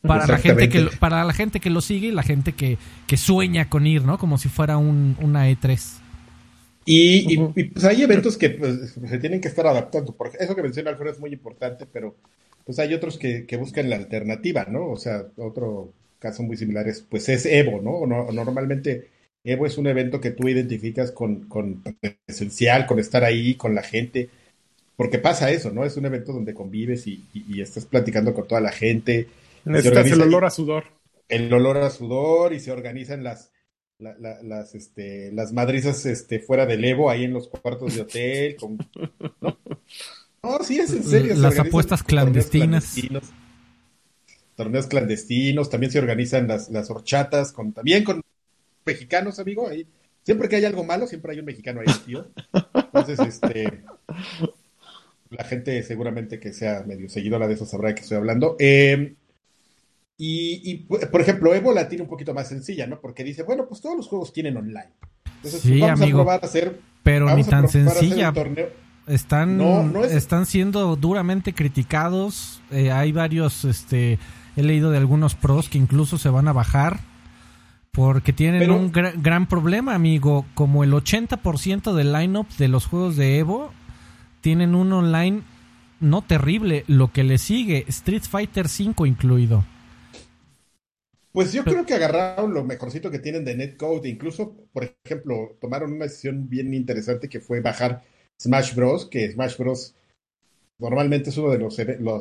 Para 0.00 0.26
la, 0.26 0.38
gente 0.38 0.68
que, 0.68 0.88
para 0.98 1.22
la 1.22 1.32
gente 1.32 1.60
que 1.60 1.70
lo 1.70 1.80
sigue 1.80 2.08
y 2.08 2.12
la 2.12 2.24
gente 2.24 2.54
que, 2.54 2.76
que 3.06 3.16
sueña 3.16 3.68
con 3.68 3.86
ir, 3.86 4.02
¿no? 4.02 4.18
Como 4.18 4.36
si 4.36 4.48
fuera 4.48 4.76
un, 4.76 5.16
una 5.20 5.48
E3. 5.48 5.98
Y, 6.84 7.36
pues 7.36 7.84
hay 7.84 8.02
eventos 8.02 8.36
que 8.36 8.50
pues, 8.50 8.98
se 9.08 9.18
tienen 9.18 9.40
que 9.40 9.46
estar 9.46 9.66
adaptando. 9.66 10.12
Porque 10.16 10.38
eso 10.40 10.56
que 10.56 10.62
menciona 10.62 10.90
Alfredo 10.90 11.12
es 11.12 11.20
muy 11.20 11.32
importante, 11.32 11.86
pero 11.86 12.16
pues 12.64 12.80
hay 12.80 12.94
otros 12.94 13.16
que, 13.16 13.46
que 13.46 13.56
buscan 13.56 13.90
la 13.90 13.96
alternativa, 13.96 14.66
¿no? 14.68 14.88
O 14.88 14.96
sea, 14.96 15.24
otro 15.36 15.92
casos 16.18 16.46
muy 16.46 16.56
similares, 16.56 17.04
pues 17.08 17.28
es 17.28 17.46
Evo, 17.46 17.80
¿no? 17.80 18.06
Normalmente 18.32 19.08
Evo 19.44 19.66
es 19.66 19.76
un 19.76 19.86
evento 19.86 20.20
que 20.20 20.30
tú 20.30 20.48
identificas 20.48 21.10
con, 21.10 21.48
con 21.48 21.82
presencial, 22.26 22.86
con 22.86 22.98
estar 22.98 23.24
ahí, 23.24 23.54
con 23.54 23.74
la 23.74 23.82
gente, 23.82 24.30
porque 24.96 25.18
pasa 25.18 25.50
eso, 25.50 25.72
¿no? 25.72 25.84
Es 25.84 25.96
un 25.96 26.06
evento 26.06 26.32
donde 26.32 26.54
convives 26.54 27.06
y, 27.06 27.24
estás 27.60 27.86
platicando 27.86 28.34
con 28.34 28.46
toda 28.46 28.60
la 28.60 28.70
gente. 28.70 29.28
Necesitas 29.64 30.10
el 30.12 30.22
olor 30.22 30.44
a 30.44 30.50
sudor. 30.50 30.84
El 31.28 31.52
olor 31.52 31.78
a 31.78 31.90
sudor 31.90 32.52
y 32.52 32.60
se 32.60 32.70
organizan 32.70 33.24
las, 33.24 33.50
las, 33.98 34.74
este, 34.74 35.32
las 35.32 35.52
madrizas 35.52 36.06
este, 36.06 36.38
fuera 36.38 36.66
del 36.66 36.84
Evo, 36.84 37.10
ahí 37.10 37.24
en 37.24 37.32
los 37.32 37.48
cuartos 37.48 37.94
de 37.96 38.02
hotel. 38.02 38.56
Con, 38.56 38.78
¿no? 39.40 39.58
sí, 40.62 40.78
es 40.78 40.92
en 40.92 41.02
serio. 41.02 41.34
Las 41.34 41.58
apuestas 41.58 42.02
clandestinas 42.02 42.96
torneos 44.54 44.86
clandestinos, 44.86 45.70
también 45.70 45.92
se 45.92 45.98
organizan 45.98 46.46
las, 46.46 46.70
las 46.70 46.90
horchatas, 46.90 47.52
con, 47.52 47.72
también 47.72 48.04
con 48.04 48.22
mexicanos, 48.84 49.38
amigo, 49.38 49.68
ahí. 49.68 49.86
Siempre 50.22 50.48
que 50.48 50.56
hay 50.56 50.64
algo 50.64 50.84
malo, 50.84 51.06
siempre 51.06 51.32
hay 51.32 51.40
un 51.40 51.46
mexicano 51.46 51.80
ahí, 51.80 51.92
tío. 52.06 52.26
Entonces, 52.74 53.18
este, 53.20 53.82
la 55.30 55.44
gente 55.44 55.82
seguramente 55.82 56.38
que 56.38 56.52
sea 56.52 56.84
medio 56.86 57.08
seguidora 57.08 57.48
de 57.48 57.54
eso 57.54 57.66
sabrá 57.66 57.88
de 57.88 57.96
qué 57.96 58.02
estoy 58.02 58.18
hablando. 58.18 58.56
Em, 58.58 59.16
y, 60.16 60.84
por 61.10 61.20
ejemplo, 61.20 61.52
Evo 61.52 61.72
la 61.72 61.88
tiene 61.88 62.04
un 62.04 62.08
poquito 62.08 62.32
más 62.32 62.48
sencilla, 62.48 62.86
¿no? 62.86 63.00
Porque 63.00 63.24
dice, 63.24 63.42
bueno, 63.42 63.66
pues 63.66 63.80
todos 63.80 63.96
los 63.96 64.06
juegos 64.06 64.32
tienen 64.32 64.56
online. 64.56 64.92
Entonces, 65.36 65.60
sí, 65.60 65.80
vamos 65.80 66.00
a 66.00 66.06
probar 66.06 66.40
a 66.42 66.46
hacer. 66.46 66.78
Pero 67.02 67.34
ni 67.34 67.42
tan 67.42 67.68
sencilla. 67.68 68.32
Están, 69.08 69.60
están 70.10 70.46
siendo 70.46 70.94
duramente 70.94 71.52
criticados. 71.52 72.62
Eh, 72.70 72.92
hay 72.92 73.10
varios 73.10 73.64
este, 73.64 74.20
He 74.56 74.62
leído 74.62 74.90
de 74.90 74.98
algunos 74.98 75.34
pros 75.34 75.68
que 75.68 75.78
incluso 75.78 76.18
se 76.18 76.28
van 76.28 76.46
a 76.46 76.52
bajar 76.52 77.00
porque 77.92 78.32
tienen 78.32 78.70
un 78.70 78.90
gran 78.90 79.46
problema, 79.46 79.94
amigo. 79.94 80.46
Como 80.54 80.82
el 80.82 80.92
80% 80.92 81.92
del 81.92 82.12
lineup 82.12 82.48
de 82.56 82.68
los 82.68 82.86
juegos 82.86 83.16
de 83.16 83.38
Evo 83.38 83.72
tienen 84.40 84.74
un 84.74 84.92
online 84.92 85.42
no 86.00 86.22
terrible, 86.22 86.84
lo 86.88 87.12
que 87.12 87.22
le 87.22 87.38
sigue, 87.38 87.84
Street 87.88 88.22
Fighter 88.22 88.66
V 88.66 89.06
incluido. 89.06 89.64
Pues 91.32 91.52
yo 91.52 91.64
creo 91.64 91.86
que 91.86 91.94
agarraron 91.94 92.52
lo 92.52 92.64
mejorcito 92.64 93.10
que 93.10 93.18
tienen 93.18 93.44
de 93.44 93.54
Netcode. 93.54 94.08
Incluso, 94.08 94.54
por 94.72 94.92
ejemplo, 95.04 95.56
tomaron 95.60 95.92
una 95.92 96.04
decisión 96.04 96.48
bien 96.48 96.74
interesante 96.74 97.28
que 97.28 97.40
fue 97.40 97.60
bajar 97.60 98.02
Smash 98.40 98.74
Bros. 98.74 99.06
Que 99.06 99.30
Smash 99.30 99.56
Bros 99.56 99.94
normalmente 100.78 101.30
es 101.30 101.36
uno 101.36 101.50
de 101.50 101.58
los, 101.58 101.78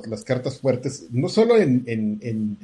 las 0.08 0.24
cartas 0.24 0.60
fuertes, 0.60 1.08
no 1.10 1.30
solo 1.30 1.58
en, 1.58 1.84
en, 1.88 2.58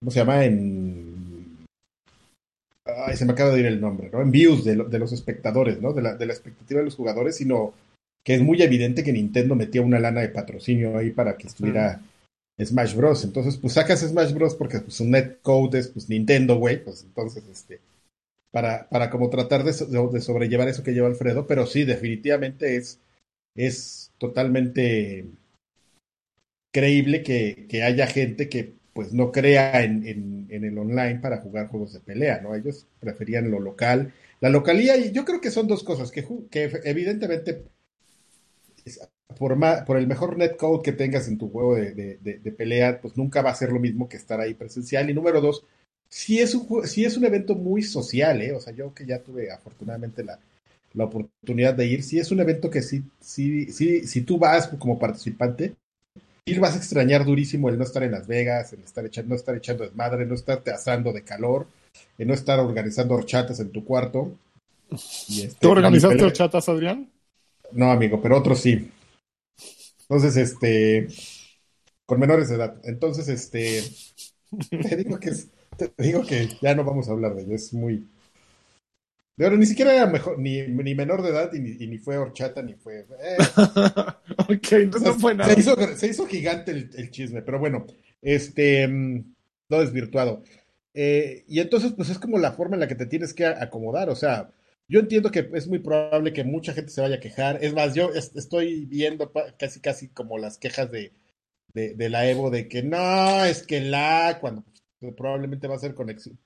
¿cómo 0.00 0.10
se 0.10 0.18
llama? 0.18 0.44
En, 0.44 1.31
ay, 2.84 3.16
se 3.16 3.24
me 3.24 3.32
acaba 3.32 3.50
de 3.50 3.60
ir 3.60 3.66
el 3.66 3.80
nombre, 3.80 4.10
¿no? 4.10 4.20
En 4.20 4.30
views 4.30 4.64
de, 4.64 4.76
de 4.76 4.98
los 4.98 5.12
espectadores, 5.12 5.80
¿no? 5.80 5.92
De 5.92 6.02
la, 6.02 6.14
de 6.14 6.26
la 6.26 6.32
expectativa 6.32 6.80
de 6.80 6.86
los 6.86 6.96
jugadores, 6.96 7.36
sino 7.36 7.74
que 8.24 8.34
es 8.34 8.42
muy 8.42 8.62
evidente 8.62 9.02
que 9.02 9.12
Nintendo 9.12 9.54
metía 9.54 9.82
una 9.82 9.98
lana 9.98 10.20
de 10.20 10.28
patrocinio 10.28 10.96
ahí 10.96 11.10
para 11.10 11.36
que 11.36 11.48
estuviera 11.48 12.00
Smash 12.60 12.94
Bros. 12.94 13.24
Entonces, 13.24 13.56
pues 13.56 13.74
sacas 13.74 14.00
Smash 14.00 14.32
Bros. 14.32 14.54
porque 14.54 14.80
pues, 14.80 14.94
su 14.94 15.04
netcode 15.04 15.78
es 15.78 15.88
pues 15.88 16.08
Nintendo, 16.08 16.56
güey, 16.56 16.82
pues 16.82 17.02
entonces, 17.02 17.44
este, 17.50 17.80
para, 18.50 18.88
para 18.88 19.10
como 19.10 19.30
tratar 19.30 19.64
de, 19.64 19.72
de 19.72 20.20
sobrellevar 20.20 20.68
eso 20.68 20.82
que 20.82 20.92
lleva 20.92 21.08
Alfredo, 21.08 21.46
pero 21.46 21.66
sí, 21.66 21.84
definitivamente 21.84 22.76
es, 22.76 23.00
es 23.56 24.12
totalmente 24.18 25.26
creíble 26.72 27.22
que, 27.22 27.66
que 27.68 27.82
haya 27.82 28.06
gente 28.06 28.48
que 28.48 28.72
pues 28.92 29.12
no 29.12 29.32
crea 29.32 29.82
en, 29.82 30.06
en, 30.50 30.64
el 30.64 30.78
online 30.78 31.18
para 31.20 31.38
jugar 31.38 31.68
juegos 31.68 31.94
de 31.94 32.00
pelea, 32.00 32.40
¿no? 32.42 32.54
Ellos 32.54 32.86
preferían 33.00 33.50
lo 33.50 33.58
local. 33.58 34.12
La 34.40 34.50
localía, 34.50 34.96
y 34.96 35.12
yo 35.12 35.24
creo 35.24 35.40
que 35.40 35.50
son 35.50 35.66
dos 35.66 35.82
cosas, 35.82 36.10
que, 36.10 36.26
que 36.50 36.70
evidentemente 36.84 37.64
por, 39.38 39.58
por 39.86 39.96
el 39.96 40.06
mejor 40.06 40.36
netcode 40.36 40.82
que 40.82 40.92
tengas 40.92 41.28
en 41.28 41.38
tu 41.38 41.48
juego 41.48 41.76
de, 41.76 42.18
de, 42.20 42.52
pelea, 42.52 43.00
pues 43.00 43.16
nunca 43.16 43.42
va 43.42 43.50
a 43.50 43.54
ser 43.54 43.72
lo 43.72 43.80
mismo 43.80 44.08
que 44.08 44.16
estar 44.16 44.40
ahí 44.40 44.54
presencial. 44.54 45.08
Y 45.08 45.14
número 45.14 45.40
dos, 45.40 45.64
si 46.08 46.40
es 46.40 46.54
un, 46.54 46.86
si 46.86 47.04
es 47.04 47.16
un 47.16 47.24
evento 47.24 47.54
muy 47.54 47.82
social, 47.82 48.42
¿eh? 48.42 48.52
O 48.52 48.60
sea, 48.60 48.74
yo 48.74 48.94
que 48.94 49.06
ya 49.06 49.22
tuve 49.22 49.50
afortunadamente 49.50 50.22
la, 50.24 50.38
la 50.94 51.04
oportunidad 51.04 51.74
de 51.74 51.86
ir. 51.86 52.02
Si 52.02 52.18
es 52.18 52.30
un 52.30 52.40
evento 52.40 52.70
que 52.70 52.82
sí, 52.82 53.02
sí, 53.20 53.72
sí, 53.72 54.06
si 54.06 54.22
tú 54.22 54.38
vas 54.38 54.68
como 54.68 54.98
participante, 54.98 55.74
sí 56.46 56.58
vas 56.58 56.74
a 56.74 56.78
extrañar 56.78 57.24
durísimo 57.24 57.68
el 57.68 57.78
no 57.78 57.84
estar 57.84 58.02
en 58.02 58.12
Las 58.12 58.26
Vegas, 58.26 58.72
el 58.72 58.80
estar 58.80 59.04
echando, 59.06 59.30
no 59.30 59.36
estar 59.36 59.56
echando 59.56 59.84
desmadre, 59.84 60.26
no 60.26 60.34
estarte 60.34 60.70
asando 60.70 61.12
de 61.12 61.22
calor, 61.22 61.68
el 62.18 62.28
no 62.28 62.34
estar 62.34 62.58
organizando 62.58 63.14
horchatas 63.14 63.60
en 63.60 63.70
tu 63.70 63.84
cuarto. 63.84 64.36
Y 65.28 65.42
este, 65.42 65.60
¿Tú 65.60 65.70
organizaste 65.70 66.24
horchatas, 66.24 66.68
Adrián? 66.68 67.10
No, 67.72 67.90
amigo, 67.90 68.20
pero 68.20 68.38
otros 68.38 68.60
sí. 68.60 68.90
Entonces, 70.02 70.36
este, 70.36 71.08
con 72.04 72.20
menores 72.20 72.48
de 72.48 72.56
edad. 72.56 72.76
Entonces, 72.84 73.28
este, 73.28 73.82
te 74.70 74.96
digo 74.96 75.18
que, 75.18 75.32
te 75.76 76.02
digo 76.02 76.26
que 76.26 76.48
ya 76.60 76.74
no 76.74 76.84
vamos 76.84 77.08
a 77.08 77.12
hablar 77.12 77.34
de 77.34 77.42
ello, 77.42 77.54
es 77.54 77.72
muy, 77.72 78.06
pero 79.36 79.56
ni 79.56 79.66
siquiera 79.66 79.94
era 79.94 80.06
mejor, 80.06 80.38
ni, 80.38 80.62
ni 80.62 80.94
menor 80.94 81.22
de 81.22 81.30
edad 81.30 81.52
y 81.54 81.60
ni, 81.60 81.98
fue 81.98 82.18
horchata 82.18 82.62
ni 82.62 82.74
fue. 82.74 83.00
Eh. 83.00 83.36
ok, 84.38 84.72
entonces 84.72 85.08
no 85.08 85.18
fue 85.18 85.34
nada. 85.34 85.54
Se 85.96 86.06
hizo, 86.06 86.26
gigante 86.26 86.70
el, 86.72 87.10
chisme, 87.10 87.42
pero 87.42 87.58
bueno, 87.58 87.86
este. 88.20 88.86
Mm, 88.86 89.34
no 89.68 89.80
desvirtuado. 89.80 90.42
Eh, 90.94 91.44
y 91.48 91.60
entonces, 91.60 91.92
pues 91.92 92.10
es 92.10 92.18
como 92.18 92.38
la 92.38 92.52
forma 92.52 92.76
en 92.76 92.80
la 92.80 92.88
que 92.88 92.94
te 92.94 93.06
tienes 93.06 93.32
que 93.32 93.46
acomodar. 93.46 94.10
O 94.10 94.14
sea, 94.16 94.50
yo 94.86 95.00
entiendo 95.00 95.30
que 95.30 95.48
es 95.54 95.66
muy 95.66 95.78
probable 95.78 96.34
que 96.34 96.44
mucha 96.44 96.74
gente 96.74 96.90
se 96.90 97.00
vaya 97.00 97.16
a 97.16 97.20
quejar. 97.20 97.64
Es 97.64 97.72
más, 97.72 97.94
yo 97.94 98.10
estoy 98.12 98.84
viendo 98.84 99.32
casi, 99.58 99.80
casi 99.80 100.08
como 100.08 100.36
las 100.36 100.58
quejas 100.58 100.90
de, 100.90 101.12
de, 101.72 102.08
la 102.10 102.28
Evo 102.28 102.50
de 102.50 102.68
que 102.68 102.82
no, 102.82 103.44
es 103.46 103.62
que 103.62 103.80
la, 103.80 104.38
cuando 104.40 104.64
pues, 105.00 105.14
probablemente 105.14 105.68
va 105.68 105.76
a 105.76 105.78
ser 105.78 105.94
conexión 105.94 106.38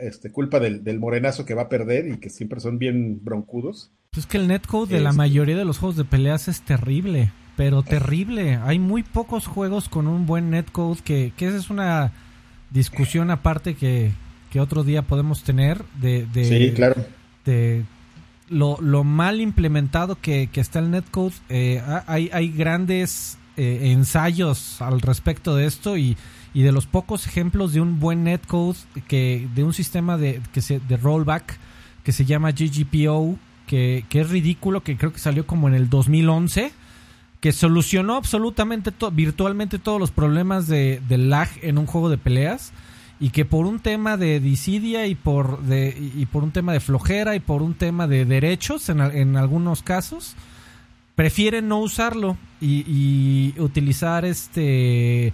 este, 0.00 0.30
culpa 0.30 0.60
del, 0.60 0.98
morenazo 0.98 1.44
que 1.44 1.54
va 1.54 1.62
a 1.62 1.68
perder 1.68 2.08
y 2.08 2.18
que 2.18 2.30
siempre 2.30 2.60
son 2.60 2.78
bien 2.78 3.24
broncudos. 3.24 3.90
Pues 4.10 4.26
que 4.26 4.38
el 4.38 4.48
netcode 4.48 4.94
de 4.94 5.00
la 5.00 5.12
mayoría 5.12 5.56
de 5.56 5.64
los 5.64 5.78
juegos 5.78 5.96
de 5.96 6.04
peleas 6.04 6.48
es 6.48 6.62
terrible, 6.62 7.32
pero 7.56 7.82
terrible. 7.82 8.56
Hay 8.62 8.78
muy 8.78 9.02
pocos 9.02 9.46
juegos 9.46 9.88
con 9.88 10.06
un 10.06 10.26
buen 10.26 10.50
netcode 10.50 11.00
que, 11.02 11.32
que 11.36 11.48
esa 11.48 11.56
es 11.56 11.70
una 11.70 12.12
discusión 12.70 13.30
aparte 13.30 13.74
que, 13.74 14.12
que 14.50 14.60
otro 14.60 14.84
día 14.84 15.02
podemos 15.02 15.42
tener 15.42 15.84
de, 16.00 16.26
de 16.26 16.44
sí, 16.44 16.72
claro. 16.74 17.04
de 17.44 17.84
lo, 18.48 18.78
lo 18.80 19.04
mal 19.04 19.40
implementado 19.40 20.16
que, 20.20 20.48
que 20.52 20.60
está 20.60 20.78
el 20.78 20.90
netcode. 20.90 21.34
Eh, 21.48 21.82
hay, 22.06 22.30
hay 22.32 22.50
grandes 22.50 23.38
eh, 23.56 23.92
ensayos 23.92 24.80
al 24.82 25.00
respecto 25.00 25.56
de 25.56 25.66
esto 25.66 25.96
y 25.96 26.16
y 26.54 26.62
de 26.62 26.72
los 26.72 26.86
pocos 26.86 27.26
ejemplos 27.26 27.72
de 27.72 27.80
un 27.80 27.98
buen 27.98 28.24
netcode 28.24 28.76
que 29.08 29.48
de 29.54 29.64
un 29.64 29.74
sistema 29.74 30.16
de 30.16 30.40
que 30.52 30.62
se 30.62 30.78
de 30.78 30.96
rollback 30.96 31.58
que 32.04 32.12
se 32.12 32.24
llama 32.24 32.52
GGPO 32.52 33.36
que, 33.66 34.04
que 34.08 34.20
es 34.20 34.30
ridículo 34.30 34.82
que 34.82 34.96
creo 34.96 35.12
que 35.12 35.18
salió 35.18 35.46
como 35.46 35.66
en 35.68 35.74
el 35.74 35.90
2011 35.90 36.72
que 37.40 37.52
solucionó 37.52 38.14
absolutamente 38.14 38.92
virtualmente 39.12 39.78
todos 39.78 40.00
los 40.00 40.12
problemas 40.12 40.68
de, 40.68 41.02
lag 41.08 41.48
en 41.60 41.76
un 41.76 41.86
juego 41.86 42.08
de 42.08 42.18
peleas 42.18 42.72
y 43.20 43.30
que 43.30 43.44
por 43.44 43.66
un 43.66 43.80
tema 43.80 44.16
de 44.16 44.40
disidia 44.40 45.06
y 45.08 45.14
por 45.14 45.60
de, 45.62 45.94
y 46.16 46.24
por 46.26 46.44
un 46.44 46.52
tema 46.52 46.72
de 46.72 46.80
flojera 46.80 47.34
y 47.34 47.40
por 47.40 47.62
un 47.62 47.74
tema 47.74 48.06
de 48.06 48.24
derechos 48.24 48.88
en, 48.88 49.00
en 49.00 49.36
algunos 49.36 49.82
casos 49.82 50.36
prefieren 51.14 51.68
no 51.68 51.78
usarlo 51.78 52.36
y, 52.60 52.84
y 52.86 53.60
utilizar 53.60 54.24
este 54.24 55.32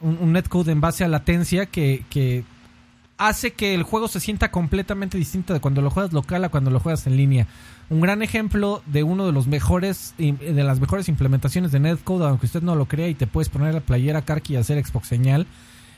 un, 0.00 0.32
netcode 0.32 0.72
en 0.72 0.80
base 0.80 1.04
a 1.04 1.08
latencia 1.08 1.66
que, 1.66 2.44
hace 3.18 3.52
que 3.52 3.74
el 3.74 3.82
juego 3.82 4.08
se 4.08 4.20
sienta 4.20 4.50
completamente 4.50 5.16
distinto 5.16 5.54
de 5.54 5.60
cuando 5.60 5.80
lo 5.80 5.90
juegas 5.90 6.12
local 6.12 6.44
a 6.44 6.48
cuando 6.50 6.70
lo 6.70 6.80
juegas 6.80 7.06
en 7.06 7.16
línea. 7.16 7.46
Un 7.88 8.00
gran 8.00 8.22
ejemplo 8.22 8.82
de 8.86 9.04
uno 9.04 9.26
de 9.26 9.32
los 9.32 9.46
mejores 9.46 10.14
de 10.18 10.64
las 10.64 10.80
mejores 10.80 11.08
implementaciones 11.08 11.72
de 11.72 11.80
netcode, 11.80 12.26
aunque 12.26 12.46
usted 12.46 12.62
no 12.62 12.74
lo 12.74 12.86
crea 12.86 13.08
y 13.08 13.14
te 13.14 13.26
puedes 13.26 13.48
poner 13.48 13.74
la 13.74 13.80
playera 13.80 14.22
Karki 14.22 14.54
y 14.54 14.56
hacer 14.56 14.84
Xbox 14.84 15.08
señal, 15.08 15.46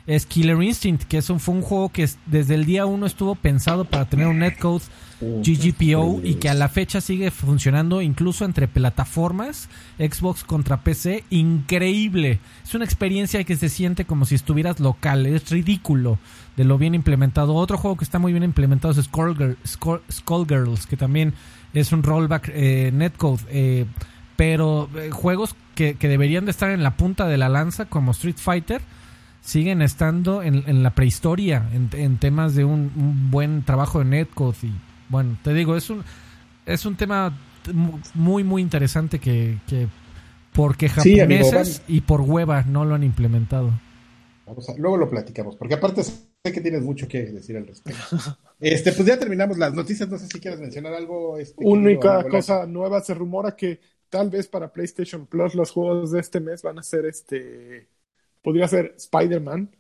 es 0.09 0.24
Killer 0.24 0.60
Instinct, 0.62 1.05
que 1.05 1.18
es 1.18 1.28
un, 1.28 1.39
fue 1.39 1.55
un 1.55 1.60
juego 1.62 1.90
que 1.90 2.09
desde 2.26 2.55
el 2.55 2.64
día 2.64 2.86
uno 2.86 3.05
estuvo 3.05 3.35
pensado 3.35 3.85
para 3.85 4.06
tener 4.06 4.26
un 4.26 4.39
netcode 4.39 4.82
GGPO 5.20 6.20
y 6.24 6.36
que 6.36 6.48
a 6.48 6.55
la 6.55 6.70
fecha 6.70 7.02
sigue 7.02 7.30
funcionando 7.30 8.01
incluso 8.01 8.47
entre 8.47 8.68
plataformas, 8.68 9.68
Xbox 9.98 10.44
contra 10.44 10.80
PC, 10.80 11.24
increíble. 11.28 12.40
Es 12.64 12.74
una 12.74 12.86
experiencia 12.86 13.44
que 13.44 13.56
se 13.56 13.68
siente 13.68 14.06
como 14.06 14.24
si 14.24 14.35
estuvieras 14.35 14.80
local, 14.80 15.26
es 15.26 15.51
ridículo 15.51 16.18
de 16.56 16.64
lo 16.64 16.78
bien 16.78 16.94
implementado. 16.94 17.55
Otro 17.55 17.76
juego 17.76 17.98
que 17.98 18.05
está 18.05 18.18
muy 18.18 18.32
bien 18.32 18.44
implementado 18.44 18.98
es 18.98 19.06
Skullgirls, 19.06 20.86
que 20.86 20.97
también 20.97 21.35
es 21.74 21.93
un 21.93 22.02
rollback 22.02 22.51
eh, 22.55 22.90
netcode. 22.94 23.43
Eh, 23.51 23.85
pero 24.36 24.89
eh, 24.97 25.10
juegos 25.10 25.55
que, 25.74 25.94
deberían 26.01 26.44
de 26.44 26.52
estar 26.52 26.70
en 26.70 26.82
la 26.82 26.97
punta 26.97 27.26
de 27.26 27.36
la 27.36 27.48
lanza 27.48 27.86
como 27.86 28.12
Street 28.12 28.36
Fighter 28.39 28.80
siguen 29.49 29.81
estando 29.81 30.43
en, 30.43 30.83
la 30.83 30.95
prehistoria 30.95 31.70
en, 31.73 32.19
temas 32.19 32.55
de 32.55 32.65
un, 32.66 33.31
buen 33.31 33.65
trabajo 33.65 34.01
de 34.01 34.05
netcode 34.05 34.59
y 34.62 34.73
bueno 35.09 35.39
te 35.43 35.55
digo 35.55 35.75
es 35.75 35.89
un 35.89 36.05
es 36.66 36.85
un 36.85 36.97
tema 36.97 37.35
muy 38.12 38.45
muy 38.45 38.61
interesante 38.61 39.19
que, 39.19 39.57
que 39.66 39.89
porque 40.53 40.91
japoneses 40.91 41.81
y 41.89 42.03
por 42.03 42.20
hueva 42.20 42.62
no 42.62 42.85
lo 42.85 42.95
han 42.95 43.05
implementado. 43.05 43.73
Luego 44.77 44.97
lo 44.97 45.09
platicamos 45.09 45.57
porque 45.57 45.75
aparte 45.75 46.03
sé 46.03 46.12
que 46.45 46.61
tienes 46.61 46.83
mucho 46.83 47.09
que 47.09 47.23
decir 47.23 47.57
al 47.57 47.66
respecto. 47.66 48.03
Este 48.61 48.91
pues 48.91 49.07
ya 49.07 49.16
terminamos 49.16 49.57
las 49.57 49.73
noticias 49.73 50.09
no 50.09 50.19
sé 50.19 50.27
si 50.27 50.41
quieres 50.41 50.59
mencionar 50.61 50.93
algo 50.93 51.39
este, 51.39 51.65
única 51.65 52.25
cosa 52.29 52.66
nueva 52.66 53.01
se 53.01 53.15
rumora 53.15 53.55
que 53.55 53.79
tal 54.09 54.31
vez 54.31 54.49
para 54.49 54.73
PlayStation 54.73 55.27
Plus 55.27 55.55
los 55.55 55.70
juegos 55.70 56.11
de 56.11 56.19
este 56.19 56.41
mes 56.41 56.62
van 56.62 56.81
a 56.81 56.83
ser 56.83 57.07
este 57.07 57.87
podría 58.43 58.69
ser 58.69 58.94
Spider-Man. 58.97 59.70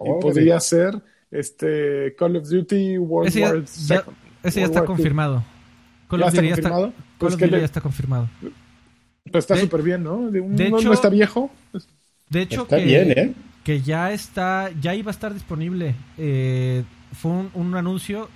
y 0.00 0.20
podría 0.20 0.60
ser 0.60 1.02
este 1.30 2.14
Call 2.16 2.36
of 2.36 2.48
Duty 2.48 2.98
World 2.98 3.28
ese 3.28 3.40
ya, 3.40 3.50
War 3.50 3.56
II. 3.56 4.14
ese 4.42 4.60
ya 4.60 4.66
está 4.66 4.84
confirmado. 4.84 5.44
Call 6.08 6.22
of 6.22 6.32
Duty 6.32 6.48
ya 6.48 6.54
está 6.54 6.70
confirmado. 6.70 6.92
Call 7.18 7.28
of 7.28 7.40
Duty 7.40 7.50
ya 7.50 7.64
está 7.64 7.80
confirmado. 7.80 8.28
Pero 9.24 9.38
está 9.38 9.56
súper 9.56 9.82
bien, 9.82 10.02
¿no? 10.02 10.30
De, 10.30 10.38
hecho, 10.66 10.80
no 10.80 10.92
está 10.92 11.10
viejo. 11.10 11.50
De 12.30 12.42
hecho, 12.42 12.62
está 12.62 12.78
que, 12.78 12.84
bien, 12.84 13.10
¿eh? 13.10 13.34
que 13.62 13.82
ya 13.82 14.12
está, 14.12 14.70
ya 14.80 14.94
iba 14.94 15.10
a 15.10 15.12
estar 15.12 15.34
disponible. 15.34 15.94
Eh, 16.16 16.84
fue 17.12 17.30
un, 17.52 17.74
anuncio 17.74 18.30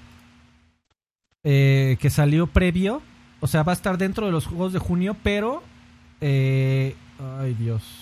eh, 1.44 1.96
que 2.00 2.10
salió 2.10 2.46
previo. 2.46 3.00
O 3.40 3.46
sea, 3.46 3.62
va 3.62 3.72
a 3.72 3.74
estar 3.74 3.96
dentro 3.96 4.26
de 4.26 4.32
los 4.32 4.46
juegos 4.46 4.72
de 4.72 4.78
junio, 4.78 5.16
pero. 5.22 5.62
Eh, 6.20 6.94
ay, 7.18 7.54
Dios 7.54 8.01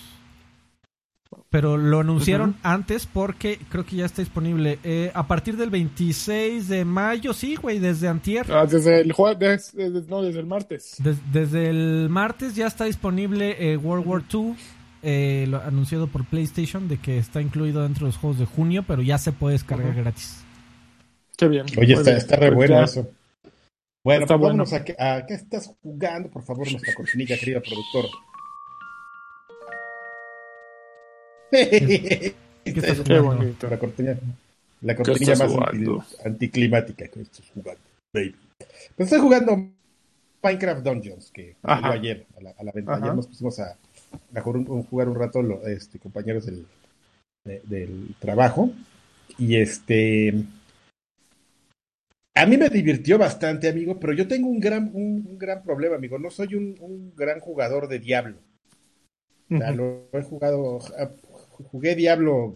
pero 1.49 1.77
lo 1.77 1.99
anunciaron 1.99 2.55
antes 2.63 3.05
porque 3.05 3.59
creo 3.69 3.85
que 3.85 3.97
ya 3.97 4.05
está 4.05 4.21
disponible. 4.21 4.79
Eh, 4.83 5.11
a 5.13 5.27
partir 5.27 5.57
del 5.57 5.69
26 5.69 6.67
de 6.67 6.85
mayo, 6.85 7.33
sí, 7.33 7.55
güey, 7.55 7.79
desde 7.79 8.07
antier. 8.07 8.51
Ah, 8.51 8.65
desde 8.65 9.01
el 9.01 9.11
jueves, 9.11 9.73
no, 10.07 10.21
desde 10.21 10.39
el 10.39 10.45
martes. 10.45 10.95
desde 11.31 11.69
el 11.69 12.07
martes 12.09 12.55
ya 12.55 12.67
está 12.67 12.85
disponible 12.85 13.55
eh, 13.59 13.77
World 13.77 14.07
War 14.07 14.23
II, 14.31 14.55
eh, 15.03 15.45
lo 15.49 15.61
anunciado 15.61 16.07
por 16.07 16.25
PlayStation, 16.25 16.87
de 16.87 16.97
que 16.97 17.17
está 17.17 17.41
incluido 17.41 17.83
dentro 17.83 18.05
de 18.05 18.11
los 18.11 18.17
juegos 18.17 18.39
de 18.39 18.45
junio, 18.45 18.83
pero 18.87 19.01
ya 19.01 19.17
se 19.17 19.31
puede 19.31 19.53
descargar 19.53 19.93
gratis. 19.93 20.43
Qué 21.37 21.47
bien. 21.47 21.65
Oye, 21.77 21.93
está, 21.93 22.15
está, 22.15 22.35
re 22.35 22.51
pues 22.51 22.69
bueno 22.69 22.83
eso. 22.83 23.09
Bueno, 24.03 24.23
está 24.23 24.37
pues 24.37 24.53
bueno. 24.53 24.63
A, 24.99 25.15
a, 25.15 25.25
qué 25.25 25.33
estás 25.33 25.75
jugando, 25.81 26.29
por 26.29 26.43
favor, 26.43 26.69
nuestra 26.71 26.93
cortinilla, 26.93 27.37
querido 27.37 27.61
productor. 27.61 28.05
Qué 32.63 33.19
bonito. 33.19 33.69
La 33.69 33.77
cortina, 33.77 34.17
la 34.81 34.95
cortina 34.95 35.35
más 35.35 35.53
anticlimática 36.23 37.07
que 37.07 37.21
estás 37.21 37.45
jugando, 37.53 37.81
baby. 38.13 38.35
Pues 38.95 39.07
estoy 39.07 39.19
jugando 39.19 39.69
Minecraft 40.41 40.83
Dungeons, 40.83 41.31
que 41.31 41.55
salió 41.61 41.91
ayer 41.91 42.25
a 42.37 42.41
la, 42.41 42.49
a 42.51 42.63
la 42.63 42.71
venta. 42.71 42.95
Ayer 42.95 43.15
nos 43.15 43.27
pusimos 43.27 43.59
a, 43.59 43.75
a 44.35 44.41
jugar, 44.41 45.09
un, 45.09 45.15
rato 45.15 45.41
los 45.41 45.65
este, 45.67 45.99
compañeros 45.99 46.45
del, 46.45 46.65
del 47.43 48.15
trabajo. 48.19 48.71
Y 49.37 49.57
este. 49.57 50.33
A 52.33 52.45
mí 52.45 52.57
me 52.57 52.69
divirtió 52.69 53.17
bastante, 53.17 53.67
amigo, 53.67 53.99
pero 53.99 54.13
yo 54.13 54.27
tengo 54.27 54.47
un 54.47 54.59
gran, 54.59 54.89
un, 54.93 55.37
gran 55.37 55.63
problema, 55.63 55.97
amigo. 55.97 56.17
No 56.17 56.31
soy 56.31 56.55
un, 56.55 56.77
un 56.79 57.13
gran 57.15 57.39
jugador 57.41 57.87
de 57.89 57.99
Diablo. 57.99 58.37
O 59.53 59.57
sea, 59.57 59.71
lo 59.71 60.07
he 60.13 60.21
jugado, 60.21 60.79
jugué 61.63 61.95
Diablo 61.95 62.55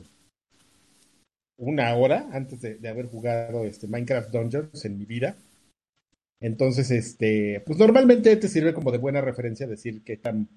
una 1.57 1.95
hora 1.95 2.27
antes 2.31 2.61
de, 2.61 2.87
haber 2.87 3.07
jugado 3.07 3.63
este 3.63 3.87
Minecraft 3.87 4.31
Dungeons 4.31 4.85
en 4.85 4.97
mi 4.97 5.05
vida. 5.05 5.35
Entonces, 6.41 6.91
este, 6.91 7.61
pues 7.65 7.79
normalmente 7.79 8.35
te 8.35 8.47
sirve 8.47 8.73
como 8.73 8.91
de 8.91 8.97
buena 8.97 9.21
referencia 9.21 9.67
decir 9.67 10.03
qué 10.03 10.17
tan 10.17 10.47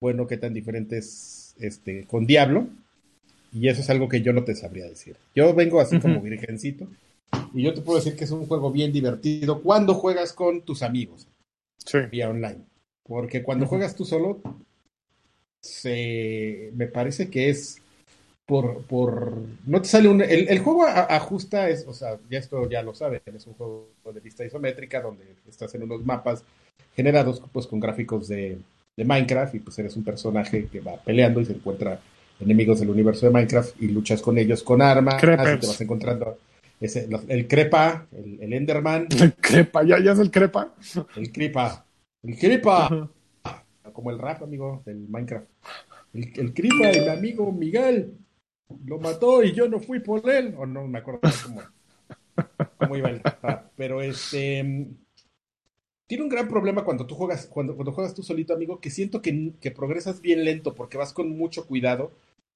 bueno, 0.00 0.26
qué 0.26 0.36
tan 0.36 0.54
diferente 0.54 0.98
es 0.98 1.54
este 1.58 2.04
con 2.04 2.26
Diablo. 2.26 2.68
Y 3.52 3.68
eso 3.68 3.82
es 3.82 3.90
algo 3.90 4.08
que 4.08 4.22
yo 4.22 4.32
no 4.32 4.44
te 4.44 4.54
sabría 4.54 4.86
decir. 4.86 5.16
Yo 5.34 5.54
vengo 5.54 5.80
así 5.80 6.00
como 6.00 6.20
virgencito. 6.20 6.88
Y 7.52 7.62
yo 7.62 7.74
te 7.74 7.82
puedo 7.82 7.98
decir 7.98 8.16
que 8.16 8.24
es 8.24 8.30
un 8.30 8.46
juego 8.46 8.70
bien 8.70 8.92
divertido 8.92 9.62
cuando 9.62 9.94
juegas 9.94 10.32
con 10.32 10.62
tus 10.62 10.82
amigos. 10.82 11.28
Sí. 11.84 11.98
Vía 12.10 12.30
online. 12.30 12.64
Porque 13.04 13.42
cuando 13.42 13.66
juegas 13.66 13.94
tú 13.94 14.04
solo, 14.04 14.40
se, 15.60 16.72
me 16.74 16.86
parece 16.86 17.30
que 17.30 17.50
es 17.50 17.80
por, 18.46 18.82
por, 18.82 19.38
no 19.66 19.80
te 19.80 19.88
sale 19.88 20.08
un, 20.08 20.20
el, 20.20 20.48
el 20.48 20.58
juego 20.58 20.86
ajusta, 20.86 21.68
es, 21.70 21.86
o 21.86 21.94
sea, 21.94 22.18
ya 22.30 22.38
esto 22.38 22.68
ya 22.68 22.82
lo 22.82 22.94
saben, 22.94 23.22
es 23.34 23.46
un 23.46 23.54
juego 23.54 23.88
de 24.12 24.20
vista 24.20 24.44
isométrica 24.44 25.00
donde 25.00 25.24
estás 25.48 25.74
en 25.74 25.84
unos 25.84 26.04
mapas 26.04 26.44
generados 26.94 27.42
pues 27.52 27.66
con 27.66 27.80
gráficos 27.80 28.28
de, 28.28 28.58
de 28.96 29.04
Minecraft 29.04 29.54
y 29.54 29.60
pues 29.60 29.78
eres 29.78 29.96
un 29.96 30.04
personaje 30.04 30.66
que 30.66 30.80
va 30.80 30.96
peleando 30.96 31.40
y 31.40 31.46
se 31.46 31.52
encuentra 31.52 32.00
enemigos 32.38 32.80
del 32.80 32.90
universo 32.90 33.26
de 33.26 33.32
Minecraft 33.32 33.80
y 33.82 33.88
luchas 33.88 34.20
con 34.20 34.36
ellos 34.36 34.62
con 34.62 34.82
armas 34.82 35.20
te 35.20 35.36
vas 35.36 35.80
encontrando 35.80 36.36
ese, 36.80 37.08
el 37.28 37.48
crepa, 37.48 38.06
el, 38.12 38.52
Enderman. 38.52 39.06
El 39.20 39.32
crepa, 39.34 39.84
ya, 39.84 40.00
ya 40.00 40.12
es 40.12 40.18
el 40.18 40.30
crepa. 40.30 40.74
El 41.16 41.32
crepa. 41.32 41.86
El 42.22 42.38
crepa. 42.38 43.08
Como 43.92 44.10
el 44.10 44.18
rap, 44.18 44.42
amigo, 44.42 44.82
del 44.84 45.08
Minecraft. 45.08 45.46
El, 46.12 46.32
el 46.36 46.52
crepa, 46.52 46.90
el 46.90 47.08
amigo 47.08 47.50
Miguel, 47.52 48.18
lo 48.86 48.98
mató 48.98 49.42
y 49.42 49.52
yo 49.52 49.68
no 49.68 49.80
fui 49.80 50.00
por 50.00 50.28
él. 50.28 50.54
O 50.56 50.66
no 50.66 50.86
me 50.86 50.98
acuerdo 50.98 51.20
cómo, 52.78 52.96
iba 52.96 53.10
el. 53.10 53.22
Pero 53.76 54.02
este 54.02 54.86
tiene 56.06 56.24
un 56.24 56.28
gran 56.28 56.48
problema 56.48 56.84
cuando 56.84 57.06
tú 57.06 57.14
juegas, 57.14 57.46
cuando, 57.46 57.74
cuando 57.74 57.92
juegas 57.92 58.14
tú 58.14 58.22
solito, 58.22 58.52
amigo, 58.52 58.78
que 58.78 58.90
siento 58.90 59.22
que, 59.22 59.52
que, 59.60 59.70
progresas 59.70 60.20
bien 60.20 60.44
lento 60.44 60.74
porque 60.74 60.98
vas 60.98 61.12
con 61.12 61.30
mucho 61.30 61.66
cuidado. 61.66 62.12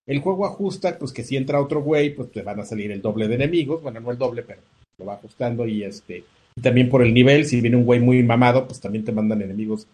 El 0.07 0.21
juego 0.21 0.47
ajusta, 0.47 0.99
pues 0.99 1.13
que 1.13 1.25
si 1.25 1.37
entra 1.37 1.61
otro 1.61 1.83
güey, 1.83 2.15
pues 2.15 2.31
te 2.31 2.43
van 2.43 2.61
a 2.61 2.65
salir 2.65 2.93
el 2.93 3.03
doble 3.03 3.29
de 3.29 3.37
enemigos. 3.37 3.83
Bueno, 3.83 4.01
no 4.01 4.11
el 4.11 4.19
doble, 4.19 4.43
pero 4.43 4.61
lo 4.99 5.07
va 5.07 5.15
ajustando 5.15 5.67
y 5.67 5.83
este. 5.83 6.25
Y 6.57 6.61
también 6.61 6.89
por 6.89 7.03
el 7.03 7.15
nivel, 7.15 7.47
si 7.47 7.61
viene 7.61 7.77
un 7.77 7.85
güey 7.85 8.01
muy 8.01 8.23
mamado, 8.23 8.67
pues 8.67 8.81
también 8.81 9.05
te 9.05 9.13
mandan 9.13 9.43
enemigos 9.43 9.87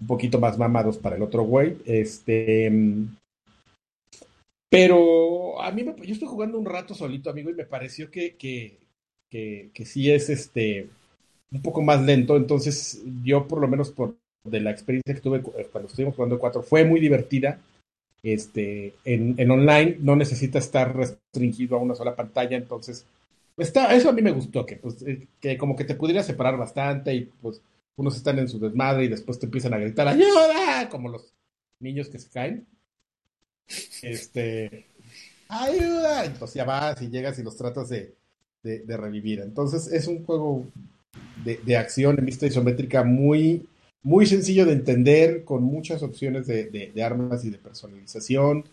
un 0.00 0.06
poquito 0.06 0.38
más 0.40 0.58
mamados 0.58 0.98
para 0.98 1.16
el 1.16 1.22
otro 1.22 1.42
güey. 1.42 1.76
Este. 1.84 2.70
Pero 4.72 5.60
a 5.60 5.70
mí 5.70 5.84
me, 5.84 5.94
yo 6.02 6.14
estoy 6.14 6.28
jugando 6.28 6.58
un 6.58 6.64
rato 6.64 6.94
solito, 6.94 7.28
amigo, 7.28 7.50
y 7.50 7.54
me 7.54 7.66
pareció 7.66 8.10
que, 8.10 8.36
que, 8.36 8.78
que, 9.30 9.84
sí 9.84 10.10
es 10.10 10.30
este 10.30 10.88
un 11.50 11.60
poco 11.60 11.82
más 11.82 12.00
lento, 12.00 12.38
entonces 12.38 13.02
yo 13.22 13.46
por 13.46 13.60
lo 13.60 13.68
menos 13.68 13.90
por 13.90 14.16
de 14.44 14.60
la 14.60 14.70
experiencia 14.70 15.14
que 15.14 15.20
tuve 15.20 15.42
eh, 15.58 15.68
cuando 15.70 15.88
estuvimos 15.88 16.16
jugando 16.16 16.38
4 16.38 16.62
fue 16.62 16.86
muy 16.86 17.00
divertida. 17.00 17.60
Este, 18.22 18.94
en, 19.04 19.34
en, 19.36 19.50
online 19.50 19.98
no 20.00 20.16
necesita 20.16 20.58
estar 20.58 20.96
restringido 20.96 21.76
a 21.76 21.80
una 21.80 21.94
sola 21.94 22.16
pantalla, 22.16 22.56
entonces 22.56 23.04
está, 23.58 23.94
eso 23.94 24.08
a 24.08 24.12
mí 24.12 24.22
me 24.22 24.30
gustó, 24.30 24.64
que, 24.64 24.76
pues, 24.76 25.02
eh, 25.02 25.26
que 25.38 25.58
como 25.58 25.76
que 25.76 25.84
te 25.84 25.96
pudiera 25.96 26.22
separar 26.22 26.56
bastante 26.56 27.14
y 27.14 27.28
pues 27.42 27.60
unos 27.96 28.16
están 28.16 28.38
en 28.38 28.48
su 28.48 28.58
desmadre 28.58 29.04
y 29.04 29.08
después 29.08 29.38
te 29.38 29.44
empiezan 29.44 29.74
a 29.74 29.78
gritar 29.78 30.08
¡Ayuda! 30.08 30.88
como 30.88 31.10
los 31.10 31.34
niños 31.78 32.08
que 32.08 32.18
se 32.18 32.30
caen. 32.30 32.66
Este, 34.02 34.86
¡Ayuda! 35.48 36.24
Entonces 36.24 36.54
ya 36.54 36.64
vas 36.64 37.00
y 37.02 37.08
llegas 37.08 37.38
y 37.38 37.42
los 37.42 37.56
tratas 37.56 37.88
de, 37.88 38.14
de, 38.62 38.80
de 38.80 38.96
revivir. 38.96 39.40
Entonces 39.40 39.86
es 39.92 40.06
un 40.06 40.24
juego 40.24 40.66
de, 41.44 41.76
acción 41.76 42.18
en 42.18 42.26
vista 42.26 42.46
isométrica 42.46 43.04
muy, 43.04 43.66
muy 44.02 44.26
sencillo 44.26 44.66
de 44.66 44.72
entender, 44.72 45.44
con 45.44 45.62
muchas 45.62 46.02
opciones 46.02 46.46
de, 46.46 46.92
armas 47.04 47.44
y 47.44 47.50
de 47.50 47.58
personalización, 47.58 48.64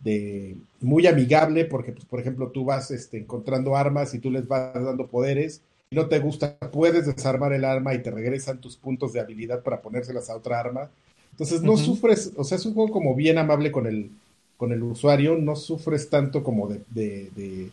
de 0.00 0.56
muy 0.80 1.06
amigable, 1.06 1.64
porque, 1.64 1.92
pues, 1.92 2.04
por 2.04 2.20
ejemplo, 2.20 2.50
tú 2.50 2.64
vas 2.64 2.90
este, 2.90 3.18
encontrando 3.18 3.76
armas 3.76 4.14
y 4.14 4.18
tú 4.18 4.30
les 4.30 4.46
vas 4.46 4.74
dando 4.74 5.06
poderes, 5.06 5.62
y 5.90 5.96
no 5.96 6.06
te 6.06 6.18
gusta, 6.18 6.58
puedes 6.58 7.06
desarmar 7.06 7.52
el 7.52 7.64
arma 7.64 7.94
y 7.94 8.02
te 8.02 8.10
regresan 8.10 8.60
tus 8.60 8.76
puntos 8.76 9.12
de 9.12 9.20
habilidad 9.20 9.62
para 9.62 9.80
ponérselas 9.80 10.28
a 10.28 10.36
otra 10.36 10.60
arma. 10.60 10.90
Entonces 11.30 11.62
no 11.62 11.76
sufres, 11.76 12.32
o 12.36 12.44
sea, 12.44 12.56
es 12.56 12.66
un 12.66 12.74
juego 12.74 12.90
como 12.90 13.14
bien 13.14 13.38
amable 13.38 13.70
con 13.70 13.86
el, 13.86 14.10
con 14.58 14.72
el 14.72 14.82
usuario, 14.82 15.38
no 15.38 15.56
sufres 15.56 16.10
tanto 16.10 16.42
como 16.42 16.68
de, 16.68 16.82
de 16.90 17.70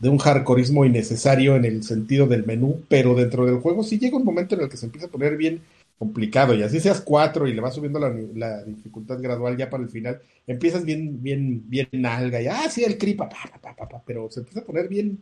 de 0.00 0.08
un 0.08 0.18
hardcoreismo 0.18 0.84
innecesario 0.84 1.54
en 1.56 1.66
el 1.66 1.82
sentido 1.84 2.26
del 2.26 2.46
menú, 2.46 2.82
pero 2.88 3.14
dentro 3.14 3.44
del 3.44 3.56
juego 3.56 3.84
sí 3.84 3.98
llega 3.98 4.16
un 4.16 4.24
momento 4.24 4.54
en 4.54 4.62
el 4.62 4.68
que 4.68 4.78
se 4.78 4.86
empieza 4.86 5.06
a 5.06 5.10
poner 5.10 5.36
bien 5.36 5.60
complicado 5.98 6.54
y 6.54 6.62
así 6.62 6.80
seas 6.80 7.02
cuatro 7.02 7.46
y 7.46 7.52
le 7.52 7.60
vas 7.60 7.74
subiendo 7.74 7.98
la, 7.98 8.64
dificultad 8.64 9.20
gradual 9.20 9.58
ya 9.58 9.68
para 9.68 9.82
el 9.82 9.90
final, 9.90 10.20
empiezas 10.46 10.86
bien, 10.86 11.22
bien, 11.22 11.62
bien 11.68 11.88
nalga 11.92 12.40
y 12.40 12.46
ah, 12.46 12.70
sí, 12.70 12.82
el 12.82 12.96
cripa, 12.96 13.28
pero 14.06 14.30
se 14.30 14.40
empieza 14.40 14.60
a 14.60 14.64
poner 14.64 14.88
bien, 14.88 15.20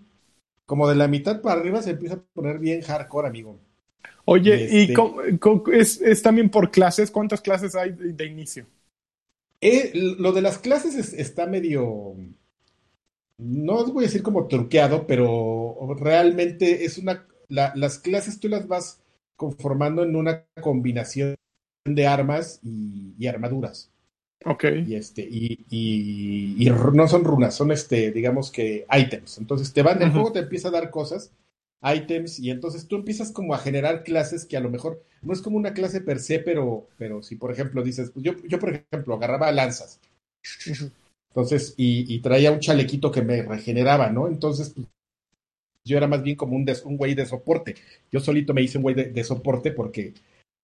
como 0.64 0.88
de 0.88 0.94
la 0.94 1.08
mitad 1.08 1.40
para 1.40 1.60
arriba 1.60 1.82
se 1.82 1.90
empieza 1.90 2.14
a 2.14 2.20
poner 2.32 2.60
bien 2.60 2.80
hardcore, 2.80 3.26
amigo. 3.26 3.58
Oye, 4.24 4.68
¿y 4.70 4.92
este 5.72 6.10
es, 6.10 6.22
también 6.22 6.50
por 6.50 6.70
clases? 6.70 7.10
¿Cuántas 7.10 7.40
clases 7.40 7.74
hay 7.74 7.90
de, 7.92 8.26
inicio? 8.26 8.66
Eh, 9.60 9.92
lo 9.94 10.32
de 10.32 10.42
las 10.42 10.58
clases 10.58 11.12
está 11.12 11.46
medio 11.46 12.16
no 13.38 13.76
os 13.76 13.92
voy 13.92 14.04
a 14.04 14.06
decir 14.08 14.22
como 14.22 14.48
truqueado, 14.48 15.06
pero 15.06 15.76
realmente 15.98 16.84
es 16.84 16.98
una, 16.98 17.26
las 17.48 17.98
clases 18.00 18.40
tú 18.40 18.48
las 18.48 18.66
vas 18.66 19.00
conformando 19.36 20.02
en 20.02 20.16
una 20.16 20.44
combinación 20.60 21.36
de 21.84 22.06
armas 22.06 22.60
y, 22.62 23.26
armaduras. 23.26 23.90
Ok. 24.44 24.64
Y 24.86 24.94
este, 24.96 25.22
y, 25.22 25.64
y, 25.70 26.70
no 26.92 27.08
son 27.08 27.24
runas, 27.24 27.54
son 27.54 27.70
este, 27.70 28.10
digamos 28.10 28.50
que 28.50 28.86
items. 28.90 29.38
Entonces 29.38 29.72
te 29.72 29.82
van, 29.82 30.02
el 30.02 30.10
juego 30.10 30.32
te 30.32 30.40
empieza 30.40 30.68
a 30.68 30.72
dar 30.72 30.90
cosas, 30.90 31.32
items, 31.82 32.38
y 32.38 32.50
entonces 32.50 32.86
tú 32.86 32.96
empiezas 32.96 33.30
como 33.30 33.54
a 33.54 33.58
generar 33.58 34.02
clases 34.02 34.44
que 34.44 34.56
a 34.56 34.60
lo 34.60 34.70
mejor 34.70 35.02
no 35.22 35.32
es 35.32 35.42
como 35.42 35.56
una 35.56 35.74
clase 35.74 36.00
per 36.00 36.18
se, 36.18 36.38
pero, 36.38 36.88
pero 36.98 37.22
si 37.22 37.36
por 37.36 37.52
ejemplo 37.52 37.82
dices, 37.82 38.10
pues 38.10 38.24
yo, 38.24 38.32
yo 38.48 38.58
por 38.58 38.70
ejemplo 38.70 39.14
agarraba 39.14 39.52
lanzas. 39.52 40.00
Entonces, 41.30 41.74
y, 41.76 42.18
traía 42.20 42.50
un 42.50 42.60
chalequito 42.60 43.12
que 43.12 43.22
me 43.22 43.42
regeneraba, 43.42 44.10
¿no? 44.10 44.28
Entonces, 44.28 44.70
pues, 44.70 44.86
yo 45.84 45.96
era 45.96 46.08
más 46.08 46.22
bien 46.22 46.36
como 46.36 46.56
un, 46.56 46.66
un 46.84 46.96
güey 46.96 47.14
de 47.14 47.26
soporte. 47.26 47.76
Yo 48.10 48.20
solito 48.20 48.54
me 48.54 48.62
hice 48.62 48.78
un 48.78 48.82
güey 48.82 48.94
de, 48.94 49.24
soporte 49.24 49.70
porque 49.70 50.14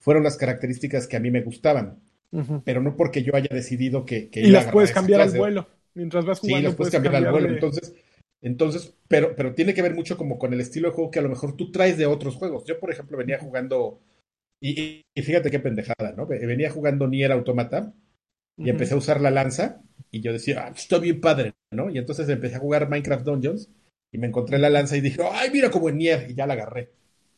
fueron 0.01 0.24
las 0.24 0.36
características 0.36 1.07
que 1.07 1.16
a 1.16 1.20
mí 1.20 1.31
me 1.31 1.43
gustaban. 1.43 2.01
Pero 2.65 2.82
no 2.82 2.97
porque 2.97 3.23
yo 3.23 3.36
haya 3.36 3.49
decidido 3.53 4.05
que... 4.05 4.28
que 4.28 4.41
y 4.41 4.51
las 4.51 4.66
puedes 4.66 4.91
cambiar 4.91 5.20
al 5.20 5.31
vuelo. 5.31 5.69
Mientras 5.95 6.24
vas 6.24 6.41
jugando, 6.41 6.59
sí, 6.59 6.65
las 6.65 6.74
puedes 6.74 6.93
cambiar 6.93 7.15
al 7.15 7.31
vuelo. 7.31 7.49
Entonces, 7.49 7.95
entonces 8.45 8.95
pero, 9.09 9.37
pero 9.37 9.55
tiene 9.55 9.75
que 9.75 9.83
ver 9.83 9.95
mucho 9.95 10.16
como 10.16 10.39
con 10.39 10.53
el 10.53 10.61
estilo 10.61 10.89
de 10.89 10.95
juego 10.95 11.11
que 11.11 11.19
a 11.19 11.23
lo 11.23 11.29
mejor 11.29 11.57
tú 11.57 11.71
traes 11.71 11.99
de 11.99 12.07
otros 12.07 12.37
juegos. 12.37 12.65
Yo, 12.65 12.81
por 12.81 12.91
ejemplo, 12.91 13.16
venía 13.16 13.39
jugando... 13.39 14.01
Y, 14.61 15.03
y 15.15 15.23
fíjate 15.23 15.51
qué 15.51 15.61
pendejada, 15.61 16.12
¿no? 16.16 16.27
Venía 16.27 16.71
jugando 16.71 17.07
Nier 17.07 17.33
Automata 17.33 17.93
y 18.57 18.71
empecé 18.71 18.95
a 18.95 18.97
usar 18.97 19.21
la 19.21 19.31
lanza 19.31 19.83
y 20.11 20.21
yo 20.21 20.33
decía, 20.33 20.65
ah, 20.66 20.73
está 20.75 20.99
bien 20.99 21.21
padre, 21.21 21.53
¿no? 21.71 21.91
Y 21.91 21.99
entonces 21.99 22.29
empecé 22.29 22.57
a 22.57 22.61
jugar 22.61 22.89
Minecraft 22.89 23.25
Dungeons 23.25 23.69
y 24.11 24.19
me 24.19 24.29
encontré 24.29 24.59
la 24.59 24.71
lanza 24.71 24.97
y 24.97 25.01
dije, 25.01 25.21
ay, 25.31 25.51
mira 25.53 25.71
como 25.71 25.91
en 25.91 25.99
Nier 25.99 26.31
y 26.31 26.35
ya 26.35 26.47
la 26.47 26.55
agarré. 26.55 26.91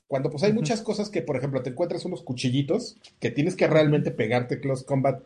Cuando 0.06 0.30
pues 0.30 0.44
hay 0.44 0.52
muchas 0.52 0.82
cosas 0.82 1.10
que, 1.10 1.22
por 1.22 1.36
ejemplo, 1.36 1.62
te 1.62 1.70
encuentras 1.70 2.04
unos 2.04 2.22
cuchillitos 2.22 2.96
que 3.18 3.30
tienes 3.30 3.56
que 3.56 3.66
realmente 3.66 4.12
pegarte 4.12 4.60
close 4.60 4.84
combat 4.84 5.22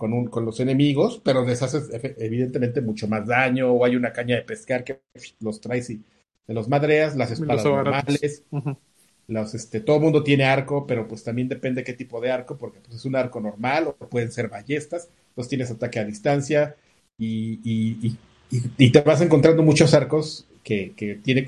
con, 0.00 0.14
un, 0.14 0.28
con 0.28 0.46
los 0.46 0.58
enemigos, 0.60 1.20
pero 1.22 1.44
les 1.44 1.60
haces 1.62 1.90
evidentemente 2.16 2.80
mucho 2.80 3.06
más 3.06 3.26
daño 3.26 3.70
o 3.70 3.84
hay 3.84 3.96
una 3.96 4.14
caña 4.14 4.36
de 4.36 4.40
pescar 4.40 4.82
que 4.82 5.02
los 5.40 5.60
traes 5.60 5.90
y 5.90 6.02
te 6.46 6.54
los 6.54 6.70
madreas, 6.70 7.16
las 7.16 7.30
espadas 7.32 7.62
normales. 7.66 8.44
Los, 9.28 9.54
este, 9.54 9.80
todo 9.80 9.96
el 9.96 10.02
mundo 10.02 10.22
tiene 10.22 10.44
arco, 10.44 10.86
pero 10.86 11.06
pues 11.06 11.22
también 11.22 11.48
depende 11.50 11.84
qué 11.84 11.92
tipo 11.92 12.18
de 12.18 12.30
arco, 12.30 12.56
porque 12.56 12.80
pues, 12.80 12.96
es 12.96 13.04
un 13.04 13.14
arco 13.14 13.42
normal 13.42 13.88
o 13.88 13.94
pueden 14.08 14.32
ser 14.32 14.48
ballestas, 14.48 15.10
entonces 15.28 15.50
tienes 15.50 15.70
ataque 15.70 16.00
a 16.00 16.04
distancia 16.04 16.76
y, 17.18 17.60
y, 17.62 18.16
y, 18.78 18.90
te 18.90 19.00
vas 19.02 19.20
encontrando 19.20 19.62
muchos 19.62 19.92
arcos 19.92 20.48
que, 20.64 20.94
que 20.96 21.16
tienen, 21.16 21.44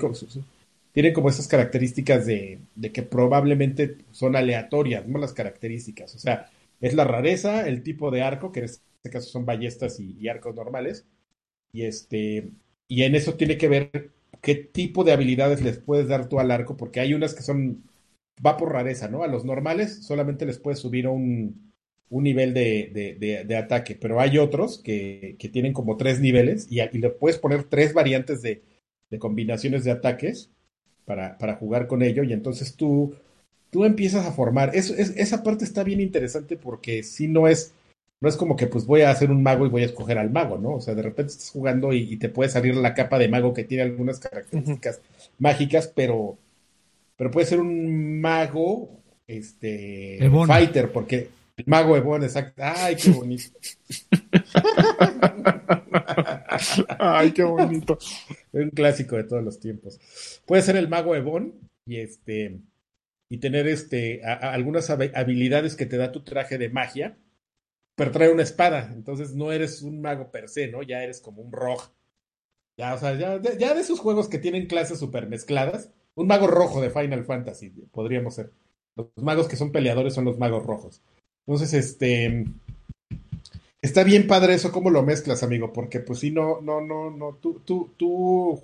tienen 0.91 1.13
como 1.13 1.29
esas 1.29 1.47
características 1.47 2.27
de, 2.27 2.59
de, 2.75 2.91
que 2.91 3.01
probablemente 3.01 3.97
son 4.11 4.35
aleatorias, 4.35 5.07
¿no? 5.07 5.17
Las 5.17 5.33
características, 5.33 6.13
o 6.13 6.19
sea, 6.19 6.51
es 6.83 6.93
la 6.93 7.05
rareza, 7.05 7.65
el 7.65 7.81
tipo 7.81 8.11
de 8.11 8.21
arco, 8.21 8.51
que 8.51 8.59
en 8.59 8.65
este 8.65 9.09
caso 9.09 9.29
son 9.29 9.45
ballestas 9.45 10.01
y, 10.01 10.27
arcos 10.27 10.53
normales, 10.53 11.05
y 11.71 11.83
este, 11.83 12.51
y 12.89 13.03
en 13.03 13.15
eso 13.15 13.35
tiene 13.35 13.57
que 13.57 13.69
ver 13.69 14.11
qué 14.41 14.55
tipo 14.55 15.05
de 15.05 15.13
habilidades 15.13 15.61
les 15.61 15.77
puedes 15.77 16.09
dar 16.09 16.27
tú 16.27 16.41
al 16.41 16.51
arco, 16.51 16.75
porque 16.75 16.99
hay 16.99 17.13
unas 17.13 17.33
que 17.35 17.41
son, 17.41 17.83
va 18.45 18.57
por 18.57 18.73
rareza, 18.73 19.07
¿no? 19.07 19.23
A 19.23 19.27
los 19.27 19.45
normales 19.45 20.03
solamente 20.05 20.45
les 20.45 20.59
puedes 20.59 20.79
subir 20.79 21.07
un, 21.07 21.71
un 22.09 22.23
nivel 22.23 22.53
de, 22.53 23.45
de, 23.47 23.55
ataque, 23.55 23.95
pero 23.95 24.19
hay 24.19 24.37
otros 24.37 24.77
que, 24.77 25.37
que, 25.39 25.47
tienen 25.47 25.71
como 25.71 25.95
tres 25.95 26.19
niveles 26.19 26.67
y, 26.69 26.81
y 26.81 26.97
le 26.97 27.11
puedes 27.11 27.39
poner 27.39 27.63
tres 27.63 27.93
variantes 27.93 28.41
de, 28.41 28.61
combinaciones 29.19 29.85
de 29.85 29.91
ataques 29.91 30.51
para, 31.05 31.37
para, 31.37 31.55
jugar 31.55 31.87
con 31.87 32.01
ello 32.01 32.23
y 32.23 32.33
entonces 32.33 32.75
tú, 32.75 33.15
tú 33.73 33.83
empiezas 33.83 34.25
a 34.25 34.31
formar. 34.31 34.73
Es, 34.75 34.91
esa 34.91 35.43
parte 35.43 35.65
está 35.65 35.83
bien 35.83 35.99
interesante 35.99 36.55
porque 36.55 37.03
si 37.03 37.27
no 37.27 37.47
es 37.47 37.73
no 38.21 38.29
es 38.29 38.37
como 38.37 38.55
que 38.55 38.67
pues 38.67 38.85
voy 38.85 39.01
a 39.01 39.09
hacer 39.09 39.31
un 39.31 39.43
mago 39.43 39.65
y 39.65 39.69
voy 39.69 39.81
a 39.81 39.87
escoger 39.87 40.17
al 40.17 40.29
mago, 40.29 40.57
¿no? 40.57 40.75
O 40.75 40.79
sea, 40.79 40.95
de 40.95 41.01
repente 41.01 41.33
estás 41.33 41.49
jugando 41.49 41.91
y, 41.91 42.15
te 42.15 42.29
puede 42.29 42.49
salir 42.49 42.73
la 42.77 42.93
capa 42.93 43.19
de 43.19 43.27
mago 43.27 43.53
que 43.53 43.65
tiene 43.65 43.83
algunas 43.83 44.19
características 44.19 45.01
mágicas, 45.39 45.91
pero, 45.93 46.37
pero 47.17 47.31
puede 47.31 47.47
ser 47.47 47.59
un 47.59 48.21
mago, 48.21 48.91
este, 49.27 50.19
fighter, 50.47 50.89
porque 50.93 51.27
el 51.57 51.65
mago 51.67 51.97
Ebon, 51.97 52.23
exacto. 52.23 52.61
Ay, 52.63 52.95
qué 52.95 53.09
bonito. 53.09 53.59
Ay, 56.99 57.31
qué 57.31 57.43
bonito. 57.43 57.97
Un 58.53 58.69
clásico 58.69 59.17
de 59.17 59.25
todos 59.25 59.43
los 59.43 59.59
tiempos. 59.59 59.99
Puede 60.45 60.61
ser 60.61 60.77
el 60.77 60.87
mago 60.87 61.13
Ebon 61.13 61.53
y 61.85 61.97
este 61.97 62.61
y 63.29 63.37
tener 63.39 63.67
este 63.67 64.23
algunas 64.23 64.89
habilidades 64.89 65.75
que 65.75 65.85
te 65.85 65.97
da 65.97 66.11
tu 66.11 66.23
traje 66.23 66.57
de 66.57 66.69
magia, 66.69 67.17
pero 67.95 68.11
trae 68.11 68.31
una 68.31 68.43
espada. 68.43 68.91
Entonces 68.93 69.33
no 69.35 69.51
eres 69.51 69.81
un 69.81 70.01
mago 70.01 70.31
per 70.31 70.49
se, 70.49 70.67
¿no? 70.67 70.83
Ya 70.83 71.03
eres 71.03 71.21
como 71.21 71.41
un 71.41 71.51
rojo. 71.51 71.93
Ya, 72.77 72.93
o 72.93 72.97
sea, 72.97 73.15
ya, 73.15 73.39
ya 73.41 73.73
de 73.73 73.81
esos 73.81 73.99
juegos 73.99 74.27
que 74.29 74.39
tienen 74.39 74.65
clases 74.67 74.99
super 74.99 75.27
mezcladas, 75.27 75.91
un 76.15 76.27
mago 76.27 76.47
rojo 76.47 76.81
de 76.81 76.89
Final 76.89 77.25
Fantasy 77.25 77.69
podríamos 77.91 78.35
ser. 78.35 78.51
Los 78.95 79.07
magos 79.17 79.47
que 79.47 79.55
son 79.55 79.71
peleadores 79.71 80.13
son 80.13 80.25
los 80.25 80.37
magos 80.37 80.65
rojos. 80.65 81.01
Entonces, 81.45 81.73
este. 81.73 82.45
Está 83.81 84.03
bien 84.03 84.27
padre 84.27 84.53
eso, 84.53 84.71
cómo 84.71 84.89
lo 84.89 85.03
mezclas, 85.03 85.43
amigo, 85.43 85.73
porque 85.73 85.99
pues 85.99 86.19
si 86.19 86.31
no, 86.31 86.61
no, 86.61 86.79
no, 86.79 87.11
no, 87.11 87.35
tú, 87.35 87.61
tú, 87.65 87.93
tú 87.97 88.63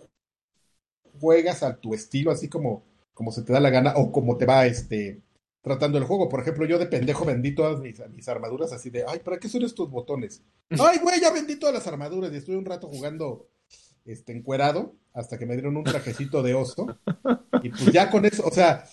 juegas 1.20 1.62
a 1.62 1.76
tu 1.76 1.94
estilo, 1.94 2.32
así 2.32 2.48
como, 2.48 2.84
como 3.20 3.34
se 3.34 3.42
te 3.42 3.52
da 3.52 3.60
la 3.60 3.70
gana, 3.70 3.96
o 3.98 4.14
como 4.14 4.38
te 4.38 4.46
va 4.46 4.66
este 4.66 5.20
tratando 5.62 5.98
el 5.98 6.06
juego. 6.06 6.30
Por 6.30 6.40
ejemplo, 6.40 6.66
yo 6.66 6.80
de 6.80 6.86
pendejo 6.86 7.26
vendí 7.26 7.54
todas 7.54 7.82
mis, 7.82 8.00
mis 8.16 8.30
armaduras 8.30 8.72
así 8.72 8.90
de, 8.90 9.04
ay, 9.06 9.20
¿para 9.20 9.38
qué 9.38 9.50
son 9.50 9.64
estos 9.64 9.92
botones? 9.92 10.42
Ay, 10.70 11.00
güey, 11.00 11.20
ya 11.20 11.30
vendí 11.34 11.58
todas 11.58 11.76
las 11.76 11.86
armaduras 11.86 12.32
y 12.32 12.38
estuve 12.38 12.56
un 12.56 12.64
rato 12.64 12.88
jugando 12.88 13.50
este 14.06 14.32
encuerado 14.32 14.96
hasta 15.12 15.38
que 15.38 15.46
me 15.46 15.56
dieron 15.56 15.76
un 15.76 15.84
trajecito 15.84 16.42
de 16.42 16.54
oso. 16.54 16.98
Y 17.62 17.72
pues 17.72 17.92
ya 17.92 18.10
con 18.10 18.24
eso, 18.24 18.42
o 18.46 18.52
sea, 18.52 18.86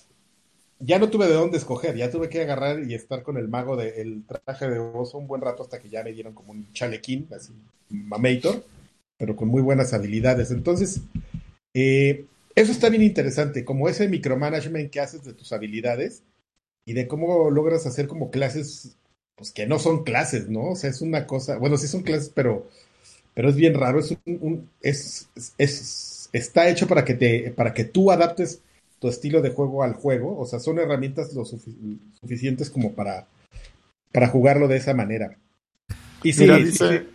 ya 0.81 0.99
no 0.99 1.09
tuve 1.09 1.29
de 1.29 1.35
dónde 1.35 1.59
escoger, 1.59 1.95
ya 1.95 2.11
tuve 2.11 2.29
que 2.29 2.43
agarrar 2.43 2.83
y 2.83 2.95
estar 2.95 3.23
con 3.23 3.37
el 3.37 3.47
mago 3.47 3.77
del 3.77 4.25
traje 4.27 4.69
de 4.69 4.81
oso 4.81 5.19
un 5.19 5.29
buen 5.29 5.41
rato 5.41 5.63
hasta 5.63 5.79
que 5.79 5.89
ya 5.89 6.03
me 6.03 6.11
dieron 6.11 6.35
como 6.35 6.51
un 6.51 6.73
chalequín, 6.73 7.29
así, 7.33 7.53
mamator, 7.91 8.65
pero 9.17 9.37
con 9.37 9.47
muy 9.47 9.63
buenas 9.63 9.93
habilidades. 9.93 10.51
Entonces, 10.51 11.01
eh, 11.75 12.27
eso 12.57 12.73
está 12.73 12.89
bien 12.89 13.03
interesante, 13.03 13.65
como 13.65 13.89
ese 13.89 14.09
micromanagement 14.09 14.91
que 14.91 15.01
haces 15.01 15.23
de 15.23 15.35
tus 15.35 15.53
habilidades 15.53 16.23
y 16.85 16.95
de 16.95 17.07
cómo 17.07 17.51
logras 17.51 17.87
hacer 17.87 18.09
como 18.09 18.31
clases, 18.31 18.97
pues 19.37 19.53
que 19.53 19.67
no 19.67 19.79
son 19.79 20.05
clases, 20.05 20.49
¿no? 20.49 20.71
O 20.71 20.75
sea, 20.75 20.91
es 20.91 21.03
una 21.03 21.27
cosa, 21.27 21.59
bueno, 21.59 21.77
sí 21.77 21.87
son 21.87 22.03
clases, 22.03 22.31
pero, 22.35 22.67
pero 23.35 23.51
es 23.51 23.57
bien 23.57 23.75
raro, 23.75 24.01
es 24.01 24.17
un, 24.25 24.71
es, 24.81 25.29
es, 25.59 26.31
está 26.33 26.69
hecho 26.69 26.89
para 26.89 27.05
que 27.05 27.15
te, 27.15 27.51
para 27.51 27.75
que 27.75 27.85
tú 27.85 28.11
adaptes 28.11 28.63
tu 28.99 29.09
estilo 29.09 29.43
de 29.43 29.51
juego 29.51 29.83
al 29.83 29.95
juego. 29.95 30.39
O 30.39 30.47
sea, 30.47 30.59
son 30.59 30.79
herramientas 30.79 31.35
lo 31.35 31.45
suficientes 31.45 32.71
como 32.71 32.95
para, 32.95 33.27
para 34.13 34.29
jugarlo 34.29 34.69
de 34.69 34.79
esa 34.79 34.95
manera. 34.95 35.37
Y 36.23 36.33
sí, 36.33 36.47
dice, 36.47 37.07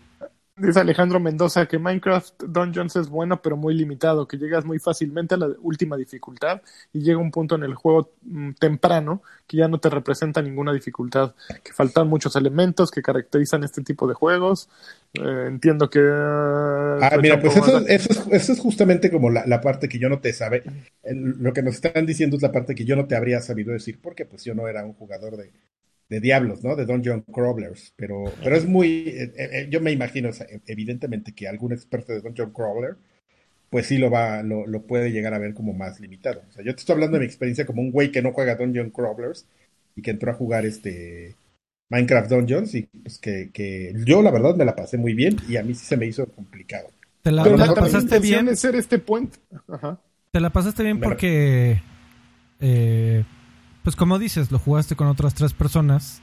dice, 0.67 0.79
Alejandro 0.79 1.19
Mendoza 1.19 1.65
que 1.65 1.79
Minecraft 1.79 2.43
Dungeons 2.43 2.95
es 2.95 3.09
bueno 3.09 3.41
pero 3.41 3.57
muy 3.57 3.73
limitado, 3.73 4.27
que 4.27 4.37
llegas 4.37 4.65
muy 4.65 4.79
fácilmente 4.79 5.35
a 5.35 5.37
la 5.37 5.49
última 5.61 5.97
dificultad 5.97 6.61
y 6.93 7.01
llega 7.01 7.19
un 7.19 7.31
punto 7.31 7.55
en 7.55 7.63
el 7.63 7.75
juego 7.75 8.11
mm, 8.23 8.51
temprano 8.53 9.21
que 9.47 9.57
ya 9.57 9.67
no 9.67 9.79
te 9.79 9.89
representa 9.89 10.41
ninguna 10.41 10.73
dificultad, 10.73 11.33
que 11.63 11.73
faltan 11.73 12.07
muchos 12.07 12.35
elementos 12.35 12.91
que 12.91 13.01
caracterizan 13.01 13.63
este 13.63 13.81
tipo 13.81 14.07
de 14.07 14.13
juegos 14.13 14.69
eh, 15.13 15.45
entiendo 15.47 15.89
que... 15.89 15.99
ah, 15.99 17.17
mira, 17.21 17.41
pues 17.41 17.57
eso, 17.57 17.79
eso, 17.79 17.85
es, 17.87 18.27
eso, 18.31 18.53
es, 18.53 18.59
justamente 18.59 19.11
como 19.11 19.29
la, 19.29 19.61
parte 19.61 19.89
que 19.89 19.99
yo 19.99 20.07
no 20.07 20.19
te 20.19 20.31
sabe. 20.31 20.63
lo 21.03 21.51
que 21.51 21.63
nos 21.63 21.75
están 21.75 22.05
diciendo 22.05 22.37
es 22.37 22.41
la 22.41 22.51
parte 22.51 22.75
que 22.75 22.85
yo 22.85 22.95
no 22.95 23.05
te 23.05 23.15
habría 23.15 23.41
sabido 23.41 23.73
decir, 23.73 23.99
porque 24.01 24.25
pues 24.25 24.45
yo 24.45 24.55
no 24.55 24.67
era 24.69 24.85
un 24.85 24.93
jugador 24.93 25.35
de, 25.35 25.51
de 26.11 26.19
Diablos, 26.19 26.61
¿no? 26.61 26.75
De 26.75 26.85
Dungeon 26.85 27.21
Crawlers. 27.21 27.93
Pero, 27.95 28.25
pero 28.43 28.57
es 28.57 28.65
muy... 28.65 29.07
Eh, 29.07 29.31
eh, 29.37 29.67
yo 29.69 29.79
me 29.79 29.93
imagino, 29.93 30.29
evidentemente, 30.67 31.31
que 31.31 31.47
algún 31.47 31.71
experto 31.71 32.11
de 32.11 32.19
Dungeon 32.19 32.51
Crawler, 32.51 32.97
pues 33.69 33.87
sí 33.87 33.97
lo 33.97 34.11
va, 34.11 34.43
lo, 34.43 34.67
lo, 34.67 34.81
puede 34.81 35.13
llegar 35.13 35.33
a 35.33 35.39
ver 35.39 35.53
como 35.53 35.71
más 35.71 36.01
limitado. 36.01 36.43
O 36.49 36.51
sea, 36.51 36.65
yo 36.65 36.75
te 36.75 36.81
estoy 36.81 36.95
hablando 36.95 37.15
de 37.15 37.21
mi 37.21 37.27
experiencia 37.27 37.65
como 37.65 37.81
un 37.81 37.91
güey 37.91 38.11
que 38.11 38.21
no 38.21 38.33
juega 38.33 38.55
Dungeon 38.55 38.89
Crawlers 38.89 39.45
y 39.95 40.01
que 40.01 40.11
entró 40.11 40.31
a 40.31 40.35
jugar 40.35 40.65
este 40.65 41.33
Minecraft 41.89 42.29
Dungeons 42.29 42.75
y 42.75 42.81
pues 42.81 43.17
que, 43.17 43.93
yo 44.05 44.21
la 44.21 44.31
verdad 44.31 44.57
me 44.57 44.65
la 44.65 44.75
pasé 44.75 44.97
muy 44.97 45.13
bien 45.13 45.37
y 45.47 45.55
a 45.55 45.63
mí 45.63 45.73
sí 45.75 45.85
se 45.85 45.95
me 45.95 46.07
hizo 46.07 46.25
complicado. 46.25 46.89
¿Te 47.21 47.31
la, 47.31 47.45
pasaste 47.73 48.19
bien? 48.19 48.49
este 48.49 48.99
puente. 48.99 49.37
Te 50.31 50.41
la 50.41 50.49
pasaste 50.49 50.83
bien 50.83 50.99
porque, 50.99 51.81
eh, 52.59 53.23
pues 53.83 53.95
como 53.95 54.19
dices, 54.19 54.51
lo 54.51 54.59
jugaste 54.59 54.95
con 54.95 55.07
otras 55.07 55.33
tres 55.33 55.53
personas. 55.53 56.21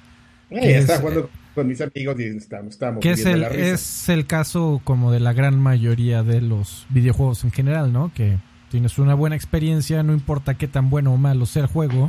Eh, 0.50 0.78
estaba 0.78 1.00
jugando 1.00 1.30
con 1.54 1.66
mis 1.66 1.80
amigos 1.80 2.18
y 2.18 2.24
estamos, 2.24 2.78
que 3.00 3.10
es 3.10 3.26
el, 3.26 3.42
es 3.44 4.08
el 4.08 4.26
caso 4.26 4.80
como 4.84 5.12
de 5.12 5.20
la 5.20 5.32
gran 5.32 5.58
mayoría 5.58 6.22
de 6.22 6.40
los 6.40 6.86
videojuegos 6.88 7.44
en 7.44 7.52
general, 7.52 7.92
¿no? 7.92 8.12
Que 8.14 8.38
tienes 8.70 8.98
una 8.98 9.14
buena 9.14 9.36
experiencia, 9.36 10.02
no 10.02 10.12
importa 10.12 10.54
qué 10.54 10.68
tan 10.68 10.88
bueno 10.88 11.12
o 11.12 11.16
malo 11.16 11.46
sea 11.46 11.62
el 11.62 11.68
juego 11.68 12.06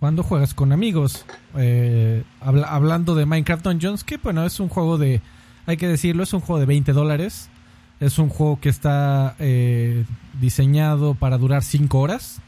cuando 0.00 0.22
juegas 0.22 0.54
con 0.54 0.72
amigos. 0.72 1.26
Eh, 1.56 2.24
hablando 2.40 3.14
de 3.14 3.26
Minecraft 3.26 3.62
Dungeons, 3.62 4.02
que 4.02 4.16
bueno, 4.16 4.44
es 4.44 4.58
un 4.58 4.68
juego 4.68 4.96
de, 4.96 5.20
hay 5.66 5.76
que 5.76 5.86
decirlo, 5.86 6.22
es 6.22 6.32
un 6.32 6.40
juego 6.40 6.58
de 6.58 6.66
20 6.66 6.92
dólares. 6.92 7.50
Es 8.00 8.18
un 8.18 8.30
juego 8.30 8.58
que 8.58 8.70
está 8.70 9.36
eh, 9.38 10.06
diseñado 10.40 11.14
para 11.14 11.36
durar 11.36 11.62
5 11.62 12.00
horas. 12.00 12.40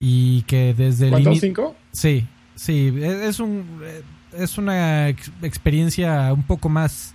Y 0.00 0.42
que 0.42 0.74
desde 0.74 1.08
el. 1.08 1.14
¿5? 1.14 1.74
Sí, 1.92 2.26
sí, 2.54 2.92
e, 2.96 3.28
es, 3.28 3.38
un, 3.38 3.82
e, 3.84 4.42
es 4.42 4.58
una 4.58 5.08
experiencia 5.08 6.32
un 6.32 6.42
poco 6.42 6.68
más 6.68 7.14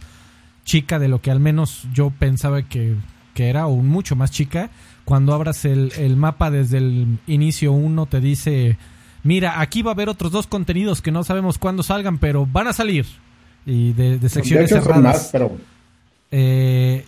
chica 0.63 0.99
de 0.99 1.07
lo 1.07 1.19
que 1.21 1.31
al 1.31 1.39
menos 1.39 1.87
yo 1.93 2.11
pensaba 2.11 2.61
que, 2.61 2.95
que 3.33 3.49
era, 3.49 3.67
o 3.67 3.75
mucho 3.77 4.15
más 4.15 4.31
chica. 4.31 4.69
Cuando 5.03 5.33
abras 5.33 5.65
el, 5.65 5.91
el 5.97 6.15
mapa 6.15 6.49
desde 6.49 6.77
el 6.77 7.19
inicio, 7.27 7.71
uno 7.71 8.05
te 8.05 8.19
dice 8.19 8.77
mira, 9.25 9.59
aquí 9.59 9.81
va 9.81 9.91
a 9.91 9.93
haber 9.93 10.07
otros 10.07 10.31
dos 10.31 10.47
contenidos 10.47 11.01
que 11.01 11.11
no 11.11 11.25
sabemos 11.25 11.57
cuándo 11.57 11.83
salgan, 11.83 12.19
pero 12.19 12.45
van 12.45 12.67
a 12.67 12.73
salir. 12.73 13.05
Y 13.65 13.91
de, 13.93 14.29
secciones 14.29 14.69
cerradas. 14.69 15.33
Eh, 16.31 17.03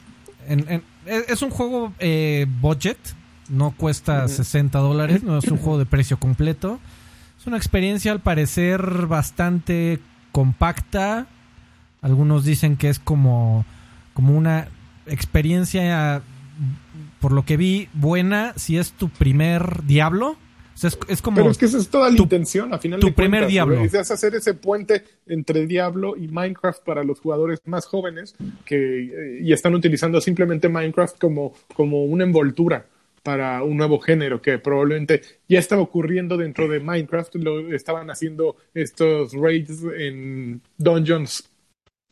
es 1.06 1.42
un 1.42 1.50
juego 1.50 1.94
eh, 2.00 2.46
budget, 2.60 2.98
no 3.50 3.72
cuesta 3.72 4.28
60 4.28 4.80
dólares, 4.80 5.24
no 5.24 5.38
es 5.38 5.46
un 5.46 5.58
juego 5.58 5.80
de 5.80 5.86
precio 5.86 6.18
completo. 6.18 6.80
Es 7.40 7.48
una 7.48 7.58
experiencia 7.58 8.12
al 8.12 8.20
parecer 8.20 9.08
bastante 9.08 10.00
compacta. 10.32 11.28
Algunos 12.02 12.46
dicen 12.46 12.78
que 12.78 12.90
es 12.90 13.00
como, 13.00 13.66
como 14.14 14.38
una 14.38 14.68
experiencia, 15.06 16.22
por 17.20 17.32
lo 17.32 17.46
que 17.46 17.58
vi, 17.58 17.90
buena 17.94 18.54
si 18.56 18.78
es 18.78 18.92
tu 18.92 19.10
primer 19.10 19.84
Diablo 19.84 20.38
es, 20.86 21.22
como 21.22 21.38
Pero 21.38 21.50
es 21.50 21.58
que 21.58 21.66
esa 21.66 21.78
es 21.80 21.90
toda 21.90 22.10
la 22.10 22.18
intención, 22.18 22.72
a 22.74 22.78
final 22.78 23.00
tu 23.00 23.12
primer 23.14 23.48
Diablo. 23.48 23.84
Es 23.84 23.96
hacer 23.96 24.36
ese 24.36 24.54
puente 24.54 25.04
entre 25.26 25.66
Diablo 25.66 26.16
y 26.16 26.28
Minecraft 26.28 26.84
para 26.84 27.04
los 27.04 27.20
jugadores 27.20 27.60
más 27.66 27.86
jóvenes 27.86 28.36
que 28.64 29.06
eh, 29.06 29.40
y 29.42 29.54
están 29.54 29.74
utilizando 29.74 30.22
simplemente 30.22 30.70
Minecraft 30.70 31.18
como, 31.18 31.54
como 31.74 32.04
una 32.04 32.24
envoltura 32.26 32.86
para 33.28 33.62
un 33.62 33.76
nuevo 33.76 34.00
género 34.00 34.42
que 34.42 34.58
probablemente 34.58 35.22
ya 35.50 35.60
estaba 35.60 35.82
ocurriendo 35.82 36.38
dentro 36.38 36.70
de 36.70 36.80
Minecraft, 36.80 37.36
lo 37.36 37.74
estaban 37.74 38.10
haciendo 38.10 38.56
estos 38.74 39.34
raids 39.34 39.84
en 39.98 40.62
dungeons 40.78 41.52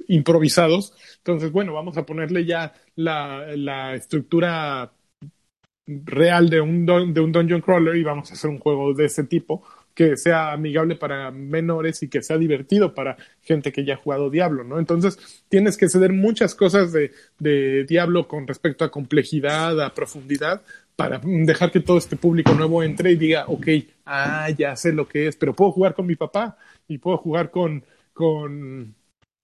improvisados. 0.09 0.93
Entonces, 1.19 1.53
bueno, 1.53 1.71
vamos 1.71 1.95
a 1.95 2.05
ponerle 2.05 2.43
ya 2.43 2.73
la, 2.97 3.95
estructura 3.95 4.91
real 5.87 6.49
de 6.49 6.59
un, 6.59 6.85
de 6.85 7.21
un 7.21 7.31
dungeon 7.31 7.61
crawler 7.61 7.95
y 7.95 8.03
vamos 8.03 8.29
a 8.29 8.33
hacer 8.33 8.49
un 8.49 8.59
juego 8.59 8.93
de 8.93 9.05
ese 9.05 9.23
tipo 9.23 9.63
que 9.93 10.17
sea 10.17 10.51
amigable 10.51 10.97
para 10.97 11.31
menores 11.31 12.03
y 12.03 12.09
que 12.09 12.21
sea 12.21 12.37
divertido 12.37 12.93
para 12.93 13.15
gente 13.41 13.71
que 13.71 13.85
ya 13.85 13.93
ha 13.93 13.97
jugado 13.97 14.29
Diablo, 14.29 14.65
¿no? 14.65 14.77
Entonces 14.77 15.45
tienes 15.47 15.77
que 15.77 15.87
ceder 15.87 16.11
muchas 16.11 16.53
cosas 16.53 16.91
de 16.91 17.85
Diablo 17.87 18.27
con 18.27 18.45
respecto 18.45 18.83
a 18.83 18.91
complejidad, 18.91 19.81
a 19.81 19.93
profundidad, 19.93 20.63
para 20.95 21.19
dejar 21.23 21.71
que 21.71 21.79
todo 21.79 21.97
este 21.97 22.15
público 22.15 22.53
nuevo 22.53 22.81
entre 22.81 23.11
y 23.11 23.15
diga, 23.17 23.45
ok, 23.47 23.67
ah, 24.05 24.49
ya 24.57 24.75
sé 24.75 24.93
lo 24.93 25.07
que 25.07 25.27
es, 25.27 25.35
pero 25.35 25.53
puedo 25.53 25.71
jugar 25.71 25.93
con 25.93 26.05
mi 26.05 26.15
papá 26.15 26.57
y 26.87 26.97
puedo 26.97 27.17
jugar 27.17 27.51
con, 27.51 27.83
con 28.13 28.95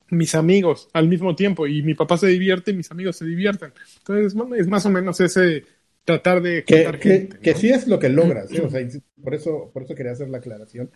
mis 0.09 0.35
amigos 0.35 0.89
al 0.93 1.07
mismo 1.07 1.35
tiempo 1.35 1.67
y 1.67 1.81
mi 1.83 1.93
papá 1.93 2.17
se 2.17 2.27
divierte 2.27 2.71
y 2.71 2.75
mis 2.75 2.91
amigos 2.91 3.17
se 3.17 3.25
divierten. 3.25 3.73
Entonces, 3.97 4.33
es 4.57 4.67
más 4.67 4.85
o 4.85 4.89
menos 4.89 5.19
ese 5.19 5.65
tratar 6.03 6.41
de 6.41 6.63
que, 6.63 7.29
que, 7.41 7.53
sí 7.53 7.69
es 7.69 7.87
lo 7.87 7.99
que 7.99 8.09
logras, 8.09 8.51
¿eh? 8.51 8.61
o 8.61 8.69
sea, 8.69 8.81
por 9.21 9.35
eso, 9.35 9.69
por 9.73 9.83
eso 9.83 9.95
quería 9.95 10.13
hacer 10.13 10.29
la 10.29 10.39
aclaración, 10.39 10.89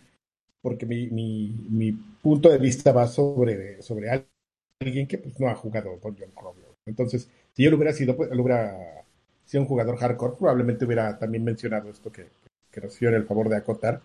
porque 0.60 0.84
mi, 0.84 1.08
mi, 1.08 1.54
mi 1.70 1.92
punto 1.92 2.50
de 2.50 2.58
vista 2.58 2.92
va 2.92 3.06
sobre, 3.06 3.80
sobre 3.82 4.26
alguien 4.80 5.06
que 5.06 5.18
pues, 5.18 5.38
no 5.38 5.48
ha 5.48 5.54
jugado 5.54 5.98
con 6.00 6.16
John 6.18 6.30
Crawler. 6.34 6.66
Entonces, 6.86 7.28
si 7.52 7.62
yo 7.62 7.70
lo 7.70 7.76
hubiera 7.76 7.92
sido, 7.92 8.16
pues, 8.16 8.30
lo 8.30 8.42
hubiera 8.42 9.05
sido 9.46 9.62
un 9.62 9.68
jugador 9.68 9.96
hardcore, 9.96 10.34
probablemente 10.38 10.84
hubiera 10.84 11.18
también 11.18 11.44
mencionado 11.44 11.88
esto 11.88 12.12
que, 12.12 12.28
que 12.70 12.80
nos 12.80 12.98
dio 12.98 13.08
el 13.08 13.24
favor 13.24 13.48
de 13.48 13.56
acotar, 13.56 14.00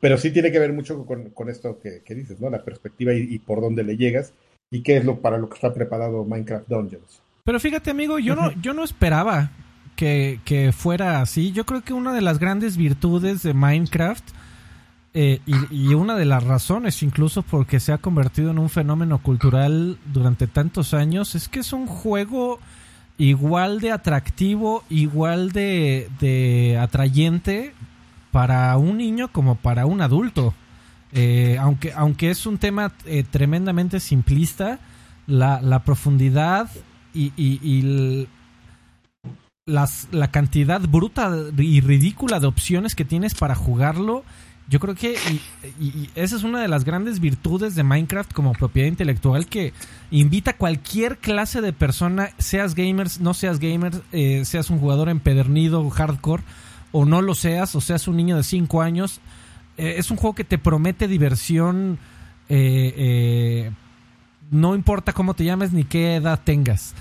pero 0.00 0.16
sí 0.18 0.30
tiene 0.30 0.52
que 0.52 0.58
ver 0.58 0.72
mucho 0.72 1.04
con, 1.04 1.30
con 1.30 1.48
esto 1.48 1.78
que, 1.80 2.02
que, 2.04 2.14
dices, 2.14 2.40
¿no? 2.40 2.50
La 2.50 2.64
perspectiva 2.64 3.12
y, 3.12 3.34
y, 3.34 3.38
por 3.38 3.60
dónde 3.60 3.82
le 3.82 3.96
llegas. 3.96 4.32
y 4.70 4.82
qué 4.82 4.96
es 4.96 5.04
lo 5.04 5.20
para 5.20 5.38
lo 5.38 5.48
que 5.48 5.54
está 5.54 5.72
preparado 5.74 6.24
Minecraft 6.24 6.68
Dungeons. 6.68 7.20
Pero 7.44 7.58
fíjate, 7.58 7.90
amigo, 7.90 8.18
yo 8.18 8.36
no, 8.36 8.52
yo 8.60 8.72
no 8.72 8.84
esperaba 8.84 9.50
que, 9.96 10.40
que, 10.44 10.72
fuera 10.72 11.20
así. 11.20 11.52
Yo 11.52 11.66
creo 11.66 11.82
que 11.82 11.92
una 11.92 12.12
de 12.12 12.22
las 12.22 12.38
grandes 12.38 12.76
virtudes 12.76 13.42
de 13.42 13.52
Minecraft 13.52 14.24
eh, 15.14 15.40
y, 15.70 15.92
una 15.92 16.16
de 16.16 16.24
las 16.24 16.42
razones 16.42 17.02
incluso 17.02 17.42
porque 17.42 17.80
se 17.80 17.92
ha 17.92 17.98
convertido 17.98 18.50
en 18.50 18.58
un 18.58 18.70
fenómeno 18.70 19.22
cultural 19.22 19.98
durante 20.06 20.46
tantos 20.46 20.94
años 20.94 21.34
es 21.34 21.50
que 21.50 21.60
es 21.60 21.74
un 21.74 21.86
juego 21.86 22.58
igual 23.22 23.80
de 23.80 23.92
atractivo, 23.92 24.82
igual 24.90 25.52
de, 25.52 26.08
de 26.18 26.76
atrayente 26.80 27.72
para 28.32 28.76
un 28.78 28.98
niño 28.98 29.28
como 29.30 29.54
para 29.54 29.86
un 29.86 30.00
adulto. 30.00 30.54
Eh, 31.12 31.56
aunque, 31.60 31.92
aunque 31.94 32.30
es 32.30 32.46
un 32.46 32.58
tema 32.58 32.92
eh, 33.04 33.22
tremendamente 33.22 34.00
simplista, 34.00 34.80
la, 35.28 35.60
la 35.60 35.84
profundidad 35.84 36.68
y, 37.14 37.32
y, 37.36 38.26
la 39.66 40.30
cantidad 40.32 40.80
bruta 40.80 41.30
y 41.56 41.80
ridícula 41.80 42.40
de 42.40 42.48
opciones 42.48 42.96
que 42.96 43.04
tienes 43.04 43.34
para 43.34 43.54
jugarlo, 43.54 44.24
yo 44.68 44.80
creo 44.80 44.94
que 44.94 45.16
y, 45.80 46.08
esa 46.14 46.36
es 46.36 46.44
una 46.44 46.60
de 46.60 46.68
las 46.68 46.84
grandes 46.84 47.20
virtudes 47.20 47.74
de 47.74 47.82
Minecraft 47.82 48.32
como 48.32 48.52
propiedad 48.52 48.88
intelectual 48.88 49.46
que 49.46 49.72
invita 50.10 50.52
a 50.52 50.56
cualquier 50.56 51.18
clase 51.18 51.60
de 51.60 51.72
persona, 51.72 52.30
seas 52.38 52.74
gamers, 52.74 53.20
no 53.20 53.34
seas 53.34 53.58
gamer, 53.58 53.92
eh, 54.12 54.44
seas 54.44 54.70
un 54.70 54.78
jugador 54.78 55.08
empedernido, 55.08 55.88
hardcore, 55.90 56.42
o 56.92 57.04
no 57.04 57.22
lo 57.22 57.34
seas, 57.34 57.74
o 57.74 57.80
seas 57.80 58.06
un 58.08 58.16
niño 58.16 58.36
de 58.36 58.44
5 58.44 58.82
años, 58.82 59.20
eh, 59.76 59.94
es 59.98 60.10
un 60.10 60.16
juego 60.16 60.34
que 60.34 60.44
te 60.44 60.58
promete 60.58 61.08
diversión. 61.08 61.98
Eh, 62.48 63.70
no 64.50 64.74
importa 64.74 65.12
cómo 65.12 65.34
te 65.34 65.44
llames 65.44 65.72
ni 65.72 65.84
qué 65.84 66.16
edad 66.16 66.40
tengas. 66.44 66.94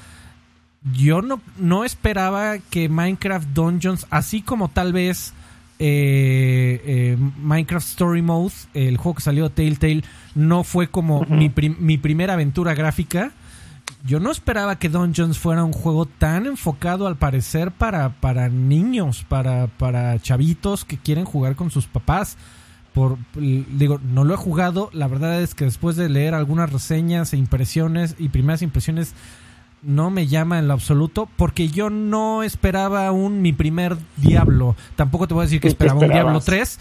Yo 0.94 1.22
no, 1.22 1.42
no 1.58 1.84
esperaba 1.84 2.58
que 2.58 2.90
Minecraft 2.90 3.50
Dungeons, 3.50 4.08
así 4.10 4.42
como 4.42 4.70
tal 4.70 4.94
vez 4.94 5.34
Minecraft 7.38 7.88
Story 7.88 8.22
Mode, 8.22 8.54
el 8.74 8.98
juego 8.98 9.16
que 9.16 9.22
salió 9.22 9.44
de 9.46 9.50
Telltale, 9.50 10.04
no 10.36 10.64
fue 10.64 10.90
como 10.90 11.26
mi, 11.26 11.52
mi 11.80 11.98
primera 11.98 12.34
aventura 12.34 12.74
gráfica. 12.74 13.32
Yo 14.06 14.20
no 14.20 14.32
esperaba 14.32 14.78
que 14.78 14.90
Dungeons 14.90 15.38
fuera 15.38 15.64
un 15.64 15.74
juego 15.74 16.06
tan 16.06 16.48
enfocado 16.48 17.08
al 17.08 17.18
parecer 17.18 17.72
para, 17.72 18.10
para 18.20 18.50
niños, 18.50 19.26
para, 19.28 19.68
para 19.68 20.20
chavitos 20.20 20.86
que 20.86 20.98
quieren 20.98 21.26
jugar 21.26 21.56
con 21.56 21.70
sus 21.70 21.86
papás. 21.88 22.38
Por, 22.94 23.18
digo, 23.36 24.00
no 24.04 24.24
lo 24.24 24.34
he 24.34 24.38
jugado, 24.38 24.90
la 24.92 25.08
verdad 25.08 25.42
es 25.42 25.56
que 25.56 25.66
después 25.66 25.96
de 25.96 26.10
leer 26.10 26.34
algunas 26.34 26.72
reseñas 26.72 27.34
e 27.34 27.38
impresiones 27.38 28.16
y 28.18 28.30
primeras 28.30 28.62
impresiones 28.62 29.14
no 29.82 30.10
me 30.12 30.28
llama 30.28 30.60
en 30.60 30.68
lo 30.68 30.74
absoluto 30.74 31.28
porque 31.36 31.70
yo 31.70 31.90
no 31.90 32.44
esperaba 32.44 33.12
un 33.12 33.42
mi 33.42 33.54
primer 33.54 33.98
Diablo. 34.18 34.76
Tampoco 34.96 35.28
te 35.28 35.34
voy 35.34 35.42
a 35.42 35.46
decir 35.46 35.62
que 35.62 35.68
esperaba 35.68 36.00
un 36.00 36.10
Diablo 36.10 36.40
3. 36.40 36.80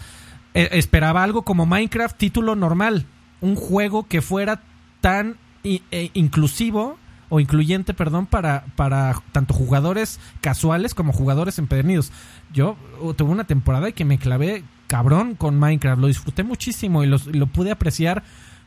Eh, 0.53 0.69
esperaba 0.73 1.23
algo 1.23 1.43
como 1.43 1.65
Minecraft 1.65 2.17
título 2.17 2.55
normal, 2.55 3.05
un 3.39 3.55
juego 3.55 4.07
que 4.07 4.21
fuera 4.21 4.61
tan 4.99 5.37
e 5.63 6.09
inclusivo 6.13 6.97
o 7.31 7.39
incluyente, 7.39 7.93
perdón, 7.93 8.25
para, 8.25 8.65
para 8.75 9.15
tanto 9.31 9.53
jugadores 9.53 10.19
casuales 10.41 10.93
como 10.93 11.13
jugadores 11.13 11.59
empedernidos. 11.59 12.11
Yo 12.51 12.75
uh, 12.99 13.13
tuve 13.13 13.31
una 13.31 13.45
temporada 13.45 13.87
y 13.87 13.93
que 13.93 14.03
me 14.03 14.17
clavé 14.17 14.65
cabrón 14.87 15.35
con 15.35 15.57
Minecraft, 15.57 16.01
lo 16.01 16.07
disfruté 16.07 16.43
muchísimo 16.43 17.05
y 17.05 17.07
lo, 17.07 17.47
pude 17.47 17.71
apreciar 17.71 18.23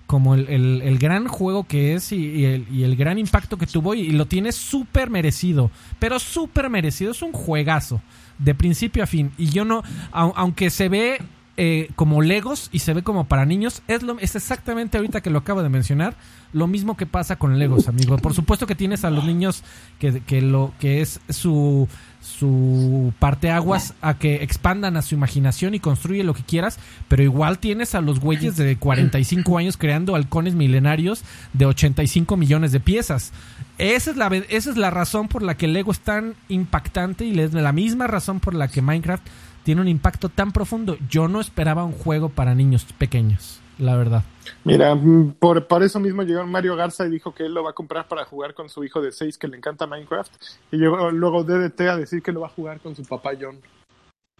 como 0.06 0.34
el, 0.34 0.98
gran 0.98 1.28
juego 1.28 1.64
que 1.64 1.94
es 1.94 2.12
y, 2.12 2.44
el, 2.44 2.96
gran 2.96 3.18
impacto 3.18 3.56
que 3.56 3.66
tuvo 3.66 3.94
y, 3.94 4.10
lo 4.10 4.26
tiene 4.26 4.52
súper 4.52 5.10
merecido, 5.10 5.70
pero 5.98 6.18
súper 6.18 6.70
merecido, 6.70 7.12
es 7.12 7.22
un 7.22 7.32
juegazo 7.32 8.02
de 8.38 8.54
principio 8.54 9.02
a 9.02 9.06
fin. 9.06 9.32
Y 9.38 9.50
yo 9.50 9.64
no, 9.64 9.82
aunque 10.12 10.70
se 10.70 10.88
ve 10.88 11.18
eh, 11.56 11.90
como 11.96 12.20
Legos 12.20 12.68
y 12.72 12.80
se 12.80 12.94
ve 12.94 13.02
como 13.02 13.24
para 13.24 13.46
niños, 13.46 13.82
es, 13.88 14.02
lo, 14.02 14.18
es 14.18 14.36
exactamente 14.36 14.98
ahorita 14.98 15.20
que 15.20 15.30
lo 15.30 15.38
acabo 15.38 15.62
de 15.62 15.68
mencionar, 15.68 16.16
lo 16.54 16.66
mismo 16.66 16.96
que 16.96 17.04
pasa 17.04 17.36
con 17.36 17.58
Legos, 17.58 17.88
amigo. 17.88 18.16
Por 18.16 18.32
supuesto 18.32 18.66
que 18.66 18.74
tienes 18.74 19.04
a 19.04 19.10
los 19.10 19.24
niños 19.24 19.62
que, 19.98 20.20
que 20.20 20.40
lo 20.40 20.72
que 20.78 21.02
es 21.02 21.20
su 21.28 21.86
su 22.24 23.12
parte 23.18 23.50
aguas 23.50 23.92
a 24.00 24.14
que 24.14 24.36
expandan 24.36 24.96
a 24.96 25.02
su 25.02 25.14
imaginación 25.14 25.74
y 25.74 25.80
construye 25.80 26.24
lo 26.24 26.32
que 26.32 26.42
quieras, 26.42 26.78
pero 27.06 27.22
igual 27.22 27.58
tienes 27.58 27.94
a 27.94 28.00
los 28.00 28.18
güeyes 28.18 28.56
de 28.56 28.76
45 28.76 29.58
años 29.58 29.76
creando 29.76 30.14
halcones 30.14 30.54
milenarios 30.54 31.22
de 31.52 31.66
85 31.66 32.36
millones 32.38 32.72
de 32.72 32.80
piezas. 32.80 33.32
Esa 33.76 34.10
es 34.10 34.16
la, 34.16 34.28
esa 34.48 34.70
es 34.70 34.76
la 34.78 34.90
razón 34.90 35.28
por 35.28 35.42
la 35.42 35.56
que 35.56 35.68
Lego 35.68 35.92
es 35.92 36.00
tan 36.00 36.34
impactante 36.48 37.26
y 37.26 37.38
es 37.38 37.52
la 37.52 37.72
misma 37.72 38.06
razón 38.06 38.40
por 38.40 38.54
la 38.54 38.68
que 38.68 38.80
Minecraft 38.80 39.26
tiene 39.62 39.82
un 39.82 39.88
impacto 39.88 40.30
tan 40.30 40.52
profundo. 40.52 40.96
Yo 41.10 41.28
no 41.28 41.40
esperaba 41.42 41.84
un 41.84 41.92
juego 41.92 42.30
para 42.30 42.54
niños 42.54 42.86
pequeños, 42.96 43.60
la 43.78 43.96
verdad. 43.96 44.22
Mira, 44.64 44.94
mm, 44.94 45.34
por, 45.38 45.66
por 45.66 45.82
eso 45.82 46.00
mismo 46.00 46.22
llegó 46.22 46.46
Mario 46.46 46.76
Garza 46.76 47.06
y 47.06 47.10
dijo 47.10 47.34
que 47.34 47.44
él 47.44 47.54
lo 47.54 47.62
va 47.62 47.70
a 47.70 47.74
comprar 47.74 48.08
para 48.08 48.24
jugar 48.24 48.54
con 48.54 48.68
su 48.68 48.84
hijo 48.84 49.00
de 49.00 49.12
6 49.12 49.38
que 49.38 49.48
le 49.48 49.56
encanta 49.56 49.86
Minecraft. 49.86 50.32
Y 50.72 50.76
llegó 50.76 51.10
luego 51.10 51.44
DDT 51.44 51.80
a 51.82 51.96
decir 51.96 52.22
que 52.22 52.32
lo 52.32 52.40
va 52.40 52.48
a 52.48 52.50
jugar 52.50 52.80
con 52.80 52.94
su 52.94 53.04
papá 53.04 53.32
John. 53.40 53.58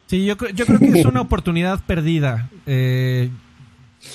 Sí, 0.06 0.24
yo, 0.24 0.36
yo 0.54 0.66
creo 0.66 0.78
que 0.78 1.00
es 1.00 1.06
una 1.06 1.22
oportunidad 1.22 1.80
perdida. 1.86 2.50
Eh, 2.66 3.30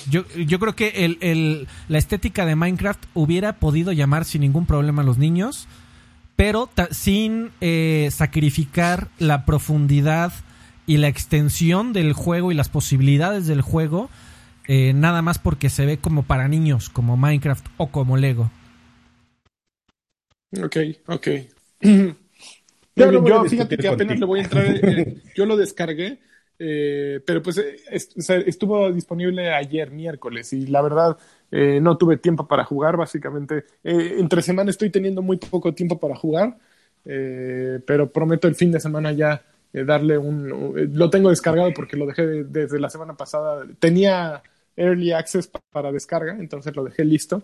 yo, 0.08 0.24
yo 0.36 0.58
creo 0.58 0.74
que 0.74 1.04
el, 1.04 1.18
el, 1.20 1.68
la 1.88 1.98
estética 1.98 2.46
de 2.46 2.56
Minecraft 2.56 3.04
hubiera 3.14 3.54
podido 3.54 3.92
llamar 3.92 4.24
sin 4.24 4.42
ningún 4.42 4.66
problema 4.66 5.02
a 5.02 5.04
los 5.04 5.18
niños, 5.18 5.66
pero 6.36 6.70
sin 6.90 7.50
eh, 7.60 8.08
sacrificar 8.12 9.08
la 9.18 9.44
profundidad 9.44 10.32
y 10.86 10.96
la 10.96 11.08
extensión 11.08 11.92
del 11.92 12.12
juego 12.12 12.50
y 12.50 12.54
las 12.54 12.68
posibilidades 12.68 13.46
del 13.46 13.60
juego, 13.60 14.10
eh, 14.66 14.92
nada 14.92 15.22
más 15.22 15.38
porque 15.38 15.70
se 15.70 15.86
ve 15.86 15.98
como 15.98 16.22
para 16.22 16.48
niños, 16.48 16.90
como 16.90 17.16
Minecraft 17.16 17.66
o 17.76 17.88
como 17.88 18.16
Lego. 18.16 18.50
Ok, 20.62 20.76
ok. 21.06 21.28
yo, 22.96 23.44
fíjate 23.44 23.76
que 23.76 23.88
apenas 23.88 24.18
le 24.18 24.26
voy 24.26 24.40
a 24.40 24.42
entrar, 24.42 24.66
eh, 24.66 25.16
yo 25.34 25.46
lo 25.46 25.56
descargué, 25.56 26.20
eh, 26.58 27.20
pero 27.24 27.42
pues 27.42 27.58
estuvo 27.88 28.92
disponible 28.92 29.52
ayer, 29.52 29.90
miércoles, 29.90 30.52
y 30.52 30.66
la 30.66 30.82
verdad 30.82 31.16
no 31.50 31.98
tuve 31.98 32.16
tiempo 32.16 32.46
para 32.46 32.64
jugar, 32.64 32.96
básicamente. 32.96 33.64
entre 33.82 34.42
semana 34.42 34.70
estoy 34.70 34.90
teniendo 34.90 35.20
muy 35.20 35.36
poco 35.38 35.74
tiempo 35.74 35.98
para 35.98 36.14
jugar, 36.14 36.58
pero 37.02 38.12
prometo 38.12 38.46
el 38.46 38.54
fin 38.54 38.70
de 38.70 38.78
semana 38.78 39.10
ya 39.10 39.42
eh, 39.72 39.84
darle 39.84 40.18
un... 40.18 40.74
Eh, 40.76 40.88
lo 40.92 41.10
tengo 41.10 41.30
descargado 41.30 41.72
porque 41.74 41.96
lo 41.96 42.06
dejé 42.06 42.44
desde 42.44 42.80
la 42.80 42.90
semana 42.90 43.16
pasada. 43.16 43.66
Tenía 43.78 44.42
early 44.76 45.12
access 45.12 45.50
para 45.70 45.92
descarga, 45.92 46.36
entonces 46.38 46.74
lo 46.74 46.84
dejé 46.84 47.04
listo. 47.04 47.42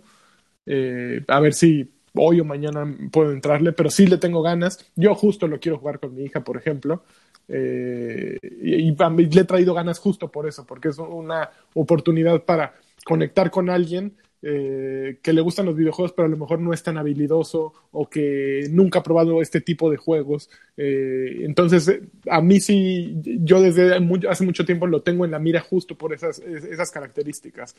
Eh, 0.64 1.22
a 1.28 1.40
ver 1.40 1.54
si 1.54 1.92
hoy 2.14 2.40
o 2.40 2.44
mañana 2.44 2.86
puedo 3.12 3.32
entrarle, 3.32 3.72
pero 3.72 3.90
sí 3.90 4.06
le 4.06 4.18
tengo 4.18 4.42
ganas. 4.42 4.84
Yo 4.96 5.14
justo 5.14 5.46
lo 5.46 5.60
quiero 5.60 5.78
jugar 5.78 6.00
con 6.00 6.14
mi 6.14 6.24
hija, 6.24 6.42
por 6.42 6.56
ejemplo. 6.56 7.04
y, 7.48 8.90
le 8.90 9.40
he 9.40 9.44
traído 9.44 9.74
ganas 9.74 9.98
justo 9.98 10.30
por 10.32 10.48
eso, 10.48 10.66
porque 10.66 10.88
es 10.88 10.98
una 10.98 11.50
oportunidad 11.74 12.42
para 12.42 12.74
conectar 13.04 13.50
con 13.50 13.70
alguien 13.70 14.16
eh, 14.42 15.18
que 15.22 15.32
le 15.32 15.40
gustan 15.40 15.66
los 15.66 15.76
videojuegos, 15.76 16.12
pero 16.12 16.26
a 16.26 16.30
lo 16.30 16.36
mejor 16.36 16.60
no 16.60 16.72
es 16.72 16.82
tan 16.82 16.98
habilidoso 16.98 17.72
o 17.90 18.08
que 18.08 18.68
nunca 18.70 18.98
ha 18.98 19.02
probado 19.02 19.42
este 19.42 19.60
tipo 19.60 19.90
de 19.90 19.96
juegos. 19.96 20.50
Eh, 20.76 21.38
entonces, 21.40 21.88
eh, 21.88 22.02
a 22.28 22.40
mí 22.40 22.60
sí, 22.60 23.16
yo 23.22 23.60
desde 23.60 23.96
hace 24.28 24.44
mucho 24.44 24.64
tiempo 24.64 24.86
lo 24.86 25.02
tengo 25.02 25.24
en 25.24 25.30
la 25.30 25.38
mira 25.38 25.60
justo 25.60 25.96
por 25.96 26.12
esas, 26.12 26.38
esas 26.38 26.90
características. 26.90 27.74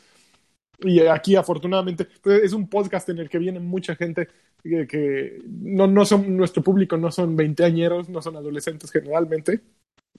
Y 0.80 1.00
aquí, 1.00 1.34
afortunadamente, 1.34 2.06
pues, 2.22 2.42
es 2.44 2.52
un 2.52 2.68
podcast 2.68 3.08
en 3.08 3.18
el 3.18 3.28
que 3.28 3.38
viene 3.38 3.58
mucha 3.58 3.96
gente 3.96 4.28
que, 4.62 5.42
no, 5.46 5.86
no 5.86 6.04
son, 6.04 6.36
nuestro 6.36 6.62
público 6.62 6.96
no 6.96 7.10
son 7.10 7.36
veinteañeros, 7.36 8.08
no 8.08 8.22
son 8.22 8.36
adolescentes 8.36 8.90
generalmente. 8.90 9.60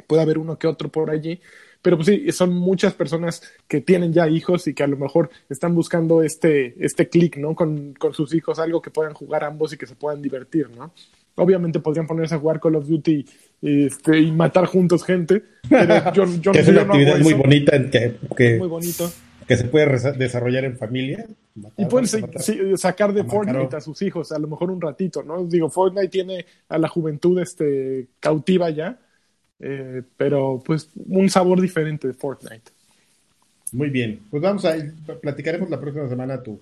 Puede 0.07 0.21
haber 0.21 0.37
uno 0.37 0.57
que 0.57 0.67
otro 0.67 0.89
por 0.89 1.09
allí, 1.09 1.41
pero 1.81 1.97
pues 1.97 2.07
sí, 2.07 2.31
son 2.31 2.53
muchas 2.53 2.93
personas 2.93 3.41
que 3.67 3.81
tienen 3.81 4.11
ya 4.11 4.27
hijos 4.27 4.67
y 4.67 4.73
que 4.73 4.83
a 4.83 4.87
lo 4.87 4.97
mejor 4.97 5.29
están 5.49 5.73
buscando 5.75 6.21
este, 6.21 6.75
este 6.83 7.07
clic, 7.07 7.37
¿no? 7.37 7.55
Con, 7.55 7.93
con 7.93 8.13
sus 8.13 8.33
hijos, 8.33 8.59
algo 8.59 8.81
que 8.81 8.91
puedan 8.91 9.13
jugar 9.13 9.43
ambos 9.43 9.73
y 9.73 9.77
que 9.77 9.87
se 9.87 9.95
puedan 9.95 10.21
divertir, 10.21 10.69
¿no? 10.69 10.93
Obviamente 11.35 11.79
podrían 11.79 12.05
ponerse 12.05 12.35
a 12.35 12.39
jugar 12.39 12.59
Call 12.59 12.75
of 12.75 12.87
Duty 12.87 13.25
este, 13.61 14.19
y 14.19 14.31
matar 14.31 14.65
juntos 14.65 15.05
gente, 15.05 15.41
pero 15.69 16.11
yo, 16.13 16.25
yo, 16.41 16.51
es 16.51 16.67
una 16.67 16.81
actividad 16.81 17.19
muy 17.19 17.33
bonita 17.33 17.89
que, 17.89 18.17
que, 18.35 18.57
muy 18.57 18.67
bonito. 18.67 19.09
que 19.47 19.55
se 19.55 19.63
puede 19.65 20.13
desarrollar 20.17 20.65
en 20.65 20.77
familia. 20.77 21.25
y 21.77 21.85
pueden 21.85 22.07
sacar 22.77 23.13
de 23.13 23.23
Fortnite 23.23 23.77
a 23.77 23.79
sus 23.79 24.01
hijos, 24.01 24.33
a 24.33 24.39
lo 24.39 24.49
mejor 24.49 24.69
un 24.69 24.81
ratito, 24.81 25.23
¿no? 25.23 25.45
Digo, 25.45 25.69
Fortnite 25.69 26.09
tiene 26.09 26.45
a 26.67 26.77
la 26.77 26.89
juventud 26.89 27.39
este, 27.39 28.09
cautiva 28.19 28.69
ya, 28.69 28.99
eh, 29.59 30.03
pero 30.17 30.61
pues 30.65 30.89
un 30.95 31.29
sabor 31.29 31.59
diferente 31.61 32.07
de 32.07 32.13
Fortnite. 32.13 32.71
Muy 33.71 33.89
bien, 33.89 34.21
pues 34.29 34.41
vamos 34.41 34.65
a 34.65 34.75
platicaremos 35.21 35.69
la 35.69 35.79
próxima 35.79 36.09
semana 36.09 36.41
tu, 36.41 36.59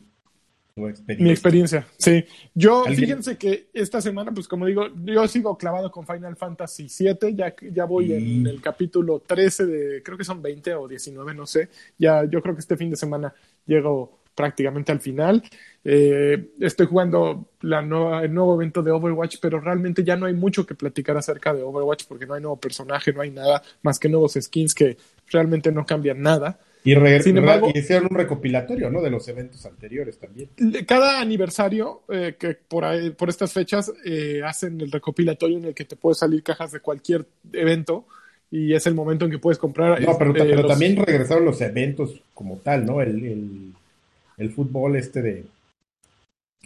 Mi 0.75 1.31
experiencia, 1.31 1.87
sí. 1.97 2.25
Yo, 2.53 2.83
fíjense 2.85 3.37
que 3.37 3.67
esta 3.73 4.01
semana, 4.01 4.31
pues 4.31 4.47
como 4.47 4.65
digo, 4.65 4.87
yo 5.05 5.27
sigo 5.27 5.57
clavado 5.57 5.91
con 5.91 6.05
Final 6.05 6.35
Fantasy 6.35 6.87
VII, 6.87 7.35
ya, 7.35 7.55
ya 7.71 7.85
voy 7.85 8.13
en 8.13 8.45
el 8.45 8.61
capítulo 8.61 9.19
13 9.25 9.65
de, 9.65 10.03
creo 10.03 10.17
que 10.17 10.23
son 10.23 10.41
20 10.41 10.75
o 10.75 10.87
19, 10.87 11.33
no 11.33 11.45
sé. 11.45 11.69
Ya, 11.97 12.25
yo 12.25 12.41
creo 12.41 12.53
que 12.53 12.61
este 12.61 12.77
fin 12.77 12.89
de 12.89 12.97
semana 12.97 13.33
llego 13.65 14.16
prácticamente 14.37 14.91
al 14.91 14.99
final. 14.99 15.43
Eh, 15.83 16.51
estoy 16.59 16.85
jugando 16.85 17.49
la 17.61 17.81
nueva, 17.81 18.23
el 18.23 18.31
nuevo 18.31 18.53
evento 18.53 18.83
de 18.83 18.91
Overwatch, 18.91 19.37
pero 19.41 19.59
realmente 19.59 20.03
ya 20.03 20.15
no 20.15 20.27
hay 20.27 20.33
mucho 20.33 20.65
que 20.65 20.75
platicar 20.75 21.17
acerca 21.17 21.55
de 21.55 21.63
Overwatch 21.63 22.05
porque 22.07 22.27
no 22.27 22.35
hay 22.35 22.41
nuevo 22.41 22.57
personaje, 22.57 23.11
no 23.11 23.21
hay 23.21 23.31
nada 23.31 23.63
más 23.81 23.97
que 23.97 24.07
nuevos 24.07 24.37
skins 24.39 24.75
que 24.75 24.95
realmente 25.31 25.71
no 25.71 25.85
cambian 25.85 26.21
nada. 26.21 26.59
Y, 26.83 26.93
y 26.93 27.79
hicieron 27.79 28.07
un 28.11 28.15
recopilatorio, 28.15 28.89
¿no? 28.89 29.01
De 29.01 29.09
los 29.09 29.27
eventos 29.27 29.65
anteriores 29.65 30.19
también. 30.19 30.49
Cada 30.85 31.19
aniversario, 31.19 32.03
eh, 32.07 32.35
que 32.39 32.53
por, 32.53 32.85
por 33.15 33.29
estas 33.29 33.51
fechas, 33.51 33.91
eh, 34.05 34.41
hacen 34.45 34.79
el 34.79 34.91
recopilatorio 34.91 35.57
en 35.57 35.65
el 35.65 35.73
que 35.73 35.83
te 35.83 35.95
puede 35.95 36.15
salir 36.15 36.43
cajas 36.43 36.71
de 36.71 36.79
cualquier 36.79 37.25
evento 37.51 38.05
y 38.49 38.73
es 38.73 38.87
el 38.87 38.95
momento 38.95 39.25
en 39.25 39.31
que 39.31 39.39
puedes 39.39 39.57
comprar. 39.57 40.01
No, 40.01 40.17
pero, 40.17 40.35
eh, 40.35 40.63
también 40.65 40.95
regresaron 40.95 41.43
los 41.43 41.59
eventos 41.59 42.21
como 42.33 42.57
tal, 42.57 42.85
¿no? 42.85 43.01
El, 43.01 43.25
el, 43.25 43.73
fútbol 44.51 44.95
este 44.95 45.21
de... 45.21 45.45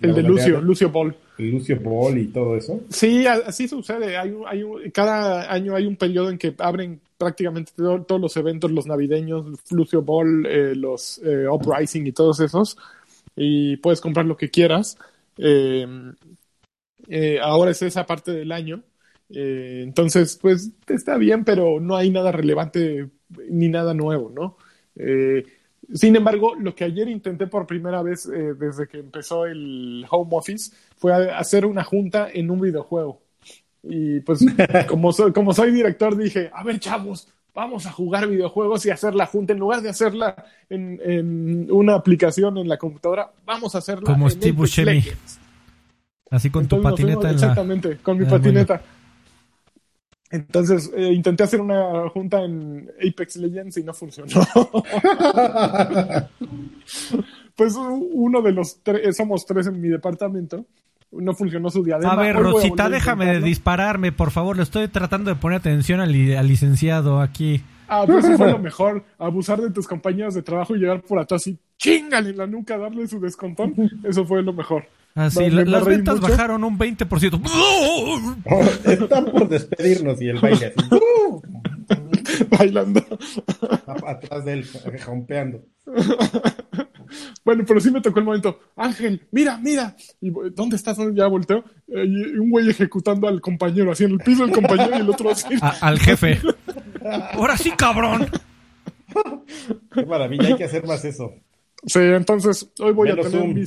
El 0.02 0.16
de 0.16 0.24
Lucio, 0.24 0.62
Lucio 0.62 0.90
Ball. 0.90 1.16
El 1.38 1.52
Lucio 1.52 1.80
Ball 1.80 2.18
y 2.18 2.28
todo 2.28 2.56
eso. 2.58 2.82
Sí, 2.90 3.26
así 3.28 3.68
sucede. 3.68 4.18
Hay, 4.18 4.34
hay 4.48 4.92
cada 4.92 5.52
año 5.52 5.76
hay 5.76 5.86
un 5.86 5.96
periodo 5.96 6.32
en 6.32 6.38
que 6.38 6.56
abren 6.58 7.00
prácticamente 7.22 7.72
todos 7.76 8.20
los 8.20 8.36
eventos, 8.36 8.72
los 8.72 8.88
navideños, 8.88 9.46
Lucio 9.70 10.02
Ball, 10.02 10.44
eh, 10.48 10.74
los 10.76 11.22
eh, 11.24 11.48
Uprising 11.48 12.08
y 12.08 12.14
todos 12.14 12.40
esos, 12.40 12.78
y 13.36 13.78
puedes 13.78 14.02
comprar 14.02 14.26
lo 14.26 14.36
que 14.36 14.50
quieras. 14.50 14.98
Eh, 15.38 15.86
ahora 17.44 17.70
es 17.70 17.82
esa 17.84 18.08
parte 18.08 18.32
del 18.32 18.52
año. 18.52 18.82
entonces, 19.30 20.40
pues 20.42 20.72
está 20.88 21.18
bien, 21.18 21.46
pero 21.46 21.80
no 21.80 21.96
hay 21.96 22.10
nada 22.10 22.32
relevante 22.32 23.10
ni 23.50 23.70
nada 23.70 23.94
nuevo, 23.94 24.32
¿no? 24.34 24.58
Sin 25.94 26.16
embargo, 26.16 26.56
lo 26.56 26.76
que 26.76 26.84
ayer 26.84 27.08
intenté 27.10 27.48
por 27.48 27.68
primera 27.68 28.02
vez 28.02 28.28
desde 28.28 28.88
que 28.88 29.00
empezó 29.00 29.46
el 29.46 30.06
home 30.10 30.32
office 30.34 30.72
fue 30.98 31.14
hacer 31.32 31.66
una 31.66 31.84
junta 31.84 32.30
en 32.32 32.50
un 32.52 32.62
videojuego. 32.62 33.22
Y 33.84 34.20
pues 34.22 34.46
como 34.88 35.12
soy, 35.12 35.32
como 35.32 35.54
soy 35.54 35.72
director 35.72 36.16
dije, 36.16 36.52
a 36.54 36.64
ver 36.64 36.80
chavos, 36.80 37.28
vamos 37.54 37.86
a 37.86 37.92
jugar 37.92 38.28
videojuegos 38.28 38.86
y 38.86 38.92
hacer 38.92 39.16
la 39.16 39.26
junta. 39.26 39.54
En 39.54 39.60
lugar 39.60 39.82
de 39.82 39.90
hacerla 39.90 40.46
en, 40.70 41.68
una 41.72 41.96
aplicación 41.96 42.58
en 42.58 42.68
la 42.68 42.78
computadora, 42.78 43.32
vamos 43.46 43.76
a 43.76 43.80
hacerla 43.80 44.04
como 44.04 44.28
en 44.28 44.32
Steve 44.32 44.54
Buscemi. 44.54 45.04
Así 46.30 46.50
con 46.50 46.68
tu 46.68 46.82
patineta. 46.82 47.30
exactamente, 47.30 47.98
con 47.98 48.18
mi 48.18 48.26
ah, 48.26 48.30
patineta. 48.30 48.82
Entonces 50.32 50.92
eh, 50.96 51.12
intenté 51.12 51.44
hacer 51.44 51.62
una 51.62 52.10
junta 52.10 52.42
en 52.44 52.90
Apex 52.98 53.36
Legends 53.36 53.78
y 53.78 53.84
no 53.84 53.94
funcionó. 53.94 54.30
pues 57.56 57.76
uno 57.76 58.42
de 58.42 58.52
los 58.52 58.82
tres, 58.82 59.16
somos 59.16 59.46
tres 59.46 59.68
en 59.68 59.80
mi 59.82 59.90
departamento 59.90 60.66
no 61.12 61.34
funcionó 61.34 61.70
su 61.70 61.84
diadema. 61.84 62.14
A 62.14 62.16
ver, 62.16 62.36
Rosita, 62.36 62.90
déjame 62.90 63.26
de 63.26 63.42
dispararme, 63.42 64.12
por 64.12 64.32
favor. 64.32 64.56
Le 64.56 64.64
estoy 64.64 64.88
tratando 64.88 65.30
de 65.30 65.36
poner 65.36 65.60
atención 65.60 66.00
al, 66.00 66.12
licenciado 66.12 67.20
aquí. 67.20 67.62
Ah, 67.88 68.04
pues 68.06 68.24
eso 68.26 68.38
fue 68.38 68.52
lo 68.52 68.60
mejor. 68.60 69.04
Abusar 69.18 69.60
de 69.62 69.72
tus 69.72 69.88
compañeros 69.88 70.34
de 70.34 70.42
trabajo 70.42 70.76
y 70.76 70.80
llegar 70.80 71.02
por 71.02 71.20
atrás 71.20 71.46
y 71.48 71.58
chingale 71.78 72.30
en 72.30 72.38
la 72.38 72.48
nuca, 72.48 72.78
darle 72.78 73.08
su 73.08 73.20
descontón. 73.20 73.74
Eso 74.04 74.26
fue 74.26 74.42
lo 74.42 74.54
mejor. 74.54 74.86
Ah, 75.16 75.30
sí, 75.30 75.50
las 75.50 75.86
ventas 75.86 76.20
bajaron 76.20 76.64
un 76.64 76.78
20%. 76.78 77.42
están 78.86 79.26
por 79.26 79.50
despedirnos 79.50 80.22
y 80.22 80.30
el 80.30 80.40
baile 80.40 80.74
así. 80.76 80.90
Bailando. 82.50 83.06
Atrás 84.08 84.46
de 84.46 84.54
él, 84.54 84.68
rompeando. 85.06 85.66
Bueno, 87.44 87.64
pero 87.68 87.80
sí 87.80 87.92
me 87.92 88.02
tocó 88.02 88.20
el 88.20 88.26
momento. 88.26 88.60
Ángel, 88.76 89.28
mira, 89.32 89.58
mira. 89.58 89.96
Y, 90.22 90.32
¿Dónde 90.52 90.76
estás? 90.76 90.98
Ya 91.14 91.28
volteo. 91.28 91.64
Eh, 91.88 92.06
y 92.06 92.38
un 92.38 92.50
güey 92.50 92.70
ejecutando 92.70 93.28
al 93.28 93.42
compañero, 93.42 93.92
así 93.92 94.06
en 94.06 94.12
el 94.12 94.20
piso 94.20 94.46
del 94.46 94.56
compañero 94.56 94.92
y 94.98 95.02
el 95.02 95.10
otro 95.10 95.32
así. 95.32 95.56
al 95.82 96.00
jefe. 96.00 96.40
Ahora 97.34 97.58
sí, 97.58 97.72
cabrón. 97.72 98.28
Qué 99.94 100.06
maravilla, 100.06 100.48
hay 100.48 100.56
que 100.56 100.64
hacer 100.64 100.86
más 100.86 101.04
eso. 101.04 101.34
Sí, 101.86 102.00
entonces 102.00 102.72
hoy 102.80 102.94
voy 102.94 103.10
a 103.10 103.16
tener 103.16 103.48
mi, 103.48 103.66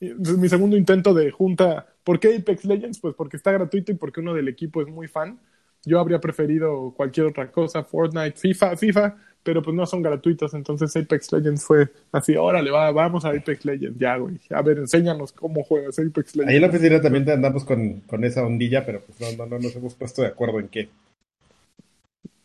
mi 0.00 0.48
segundo 0.48 0.76
intento 0.76 1.14
de 1.14 1.30
junta. 1.30 1.86
¿Por 2.04 2.20
qué 2.20 2.36
Apex 2.36 2.64
Legends? 2.64 3.00
Pues 3.00 3.14
porque 3.14 3.36
está 3.36 3.52
gratuito 3.52 3.92
y 3.92 3.96
porque 3.96 4.20
uno 4.20 4.34
del 4.34 4.48
equipo 4.48 4.82
es 4.82 4.88
muy 4.88 5.08
fan. 5.08 5.38
Yo 5.84 6.00
habría 6.00 6.20
preferido 6.20 6.92
cualquier 6.96 7.26
otra 7.26 7.50
cosa, 7.50 7.84
Fortnite, 7.84 8.36
FIFA, 8.38 8.76
FIFA 8.76 9.16
pero 9.48 9.62
pues 9.62 9.74
no 9.74 9.86
son 9.86 10.02
gratuitos, 10.02 10.52
entonces 10.52 10.94
Apex 10.94 11.32
Legends 11.32 11.64
fue 11.64 11.88
así, 12.12 12.36
órale, 12.36 12.70
va, 12.70 12.90
vamos 12.90 13.24
a 13.24 13.30
Apex 13.30 13.64
Legends, 13.64 13.98
ya, 13.98 14.16
güey, 14.16 14.38
a 14.50 14.60
ver, 14.60 14.76
enséñanos 14.76 15.32
cómo 15.32 15.64
juegas 15.64 15.98
Apex 15.98 16.36
Legends. 16.36 16.50
Ahí 16.50 16.56
en 16.56 16.62
la 16.62 16.68
oficina 16.68 17.00
también 17.00 17.30
andamos 17.30 17.64
con, 17.64 18.00
con 18.00 18.24
esa 18.24 18.44
ondilla, 18.44 18.84
pero 18.84 19.00
pues 19.00 19.18
no, 19.20 19.46
no, 19.46 19.50
no 19.50 19.58
nos 19.58 19.74
hemos 19.74 19.94
puesto 19.94 20.20
de 20.20 20.28
acuerdo 20.28 20.60
en 20.60 20.68
qué. 20.68 20.90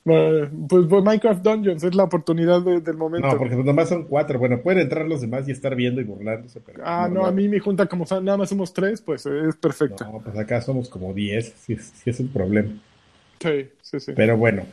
Pues, 0.03 0.49
pues, 0.67 1.03
Minecraft 1.03 1.41
Dungeons 1.41 1.83
es 1.83 1.95
la 1.95 2.03
oportunidad 2.03 2.61
del 2.61 2.97
momento. 2.97 3.27
No, 3.27 3.37
porque 3.37 3.55
nomás 3.55 3.89
son 3.89 4.05
cuatro. 4.05 4.37
Bueno, 4.37 4.61
pueden 4.61 4.81
entrar 4.81 5.05
los 5.05 5.21
demás 5.21 5.47
y 5.47 5.51
estar 5.51 5.75
viendo 5.75 6.01
y 6.01 6.03
burlándose. 6.03 6.59
Pero 6.59 6.83
ah, 6.85 7.07
no, 7.09 7.25
a 7.25 7.31
mí 7.31 7.47
mi 7.47 7.59
junta, 7.59 7.85
como 7.85 8.05
nada 8.21 8.37
más 8.37 8.49
somos 8.49 8.73
tres, 8.73 9.01
pues 9.01 9.25
es 9.25 9.55
perfecto. 9.55 10.03
No, 10.03 10.19
pues 10.19 10.37
acá 10.37 10.61
somos 10.61 10.89
como 10.89 11.13
diez, 11.13 11.53
si 11.57 11.73
es, 11.73 11.85
si 11.85 12.09
es 12.09 12.19
el 12.19 12.27
problema. 12.27 12.69
Sí, 13.39 13.69
sí, 13.81 13.99
sí. 13.99 14.13
Pero 14.15 14.37
bueno. 14.37 14.63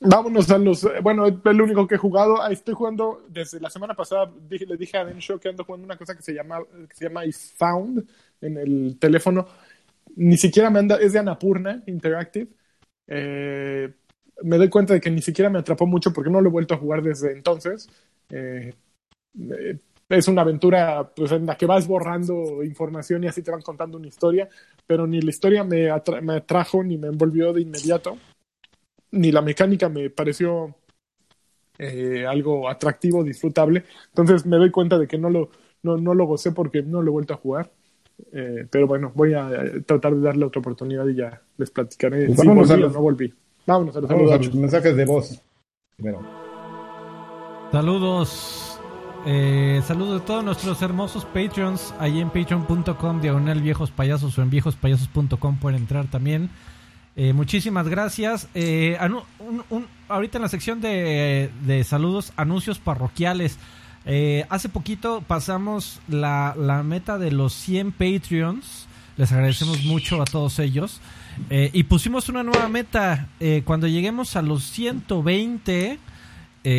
Vámonos 0.00 0.50
a 0.50 0.58
los. 0.58 0.86
Bueno, 1.02 1.26
es 1.26 1.34
el 1.42 1.62
único 1.62 1.86
que 1.86 1.94
he 1.94 1.98
jugado. 1.98 2.42
Ahí 2.42 2.52
estoy 2.52 2.74
jugando 2.74 3.24
desde 3.28 3.60
la 3.60 3.70
semana 3.70 3.94
pasada. 3.94 4.30
le 4.50 4.76
dije 4.76 4.98
a 4.98 5.04
Den 5.06 5.20
Show 5.20 5.38
que 5.38 5.48
ando 5.48 5.64
jugando 5.64 5.86
una 5.86 5.96
cosa 5.96 6.14
que 6.14 6.22
se 6.22 6.34
llama, 6.34 6.60
que 6.88 6.94
se 6.94 7.06
llama 7.06 7.24
I 7.24 7.32
Found 7.32 8.06
en 8.42 8.58
el 8.58 8.98
teléfono. 8.98 9.46
Ni 10.16 10.36
siquiera 10.36 10.68
me 10.68 10.80
anda. 10.80 10.96
Es 10.96 11.14
de 11.14 11.20
Anapurna 11.20 11.82
Interactive. 11.86 12.48
Eh, 13.06 13.90
me 14.42 14.58
doy 14.58 14.68
cuenta 14.68 14.94
de 14.94 15.00
que 15.00 15.10
ni 15.10 15.22
siquiera 15.22 15.50
me 15.50 15.58
atrapó 15.58 15.86
mucho 15.86 16.12
porque 16.12 16.30
no 16.30 16.40
lo 16.40 16.48
he 16.48 16.52
vuelto 16.52 16.74
a 16.74 16.78
jugar 16.78 17.02
desde 17.02 17.32
entonces. 17.32 17.88
Eh, 18.30 18.74
eh, 19.50 19.78
es 20.08 20.28
una 20.28 20.42
aventura 20.42 21.12
pues, 21.14 21.32
en 21.32 21.46
la 21.46 21.56
que 21.56 21.66
vas 21.66 21.86
borrando 21.86 22.62
información 22.62 23.24
y 23.24 23.26
así 23.26 23.42
te 23.42 23.50
van 23.50 23.62
contando 23.62 23.98
una 23.98 24.06
historia, 24.06 24.48
pero 24.86 25.06
ni 25.06 25.20
la 25.20 25.30
historia 25.30 25.64
me, 25.64 25.88
me 26.22 26.36
atrajo 26.36 26.84
ni 26.84 26.96
me 26.96 27.08
envolvió 27.08 27.52
de 27.52 27.62
inmediato 27.62 28.16
ni 29.16 29.32
la 29.32 29.42
mecánica 29.42 29.88
me 29.88 30.10
pareció 30.10 30.74
eh, 31.78 32.26
algo 32.26 32.68
atractivo, 32.68 33.24
disfrutable. 33.24 33.84
Entonces 34.08 34.46
me 34.46 34.56
doy 34.56 34.70
cuenta 34.70 34.98
de 34.98 35.06
que 35.06 35.18
no 35.18 35.30
lo, 35.30 35.50
no, 35.82 35.96
no 35.96 36.14
lo 36.14 36.26
gocé 36.26 36.52
porque 36.52 36.82
no 36.82 37.02
lo 37.02 37.10
he 37.10 37.12
vuelto 37.12 37.34
a 37.34 37.38
jugar. 37.38 37.72
Eh, 38.32 38.66
pero 38.70 38.86
bueno, 38.86 39.12
voy 39.14 39.34
a 39.34 39.50
tratar 39.84 40.14
de 40.14 40.22
darle 40.22 40.46
otra 40.46 40.60
oportunidad 40.60 41.06
y 41.06 41.16
ya 41.16 41.42
les 41.58 41.70
platicaré 41.70 42.26
pues 42.26 42.40
si 42.40 42.48
volví 42.48 42.72
a 42.72 42.76
los, 42.76 42.92
no 42.92 43.02
volví. 43.02 43.34
Vámonos 43.66 43.96
a 43.96 44.00
los, 44.00 44.54
mensajes 44.54 44.96
de 44.96 45.04
voz. 45.04 45.42
Saludos. 47.72 48.80
Eh, 49.28 49.82
saludos 49.84 50.20
de 50.20 50.26
todos 50.26 50.44
nuestros 50.44 50.80
hermosos 50.82 51.24
Patreons. 51.24 51.92
Allí 51.98 52.20
en 52.20 52.30
patreon.com, 52.30 53.20
diagonal 53.20 53.60
viejos 53.60 53.90
payasos 53.90 54.38
o 54.38 54.42
en 54.42 54.50
viejospayasos.com 54.50 55.58
pueden 55.58 55.80
entrar 55.80 56.06
también. 56.06 56.50
Eh, 57.16 57.32
muchísimas 57.32 57.88
gracias. 57.88 58.46
Eh, 58.54 58.98
ahorita 60.08 60.36
en 60.38 60.42
la 60.42 60.48
sección 60.48 60.82
de, 60.82 61.82
saludos, 61.84 62.32
anuncios 62.36 62.78
parroquiales. 62.78 63.58
Eh, 64.04 64.44
hace 64.50 64.68
poquito 64.68 65.24
pasamos 65.26 65.98
la, 66.08 66.54
meta 66.84 67.16
de 67.18 67.32
los 67.32 67.54
100 67.54 67.92
Patreons. 67.92 68.86
Les 69.16 69.32
agradecemos 69.32 69.82
mucho 69.84 70.20
a 70.20 70.26
todos 70.26 70.58
ellos. 70.58 71.00
Y 71.50 71.82
pusimos 71.84 72.28
una 72.28 72.42
nueva 72.42 72.68
meta. 72.68 73.28
cuando 73.64 73.86
lleguemos 73.86 74.36
a 74.36 74.42
los 74.42 74.64
120, 74.64 75.98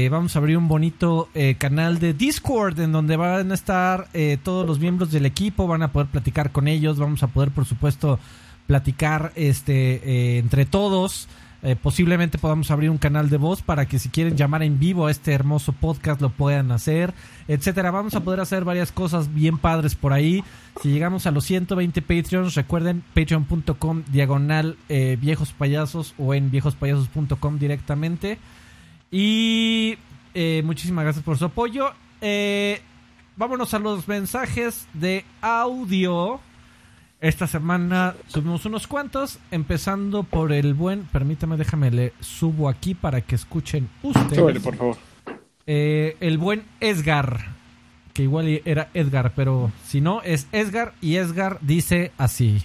vamos 0.10 0.36
a 0.36 0.40
abrir 0.40 0.58
un 0.58 0.68
bonito 0.68 1.30
canal 1.58 2.00
de 2.00 2.14
Discord 2.14 2.80
en 2.80 2.92
donde 2.92 3.18
van 3.18 3.52
a 3.52 3.54
estar 3.54 4.08
todos 4.44 4.68
los 4.68 4.80
miembros 4.80 5.12
del 5.12 5.26
equipo. 5.26 5.68
Van 5.68 5.84
a 5.84 5.92
poder 5.92 6.08
platicar 6.08 6.52
con 6.52 6.68
ellos. 6.68 6.98
Vamos 6.98 7.24
a 7.24 7.28
poder, 7.28 7.52
por 7.52 7.66
supuesto, 7.66 8.20
platicar 8.68 9.32
este 9.36 10.02
eh, 10.04 10.38
entre 10.38 10.66
todos. 10.66 11.28
Eh, 11.68 11.76
posiblemente 11.76 12.38
podamos 12.38 12.72
abrir 12.72 12.89
un 12.89 12.98
canal 12.98 13.30
de 13.30 13.35
voz 13.35 13.61
para 13.61 13.85
que 13.85 13.99
si 13.99 14.07
quieren 14.07 14.38
llamar 14.38 14.64
en 14.64 14.80
vivo 14.80 15.06
a 15.06 15.11
este 15.11 15.34
hermoso 15.34 15.73
podcast 15.73 16.22
lo 16.22 16.30
puedan 16.30 16.72
hacer, 16.72 17.14
etcétera. 17.49 17.91
Vamos 17.91 18.15
a 18.15 18.22
poder 18.22 18.39
hacer 18.39 18.64
varias 18.64 18.94
cosas 18.94 19.34
bien 19.34 19.57
padres 19.57 19.94
por 19.94 20.14
ahí. 20.14 20.45
Si 20.81 20.88
llegamos 20.88 21.27
a 21.27 21.31
los 21.31 21.44
120 21.44 22.02
Patreons, 22.02 22.56
recuerden 22.56 23.03
patreon.com 23.14 24.03
diagonal 24.07 24.77
eh, 24.88 25.18
viejos 25.19 25.52
payasos 25.52 26.15
o 26.18 26.34
en 26.34 26.52
viejospayasos.com 26.52 27.60
directamente. 27.60 28.38
Y 29.11 29.98
muchísimas 30.64 31.03
gracias 31.03 31.26
por 31.26 31.38
su 31.38 31.44
apoyo. 31.44 31.91
vámonos 33.35 33.73
a 33.73 33.80
los 33.80 34.07
mensajes 34.07 34.88
de 34.94 35.26
audio. 35.41 36.39
Esta 37.19 37.48
semana 37.48 38.15
subimos 38.27 38.65
unos 38.65 38.85
cuantos, 38.85 39.39
empezando 39.49 40.22
por 40.22 40.52
el 40.52 40.76
buen, 40.76 41.03
permítame, 41.06 41.57
déjame 41.57 41.89
le 41.89 42.14
subo 42.19 42.69
aquí 42.69 42.94
para 42.94 43.22
que 43.22 43.34
escuchen 43.34 43.89
ustedes. 44.03 44.61
por 44.61 44.76
favor. 44.76 44.98
Eh, 45.65 46.15
el 46.19 46.38
buen 46.38 46.64
Edgar, 46.80 47.56
que 48.14 48.22
igual 48.22 48.61
era 48.65 48.89
Edgar, 48.94 49.34
pero 49.35 49.72
si 49.84 49.99
no 49.99 50.22
es 50.22 50.48
Edgar 50.52 50.94
y 51.02 51.15
Edgar 51.15 51.57
dice 51.61 52.11
así. 52.19 52.64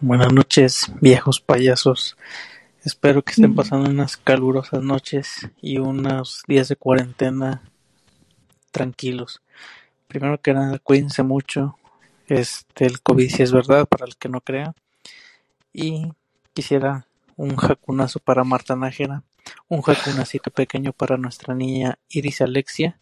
Buenas 0.00 0.32
noches, 0.32 0.92
viejos 1.00 1.40
payasos. 1.40 2.16
Espero 2.84 3.22
que 3.22 3.32
estén 3.32 3.56
pasando 3.56 3.90
unas 3.90 4.16
calurosas 4.16 4.82
noches 4.84 5.48
y 5.60 5.78
unos 5.78 6.42
días 6.46 6.68
de 6.68 6.76
cuarentena 6.76 7.62
tranquilos. 8.70 9.42
Primero 10.12 10.42
que 10.42 10.52
nada, 10.52 10.78
cuídense 10.78 11.22
mucho. 11.22 11.78
Este, 12.28 12.84
el 12.84 13.00
COVID 13.00 13.30
si 13.30 13.42
es 13.42 13.50
verdad, 13.50 13.86
para 13.86 14.04
el 14.04 14.14
que 14.18 14.28
no 14.28 14.42
crea. 14.42 14.74
Y 15.72 16.12
quisiera 16.52 17.06
un 17.34 17.56
jacunazo 17.56 18.18
para 18.18 18.44
Marta 18.44 18.76
Nájera, 18.76 19.22
un 19.68 19.80
jacunacito 19.80 20.50
pequeño 20.50 20.92
para 20.92 21.16
nuestra 21.16 21.54
niña 21.54 21.98
Iris 22.10 22.42
Alexia. 22.42 23.00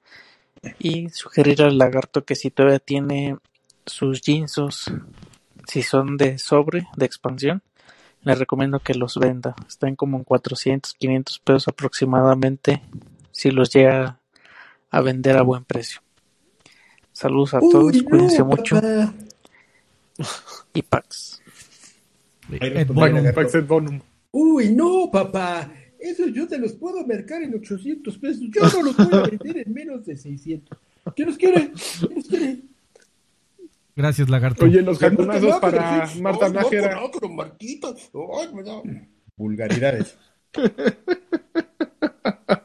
Y 0.79 1.09
sugerir 1.09 1.63
al 1.63 1.79
lagarto 1.79 2.25
que 2.25 2.37
si 2.37 2.53
todavía 2.53 2.79
tiene 2.79 3.39
sus 3.87 4.21
jeansos, 4.21 4.93
si 5.67 5.83
son 5.83 6.17
de 6.17 6.39
sobre, 6.39 6.87
de 6.97 7.07
expansión, 7.07 7.65
le 8.23 8.37
recomiendo 8.37 8.79
que 8.79 8.95
los 8.95 9.17
venda. 9.17 9.57
Están 9.67 9.97
como 9.97 10.17
en 10.17 10.23
400, 10.23 10.95
500 10.95 11.41
pesos 11.41 11.67
aproximadamente 11.67 12.83
si 13.33 13.51
los 13.51 13.73
llega 13.73 14.21
a 14.93 15.01
vender 15.01 15.37
a 15.39 15.43
buen 15.43 15.65
precio. 15.65 16.03
Saludos 17.21 17.53
a 17.53 17.61
todos, 17.61 18.03
cuídense 18.03 18.43
mucho. 18.43 18.81
Y 20.73 20.83
Pax. 20.83 21.43
Pax 23.35 23.67
Bonum. 23.67 24.01
Uy, 24.31 24.73
no, 24.73 25.11
papá. 25.11 25.71
Eso 25.99 26.29
yo 26.29 26.47
te 26.47 26.59
los 26.59 26.75
puedo 26.75 27.05
mercar 27.07 27.43
en 27.43 27.55
800 27.55 28.19
pesos. 28.19 28.43
Yo 28.51 28.63
no 28.63 28.83
los 28.85 28.95
puedo 28.95 29.29
vender 29.29 29.59
en 29.67 29.75
menos 29.75 30.07
de 30.07 30.17
600. 30.17 30.79
¿Qué 31.15 31.25
los 31.25 31.37
quiere? 31.37 31.73
¿Qué 32.01 32.15
los 32.15 32.27
quiere? 32.27 32.61
Gracias, 33.97 34.31
lagarto. 34.31 34.65
Oye, 34.65 34.81
los 34.81 34.99
jacunazos 34.99 35.61
para 35.61 36.09
Marta 36.23 36.49
Nájera. 36.49 37.01
Vulgaridades. 39.37 40.17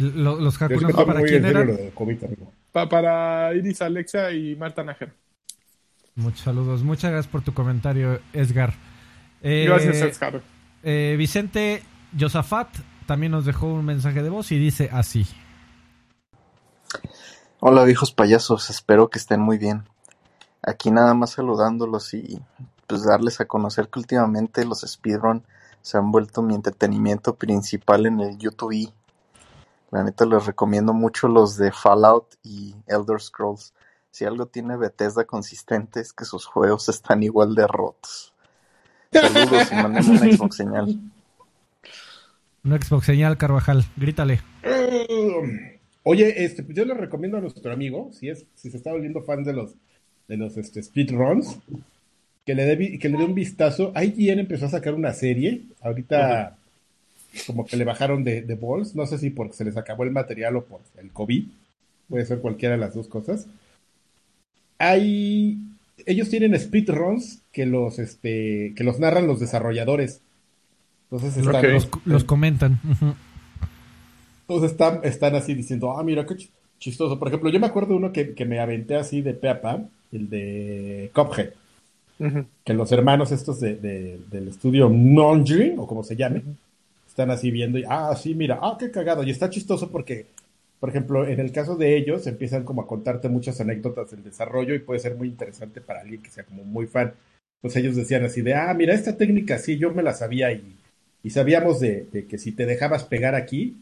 los 0.00 0.58
para 0.58 1.22
quién 1.22 1.44
eran? 1.44 1.70
para 2.72 3.54
Iris 3.54 3.80
Alexa 3.82 4.32
y 4.32 4.54
Marta 4.56 4.84
Nájera. 4.84 5.12
Muchos 6.14 6.40
saludos. 6.40 6.82
Muchas 6.82 7.10
gracias 7.10 7.30
por 7.30 7.42
tu 7.42 7.52
comentario, 7.54 8.20
Edgar. 8.32 8.74
Eh, 9.42 9.64
gracias, 9.66 9.96
Edgar. 9.96 10.42
Eh, 10.82 11.14
Vicente 11.18 11.82
Josafat 12.18 12.68
también 13.06 13.32
nos 13.32 13.44
dejó 13.44 13.66
un 13.66 13.84
mensaje 13.84 14.22
de 14.22 14.28
voz 14.28 14.52
y 14.52 14.58
dice 14.58 14.88
así. 14.92 15.26
Hola 17.60 17.84
viejos 17.84 18.12
payasos, 18.12 18.70
espero 18.70 19.08
que 19.08 19.18
estén 19.18 19.40
muy 19.40 19.58
bien. 19.58 19.84
Aquí 20.62 20.90
nada 20.90 21.14
más 21.14 21.30
saludándolos 21.30 22.12
y 22.14 22.40
pues 22.86 23.04
darles 23.04 23.40
a 23.40 23.46
conocer 23.46 23.88
que 23.88 23.98
últimamente 23.98 24.64
los 24.64 24.80
speedrun 24.80 25.42
se 25.82 25.98
han 25.98 26.10
vuelto 26.10 26.42
mi 26.42 26.54
entretenimiento 26.54 27.36
principal 27.36 28.06
en 28.06 28.20
el 28.20 28.38
YouTube. 28.38 28.92
La 29.90 30.02
neta 30.02 30.26
les 30.26 30.44
recomiendo 30.44 30.92
mucho 30.92 31.28
los 31.28 31.56
de 31.56 31.72
Fallout 31.72 32.34
y 32.42 32.74
Elder 32.86 33.20
Scrolls. 33.20 33.72
Si 34.10 34.24
algo 34.24 34.46
tiene 34.46 34.76
Bethesda 34.76 35.24
consistente 35.24 36.00
es 36.00 36.12
que 36.12 36.24
sus 36.24 36.46
juegos 36.46 36.88
están 36.88 37.22
igual 37.22 37.54
de 37.54 37.66
rotos. 37.66 38.34
Saludos 39.12 39.72
y 39.72 39.74
manden 39.74 40.10
una 40.10 40.20
Xbox 40.20 40.56
señal. 40.56 41.00
Una 42.64 42.80
Xbox 42.80 43.06
señal, 43.06 43.38
Carvajal. 43.38 43.84
Grítale. 43.96 44.40
Um, 44.64 45.76
Oye, 46.08 46.44
este, 46.44 46.62
pues 46.62 46.76
yo 46.76 46.84
le 46.84 46.94
recomiendo 46.94 47.36
a 47.36 47.40
nuestro 47.40 47.72
amigo, 47.72 48.10
si 48.12 48.28
es, 48.28 48.46
si 48.54 48.70
se 48.70 48.76
está 48.76 48.92
volviendo 48.92 49.22
fan 49.22 49.42
de 49.42 49.52
los, 49.52 49.74
de 50.28 50.36
los 50.36 50.56
este, 50.56 50.80
speedruns, 50.80 51.58
que 52.44 52.54
le 52.54 52.64
dé 52.64 52.98
que 53.00 53.08
le 53.08 53.18
dé 53.18 53.24
un 53.24 53.34
vistazo. 53.34 53.92
IGN 53.92 54.38
empezó 54.38 54.66
a 54.66 54.68
sacar 54.68 54.94
una 54.94 55.12
serie, 55.12 55.62
ahorita 55.80 56.58
como 57.46 57.66
que 57.66 57.76
le 57.76 57.84
bajaron 57.84 58.24
de, 58.24 58.42
de 58.42 58.54
balls, 58.54 58.94
no 58.94 59.06
sé 59.06 59.18
si 59.18 59.30
porque 59.30 59.54
se 59.54 59.64
les 59.64 59.76
acabó 59.76 60.04
el 60.04 60.10
material 60.10 60.56
o 60.56 60.64
por 60.64 60.80
el 60.98 61.10
COVID, 61.10 61.44
puede 62.08 62.26
ser 62.26 62.40
cualquiera 62.40 62.74
de 62.74 62.80
las 62.80 62.94
dos 62.94 63.08
cosas. 63.08 63.46
Hay, 64.78 65.58
ellos 66.04 66.28
tienen 66.28 66.58
speedruns 66.58 67.42
que 67.52 67.66
los, 67.66 67.98
este, 67.98 68.74
que 68.76 68.84
los 68.84 68.98
narran 68.98 69.26
los 69.26 69.40
desarrolladores. 69.40 70.20
Entonces 71.10 71.36
están, 71.36 71.64
los, 72.04 72.24
comentan. 72.24 72.80
Entonces 74.42 74.72
están, 74.72 75.00
están 75.04 75.34
así 75.34 75.54
diciendo, 75.54 75.96
ah, 75.96 76.02
mira 76.02 76.26
qué 76.26 76.36
chistoso. 76.78 77.18
Por 77.18 77.28
ejemplo, 77.28 77.50
yo 77.50 77.60
me 77.60 77.66
acuerdo 77.66 77.90
de 77.90 77.96
uno 77.96 78.12
que, 78.12 78.34
me 78.46 78.60
aventé 78.60 78.96
así 78.96 79.22
de 79.22 79.34
peapa, 79.34 79.82
el 80.12 80.28
de 80.28 81.10
Cophead. 81.12 81.50
Que 82.64 82.74
los 82.74 82.90
hermanos 82.92 83.30
estos 83.30 83.60
de, 83.60 83.76
del 83.76 84.48
estudio 84.48 84.88
Nonjury, 84.88 85.74
o 85.76 85.86
como 85.86 86.02
se 86.02 86.16
llame, 86.16 86.42
están 87.16 87.30
así 87.30 87.50
viendo 87.50 87.78
y, 87.78 87.84
ah, 87.88 88.14
sí, 88.14 88.34
mira, 88.34 88.58
ah, 88.60 88.76
qué 88.78 88.90
cagado. 88.90 89.22
Y 89.22 89.30
está 89.30 89.48
chistoso 89.48 89.90
porque, 89.90 90.26
por 90.78 90.90
ejemplo, 90.90 91.26
en 91.26 91.40
el 91.40 91.50
caso 91.50 91.74
de 91.74 91.96
ellos, 91.96 92.26
empiezan 92.26 92.62
como 92.62 92.82
a 92.82 92.86
contarte 92.86 93.30
muchas 93.30 93.58
anécdotas 93.58 94.10
del 94.10 94.22
desarrollo 94.22 94.74
y 94.74 94.80
puede 94.80 95.00
ser 95.00 95.16
muy 95.16 95.28
interesante 95.28 95.80
para 95.80 96.02
alguien 96.02 96.20
que 96.20 96.28
sea 96.28 96.44
como 96.44 96.62
muy 96.62 96.86
fan. 96.86 97.14
Pues 97.62 97.74
ellos 97.76 97.96
decían 97.96 98.22
así 98.22 98.42
de, 98.42 98.52
ah, 98.52 98.74
mira, 98.74 98.92
esta 98.92 99.16
técnica 99.16 99.56
sí, 99.56 99.78
yo 99.78 99.94
me 99.94 100.02
la 100.02 100.12
sabía 100.12 100.52
y, 100.52 100.76
y 101.22 101.30
sabíamos 101.30 101.80
de, 101.80 102.06
de 102.12 102.26
que 102.26 102.36
si 102.36 102.52
te 102.52 102.66
dejabas 102.66 103.04
pegar 103.04 103.34
aquí, 103.34 103.78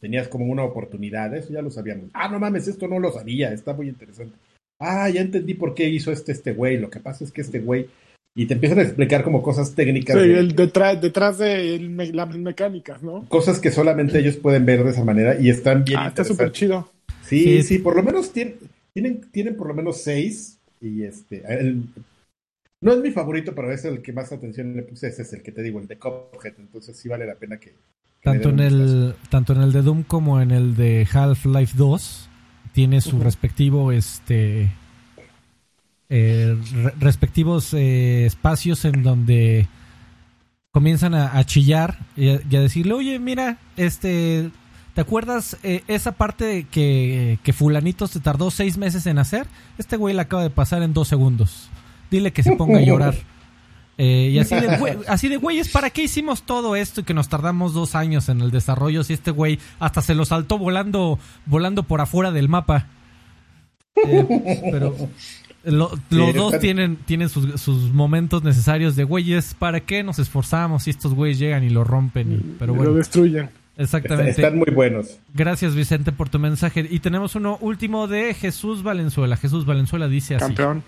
tenías 0.00 0.28
como 0.28 0.44
una 0.44 0.62
oportunidad, 0.62 1.34
eso 1.34 1.52
ya 1.52 1.62
lo 1.62 1.72
sabíamos. 1.72 2.10
Ah, 2.14 2.28
no 2.28 2.38
mames, 2.38 2.68
esto 2.68 2.86
no 2.86 3.00
lo 3.00 3.10
sabía, 3.10 3.52
está 3.52 3.74
muy 3.74 3.88
interesante. 3.88 4.36
Ah, 4.78 5.10
ya 5.10 5.22
entendí 5.22 5.54
por 5.54 5.74
qué 5.74 5.88
hizo 5.88 6.12
este 6.12 6.30
este 6.30 6.52
güey, 6.52 6.78
lo 6.78 6.88
que 6.88 7.00
pasa 7.00 7.24
es 7.24 7.32
que 7.32 7.40
este 7.40 7.58
güey 7.58 7.88
y 8.38 8.44
te 8.44 8.52
empiezan 8.52 8.78
a 8.78 8.82
explicar 8.82 9.24
como 9.24 9.42
cosas 9.42 9.74
técnicas. 9.74 10.14
Sí, 10.22 10.30
el 10.30 10.54
detrás, 10.54 11.00
detrás 11.00 11.38
de 11.38 11.78
las 12.12 12.36
mecánicas, 12.36 13.02
¿no? 13.02 13.24
Cosas 13.28 13.58
que 13.58 13.72
solamente 13.72 14.18
ellos 14.18 14.36
pueden 14.36 14.66
ver 14.66 14.84
de 14.84 14.90
esa 14.90 15.02
manera 15.02 15.40
y 15.40 15.48
están 15.48 15.84
bien. 15.84 15.98
Ah, 15.98 16.08
está 16.08 16.22
súper 16.22 16.52
chido. 16.52 16.92
Sí, 17.22 17.62
sí, 17.62 17.78
por 17.78 17.96
lo 17.96 18.02
menos 18.02 18.32
tienen, 18.32 18.56
tienen, 18.92 19.22
tienen 19.32 19.56
por 19.56 19.68
lo 19.68 19.74
menos 19.74 20.02
seis 20.02 20.58
y 20.82 21.04
este, 21.04 21.42
no 22.82 22.92
es 22.92 22.98
mi 23.00 23.10
favorito, 23.10 23.54
pero 23.54 23.72
es 23.72 23.86
el 23.86 24.02
que 24.02 24.12
más 24.12 24.30
atención 24.30 24.76
le 24.76 24.82
puse, 24.82 25.08
ese 25.08 25.22
es 25.22 25.32
el 25.32 25.42
que 25.42 25.50
te 25.50 25.62
digo, 25.62 25.80
el 25.80 25.88
de 25.88 25.96
Cuphead, 25.96 26.54
entonces 26.58 26.94
sí 26.94 27.08
vale 27.08 27.26
la 27.26 27.36
pena 27.36 27.56
que, 27.56 27.72
tanto 28.22 28.50
en, 28.50 28.60
el, 28.60 29.14
tanto 29.30 29.54
en 29.54 29.62
el 29.62 29.72
de 29.72 29.80
Doom 29.80 30.02
como 30.02 30.42
en 30.42 30.50
el 30.50 30.76
de 30.76 31.06
Half-Life 31.10 31.72
2 31.76 32.28
tiene 32.74 33.00
su 33.00 33.18
respectivo 33.18 33.92
este 33.92 34.70
eh, 36.08 36.56
respectivos 36.98 37.74
eh, 37.74 38.26
espacios 38.26 38.84
en 38.84 39.02
donde 39.02 39.68
comienzan 40.72 41.14
a, 41.14 41.42
chillar 41.44 41.98
y 42.16 42.30
a, 42.30 42.38
decirle 42.60 42.92
oye 42.92 43.18
mira 43.18 43.58
este 43.76 44.50
¿Te 44.96 45.02
acuerdas 45.02 45.58
eh, 45.62 45.82
esa 45.88 46.12
parte 46.12 46.66
que, 46.70 47.38
que 47.42 47.52
fulanito 47.52 48.06
se 48.06 48.18
tardó 48.18 48.50
seis 48.50 48.78
meses 48.78 49.04
en 49.04 49.18
hacer? 49.18 49.46
Este 49.76 49.98
güey 49.98 50.14
la 50.14 50.22
acaba 50.22 50.42
de 50.42 50.48
pasar 50.48 50.82
en 50.82 50.94
dos 50.94 51.06
segundos. 51.06 51.68
Dile 52.10 52.32
que 52.32 52.42
se 52.42 52.56
ponga 52.56 52.78
a 52.78 52.82
llorar. 52.82 53.14
Eh, 53.98 54.30
y 54.30 54.38
así 54.38 54.54
de, 54.54 54.76
güey, 54.76 54.98
así 55.08 55.28
de, 55.28 55.38
güeyes, 55.38 55.70
¿para 55.70 55.88
qué 55.88 56.02
hicimos 56.02 56.42
todo 56.42 56.76
esto 56.76 57.00
y 57.00 57.04
que 57.04 57.14
nos 57.14 57.30
tardamos 57.30 57.72
dos 57.72 57.94
años 57.94 58.28
en 58.28 58.42
el 58.42 58.50
desarrollo 58.50 59.02
si 59.04 59.14
este 59.14 59.30
güey 59.30 59.58
hasta 59.78 60.02
se 60.02 60.14
lo 60.14 60.26
saltó 60.26 60.58
volando, 60.58 61.18
volando 61.46 61.82
por 61.82 62.02
afuera 62.02 62.30
del 62.30 62.50
mapa? 62.50 62.88
Eh, 64.06 64.68
pero 64.70 64.94
los 65.66 65.90
dos 66.34 66.58
tienen, 66.60 66.96
tienen 66.96 67.28
sus, 67.28 67.92
momentos 67.92 68.44
necesarios 68.44 68.94
de 68.96 69.04
güeyes, 69.04 69.54
¿para 69.54 69.80
qué 69.80 70.02
nos 70.02 70.18
esforzamos 70.18 70.84
si 70.84 70.90
estos 70.90 71.14
güeyes 71.14 71.38
llegan 71.38 71.64
y 71.64 71.70
lo 71.70 71.84
rompen? 71.84 72.32
Y, 72.32 72.56
pero 72.58 72.72
bueno, 72.72 72.92
lo 72.92 72.96
destruyen. 72.98 73.50
Exactamente. 73.76 74.30
Están 74.30 74.56
muy 74.56 74.70
buenos. 74.72 75.18
Gracias, 75.34 75.74
Vicente, 75.74 76.12
por 76.12 76.28
tu 76.30 76.38
mensaje. 76.38 76.86
Y 76.88 77.00
tenemos 77.00 77.34
uno 77.34 77.58
último 77.60 78.06
de 78.06 78.32
Jesús 78.32 78.82
Valenzuela. 78.82 79.36
Jesús 79.36 79.66
Valenzuela 79.66 80.08
dice 80.08 80.36
así. 80.36 80.46
Campeón. 80.46 80.82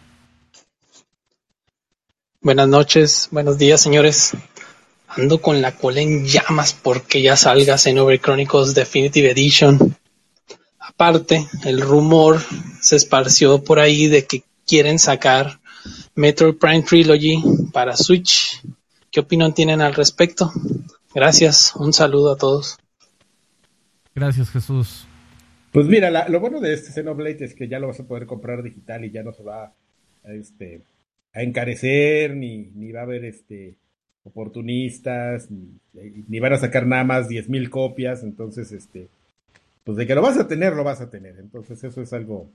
Buenas 2.40 2.68
noches, 2.68 3.28
buenos 3.32 3.58
días 3.58 3.80
señores. 3.80 4.32
Ando 5.08 5.42
con 5.42 5.60
la 5.60 5.72
cola 5.72 6.00
en 6.00 6.24
llamas 6.24 6.72
porque 6.72 7.20
ya 7.20 7.36
salga 7.36 7.76
Xenoblade 7.76 8.20
Chronicles 8.20 8.74
Definitive 8.74 9.32
Edition. 9.32 9.96
Aparte, 10.78 11.46
el 11.64 11.80
rumor 11.80 12.40
se 12.80 12.96
esparció 12.96 13.64
por 13.64 13.80
ahí 13.80 14.06
de 14.06 14.24
que 14.24 14.44
quieren 14.68 14.98
sacar 14.98 15.60
Metroid 16.14 16.56
Prime 16.56 16.82
Trilogy 16.82 17.42
para 17.72 17.96
Switch. 17.96 18.62
¿Qué 19.10 19.20
opinión 19.20 19.54
tienen 19.54 19.80
al 19.80 19.94
respecto? 19.94 20.52
Gracias, 21.14 21.74
un 21.74 21.92
saludo 21.92 22.32
a 22.32 22.36
todos. 22.36 22.78
Gracias, 24.14 24.50
Jesús. 24.50 25.06
Pues 25.72 25.86
mira, 25.86 26.28
lo 26.28 26.40
bueno 26.40 26.60
de 26.60 26.74
este 26.74 26.92
Xenoblade 26.92 27.44
es 27.44 27.54
que 27.54 27.68
ya 27.68 27.78
lo 27.78 27.88
vas 27.88 28.00
a 28.00 28.06
poder 28.06 28.26
comprar 28.26 28.62
digital 28.62 29.04
y 29.04 29.10
ya 29.10 29.22
no 29.22 29.32
se 29.32 29.42
va 29.42 29.72
a, 30.24 30.32
este, 30.32 30.82
a 31.32 31.42
encarecer, 31.42 32.36
ni, 32.36 32.70
ni 32.74 32.92
va 32.92 33.00
a 33.00 33.04
haber 33.04 33.24
este 33.24 33.76
oportunistas, 34.24 35.48
ni, 35.50 36.40
van 36.40 36.52
a 36.52 36.58
sacar 36.58 36.86
nada 36.86 37.04
más 37.04 37.28
10.000 37.28 37.70
copias, 37.70 38.22
entonces, 38.22 38.72
este, 38.72 39.08
pues 39.84 39.96
de 39.96 40.06
que 40.06 40.14
lo 40.14 40.22
vas 40.22 40.38
a 40.38 40.46
tener, 40.46 40.74
lo 40.74 40.84
vas 40.84 41.00
a 41.00 41.10
tener. 41.10 41.36
Entonces 41.38 41.82
eso 41.82 42.02
es 42.02 42.12
algo, 42.12 42.50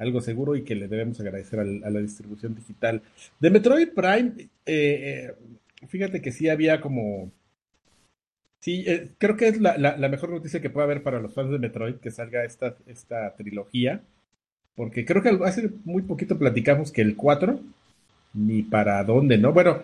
algo 0.00 0.20
seguro 0.20 0.56
y 0.56 0.64
que 0.64 0.74
le 0.74 0.88
debemos 0.88 1.20
agradecer 1.20 1.60
a 1.60 1.90
la 1.90 2.00
distribución 2.00 2.54
digital. 2.54 3.02
De 3.38 3.50
Metroid 3.50 3.90
Prime, 3.90 4.32
eh, 4.38 4.48
eh, 4.66 5.34
fíjate 5.86 6.20
que 6.22 6.32
sí 6.32 6.48
había 6.48 6.80
como... 6.80 7.30
Sí, 8.60 8.84
eh, 8.86 9.10
creo 9.18 9.36
que 9.36 9.48
es 9.48 9.60
la, 9.60 9.76
la, 9.76 10.08
mejor 10.08 10.30
noticia 10.30 10.60
que 10.60 10.68
puede 10.68 10.84
haber 10.84 11.02
para 11.02 11.20
los 11.20 11.32
fans 11.32 11.50
de 11.50 11.58
Metroid 11.58 11.96
que 11.96 12.10
salga 12.10 12.44
esta, 12.44 12.76
esta 12.86 13.34
trilogía. 13.36 14.02
Porque 14.74 15.04
creo 15.04 15.22
que 15.22 15.38
hace 15.44 15.70
muy 15.84 16.02
poquito 16.02 16.38
platicamos 16.38 16.92
que 16.92 17.02
el 17.02 17.16
4, 17.16 17.60
ni 18.34 18.62
para 18.62 19.02
dónde, 19.04 19.36
¿no? 19.38 19.52
Bueno, 19.52 19.82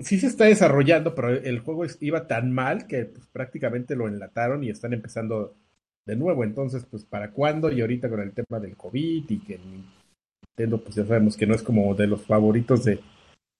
sí 0.00 0.18
se 0.18 0.26
está 0.26 0.44
desarrollando, 0.46 1.14
pero 1.14 1.30
el 1.30 1.60
juego 1.60 1.84
iba 2.00 2.26
tan 2.26 2.52
mal 2.52 2.86
que 2.86 3.04
pues, 3.04 3.26
prácticamente 3.32 3.94
lo 3.94 4.08
enlataron 4.08 4.64
y 4.64 4.70
están 4.70 4.92
empezando 4.92 5.54
de 6.06 6.16
nuevo. 6.16 6.44
Entonces, 6.44 6.86
pues, 6.90 7.04
¿para 7.04 7.30
cuándo? 7.32 7.70
Y 7.70 7.80
ahorita 7.80 8.08
con 8.08 8.20
el 8.20 8.32
tema 8.32 8.60
del 8.60 8.76
COVID 8.76 9.24
y 9.28 9.38
que 9.40 9.58
Nintendo, 9.58 10.82
pues 10.82 10.96
ya 10.96 11.04
sabemos 11.04 11.36
que 11.36 11.46
no 11.46 11.54
es 11.54 11.62
como 11.62 11.94
de 11.94 12.06
los 12.06 12.22
favoritos 12.22 12.84
de, 12.84 13.00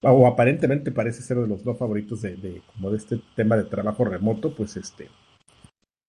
o 0.01 0.27
aparentemente 0.27 0.91
parece 0.91 1.21
ser 1.21 1.37
de 1.37 1.47
los 1.47 1.65
no 1.65 1.75
favoritos 1.75 2.21
de, 2.21 2.35
de 2.35 2.61
como 2.73 2.91
de 2.91 2.97
este 2.97 3.21
tema 3.35 3.57
de 3.57 3.63
trabajo 3.63 4.05
remoto, 4.05 4.55
pues 4.55 4.77
este, 4.77 5.09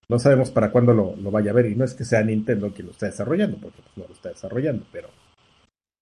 no 0.08 0.18
sabemos 0.18 0.50
para 0.50 0.70
cuándo 0.70 0.92
lo, 0.94 1.16
lo, 1.16 1.30
vaya 1.30 1.50
a 1.50 1.54
ver. 1.54 1.66
Y 1.66 1.74
no 1.74 1.84
es 1.84 1.94
que 1.94 2.04
sea 2.04 2.22
Nintendo 2.22 2.72
quien 2.72 2.86
lo 2.86 2.92
está 2.92 3.06
desarrollando, 3.06 3.58
porque 3.58 3.82
pues, 3.82 3.96
no 3.96 4.04
lo 4.06 4.14
está 4.14 4.28
desarrollando, 4.28 4.86
pero, 4.92 5.08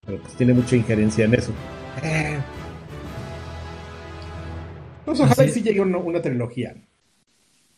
pero 0.04 0.20
pues 0.20 0.34
tiene 0.34 0.52
mucha 0.52 0.76
injerencia 0.76 1.24
en 1.24 1.34
eso. 1.34 1.52
Eh, 2.02 2.38
pues 5.04 5.20
ojalá 5.20 5.48
sí 5.48 5.62
llegue 5.62 5.80
una, 5.80 6.20
trilogía. 6.20 6.74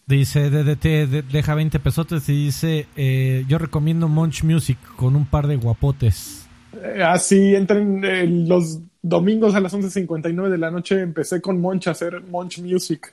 Dice 0.08 0.50
DDT, 0.50 1.24
deja 1.32 1.54
20 1.56 1.80
pesotes 1.80 2.28
y 2.28 2.44
dice, 2.44 2.86
eh, 2.94 3.44
yo 3.48 3.58
recomiendo 3.58 4.06
Munch 4.06 4.44
Music 4.44 4.78
con 4.94 5.16
un 5.16 5.26
par 5.26 5.48
de 5.48 5.56
guapotes. 5.56 6.46
Eh, 6.80 7.02
así, 7.02 7.56
entren 7.56 8.04
eh, 8.04 8.24
los 8.24 8.78
domingos 9.02 9.56
a 9.56 9.60
las 9.60 9.74
11.59 9.74 10.48
de 10.48 10.58
la 10.58 10.70
noche, 10.70 11.00
empecé 11.00 11.40
con 11.40 11.60
Monch 11.60 11.88
a 11.88 11.90
hacer 11.90 12.22
Munch 12.22 12.60
Music. 12.60 13.12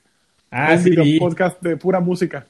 Ah, 0.51 0.75
un 0.75 0.83
sí. 0.83 1.17
podcast 1.19 1.59
de 1.63 1.77
pura 1.77 1.99
música. 1.99 2.45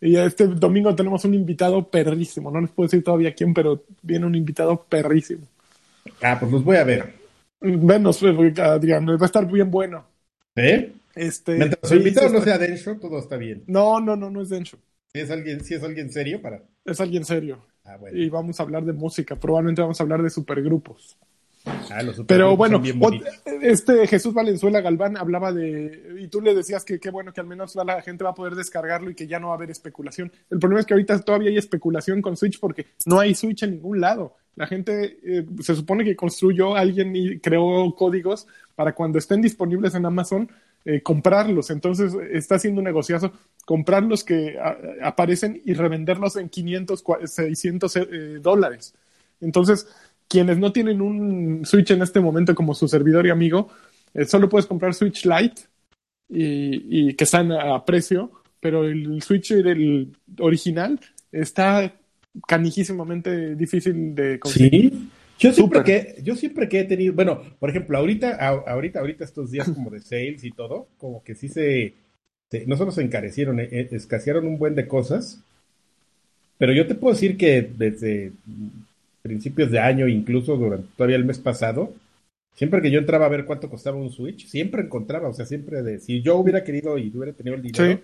Y 0.00 0.16
este 0.16 0.46
domingo 0.46 0.94
tenemos 0.94 1.22
un 1.26 1.34
invitado 1.34 1.86
perrísimo. 1.86 2.50
No 2.50 2.62
les 2.62 2.70
puedo 2.70 2.86
decir 2.86 3.04
todavía 3.04 3.34
quién, 3.34 3.52
pero 3.52 3.84
viene 4.00 4.24
un 4.24 4.34
invitado 4.34 4.82
perrísimo. 4.82 5.46
Ah, 6.22 6.38
pues 6.40 6.50
los 6.50 6.64
voy 6.64 6.78
a 6.78 6.84
ver. 6.84 7.12
Venos, 7.60 8.22
Adrián, 8.22 9.06
va 9.06 9.18
a 9.20 9.26
estar 9.26 9.46
bien 9.46 9.70
bueno. 9.70 10.04
¿Eh? 10.56 10.90
Este, 11.14 11.56
Mientras 11.56 11.88
su 11.88 11.94
invitado 11.94 12.28
no 12.28 12.42
sea 12.42 12.58
Densho, 12.58 12.96
todo 12.98 13.18
está 13.18 13.36
bien. 13.36 13.64
No, 13.66 14.00
no, 14.00 14.16
no, 14.16 14.30
no 14.30 14.42
es 14.42 14.48
Densho. 14.48 14.78
Si 15.12 15.20
es 15.20 15.30
alguien, 15.30 15.62
si 15.62 15.74
es 15.74 15.82
alguien 15.82 16.10
serio 16.10 16.42
para. 16.42 16.62
Es 16.84 17.00
alguien 17.00 17.24
serio. 17.24 17.64
Ah, 17.84 17.98
y 18.12 18.28
vamos 18.30 18.58
a 18.58 18.62
hablar 18.62 18.84
de 18.84 18.92
música. 18.92 19.36
Probablemente 19.36 19.82
vamos 19.82 20.00
a 20.00 20.02
hablar 20.02 20.22
de 20.22 20.30
supergrupos. 20.30 21.16
Ah, 21.66 22.02
los 22.02 22.16
supergrupos 22.16 22.26
Pero 22.26 22.56
bueno, 22.56 22.82
este 23.62 24.06
Jesús 24.06 24.34
Valenzuela 24.34 24.80
Galván 24.80 25.16
hablaba 25.16 25.52
de. 25.52 26.16
Y 26.18 26.28
tú 26.28 26.40
le 26.40 26.54
decías 26.54 26.84
que 26.84 26.98
qué 26.98 27.10
bueno 27.10 27.32
que 27.32 27.40
al 27.40 27.46
menos 27.46 27.76
la 27.76 28.02
gente 28.02 28.24
va 28.24 28.30
a 28.30 28.34
poder 28.34 28.54
descargarlo 28.54 29.10
y 29.10 29.14
que 29.14 29.26
ya 29.26 29.38
no 29.38 29.48
va 29.48 29.54
a 29.54 29.56
haber 29.56 29.70
especulación. 29.70 30.32
El 30.50 30.58
problema 30.58 30.80
es 30.80 30.86
que 30.86 30.94
ahorita 30.94 31.20
todavía 31.20 31.50
hay 31.50 31.58
especulación 31.58 32.20
con 32.20 32.36
Switch 32.36 32.58
porque 32.58 32.86
no 33.06 33.20
hay 33.20 33.34
Switch 33.34 33.62
en 33.62 33.72
ningún 33.72 34.00
lado. 34.00 34.34
La 34.56 34.66
gente 34.66 35.18
eh, 35.24 35.46
se 35.60 35.74
supone 35.74 36.04
que 36.04 36.16
construyó 36.16 36.76
alguien 36.76 37.14
y 37.14 37.38
creó 37.38 37.94
códigos 37.94 38.46
para 38.74 38.94
cuando 38.94 39.18
estén 39.18 39.42
disponibles 39.42 39.94
en 39.94 40.06
Amazon 40.06 40.50
eh, 40.86 41.00
comprarlos. 41.02 41.70
Entonces 41.70 42.12
está 42.30 42.56
haciendo 42.56 42.80
un 42.80 42.84
negociazo, 42.84 43.32
comprar 43.64 44.02
los 44.02 44.22
que 44.22 44.58
aparecen 45.02 45.62
y 45.64 45.72
revenderlos 45.72 46.36
en 46.36 46.50
500, 46.50 47.04
600 47.24 47.96
eh, 47.96 48.00
dólares. 48.42 48.94
Entonces, 49.40 49.88
quienes 50.28 50.58
no 50.58 50.72
tienen 50.72 51.00
un 51.00 51.64
Switch 51.64 51.90
en 51.90 52.02
este 52.02 52.20
momento 52.20 52.54
como 52.54 52.74
su 52.74 52.86
servidor 52.86 53.26
y 53.26 53.30
amigo, 53.30 53.68
eh, 54.12 54.26
solo 54.26 54.48
puedes 54.48 54.66
comprar 54.66 54.92
Switch 54.92 55.24
Lite 55.24 55.62
y, 56.28 57.14
que 57.14 57.24
están 57.24 57.50
a, 57.52 57.82
precio, 57.84 58.30
pero 58.60 58.84
el 58.84 59.22
Switch 59.22 59.54
original 60.38 61.00
está 61.32 61.94
canijísimamente 62.46 63.54
difícil 63.54 64.14
de 64.14 64.38
conseguir. 64.38 64.90
Sí. 64.92 65.10
Yo 65.38 65.52
siempre, 65.52 65.82
que, 65.82 66.16
yo 66.22 66.36
siempre 66.36 66.68
que 66.68 66.80
he 66.80 66.84
tenido, 66.84 67.12
bueno, 67.12 67.42
por 67.58 67.70
ejemplo, 67.70 67.98
ahorita, 67.98 68.36
ahorita, 68.66 69.00
ahorita 69.00 69.24
estos 69.24 69.50
días 69.50 69.68
como 69.68 69.90
de 69.90 70.00
sales 70.00 70.44
y 70.44 70.50
todo, 70.50 70.86
como 70.98 71.22
que 71.24 71.34
sí 71.34 71.48
se, 71.48 71.94
no 72.66 72.76
solo 72.76 72.92
se 72.92 73.02
encarecieron, 73.02 73.60
eh, 73.60 73.68
eh, 73.70 73.88
escasearon 73.90 74.46
un 74.46 74.58
buen 74.58 74.74
de 74.74 74.86
cosas, 74.86 75.42
pero 76.58 76.72
yo 76.72 76.86
te 76.86 76.94
puedo 76.94 77.14
decir 77.14 77.36
que 77.36 77.62
desde 77.62 78.32
principios 79.22 79.70
de 79.70 79.80
año, 79.80 80.06
incluso 80.06 80.56
durante 80.56 80.88
todavía 80.96 81.16
el 81.16 81.24
mes 81.24 81.38
pasado, 81.38 81.92
siempre 82.54 82.80
que 82.80 82.90
yo 82.90 83.00
entraba 83.00 83.26
a 83.26 83.30
ver 83.30 83.44
cuánto 83.44 83.68
costaba 83.68 83.96
un 83.96 84.10
Switch, 84.10 84.46
siempre 84.46 84.82
encontraba, 84.82 85.28
o 85.28 85.34
sea, 85.34 85.46
siempre 85.46 85.82
de, 85.82 85.98
si 85.98 86.22
yo 86.22 86.36
hubiera 86.36 86.62
querido 86.62 86.96
y 86.96 87.10
hubiera 87.14 87.32
tenido 87.32 87.56
el 87.56 87.62
dinero, 87.62 88.00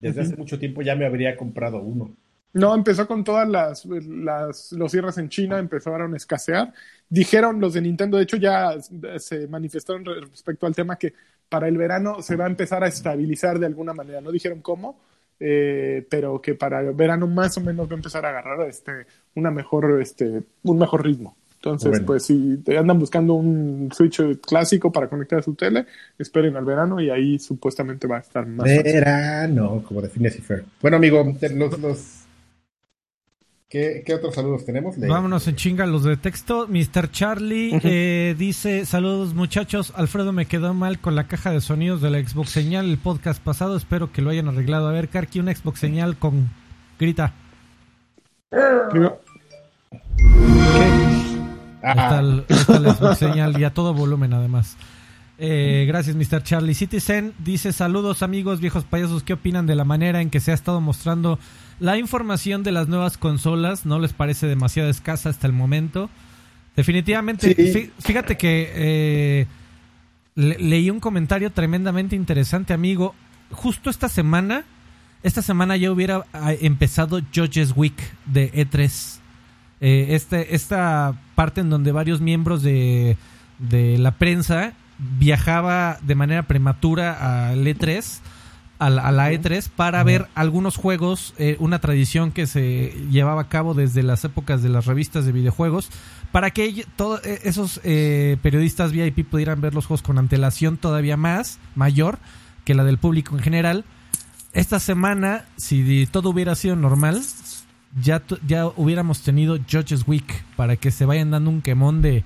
desde 0.00 0.20
hace 0.22 0.36
mucho 0.36 0.58
tiempo 0.58 0.82
ya 0.82 0.96
me 0.96 1.04
habría 1.04 1.36
comprado 1.36 1.80
uno. 1.80 2.16
No, 2.54 2.74
empezó 2.74 3.06
con 3.06 3.24
todas 3.24 3.48
las, 3.48 3.86
las, 3.86 4.72
los 4.72 4.92
cierres 4.92 5.16
en 5.16 5.28
China, 5.30 5.58
empezaron 5.58 6.12
a 6.12 6.16
escasear. 6.16 6.72
Dijeron 7.08 7.60
los 7.60 7.74
de 7.74 7.80
Nintendo, 7.80 8.18
de 8.18 8.24
hecho 8.24 8.36
ya 8.36 8.76
se 9.18 9.48
manifestaron 9.48 10.04
respecto 10.04 10.66
al 10.66 10.74
tema 10.74 10.96
que 10.96 11.14
para 11.48 11.68
el 11.68 11.78
verano 11.78 12.22
se 12.22 12.36
va 12.36 12.44
a 12.44 12.48
empezar 12.48 12.84
a 12.84 12.88
estabilizar 12.88 13.58
de 13.58 13.66
alguna 13.66 13.94
manera. 13.94 14.20
No 14.20 14.30
dijeron 14.30 14.60
cómo, 14.60 15.00
eh, 15.40 16.06
pero 16.08 16.40
que 16.40 16.54
para 16.54 16.80
el 16.80 16.92
verano 16.92 17.26
más 17.26 17.56
o 17.56 17.60
menos 17.60 17.88
va 17.88 17.92
a 17.92 17.96
empezar 17.96 18.24
a 18.26 18.30
agarrar 18.30 18.68
este, 18.68 19.06
una 19.34 19.50
mejor, 19.50 20.00
este, 20.00 20.42
un 20.62 20.78
mejor 20.78 21.04
ritmo. 21.04 21.36
Entonces, 21.56 22.00
pues 22.00 22.24
si 22.24 22.56
te 22.56 22.76
andan 22.76 22.98
buscando 22.98 23.34
un 23.34 23.88
Switch 23.92 24.20
clásico 24.40 24.90
para 24.90 25.08
conectar 25.08 25.38
a 25.38 25.42
su 25.42 25.54
tele, 25.54 25.86
esperen 26.18 26.56
al 26.56 26.64
verano 26.64 27.00
y 27.00 27.08
ahí 27.08 27.38
supuestamente 27.38 28.08
va 28.08 28.16
a 28.16 28.20
estar 28.20 28.44
más. 28.46 28.66
Verano, 28.66 29.80
como 29.86 30.02
define 30.02 30.28
Cifer. 30.30 30.64
Bueno, 30.80 30.96
amigo, 30.96 31.24
los, 31.54 31.78
los 31.78 32.21
¿Qué, 33.72 34.04
otros 34.14 34.34
saludos 34.34 34.66
tenemos? 34.66 34.98
Vámonos 34.98 35.48
en 35.48 35.56
chinga 35.56 35.86
los 35.86 36.02
de 36.02 36.18
texto. 36.18 36.68
Mr. 36.68 37.10
Charlie 37.10 37.80
eh, 37.82 38.34
dice: 38.36 38.84
Saludos 38.84 39.32
muchachos. 39.32 39.94
Alfredo 39.96 40.30
me 40.30 40.44
quedó 40.44 40.74
mal 40.74 40.98
con 40.98 41.14
la 41.14 41.26
caja 41.26 41.52
de 41.52 41.62
sonidos 41.62 42.02
de 42.02 42.10
la 42.10 42.18
Xbox 42.18 42.50
señal 42.50 42.90
el 42.90 42.98
podcast 42.98 43.42
pasado. 43.42 43.74
Espero 43.74 44.12
que 44.12 44.20
lo 44.20 44.28
hayan 44.28 44.48
arreglado. 44.48 44.90
A 44.90 44.92
ver, 44.92 45.08
Karki, 45.08 45.40
una 45.40 45.54
Xbox 45.54 45.80
señal 45.80 46.18
con. 46.18 46.50
Grita. 47.00 47.32
Está, 51.82 52.20
la 52.20 52.94
Xbox 52.94 53.16
señal 53.16 53.58
y 53.58 53.64
a 53.64 53.72
todo 53.72 53.94
volumen 53.94 54.34
además. 54.34 54.76
Eh, 55.38 55.86
gracias, 55.88 56.14
Mr. 56.14 56.42
Charlie. 56.42 56.74
Citizen 56.74 57.32
dice: 57.38 57.72
Saludos, 57.72 58.22
amigos, 58.22 58.60
viejos 58.60 58.84
payasos. 58.84 59.22
¿Qué 59.22 59.32
opinan 59.32 59.66
de 59.66 59.76
la 59.76 59.84
manera 59.84 60.20
en 60.20 60.28
que 60.28 60.40
se 60.40 60.50
ha 60.50 60.54
estado 60.54 60.82
mostrando 60.82 61.38
la 61.82 61.98
información 61.98 62.62
de 62.62 62.70
las 62.70 62.86
nuevas 62.86 63.18
consolas 63.18 63.84
no 63.84 63.98
les 63.98 64.12
parece 64.12 64.46
demasiado 64.46 64.88
escasa 64.88 65.30
hasta 65.30 65.48
el 65.48 65.52
momento. 65.52 66.10
Definitivamente, 66.76 67.90
fíjate 67.98 68.36
que 68.36 68.70
eh, 68.72 69.46
leí 70.36 70.90
un 70.90 71.00
comentario 71.00 71.50
tremendamente 71.50 72.14
interesante, 72.14 72.72
amigo. 72.72 73.16
Justo 73.50 73.90
esta 73.90 74.08
semana, 74.08 74.64
esta 75.24 75.42
semana 75.42 75.76
ya 75.76 75.90
hubiera 75.90 76.24
ah, 76.32 76.52
empezado 76.52 77.20
Judges 77.34 77.72
Week 77.74 78.00
de 78.26 78.52
E3. 78.52 79.18
Eh, 79.80 80.06
este, 80.10 80.54
esta 80.54 81.20
parte 81.34 81.62
en 81.62 81.70
donde 81.70 81.90
varios 81.90 82.20
miembros 82.20 82.62
de, 82.62 83.16
de 83.58 83.98
la 83.98 84.12
prensa 84.12 84.74
viajaba 85.18 85.98
de 86.00 86.14
manera 86.14 86.44
prematura 86.44 87.48
al 87.50 87.66
E3 87.66 88.20
a 88.82 88.90
la, 89.12 89.32
E3 89.32 89.68
para 89.68 90.02
ver 90.02 90.26
algunos 90.34 90.76
juegos, 90.76 91.34
eh, 91.38 91.56
una 91.60 91.78
tradición 91.78 92.32
que 92.32 92.48
se 92.48 92.92
llevaba 93.10 93.42
a 93.42 93.48
cabo 93.48 93.74
desde 93.74 94.02
las 94.02 94.24
épocas 94.24 94.60
de 94.60 94.70
las 94.70 94.86
revistas 94.86 95.24
de 95.24 95.30
videojuegos, 95.30 95.88
para 96.32 96.50
que 96.50 96.84
todos 96.96 97.24
eh, 97.24 97.42
esos 97.44 97.80
eh, 97.84 98.38
periodistas 98.42 98.90
VIP 98.90 99.24
pudieran 99.28 99.60
ver 99.60 99.72
los 99.72 99.86
juegos 99.86 100.02
con 100.02 100.18
antelación 100.18 100.78
todavía 100.78 101.16
más, 101.16 101.60
mayor 101.76 102.18
que 102.64 102.74
la 102.74 102.82
del 102.82 102.98
público 102.98 103.36
en 103.36 103.42
general. 103.42 103.84
Esta 104.52 104.80
semana, 104.80 105.44
si 105.56 106.06
todo 106.10 106.30
hubiera 106.30 106.56
sido 106.56 106.74
normal, 106.74 107.22
ya, 108.02 108.22
ya 108.46 108.66
hubiéramos 108.66 109.22
tenido 109.22 109.58
Judges 109.58 110.08
Week 110.08 110.44
para 110.56 110.74
que 110.74 110.90
se 110.90 111.06
vayan 111.06 111.30
dando 111.30 111.50
un 111.50 111.62
quemón 111.62 112.02
de 112.02 112.24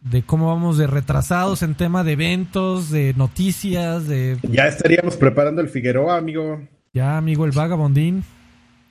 de 0.00 0.22
cómo 0.22 0.48
vamos 0.48 0.78
de 0.78 0.86
retrasados 0.86 1.62
en 1.62 1.74
tema 1.74 2.04
de 2.04 2.12
eventos, 2.12 2.90
de 2.90 3.14
noticias, 3.14 4.06
de... 4.06 4.38
Ya 4.42 4.66
estaríamos 4.66 5.16
preparando 5.16 5.60
el 5.60 5.68
Figueroa, 5.68 6.16
amigo. 6.16 6.62
Ya, 6.92 7.18
amigo, 7.18 7.44
el 7.44 7.52
vagabondín. 7.52 8.24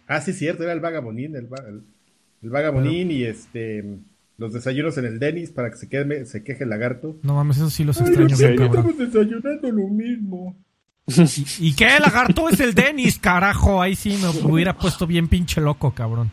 Ah, 0.07 0.21
sí, 0.21 0.33
cierto, 0.33 0.63
era 0.63 0.73
el 0.73 0.79
vagabonín, 0.79 1.35
el, 1.35 1.49
el, 1.67 1.83
el 2.41 2.49
vagabonín 2.49 3.11
y 3.11 3.23
este 3.23 3.99
los 4.37 4.53
desayunos 4.53 4.97
en 4.97 5.05
el 5.05 5.19
Denis 5.19 5.49
para 5.51 5.71
que 5.71 5.77
se, 5.77 5.89
quede, 5.89 6.25
se 6.25 6.43
queje 6.43 6.63
el 6.63 6.69
lagarto. 6.69 7.17
No 7.23 7.35
mames, 7.35 7.57
eso 7.57 7.69
sí 7.69 7.83
los 7.83 7.99
extraño 7.99 8.35
Ay, 8.39 8.55
bien, 8.55 8.63
Estamos 8.63 8.97
desayunando 8.97 9.71
lo 9.71 9.87
mismo. 9.87 10.55
¿Y, 11.07 11.45
¿Y, 11.69 11.73
qué? 11.73 11.99
Lagarto 11.99 12.47
es 12.47 12.59
el 12.59 12.75
Denis, 12.75 13.17
carajo. 13.17 13.81
Ahí 13.81 13.95
sí 13.95 14.17
me 14.21 14.49
hubiera 14.49 14.77
puesto 14.77 15.07
bien 15.07 15.27
pinche 15.27 15.59
loco, 15.59 15.91
cabrón. 15.91 16.29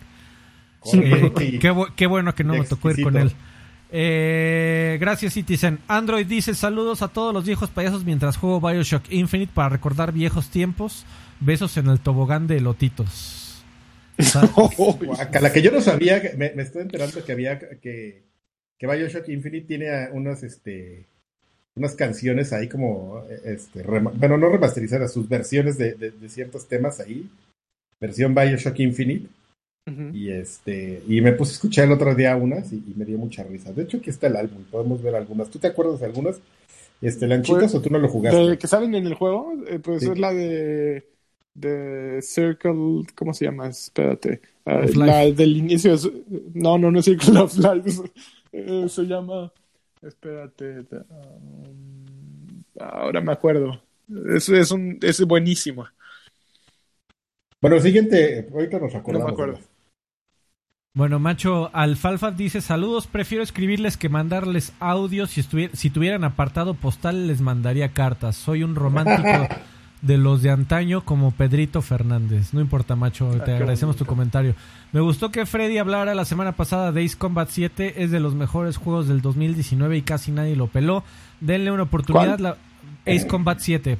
Eh, 0.92 1.32
qué, 1.34 1.74
qué, 1.96 2.06
bueno 2.06 2.34
que 2.34 2.44
no 2.44 2.52
me 2.52 2.64
tocó 2.64 2.90
ir 2.90 3.02
con 3.02 3.16
él. 3.16 3.32
Eh, 3.96 4.98
gracias, 4.98 5.34
Citizen. 5.34 5.78
Android 5.86 6.26
dice: 6.26 6.52
Saludos 6.54 7.00
a 7.00 7.08
todos 7.08 7.32
los 7.32 7.46
viejos 7.46 7.70
payasos 7.70 8.04
mientras 8.04 8.36
juego 8.36 8.60
Bioshock 8.60 9.04
Infinite 9.10 9.52
para 9.54 9.68
recordar 9.68 10.12
viejos 10.12 10.48
tiempos. 10.48 11.06
Besos 11.38 11.76
en 11.76 11.86
el 11.86 12.00
tobogán 12.00 12.48
de 12.48 12.60
lotitos. 12.60 13.62
a 14.34 15.40
la 15.40 15.52
que 15.52 15.62
yo 15.62 15.70
no 15.70 15.80
sabía, 15.80 16.20
me, 16.36 16.46
estoy 16.60 16.82
enterando 16.82 17.24
que 17.24 17.30
había 17.30 17.60
que, 17.60 18.24
Bioshock 18.80 19.28
Infinite 19.28 19.68
tiene 19.68 20.08
unas, 20.10 20.42
este, 20.42 21.06
unas 21.76 21.94
canciones 21.94 22.52
ahí 22.52 22.68
como, 22.68 23.22
este, 23.44 23.84
bueno, 23.84 24.36
no 24.36 24.48
remasterizadas, 24.48 25.12
sus 25.12 25.28
versiones 25.28 25.78
de, 25.78 26.12
ciertos 26.28 26.66
temas 26.66 26.98
ahí, 26.98 27.30
versión 28.00 28.34
Bioshock 28.34 28.80
Infinite. 28.80 29.28
Uh 29.86 29.90
-huh. 29.90 30.14
Y 30.14 30.30
este, 30.30 31.02
y 31.06 31.20
me 31.20 31.32
puse 31.32 31.52
a 31.52 31.54
escuchar 31.54 31.84
el 31.84 31.92
otro 31.92 32.14
día 32.14 32.36
unas 32.36 32.72
y, 32.72 32.76
y, 32.76 32.94
me 32.96 33.04
dio 33.04 33.18
mucha 33.18 33.42
risa. 33.42 33.72
De 33.72 33.82
hecho, 33.82 33.98
aquí 33.98 34.10
está 34.10 34.28
el 34.28 34.36
álbum, 34.36 34.64
podemos 34.70 35.02
ver 35.02 35.14
algunas. 35.14 35.50
¿Tú 35.50 35.58
te 35.58 35.66
acuerdas 35.66 36.00
de 36.00 36.06
algunas? 36.06 36.40
Este, 37.02 37.26
¿Lanchitas 37.26 37.72
pues, 37.72 37.74
o 37.74 37.80
tú 37.82 37.90
no 37.90 37.98
lo 37.98 38.08
jugaste? 38.08 38.38
De, 38.38 38.58
¿Que 38.58 38.66
salen 38.66 38.94
en 38.94 39.06
el 39.06 39.14
juego? 39.14 39.52
Eh, 39.68 39.78
pues 39.78 40.02
sí. 40.02 40.10
es 40.10 40.18
la 40.18 40.32
de 40.32 41.04
de 41.54 42.20
Circle, 42.20 43.04
¿cómo 43.14 43.32
se 43.32 43.46
llama? 43.46 43.68
Espérate. 43.68 44.40
Uh, 44.66 44.98
la 44.98 45.30
del 45.30 45.56
inicio 45.56 45.94
es, 45.94 46.10
no, 46.52 46.78
no, 46.78 46.90
no 46.90 46.98
es 46.98 47.04
Circle 47.04 47.38
of 47.38 47.56
Life. 47.56 48.02
Eh, 48.52 48.88
se 48.88 49.02
llama, 49.02 49.52
espérate, 50.00 50.86
um, 51.10 52.62
ahora 52.78 53.20
me 53.20 53.32
acuerdo. 53.32 53.82
Es, 54.28 54.48
es, 54.48 54.70
un, 54.70 54.98
es 55.02 55.24
buenísimo. 55.24 55.86
Bueno, 57.60 57.76
el 57.76 57.82
siguiente, 57.82 58.48
ahorita 58.52 58.78
nos 58.78 58.94
acordamos. 58.94 59.20
No 59.20 59.26
me 59.26 59.32
acuerdo. 59.32 59.73
Bueno, 60.96 61.18
Macho 61.18 61.70
Alfalfa 61.72 62.30
dice 62.30 62.60
saludos, 62.60 63.08
prefiero 63.08 63.42
escribirles 63.42 63.96
que 63.96 64.08
mandarles 64.08 64.72
audios. 64.78 65.30
Si, 65.30 65.42
si 65.72 65.90
tuvieran 65.90 66.22
apartado 66.22 66.74
postal 66.74 67.26
les 67.26 67.40
mandaría 67.40 67.88
cartas. 67.88 68.36
Soy 68.36 68.62
un 68.62 68.76
romántico 68.76 69.48
de 70.02 70.18
los 70.18 70.42
de 70.42 70.50
antaño 70.50 71.04
como 71.04 71.32
Pedrito 71.32 71.82
Fernández. 71.82 72.54
No 72.54 72.60
importa, 72.60 72.94
macho, 72.94 73.28
te 73.44 73.50
ah, 73.50 73.56
agradecemos 73.56 73.96
bonito. 73.96 74.04
tu 74.04 74.08
comentario. 74.08 74.54
Me 74.92 75.00
gustó 75.00 75.32
que 75.32 75.46
Freddy 75.46 75.78
hablara 75.78 76.14
la 76.14 76.24
semana 76.24 76.52
pasada 76.52 76.92
de 76.92 77.04
Ace 77.04 77.18
Combat 77.18 77.48
7. 77.50 78.04
Es 78.04 78.12
de 78.12 78.20
los 78.20 78.36
mejores 78.36 78.76
juegos 78.76 79.08
del 79.08 79.20
2019 79.20 79.96
y 79.96 80.02
casi 80.02 80.30
nadie 80.30 80.54
lo 80.54 80.68
peló. 80.68 81.02
Denle 81.40 81.72
una 81.72 81.82
oportunidad. 81.82 82.38
La... 82.38 82.56
Ace 83.04 83.26
Combat 83.26 83.58
7. 83.58 83.98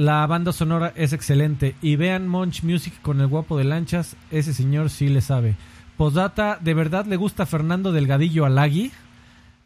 La 0.00 0.26
banda 0.26 0.54
sonora 0.54 0.94
es 0.96 1.12
excelente. 1.12 1.74
Y 1.82 1.96
vean 1.96 2.26
Munch 2.26 2.62
Music 2.62 2.94
con 3.02 3.20
el 3.20 3.26
guapo 3.26 3.58
de 3.58 3.64
lanchas. 3.64 4.16
Ese 4.30 4.54
señor 4.54 4.88
sí 4.88 5.10
le 5.10 5.20
sabe. 5.20 5.56
Postdata, 5.98 6.58
¿de 6.58 6.72
verdad 6.72 7.04
le 7.04 7.16
gusta 7.16 7.44
Fernando 7.44 7.92
Delgadillo 7.92 8.46
Alagui? 8.46 8.92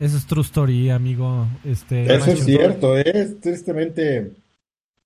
Eso 0.01 0.16
es 0.16 0.27
true 0.27 0.43
story, 0.43 0.90
amigo. 0.90 1.47
Este, 1.62 2.12
Eso 2.12 2.32
es 2.32 2.44
cierto, 2.44 2.97
es 2.97 3.40
tristemente 3.40 4.32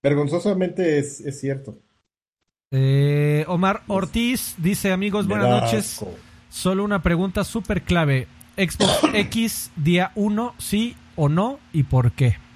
Vergonzosamente 0.03 0.99
es, 0.99 1.21
es 1.21 1.39
cierto. 1.39 1.77
Eh, 2.71 3.45
Omar 3.49 3.83
Ortiz 3.87 4.55
dice, 4.57 4.93
amigos, 4.93 5.27
buenas 5.27 5.51
noches. 5.51 6.07
Solo 6.49 6.85
una 6.85 7.03
pregunta 7.03 7.45
súper 7.45 7.83
clave. 7.83 8.29
Xbox 8.57 9.01
X 9.13 9.73
día 9.77 10.11
1, 10.15 10.55
sí 10.57 10.97
o 11.17 11.29
no 11.29 11.61
y 11.75 11.83
por 11.83 12.13
qué. 12.13 12.48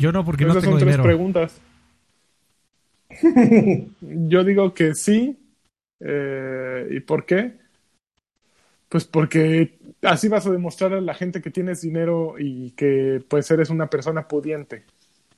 Yo 0.00 0.12
no, 0.12 0.24
porque 0.24 0.44
Esas 0.44 0.56
no 0.56 0.60
tengo 0.62 0.78
son 0.78 0.88
dinero. 0.88 1.02
tres 1.02 1.14
preguntas. 1.14 1.60
Yo 4.00 4.44
digo 4.44 4.72
que 4.72 4.94
sí. 4.94 5.38
Eh, 6.00 6.88
¿Y 6.90 7.00
por 7.00 7.26
qué? 7.26 7.52
Pues 8.88 9.04
porque 9.04 9.78
así 10.02 10.28
vas 10.28 10.46
a 10.46 10.50
demostrar 10.50 10.94
a 10.94 11.00
la 11.00 11.14
gente 11.14 11.42
que 11.42 11.50
tienes 11.50 11.82
dinero 11.82 12.36
y 12.38 12.70
que 12.70 13.22
pues 13.28 13.50
eres 13.50 13.68
una 13.68 13.88
persona 13.88 14.26
pudiente. 14.26 14.84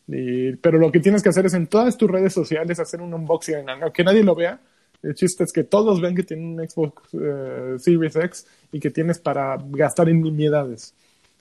Y, 0.07 0.55
pero 0.57 0.79
lo 0.79 0.93
que 0.93 1.01
tienes 1.01 1.23
que 1.23 1.29
hacer 1.31 1.47
es 1.47 1.55
en 1.55 1.67
todas 1.67 1.97
tus 1.97 2.11
redes 2.11 2.33
sociales 2.33 2.79
hacer 2.79 3.01
un 3.03 3.13
unboxing, 3.15 3.69
aunque 3.69 4.05
nadie 4.05 4.23
lo 4.23 4.35
vea. 4.35 4.61
El 5.03 5.15
chiste 5.15 5.43
es 5.43 5.53
que 5.53 5.65
todos 5.65 6.01
ven 6.01 6.15
que 6.15 6.23
tienen 6.23 6.47
un 6.61 6.69
Xbox 6.69 7.13
uh, 7.15 7.79
Series 7.79 8.15
X 8.15 8.47
y 8.71 8.79
que 8.79 8.91
tienes 8.91 9.19
para 9.19 9.59
gastar 9.71 10.09
en 10.09 10.23
nimiedades. 10.23 10.95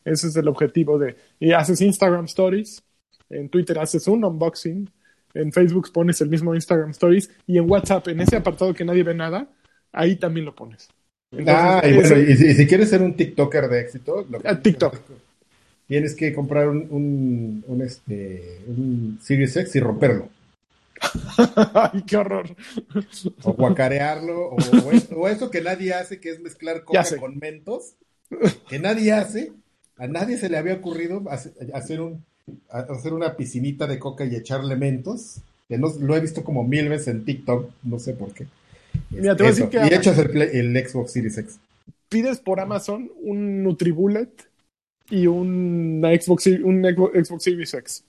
Ese 0.03 0.27
es 0.27 0.35
el 0.35 0.47
objetivo 0.47 0.97
de... 0.97 1.15
Y 1.39 1.51
haces 1.51 1.79
Instagram 1.81 2.25
Stories, 2.25 2.81
en 3.31 3.49
Twitter 3.49 3.77
haces 3.79 4.07
un 4.07 4.23
unboxing, 4.23 4.89
en 5.33 5.51
Facebook 5.51 5.91
pones 5.91 6.21
el 6.21 6.29
mismo 6.29 6.53
Instagram 6.53 6.91
Stories 6.91 7.29
y 7.47 7.57
en 7.57 7.69
WhatsApp, 7.69 8.07
en 8.09 8.21
ese 8.21 8.35
apartado 8.35 8.73
que 8.73 8.85
nadie 8.85 9.03
ve 9.03 9.13
nada, 9.13 9.47
ahí 9.91 10.15
también 10.15 10.45
lo 10.45 10.55
pones. 10.55 10.89
Entonces, 11.31 11.55
ah, 11.57 11.81
y, 11.85 11.93
bueno, 11.93 12.17
y, 12.17 12.35
si, 12.35 12.45
y, 12.47 12.53
si, 12.53 12.67
quieres 12.67 12.89
ser 12.89 13.01
un 13.01 13.15
TikToker 13.15 13.69
de 13.69 13.79
éxito... 13.79 14.25
Lo 14.29 14.39
que 14.39 14.55
TikTok 14.55 14.99
tienes 15.91 16.15
que 16.15 16.33
comprar 16.33 16.69
un, 16.69 16.87
un, 16.89 17.65
un, 17.67 17.81
este, 17.81 18.61
un 18.65 19.19
Series 19.21 19.57
X 19.57 19.75
y 19.75 19.81
romperlo. 19.81 20.29
Ay, 21.73 22.03
qué 22.07 22.15
horror. 22.15 22.55
O 23.43 23.51
guacarearlo, 23.51 24.51
o, 24.51 24.57
o, 25.17 25.27
eso 25.27 25.51
que 25.51 25.59
nadie 25.59 25.93
hace, 25.93 26.21
que 26.21 26.29
es 26.29 26.39
mezclar 26.39 26.85
coca 26.85 27.03
con 27.19 27.37
mentos, 27.39 27.95
que 28.69 28.79
nadie 28.79 29.11
hace. 29.11 29.51
A 29.97 30.07
nadie 30.07 30.37
se 30.37 30.47
le 30.47 30.57
había 30.57 30.75
ocurrido 30.75 31.23
hacer, 31.73 31.99
un, 31.99 32.23
hacer 32.69 33.13
una 33.13 33.35
piscinita 33.35 33.87
de 33.87 33.99
coca 33.99 34.25
y 34.25 34.35
echarle 34.35 34.75
mentos. 34.75 35.37
Que 35.67 35.77
no, 35.77 35.89
lo 35.99 36.15
he 36.15 36.19
visto 36.19 36.43
como 36.43 36.63
mil 36.63 36.89
veces 36.89 37.09
en 37.09 37.23
TikTok, 37.23 37.71
no 37.83 37.99
sé 37.99 38.13
por 38.13 38.33
qué. 38.33 38.45
Mira, 39.09 39.35
te 39.35 39.43
voy 39.43 39.51
a 39.51 39.55
decir 39.55 39.69
que 39.69 39.77
y 39.77 39.93
echas 39.93 40.17
el, 40.17 40.41
el 40.41 40.87
Xbox 40.87 41.11
Series 41.11 41.37
X. 41.37 41.59
Pides 42.09 42.39
por 42.39 42.59
Amazon 42.59 43.09
un 43.21 43.63
Nutribullet 43.63 44.29
y 45.09 45.27
un 45.27 46.01
Xbox, 46.03 46.47
un 46.47 46.83
Xbox 46.83 47.43
Series 47.43 47.73
X. 47.73 48.03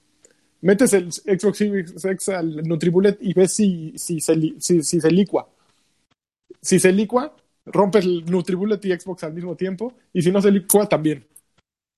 Metes 0.60 0.92
el 0.92 1.12
Xbox 1.12 1.58
Series 1.58 2.04
X 2.04 2.28
al 2.30 2.62
Nutribullet 2.64 3.18
y 3.20 3.32
ves 3.32 3.52
si, 3.52 3.92
si, 3.96 4.20
se, 4.20 4.34
si, 4.58 4.82
si 4.82 5.00
se 5.00 5.10
licua. 5.10 5.48
Si 6.60 6.78
se 6.78 6.92
licua, 6.92 7.34
rompes 7.66 8.04
el 8.04 8.24
Nutribullet 8.26 8.84
y 8.84 8.92
Xbox 8.92 9.24
al 9.24 9.34
mismo 9.34 9.56
tiempo. 9.56 9.94
Y 10.12 10.22
si 10.22 10.30
no 10.30 10.40
se 10.40 10.50
licua, 10.50 10.88
también. 10.88 11.24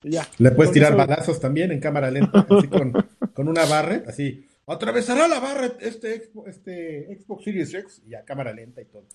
Ya. 0.05 0.28
Le 0.39 0.51
puedes 0.51 0.68
con 0.68 0.74
tirar 0.74 0.90
eso... 0.90 0.98
balazos 0.98 1.40
también 1.40 1.72
en 1.72 1.81
cámara 1.81 2.10
lenta, 2.10 2.47
así 2.48 2.68
con, 2.68 2.93
con, 3.32 3.48
una 3.48 3.64
barret, 3.64 4.06
así. 4.09 4.47
Atravesará 4.66 5.28
la 5.28 5.40
barret 5.40 5.76
este, 5.81 6.31
este 6.47 7.18
Xbox 7.18 7.44
Series 7.44 7.74
X 7.74 8.02
y 8.06 8.14
a 8.14 8.24
cámara 8.24 8.52
lenta 8.52 8.81
y 8.81 8.86
todo. 8.86 9.06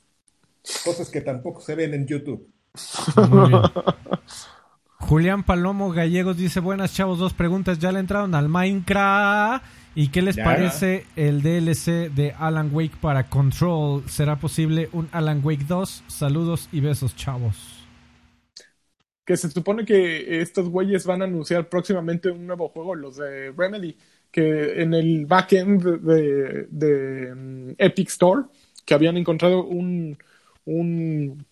Cosas 0.84 1.10
que 1.10 1.22
tampoco 1.22 1.62
se 1.62 1.76
ven 1.76 1.94
en 1.94 2.06
YouTube. 2.06 2.48
Julián 5.00 5.44
Palomo 5.44 5.92
Gallegos 5.92 6.38
dice, 6.38 6.60
buenas 6.60 6.94
chavos, 6.94 7.18
dos 7.18 7.34
preguntas, 7.34 7.80
¿ya 7.80 7.92
le 7.92 8.00
entraron 8.00 8.36
al 8.36 8.50
Minecraft? 8.50 9.66
¿Y 9.96 10.10
qué 10.10 10.22
les 10.22 10.36
ya. 10.36 10.44
parece 10.44 11.06
el 11.16 11.42
DLC 11.42 12.14
de 12.14 12.36
Alan 12.38 12.70
Wake 12.72 12.98
para 13.02 13.28
Control? 13.28 14.04
¿Será 14.08 14.36
posible 14.36 14.90
un 14.94 15.10
Alan 15.12 15.42
Wake 15.44 15.66
2? 15.68 16.04
Saludos 16.08 16.70
y 16.72 16.82
besos, 16.82 17.16
chavos. 17.16 17.79
Que 19.30 19.38
se 19.38 19.52
supone 19.52 19.86
que 19.86 20.42
estos 20.42 20.70
güeyes 20.70 21.06
van 21.06 21.22
a 21.22 21.26
anunciar 21.26 21.70
próximamente 21.70 22.32
un 22.32 22.48
nuevo 22.48 22.70
juego, 22.70 22.96
los 22.96 23.18
de 23.18 23.52
Remedy, 23.52 23.96
que 24.32 24.82
en 24.82 24.96
el 24.96 25.28
backend 25.28 25.84
de, 26.02 26.66
de, 26.72 27.32
um, 27.32 27.76
Epic 27.78 28.08
Store, 28.10 28.46
que 28.84 28.96
habían 28.96 29.18
encontrado 29.18 29.66
un, 29.66 30.18
un 30.66 31.46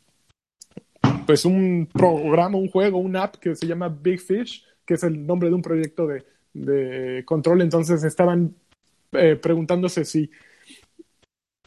pues 1.27 1.45
un 1.45 1.87
programa, 1.93 2.57
un 2.57 2.67
juego, 2.67 2.97
una 2.97 3.21
app 3.25 3.35
que 3.35 3.53
se 3.53 3.67
llama 3.67 3.89
Big 3.89 4.21
Fish, 4.21 4.65
que 4.83 4.95
es 4.95 5.03
el 5.03 5.27
nombre 5.27 5.49
de 5.49 5.53
un 5.53 5.61
proyecto 5.61 6.07
de, 6.07 6.25
de 6.53 7.23
control. 7.25 7.61
Entonces 7.61 8.03
estaban 8.03 8.55
eh, 9.11 9.35
preguntándose 9.35 10.03
si 10.03 10.31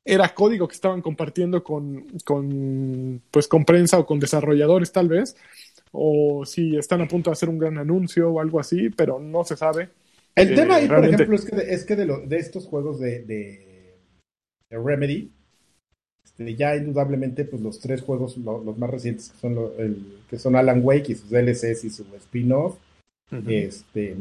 era 0.04 0.34
código 0.34 0.66
que 0.66 0.74
estaban 0.74 1.02
compartiendo 1.02 1.62
con, 1.62 2.06
con, 2.24 3.22
pues, 3.30 3.46
con 3.46 3.64
prensa 3.64 3.98
o 3.98 4.06
con 4.06 4.18
desarrolladores 4.18 4.92
tal 4.92 5.08
vez, 5.08 5.36
o 5.92 6.44
si 6.44 6.76
están 6.76 7.00
a 7.00 7.08
punto 7.08 7.30
de 7.30 7.32
hacer 7.32 7.48
un 7.48 7.58
gran 7.58 7.78
anuncio 7.78 8.30
o 8.30 8.40
algo 8.40 8.60
así, 8.60 8.90
pero 8.90 9.18
no 9.18 9.44
se 9.44 9.56
sabe. 9.56 9.88
El 10.34 10.52
eh, 10.52 10.54
tema 10.54 10.76
ahí, 10.76 10.86
realmente... 10.86 11.24
por 11.24 11.34
ejemplo, 11.34 11.36
es 11.36 11.44
que 11.44 11.56
de, 11.56 11.74
es 11.74 11.84
que 11.84 11.96
de, 11.96 12.06
lo, 12.06 12.20
de 12.20 12.38
estos 12.38 12.66
juegos 12.66 13.00
de, 13.00 13.22
de, 13.24 13.96
de 14.70 14.78
Remedy, 14.78 15.30
este, 16.24 16.54
ya 16.54 16.76
indudablemente 16.76 17.44
pues 17.44 17.62
los 17.62 17.80
tres 17.80 18.02
juegos 18.02 18.36
lo, 18.38 18.62
los 18.62 18.78
más 18.78 18.90
recientes 18.90 19.30
que 19.30 19.38
son 19.38 19.54
lo, 19.54 19.76
el, 19.78 20.18
que 20.28 20.38
son 20.38 20.56
Alan 20.56 20.80
Wake 20.82 21.12
y 21.12 21.14
sus 21.14 21.30
DLCs 21.30 21.84
y 21.84 21.90
su 21.90 22.04
spin-off 22.16 22.76
uh 23.32 23.36
-huh. 23.36 23.66
este 23.66 24.16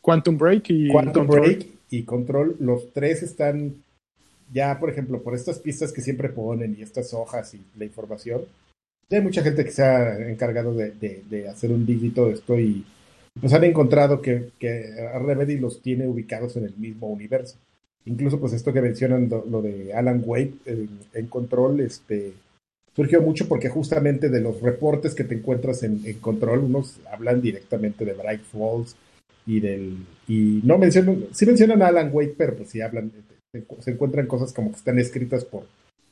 Quantum 0.00 0.38
Break 0.38 0.70
y 0.70 0.88
Quantum 0.88 1.26
Control. 1.26 1.40
Break 1.40 1.66
y 1.90 2.02
Control 2.04 2.56
los 2.58 2.92
tres 2.92 3.22
están 3.22 3.74
ya, 4.52 4.78
por 4.80 4.90
ejemplo, 4.90 5.22
por 5.22 5.34
estas 5.34 5.58
pistas 5.60 5.92
que 5.92 6.02
siempre 6.02 6.28
ponen 6.28 6.76
y 6.76 6.82
estas 6.82 7.14
hojas 7.14 7.54
y 7.54 7.60
la 7.76 7.84
información, 7.84 8.42
hay 9.16 9.22
mucha 9.22 9.42
gente 9.42 9.64
que 9.64 9.70
se 9.70 9.82
ha 9.82 10.28
encargado 10.28 10.74
de, 10.74 11.48
hacer 11.48 11.70
un 11.70 11.84
dígito 11.84 12.26
de 12.26 12.34
esto 12.34 12.58
y 12.58 12.84
pues 13.40 13.52
han 13.52 13.64
encontrado 13.64 14.20
que, 14.20 14.50
que 14.58 14.84
Remedy 15.24 15.58
los 15.58 15.82
tiene 15.82 16.06
ubicados 16.06 16.56
en 16.56 16.64
el 16.64 16.74
mismo 16.76 17.08
universo. 17.08 17.56
Incluso 18.06 18.40
pues 18.40 18.52
esto 18.52 18.72
que 18.72 18.80
mencionan 18.80 19.28
lo, 19.28 19.62
de 19.62 19.92
Alan 19.92 20.22
Wake 20.24 20.54
en, 21.12 21.26
Control, 21.26 21.80
este 21.80 22.32
surgió 22.94 23.22
mucho 23.22 23.46
porque 23.46 23.68
justamente 23.68 24.28
de 24.28 24.40
los 24.40 24.60
reportes 24.60 25.14
que 25.14 25.24
te 25.24 25.34
encuentras 25.34 25.82
en, 25.82 26.00
Control, 26.20 26.60
unos 26.60 26.98
hablan 27.12 27.40
directamente 27.40 28.04
de 28.04 28.14
Bright 28.14 28.42
Falls 28.42 28.96
y 29.46 29.60
del 29.60 29.96
y 30.26 30.60
no 30.64 30.78
mencionan, 30.78 31.26
sí 31.32 31.46
mencionan 31.46 31.82
a 31.82 31.88
Alan 31.88 32.10
Wake, 32.12 32.34
pero 32.36 32.56
pues 32.56 32.70
sí 32.70 32.80
hablan, 32.80 33.12
se 33.52 33.90
encuentran 33.90 34.26
cosas 34.26 34.52
como 34.52 34.70
que 34.70 34.76
están 34.76 34.98
escritas 34.98 35.44
por, 35.44 35.64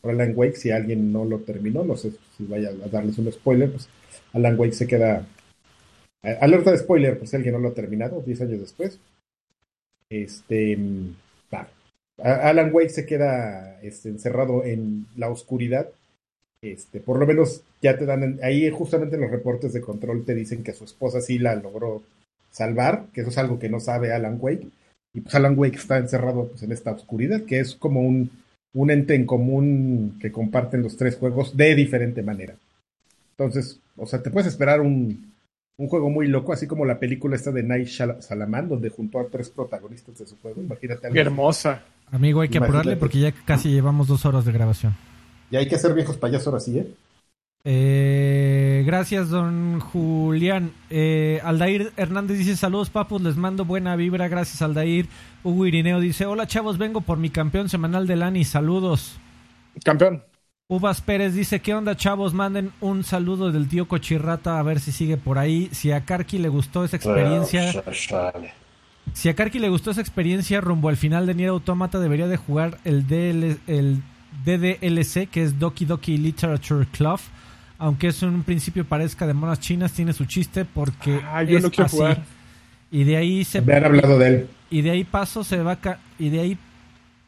Alan 0.02 0.32
Wake, 0.34 0.56
si 0.56 0.70
alguien 0.70 1.12
no 1.12 1.24
lo 1.24 1.38
terminó, 1.40 1.84
no 1.84 1.96
sé 1.96 2.12
si 2.36 2.44
vaya 2.44 2.70
a 2.70 2.88
darles 2.88 3.18
un 3.18 3.30
spoiler, 3.32 3.70
pues 3.70 3.88
Alan 4.32 4.58
Wake 4.58 4.72
se 4.72 4.86
queda 4.86 5.26
alerta 6.22 6.70
de 6.70 6.78
spoiler, 6.78 7.18
pues 7.18 7.30
si 7.30 7.36
alguien 7.36 7.54
no 7.54 7.60
lo 7.60 7.68
ha 7.68 7.74
terminado, 7.74 8.22
10 8.22 8.40
años 8.42 8.60
después. 8.60 8.98
Este, 10.10 10.78
Alan 12.18 12.70
Wake 12.72 12.90
se 12.90 13.06
queda 13.06 13.80
este, 13.82 14.08
encerrado 14.08 14.64
en 14.64 15.06
la 15.16 15.30
oscuridad. 15.30 15.88
Este, 16.60 17.00
por 17.00 17.18
lo 17.18 17.26
menos 17.26 17.62
ya 17.80 17.96
te 17.96 18.06
dan 18.06 18.40
ahí 18.42 18.68
justamente 18.70 19.14
en 19.14 19.22
los 19.22 19.30
reportes 19.30 19.72
de 19.72 19.80
control 19.80 20.24
te 20.24 20.34
dicen 20.34 20.64
que 20.64 20.72
su 20.72 20.84
esposa 20.84 21.20
sí 21.20 21.38
la 21.38 21.54
logró 21.54 22.02
salvar, 22.50 23.06
que 23.12 23.20
eso 23.20 23.30
es 23.30 23.38
algo 23.38 23.60
que 23.60 23.68
no 23.68 23.78
sabe 23.78 24.12
Alan 24.12 24.38
Wake. 24.40 24.66
Y 25.14 25.20
pues 25.20 25.34
Alan 25.34 25.56
Wake 25.56 25.76
está 25.76 25.98
encerrado 25.98 26.48
pues, 26.48 26.62
en 26.62 26.72
esta 26.72 26.90
oscuridad, 26.90 27.42
que 27.42 27.60
es 27.60 27.76
como 27.76 28.00
un, 28.00 28.30
un 28.74 28.90
ente 28.90 29.14
en 29.14 29.26
común 29.26 30.18
que 30.20 30.32
comparten 30.32 30.82
los 30.82 30.96
tres 30.96 31.16
juegos 31.16 31.56
de 31.56 31.74
diferente 31.74 32.22
manera. 32.22 32.54
Entonces, 33.36 33.80
o 33.96 34.06
sea, 34.06 34.22
te 34.22 34.30
puedes 34.30 34.48
esperar 34.48 34.80
un, 34.80 35.32
un 35.76 35.88
juego 35.88 36.10
muy 36.10 36.26
loco, 36.26 36.52
así 36.52 36.66
como 36.66 36.84
la 36.84 36.98
película 36.98 37.36
esta 37.36 37.52
de 37.52 37.62
Night 37.62 37.88
Salaman, 37.88 38.68
donde 38.68 38.90
juntó 38.90 39.20
a 39.20 39.28
tres 39.28 39.48
protagonistas 39.48 40.18
de 40.18 40.26
su 40.26 40.36
juego. 40.38 40.60
Imagínate. 40.60 41.08
Qué 41.10 41.20
hermosa. 41.20 41.82
Amigo, 42.10 42.40
hay 42.40 42.48
que 42.48 42.58
apurarle 42.58 42.96
porque 42.96 43.20
ya 43.20 43.32
casi 43.32 43.70
llevamos 43.70 44.08
dos 44.08 44.24
horas 44.24 44.44
de 44.44 44.52
grabación. 44.52 44.96
Y 45.50 45.56
hay 45.56 45.68
que 45.68 45.76
hacer 45.76 45.94
viejos 45.94 46.16
payasos 46.16 46.52
así, 46.52 46.78
¿eh? 46.78 46.94
¿Eh? 47.64 48.82
gracias, 48.86 49.30
don 49.30 49.80
Julián. 49.80 50.72
Eh, 50.90 51.40
Aldair 51.44 51.92
Hernández 51.96 52.38
dice: 52.38 52.56
Saludos, 52.56 52.90
papus, 52.90 53.22
les 53.22 53.36
mando 53.36 53.64
buena 53.64 53.96
vibra. 53.96 54.28
Gracias, 54.28 54.62
Aldair. 54.62 55.06
Hugo 55.44 55.66
Irineo 55.66 56.00
dice: 56.00 56.26
Hola, 56.26 56.46
chavos, 56.46 56.78
vengo 56.78 57.00
por 57.00 57.18
mi 57.18 57.30
campeón 57.30 57.68
semanal 57.68 58.06
de 58.06 58.16
Lani. 58.16 58.44
Saludos. 58.44 59.18
Campeón. 59.84 60.22
Uvas 60.68 61.00
Pérez 61.00 61.34
dice: 61.34 61.60
¿Qué 61.60 61.74
onda, 61.74 61.96
chavos? 61.96 62.34
Manden 62.34 62.72
un 62.80 63.04
saludo 63.04 63.52
del 63.52 63.68
tío 63.68 63.88
Cochirrata 63.88 64.58
a 64.58 64.62
ver 64.62 64.80
si 64.80 64.92
sigue 64.92 65.16
por 65.16 65.38
ahí. 65.38 65.68
Si 65.72 65.92
a 65.92 66.04
Karki 66.04 66.38
le 66.38 66.48
gustó 66.48 66.84
esa 66.84 66.96
experiencia. 66.96 67.72
Si 69.14 69.28
a 69.28 69.34
Karki 69.34 69.58
le 69.58 69.68
gustó 69.68 69.90
esa 69.90 70.00
experiencia 70.00 70.60
rumbo 70.60 70.90
al 70.90 70.96
final 70.96 71.26
de 71.26 71.34
Nier 71.34 71.48
Automata, 71.48 71.98
debería 71.98 72.26
de 72.26 72.36
jugar 72.36 72.78
el, 72.84 73.06
el 73.66 74.02
DDLC, 74.44 75.30
que 75.30 75.42
es 75.42 75.58
Doki 75.58 75.86
Doki 75.86 76.18
Literature 76.18 76.86
Club. 76.92 77.18
Aunque 77.78 78.08
eso 78.08 78.26
en 78.26 78.34
un 78.34 78.42
principio 78.42 78.84
parezca 78.84 79.26
de 79.26 79.34
monas 79.34 79.60
chinas, 79.60 79.92
tiene 79.92 80.12
su 80.12 80.24
chiste 80.24 80.64
porque 80.64 81.20
ah, 81.24 81.42
yo 81.44 81.60
no 81.60 81.70
quiero 81.70 81.88
Jugar. 81.88 82.24
Y 82.90 83.04
de 83.04 83.16
ahí 83.16 83.44
se. 83.44 83.60
Me 83.60 83.74
han 83.74 83.84
hablado 83.84 84.18
de 84.18 84.28
él. 84.28 84.48
Y 84.70 84.82
de 84.82 84.90
ahí 84.90 85.04
paso 85.04 85.44
se 85.44 85.62
va 85.62 85.78
y 86.18 86.30
de 86.30 86.40
ahí 86.40 86.58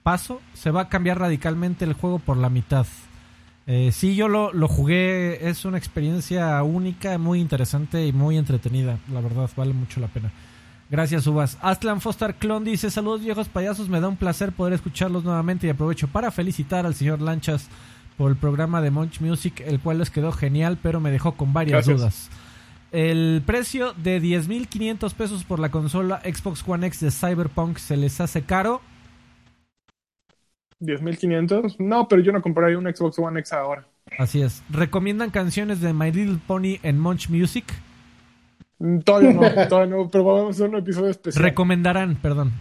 paso 0.02 0.40
se 0.54 0.70
va 0.70 0.82
a 0.82 0.88
cambiar 0.88 1.18
radicalmente 1.18 1.84
el 1.84 1.92
juego 1.92 2.18
por 2.18 2.36
la 2.36 2.50
mitad. 2.50 2.86
Eh, 3.66 3.92
sí, 3.92 4.16
yo 4.16 4.26
lo, 4.26 4.52
lo, 4.52 4.66
jugué, 4.66 5.48
es 5.48 5.64
una 5.64 5.78
experiencia 5.78 6.60
única, 6.62 7.16
muy 7.18 7.40
interesante 7.40 8.04
y 8.04 8.12
muy 8.12 8.36
entretenida, 8.36 8.98
la 9.12 9.20
verdad, 9.20 9.48
vale 9.56 9.72
mucho 9.72 10.00
la 10.00 10.08
pena. 10.08 10.32
Gracias, 10.90 11.24
Ubas. 11.28 11.56
Aslan 11.60 12.00
Foster 12.00 12.34
Clon 12.34 12.64
dice: 12.64 12.90
Saludos, 12.90 13.20
viejos 13.20 13.48
payasos. 13.48 13.88
Me 13.88 14.00
da 14.00 14.08
un 14.08 14.16
placer 14.16 14.50
poder 14.50 14.72
escucharlos 14.72 15.22
nuevamente 15.22 15.68
y 15.68 15.70
aprovecho 15.70 16.08
para 16.08 16.32
felicitar 16.32 16.84
al 16.84 16.96
señor 16.96 17.20
Lanchas 17.20 17.68
por 18.20 18.30
el 18.30 18.36
programa 18.36 18.82
de 18.82 18.90
Munch 18.90 19.22
Music, 19.22 19.62
el 19.66 19.80
cual 19.80 19.96
les 19.96 20.10
quedó 20.10 20.30
genial, 20.30 20.76
pero 20.82 21.00
me 21.00 21.10
dejó 21.10 21.36
con 21.36 21.54
varias 21.54 21.86
dudas. 21.86 22.28
El 22.92 23.42
precio 23.46 23.94
de 23.94 24.20
10.500 24.20 25.14
pesos 25.14 25.44
por 25.44 25.58
la 25.58 25.70
consola 25.70 26.20
Xbox 26.22 26.62
One 26.68 26.86
X 26.88 27.00
de 27.00 27.10
Cyberpunk 27.12 27.78
se 27.78 27.96
les 27.96 28.20
hace 28.20 28.42
caro. 28.42 28.82
10.500? 30.82 31.76
No, 31.78 32.08
pero 32.08 32.20
yo 32.20 32.30
no 32.32 32.42
compraría 32.42 32.76
un 32.76 32.94
Xbox 32.94 33.18
One 33.18 33.40
X 33.40 33.54
ahora. 33.54 33.86
Así 34.18 34.42
es. 34.42 34.62
¿Recomiendan 34.68 35.30
canciones 35.30 35.80
de 35.80 35.94
My 35.94 36.12
Little 36.12 36.40
Pony 36.46 36.76
en 36.82 37.00
Munch 37.00 37.30
Music? 37.30 37.64
Mm, 38.80 38.98
todavía 38.98 39.32
no, 39.32 39.40
todavía 39.68 39.96
no, 39.96 40.10
pero 40.10 40.24
vamos 40.24 40.48
a 40.48 40.50
hacer 40.50 40.68
un 40.68 40.76
episodio 40.76 41.08
especial. 41.08 41.42
Recomendarán, 41.42 42.16
perdón. 42.16 42.52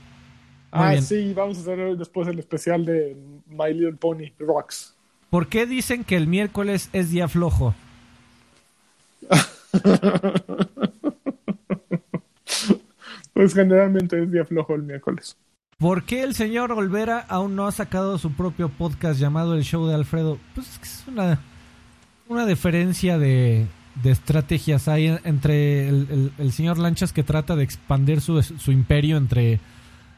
ah, 0.72 0.96
sí, 1.02 1.34
vamos 1.34 1.58
a 1.58 1.62
hacer 1.64 1.98
después 1.98 2.30
el 2.30 2.40
especial 2.40 2.86
de 2.86 3.18
My 3.48 3.74
Little 3.74 3.98
Pony 3.98 4.32
Rocks. 4.40 4.96
¿Por 5.30 5.48
qué 5.48 5.66
dicen 5.66 6.04
que 6.04 6.16
el 6.16 6.28
miércoles 6.28 6.90
es 6.94 7.12
día 7.12 7.28
flojo? 7.28 7.76
pues 13.34 13.54
generalmente 13.54 14.24
es 14.24 14.32
día 14.32 14.46
flojo 14.46 14.76
el 14.76 14.84
miércoles. 14.84 15.36
¿Por 15.78 16.04
qué 16.04 16.24
el 16.24 16.36
señor 16.36 16.72
Olvera 16.72 17.26
aún 17.30 17.56
no 17.56 17.68
ha 17.68 17.72
sacado 17.72 18.18
su 18.18 18.34
propio 18.34 18.70
podcast 18.70 19.20
llamado 19.20 19.56
El 19.56 19.64
Show 19.64 19.88
de 19.88 19.96
Alfredo? 19.96 20.38
Pues 20.56 20.68
es 20.68 20.80
que 20.80 20.86
es 20.86 21.06
una, 21.08 21.40
una 22.28 22.46
diferencia 22.46 23.18
de, 23.18 23.68
de 24.04 24.12
estrategias 24.12 24.88
hay 24.88 25.18
entre 25.24 25.90
el, 25.90 26.52
señor 26.52 26.80
Lanchas 26.80 27.14
que 27.14 27.24
trata 27.24 27.56
de 27.56 27.64
expandir 27.64 28.22
su, 28.22 28.42
su 28.42 28.72
imperio 28.72 29.18
entre 29.18 29.60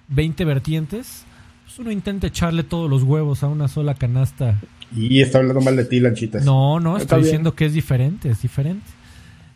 20 0.08 0.46
vertientes. 0.46 1.26
Pues 1.66 1.80
uno 1.80 1.92
intenta 1.92 2.28
echarle 2.28 2.64
todos 2.64 2.90
los 2.90 3.04
huevos 3.04 3.44
a 3.44 3.48
una 3.48 3.68
sola 3.68 3.96
canasta. 3.96 4.60
Y 4.96 5.22
está 5.22 5.38
hablando 5.38 5.62
mal 5.62 5.76
de 5.76 5.86
ti, 5.86 6.00
Lanchitas. 6.00 6.44
No, 6.44 6.80
no, 6.80 6.98
estoy 6.98 7.24
diciendo 7.24 7.56
que 7.56 7.66
es 7.66 7.74
diferente, 7.74 8.30
es 8.30 8.42
diferente. 8.42 8.86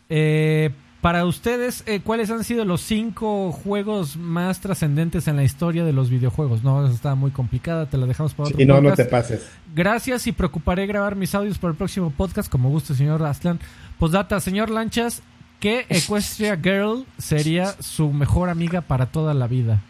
Eh, 0.08 0.70
para 1.00 1.24
ustedes, 1.24 1.84
eh, 1.86 2.00
¿cuáles 2.02 2.30
han 2.30 2.42
sido 2.42 2.64
los 2.64 2.80
cinco 2.80 3.52
juegos 3.52 4.16
más 4.16 4.60
trascendentes 4.60 5.28
en 5.28 5.36
la 5.36 5.44
historia 5.44 5.84
de 5.84 5.92
los 5.92 6.10
videojuegos? 6.10 6.64
No, 6.64 6.86
está 6.86 7.14
muy 7.14 7.30
complicada, 7.30 7.86
te 7.86 7.96
la 7.96 8.06
dejamos 8.06 8.34
para 8.34 8.48
otro 8.48 8.60
Y 8.60 8.66
no, 8.66 8.80
no 8.80 8.92
te 8.94 9.04
pases. 9.04 9.48
Gracias 9.74 10.26
y 10.26 10.32
preocuparé 10.32 10.86
grabar 10.86 11.14
mis 11.14 11.34
audios 11.34 11.58
para 11.58 11.72
el 11.72 11.76
próximo 11.76 12.10
podcast, 12.10 12.50
como 12.50 12.70
guste, 12.70 12.94
señor 12.94 13.22
Aslan. 13.22 13.60
Postdata, 13.98 14.40
señor 14.40 14.70
Lanchas, 14.70 15.22
¿qué 15.60 15.86
Equestria 15.88 16.56
Girl 16.56 17.04
sería 17.18 17.66
su 17.80 18.12
mejor 18.12 18.48
amiga 18.48 18.80
para 18.80 19.06
toda 19.06 19.32
la 19.32 19.46
vida? 19.46 19.80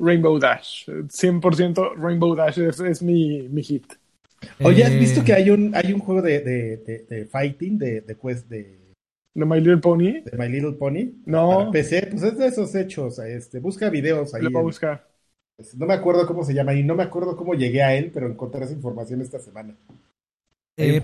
Rainbow 0.00 0.38
Dash. 0.38 0.88
100% 0.88 1.96
Rainbow 1.96 2.34
Dash 2.34 2.58
es, 2.58 3.02
mi, 3.02 3.48
mi, 3.48 3.62
hit. 3.62 3.84
Oye, 4.62 4.84
¿has 4.84 4.92
visto 4.92 5.20
eh, 5.20 5.24
que 5.24 5.32
hay 5.34 5.50
un, 5.50 5.74
hay 5.74 5.92
un 5.92 6.00
juego 6.00 6.22
de, 6.22 6.40
de, 6.40 7.06
de, 7.08 7.26
fighting, 7.26 7.78
de, 7.78 8.00
de, 8.00 8.16
quest, 8.16 8.48
de 8.48 8.88
¿De 9.34 9.44
My 9.44 9.58
Little 9.58 9.78
Pony? 9.78 10.22
¿De 10.24 10.36
My 10.36 10.48
Little 10.48 10.72
Pony? 10.72 11.12
No. 11.24 11.70
PC, 11.70 12.08
pues 12.10 12.22
es 12.24 12.38
de 12.38 12.46
esos 12.46 12.74
hechos. 12.74 13.18
Este, 13.20 13.60
busca 13.60 13.88
videos 13.88 14.34
ahí. 14.34 14.42
Lo 14.42 14.50
voy 14.50 14.60
a 14.60 14.64
buscar. 14.64 15.08
Pues, 15.56 15.76
no 15.76 15.86
me 15.86 15.94
acuerdo 15.94 16.26
cómo 16.26 16.44
se 16.44 16.54
llama 16.54 16.74
y 16.74 16.82
no 16.82 16.94
me 16.94 17.04
acuerdo 17.04 17.36
cómo 17.36 17.54
llegué 17.54 17.82
a 17.82 17.94
él, 17.94 18.10
pero 18.12 18.26
encontré 18.26 18.64
esa 18.64 18.72
información 18.72 19.20
esta 19.20 19.38
semana. 19.38 19.76
Eh, 20.76 21.00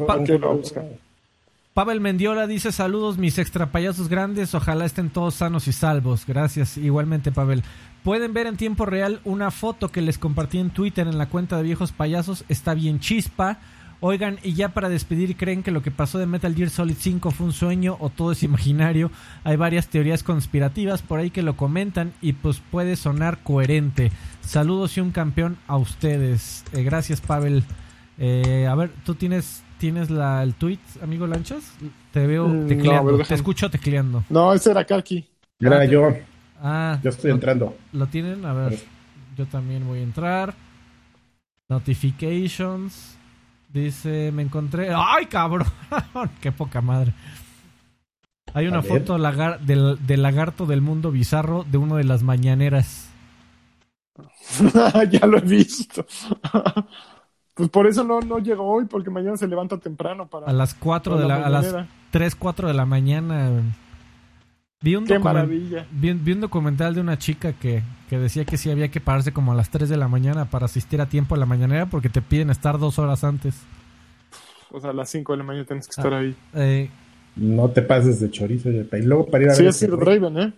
Pavel 1.74 2.00
Mendiola 2.00 2.46
dice 2.46 2.70
saludos 2.70 3.18
mis 3.18 3.36
extra 3.36 3.72
payasos 3.72 4.08
grandes, 4.08 4.54
ojalá 4.54 4.84
estén 4.84 5.10
todos 5.10 5.34
sanos 5.34 5.66
y 5.66 5.72
salvos. 5.72 6.24
Gracias, 6.24 6.78
igualmente 6.78 7.32
Pavel. 7.32 7.64
Pueden 8.04 8.32
ver 8.32 8.46
en 8.46 8.56
tiempo 8.56 8.86
real 8.86 9.20
una 9.24 9.50
foto 9.50 9.88
que 9.88 10.00
les 10.00 10.16
compartí 10.16 10.58
en 10.58 10.70
Twitter 10.70 11.08
en 11.08 11.18
la 11.18 11.28
cuenta 11.28 11.56
de 11.56 11.64
viejos 11.64 11.90
payasos, 11.90 12.44
está 12.48 12.74
bien 12.74 13.00
chispa. 13.00 13.58
Oigan, 13.98 14.38
y 14.44 14.52
ya 14.52 14.68
para 14.68 14.88
despedir, 14.88 15.36
¿creen 15.36 15.64
que 15.64 15.72
lo 15.72 15.82
que 15.82 15.90
pasó 15.90 16.18
de 16.18 16.26
Metal 16.26 16.54
Gear 16.54 16.70
Solid 16.70 16.94
5 16.96 17.32
fue 17.32 17.46
un 17.46 17.52
sueño 17.52 17.96
o 17.98 18.08
todo 18.08 18.30
es 18.30 18.44
imaginario? 18.44 19.10
Hay 19.42 19.56
varias 19.56 19.88
teorías 19.88 20.22
conspirativas 20.22 21.02
por 21.02 21.18
ahí 21.18 21.30
que 21.30 21.42
lo 21.42 21.56
comentan 21.56 22.12
y 22.20 22.34
pues 22.34 22.62
puede 22.70 22.94
sonar 22.94 23.38
coherente. 23.42 24.12
Saludos 24.42 24.96
y 24.96 25.00
un 25.00 25.10
campeón 25.10 25.56
a 25.66 25.76
ustedes. 25.76 26.64
Eh, 26.72 26.84
gracias, 26.84 27.20
Pavel. 27.20 27.64
Eh, 28.18 28.68
a 28.70 28.74
ver, 28.76 28.92
¿tú 29.04 29.16
tienes, 29.16 29.64
tienes 29.84 30.08
la, 30.08 30.42
el 30.42 30.54
tweet, 30.54 30.78
amigo 31.02 31.26
Lanchas? 31.26 31.74
Te 32.10 32.26
veo 32.26 32.48
mm, 32.48 32.68
tecleando, 32.68 33.18
te 33.18 33.34
escucho 33.34 33.70
tecleando. 33.70 34.24
No, 34.30 34.54
ese 34.54 34.70
era 34.70 34.82
Kaki. 34.82 35.22
Era 35.60 35.80
ah, 35.80 35.84
yo. 35.84 36.08
Ah, 36.62 36.98
yo 37.02 37.10
estoy 37.10 37.32
entrando. 37.32 37.76
¿Lo 37.92 38.06
tienen? 38.06 38.46
A 38.46 38.54
ver, 38.54 38.78
yo 39.36 39.44
también 39.44 39.86
voy 39.86 39.98
a 39.98 40.02
entrar. 40.02 40.54
Notifications. 41.68 43.18
Dice, 43.68 44.32
me 44.32 44.40
encontré. 44.40 44.88
¡Ay, 44.96 45.26
cabrón! 45.26 45.68
¡Qué 46.40 46.50
poca 46.50 46.80
madre! 46.80 47.12
Hay 48.54 48.66
una 48.66 48.80
foto 48.80 49.18
del, 49.18 49.98
del, 50.00 50.22
lagarto 50.22 50.64
del 50.64 50.80
mundo 50.80 51.10
bizarro 51.10 51.66
de 51.70 51.76
uno 51.76 51.96
de 51.96 52.04
las 52.04 52.22
mañaneras. 52.22 53.10
ya 55.10 55.26
lo 55.26 55.36
he 55.36 55.42
visto. 55.42 56.06
pues 57.54 57.68
por 57.70 57.86
eso 57.86 58.04
no, 58.04 58.20
no 58.20 58.38
llegó 58.38 58.64
hoy, 58.66 58.84
porque 58.86 59.10
mañana 59.10 59.36
se 59.36 59.46
levanta 59.48 59.78
temprano 59.78 60.26
para. 60.26 60.46
A 60.46 60.52
las 60.52 60.74
4 60.74 61.16
de 61.18 61.26
la, 61.26 61.36
a 61.46 61.48
las 61.50 61.74
3, 62.10 62.34
4 62.36 62.68
de 62.68 62.74
la 62.74 62.84
mañana. 62.86 63.50
Vi 64.80 64.96
un, 64.96 65.06
Qué 65.06 65.18
maravilla. 65.18 65.86
Vi, 65.90 66.12
vi, 66.12 66.32
un 66.32 66.40
documental 66.42 66.94
de 66.94 67.00
una 67.00 67.16
chica 67.16 67.54
que, 67.54 67.82
que 68.10 68.18
decía 68.18 68.44
que 68.44 68.58
sí 68.58 68.70
había 68.70 68.88
que 68.90 69.00
pararse 69.00 69.32
como 69.32 69.52
a 69.52 69.54
las 69.54 69.70
3 69.70 69.88
de 69.88 69.96
la 69.96 70.08
mañana 70.08 70.44
para 70.50 70.66
asistir 70.66 71.00
a 71.00 71.06
tiempo 71.06 71.34
a 71.34 71.38
la 71.38 71.46
mañanera 71.46 71.86
porque 71.86 72.10
te 72.10 72.20
piden 72.20 72.50
estar 72.50 72.78
dos 72.78 72.98
horas 72.98 73.24
antes. 73.24 73.54
O 74.70 74.80
sea, 74.80 74.90
a 74.90 74.92
las 74.92 75.08
5 75.08 75.32
de 75.32 75.38
la 75.38 75.44
mañana 75.44 75.64
tienes 75.64 75.86
que 75.86 75.92
estar 75.92 76.12
Ah, 76.12 76.18
ahí. 76.18 76.36
eh, 76.54 76.90
No 77.36 77.70
te 77.70 77.80
pases 77.80 78.20
de 78.20 78.30
chorizo. 78.30 78.68
Y 78.70 79.02
luego 79.02 79.26
para 79.26 79.44
ir 79.44 79.50
a 79.50 79.54
Sí, 79.54 79.62
ver. 79.62 79.70
es 79.70 79.76
Sir 79.76 79.92
rey. 79.96 80.18
Raven, 80.18 80.38
¿eh? 80.38 80.52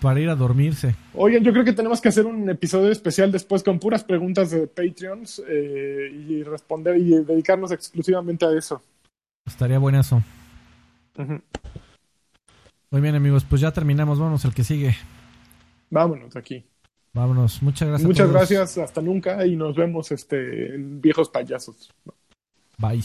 para 0.00 0.20
ir 0.20 0.28
a 0.28 0.34
dormirse. 0.34 0.94
Oigan, 1.14 1.42
yo 1.42 1.52
creo 1.52 1.64
que 1.64 1.72
tenemos 1.72 2.00
que 2.00 2.08
hacer 2.08 2.26
un 2.26 2.48
episodio 2.48 2.90
especial 2.90 3.32
después 3.32 3.62
con 3.62 3.78
puras 3.78 4.04
preguntas 4.04 4.50
de 4.50 4.66
Patreons 4.66 5.42
eh, 5.48 6.10
y 6.28 6.42
responder 6.42 6.96
y 6.96 7.24
dedicarnos 7.24 7.72
exclusivamente 7.72 8.44
a 8.44 8.56
eso. 8.56 8.82
Estaría 9.44 9.78
buenazo. 9.78 10.22
Uh. 11.18 11.38
Muy 12.90 13.00
bien, 13.00 13.14
amigos, 13.14 13.44
pues 13.44 13.60
ya 13.60 13.72
terminamos. 13.72 14.18
Vámonos 14.18 14.44
al 14.44 14.54
que 14.54 14.64
sigue. 14.64 14.96
Vámonos 15.90 16.36
aquí. 16.36 16.64
Vámonos. 17.12 17.62
Muchas 17.62 17.88
gracias. 17.88 18.06
Muchas 18.06 18.28
a 18.28 18.32
todos. 18.32 18.48
gracias. 18.48 18.78
Hasta 18.78 19.00
nunca 19.00 19.46
y 19.46 19.56
nos 19.56 19.74
vemos 19.74 20.12
este, 20.12 20.74
en 20.74 21.00
viejos 21.00 21.28
payasos. 21.30 21.90
Bye. 22.78 23.02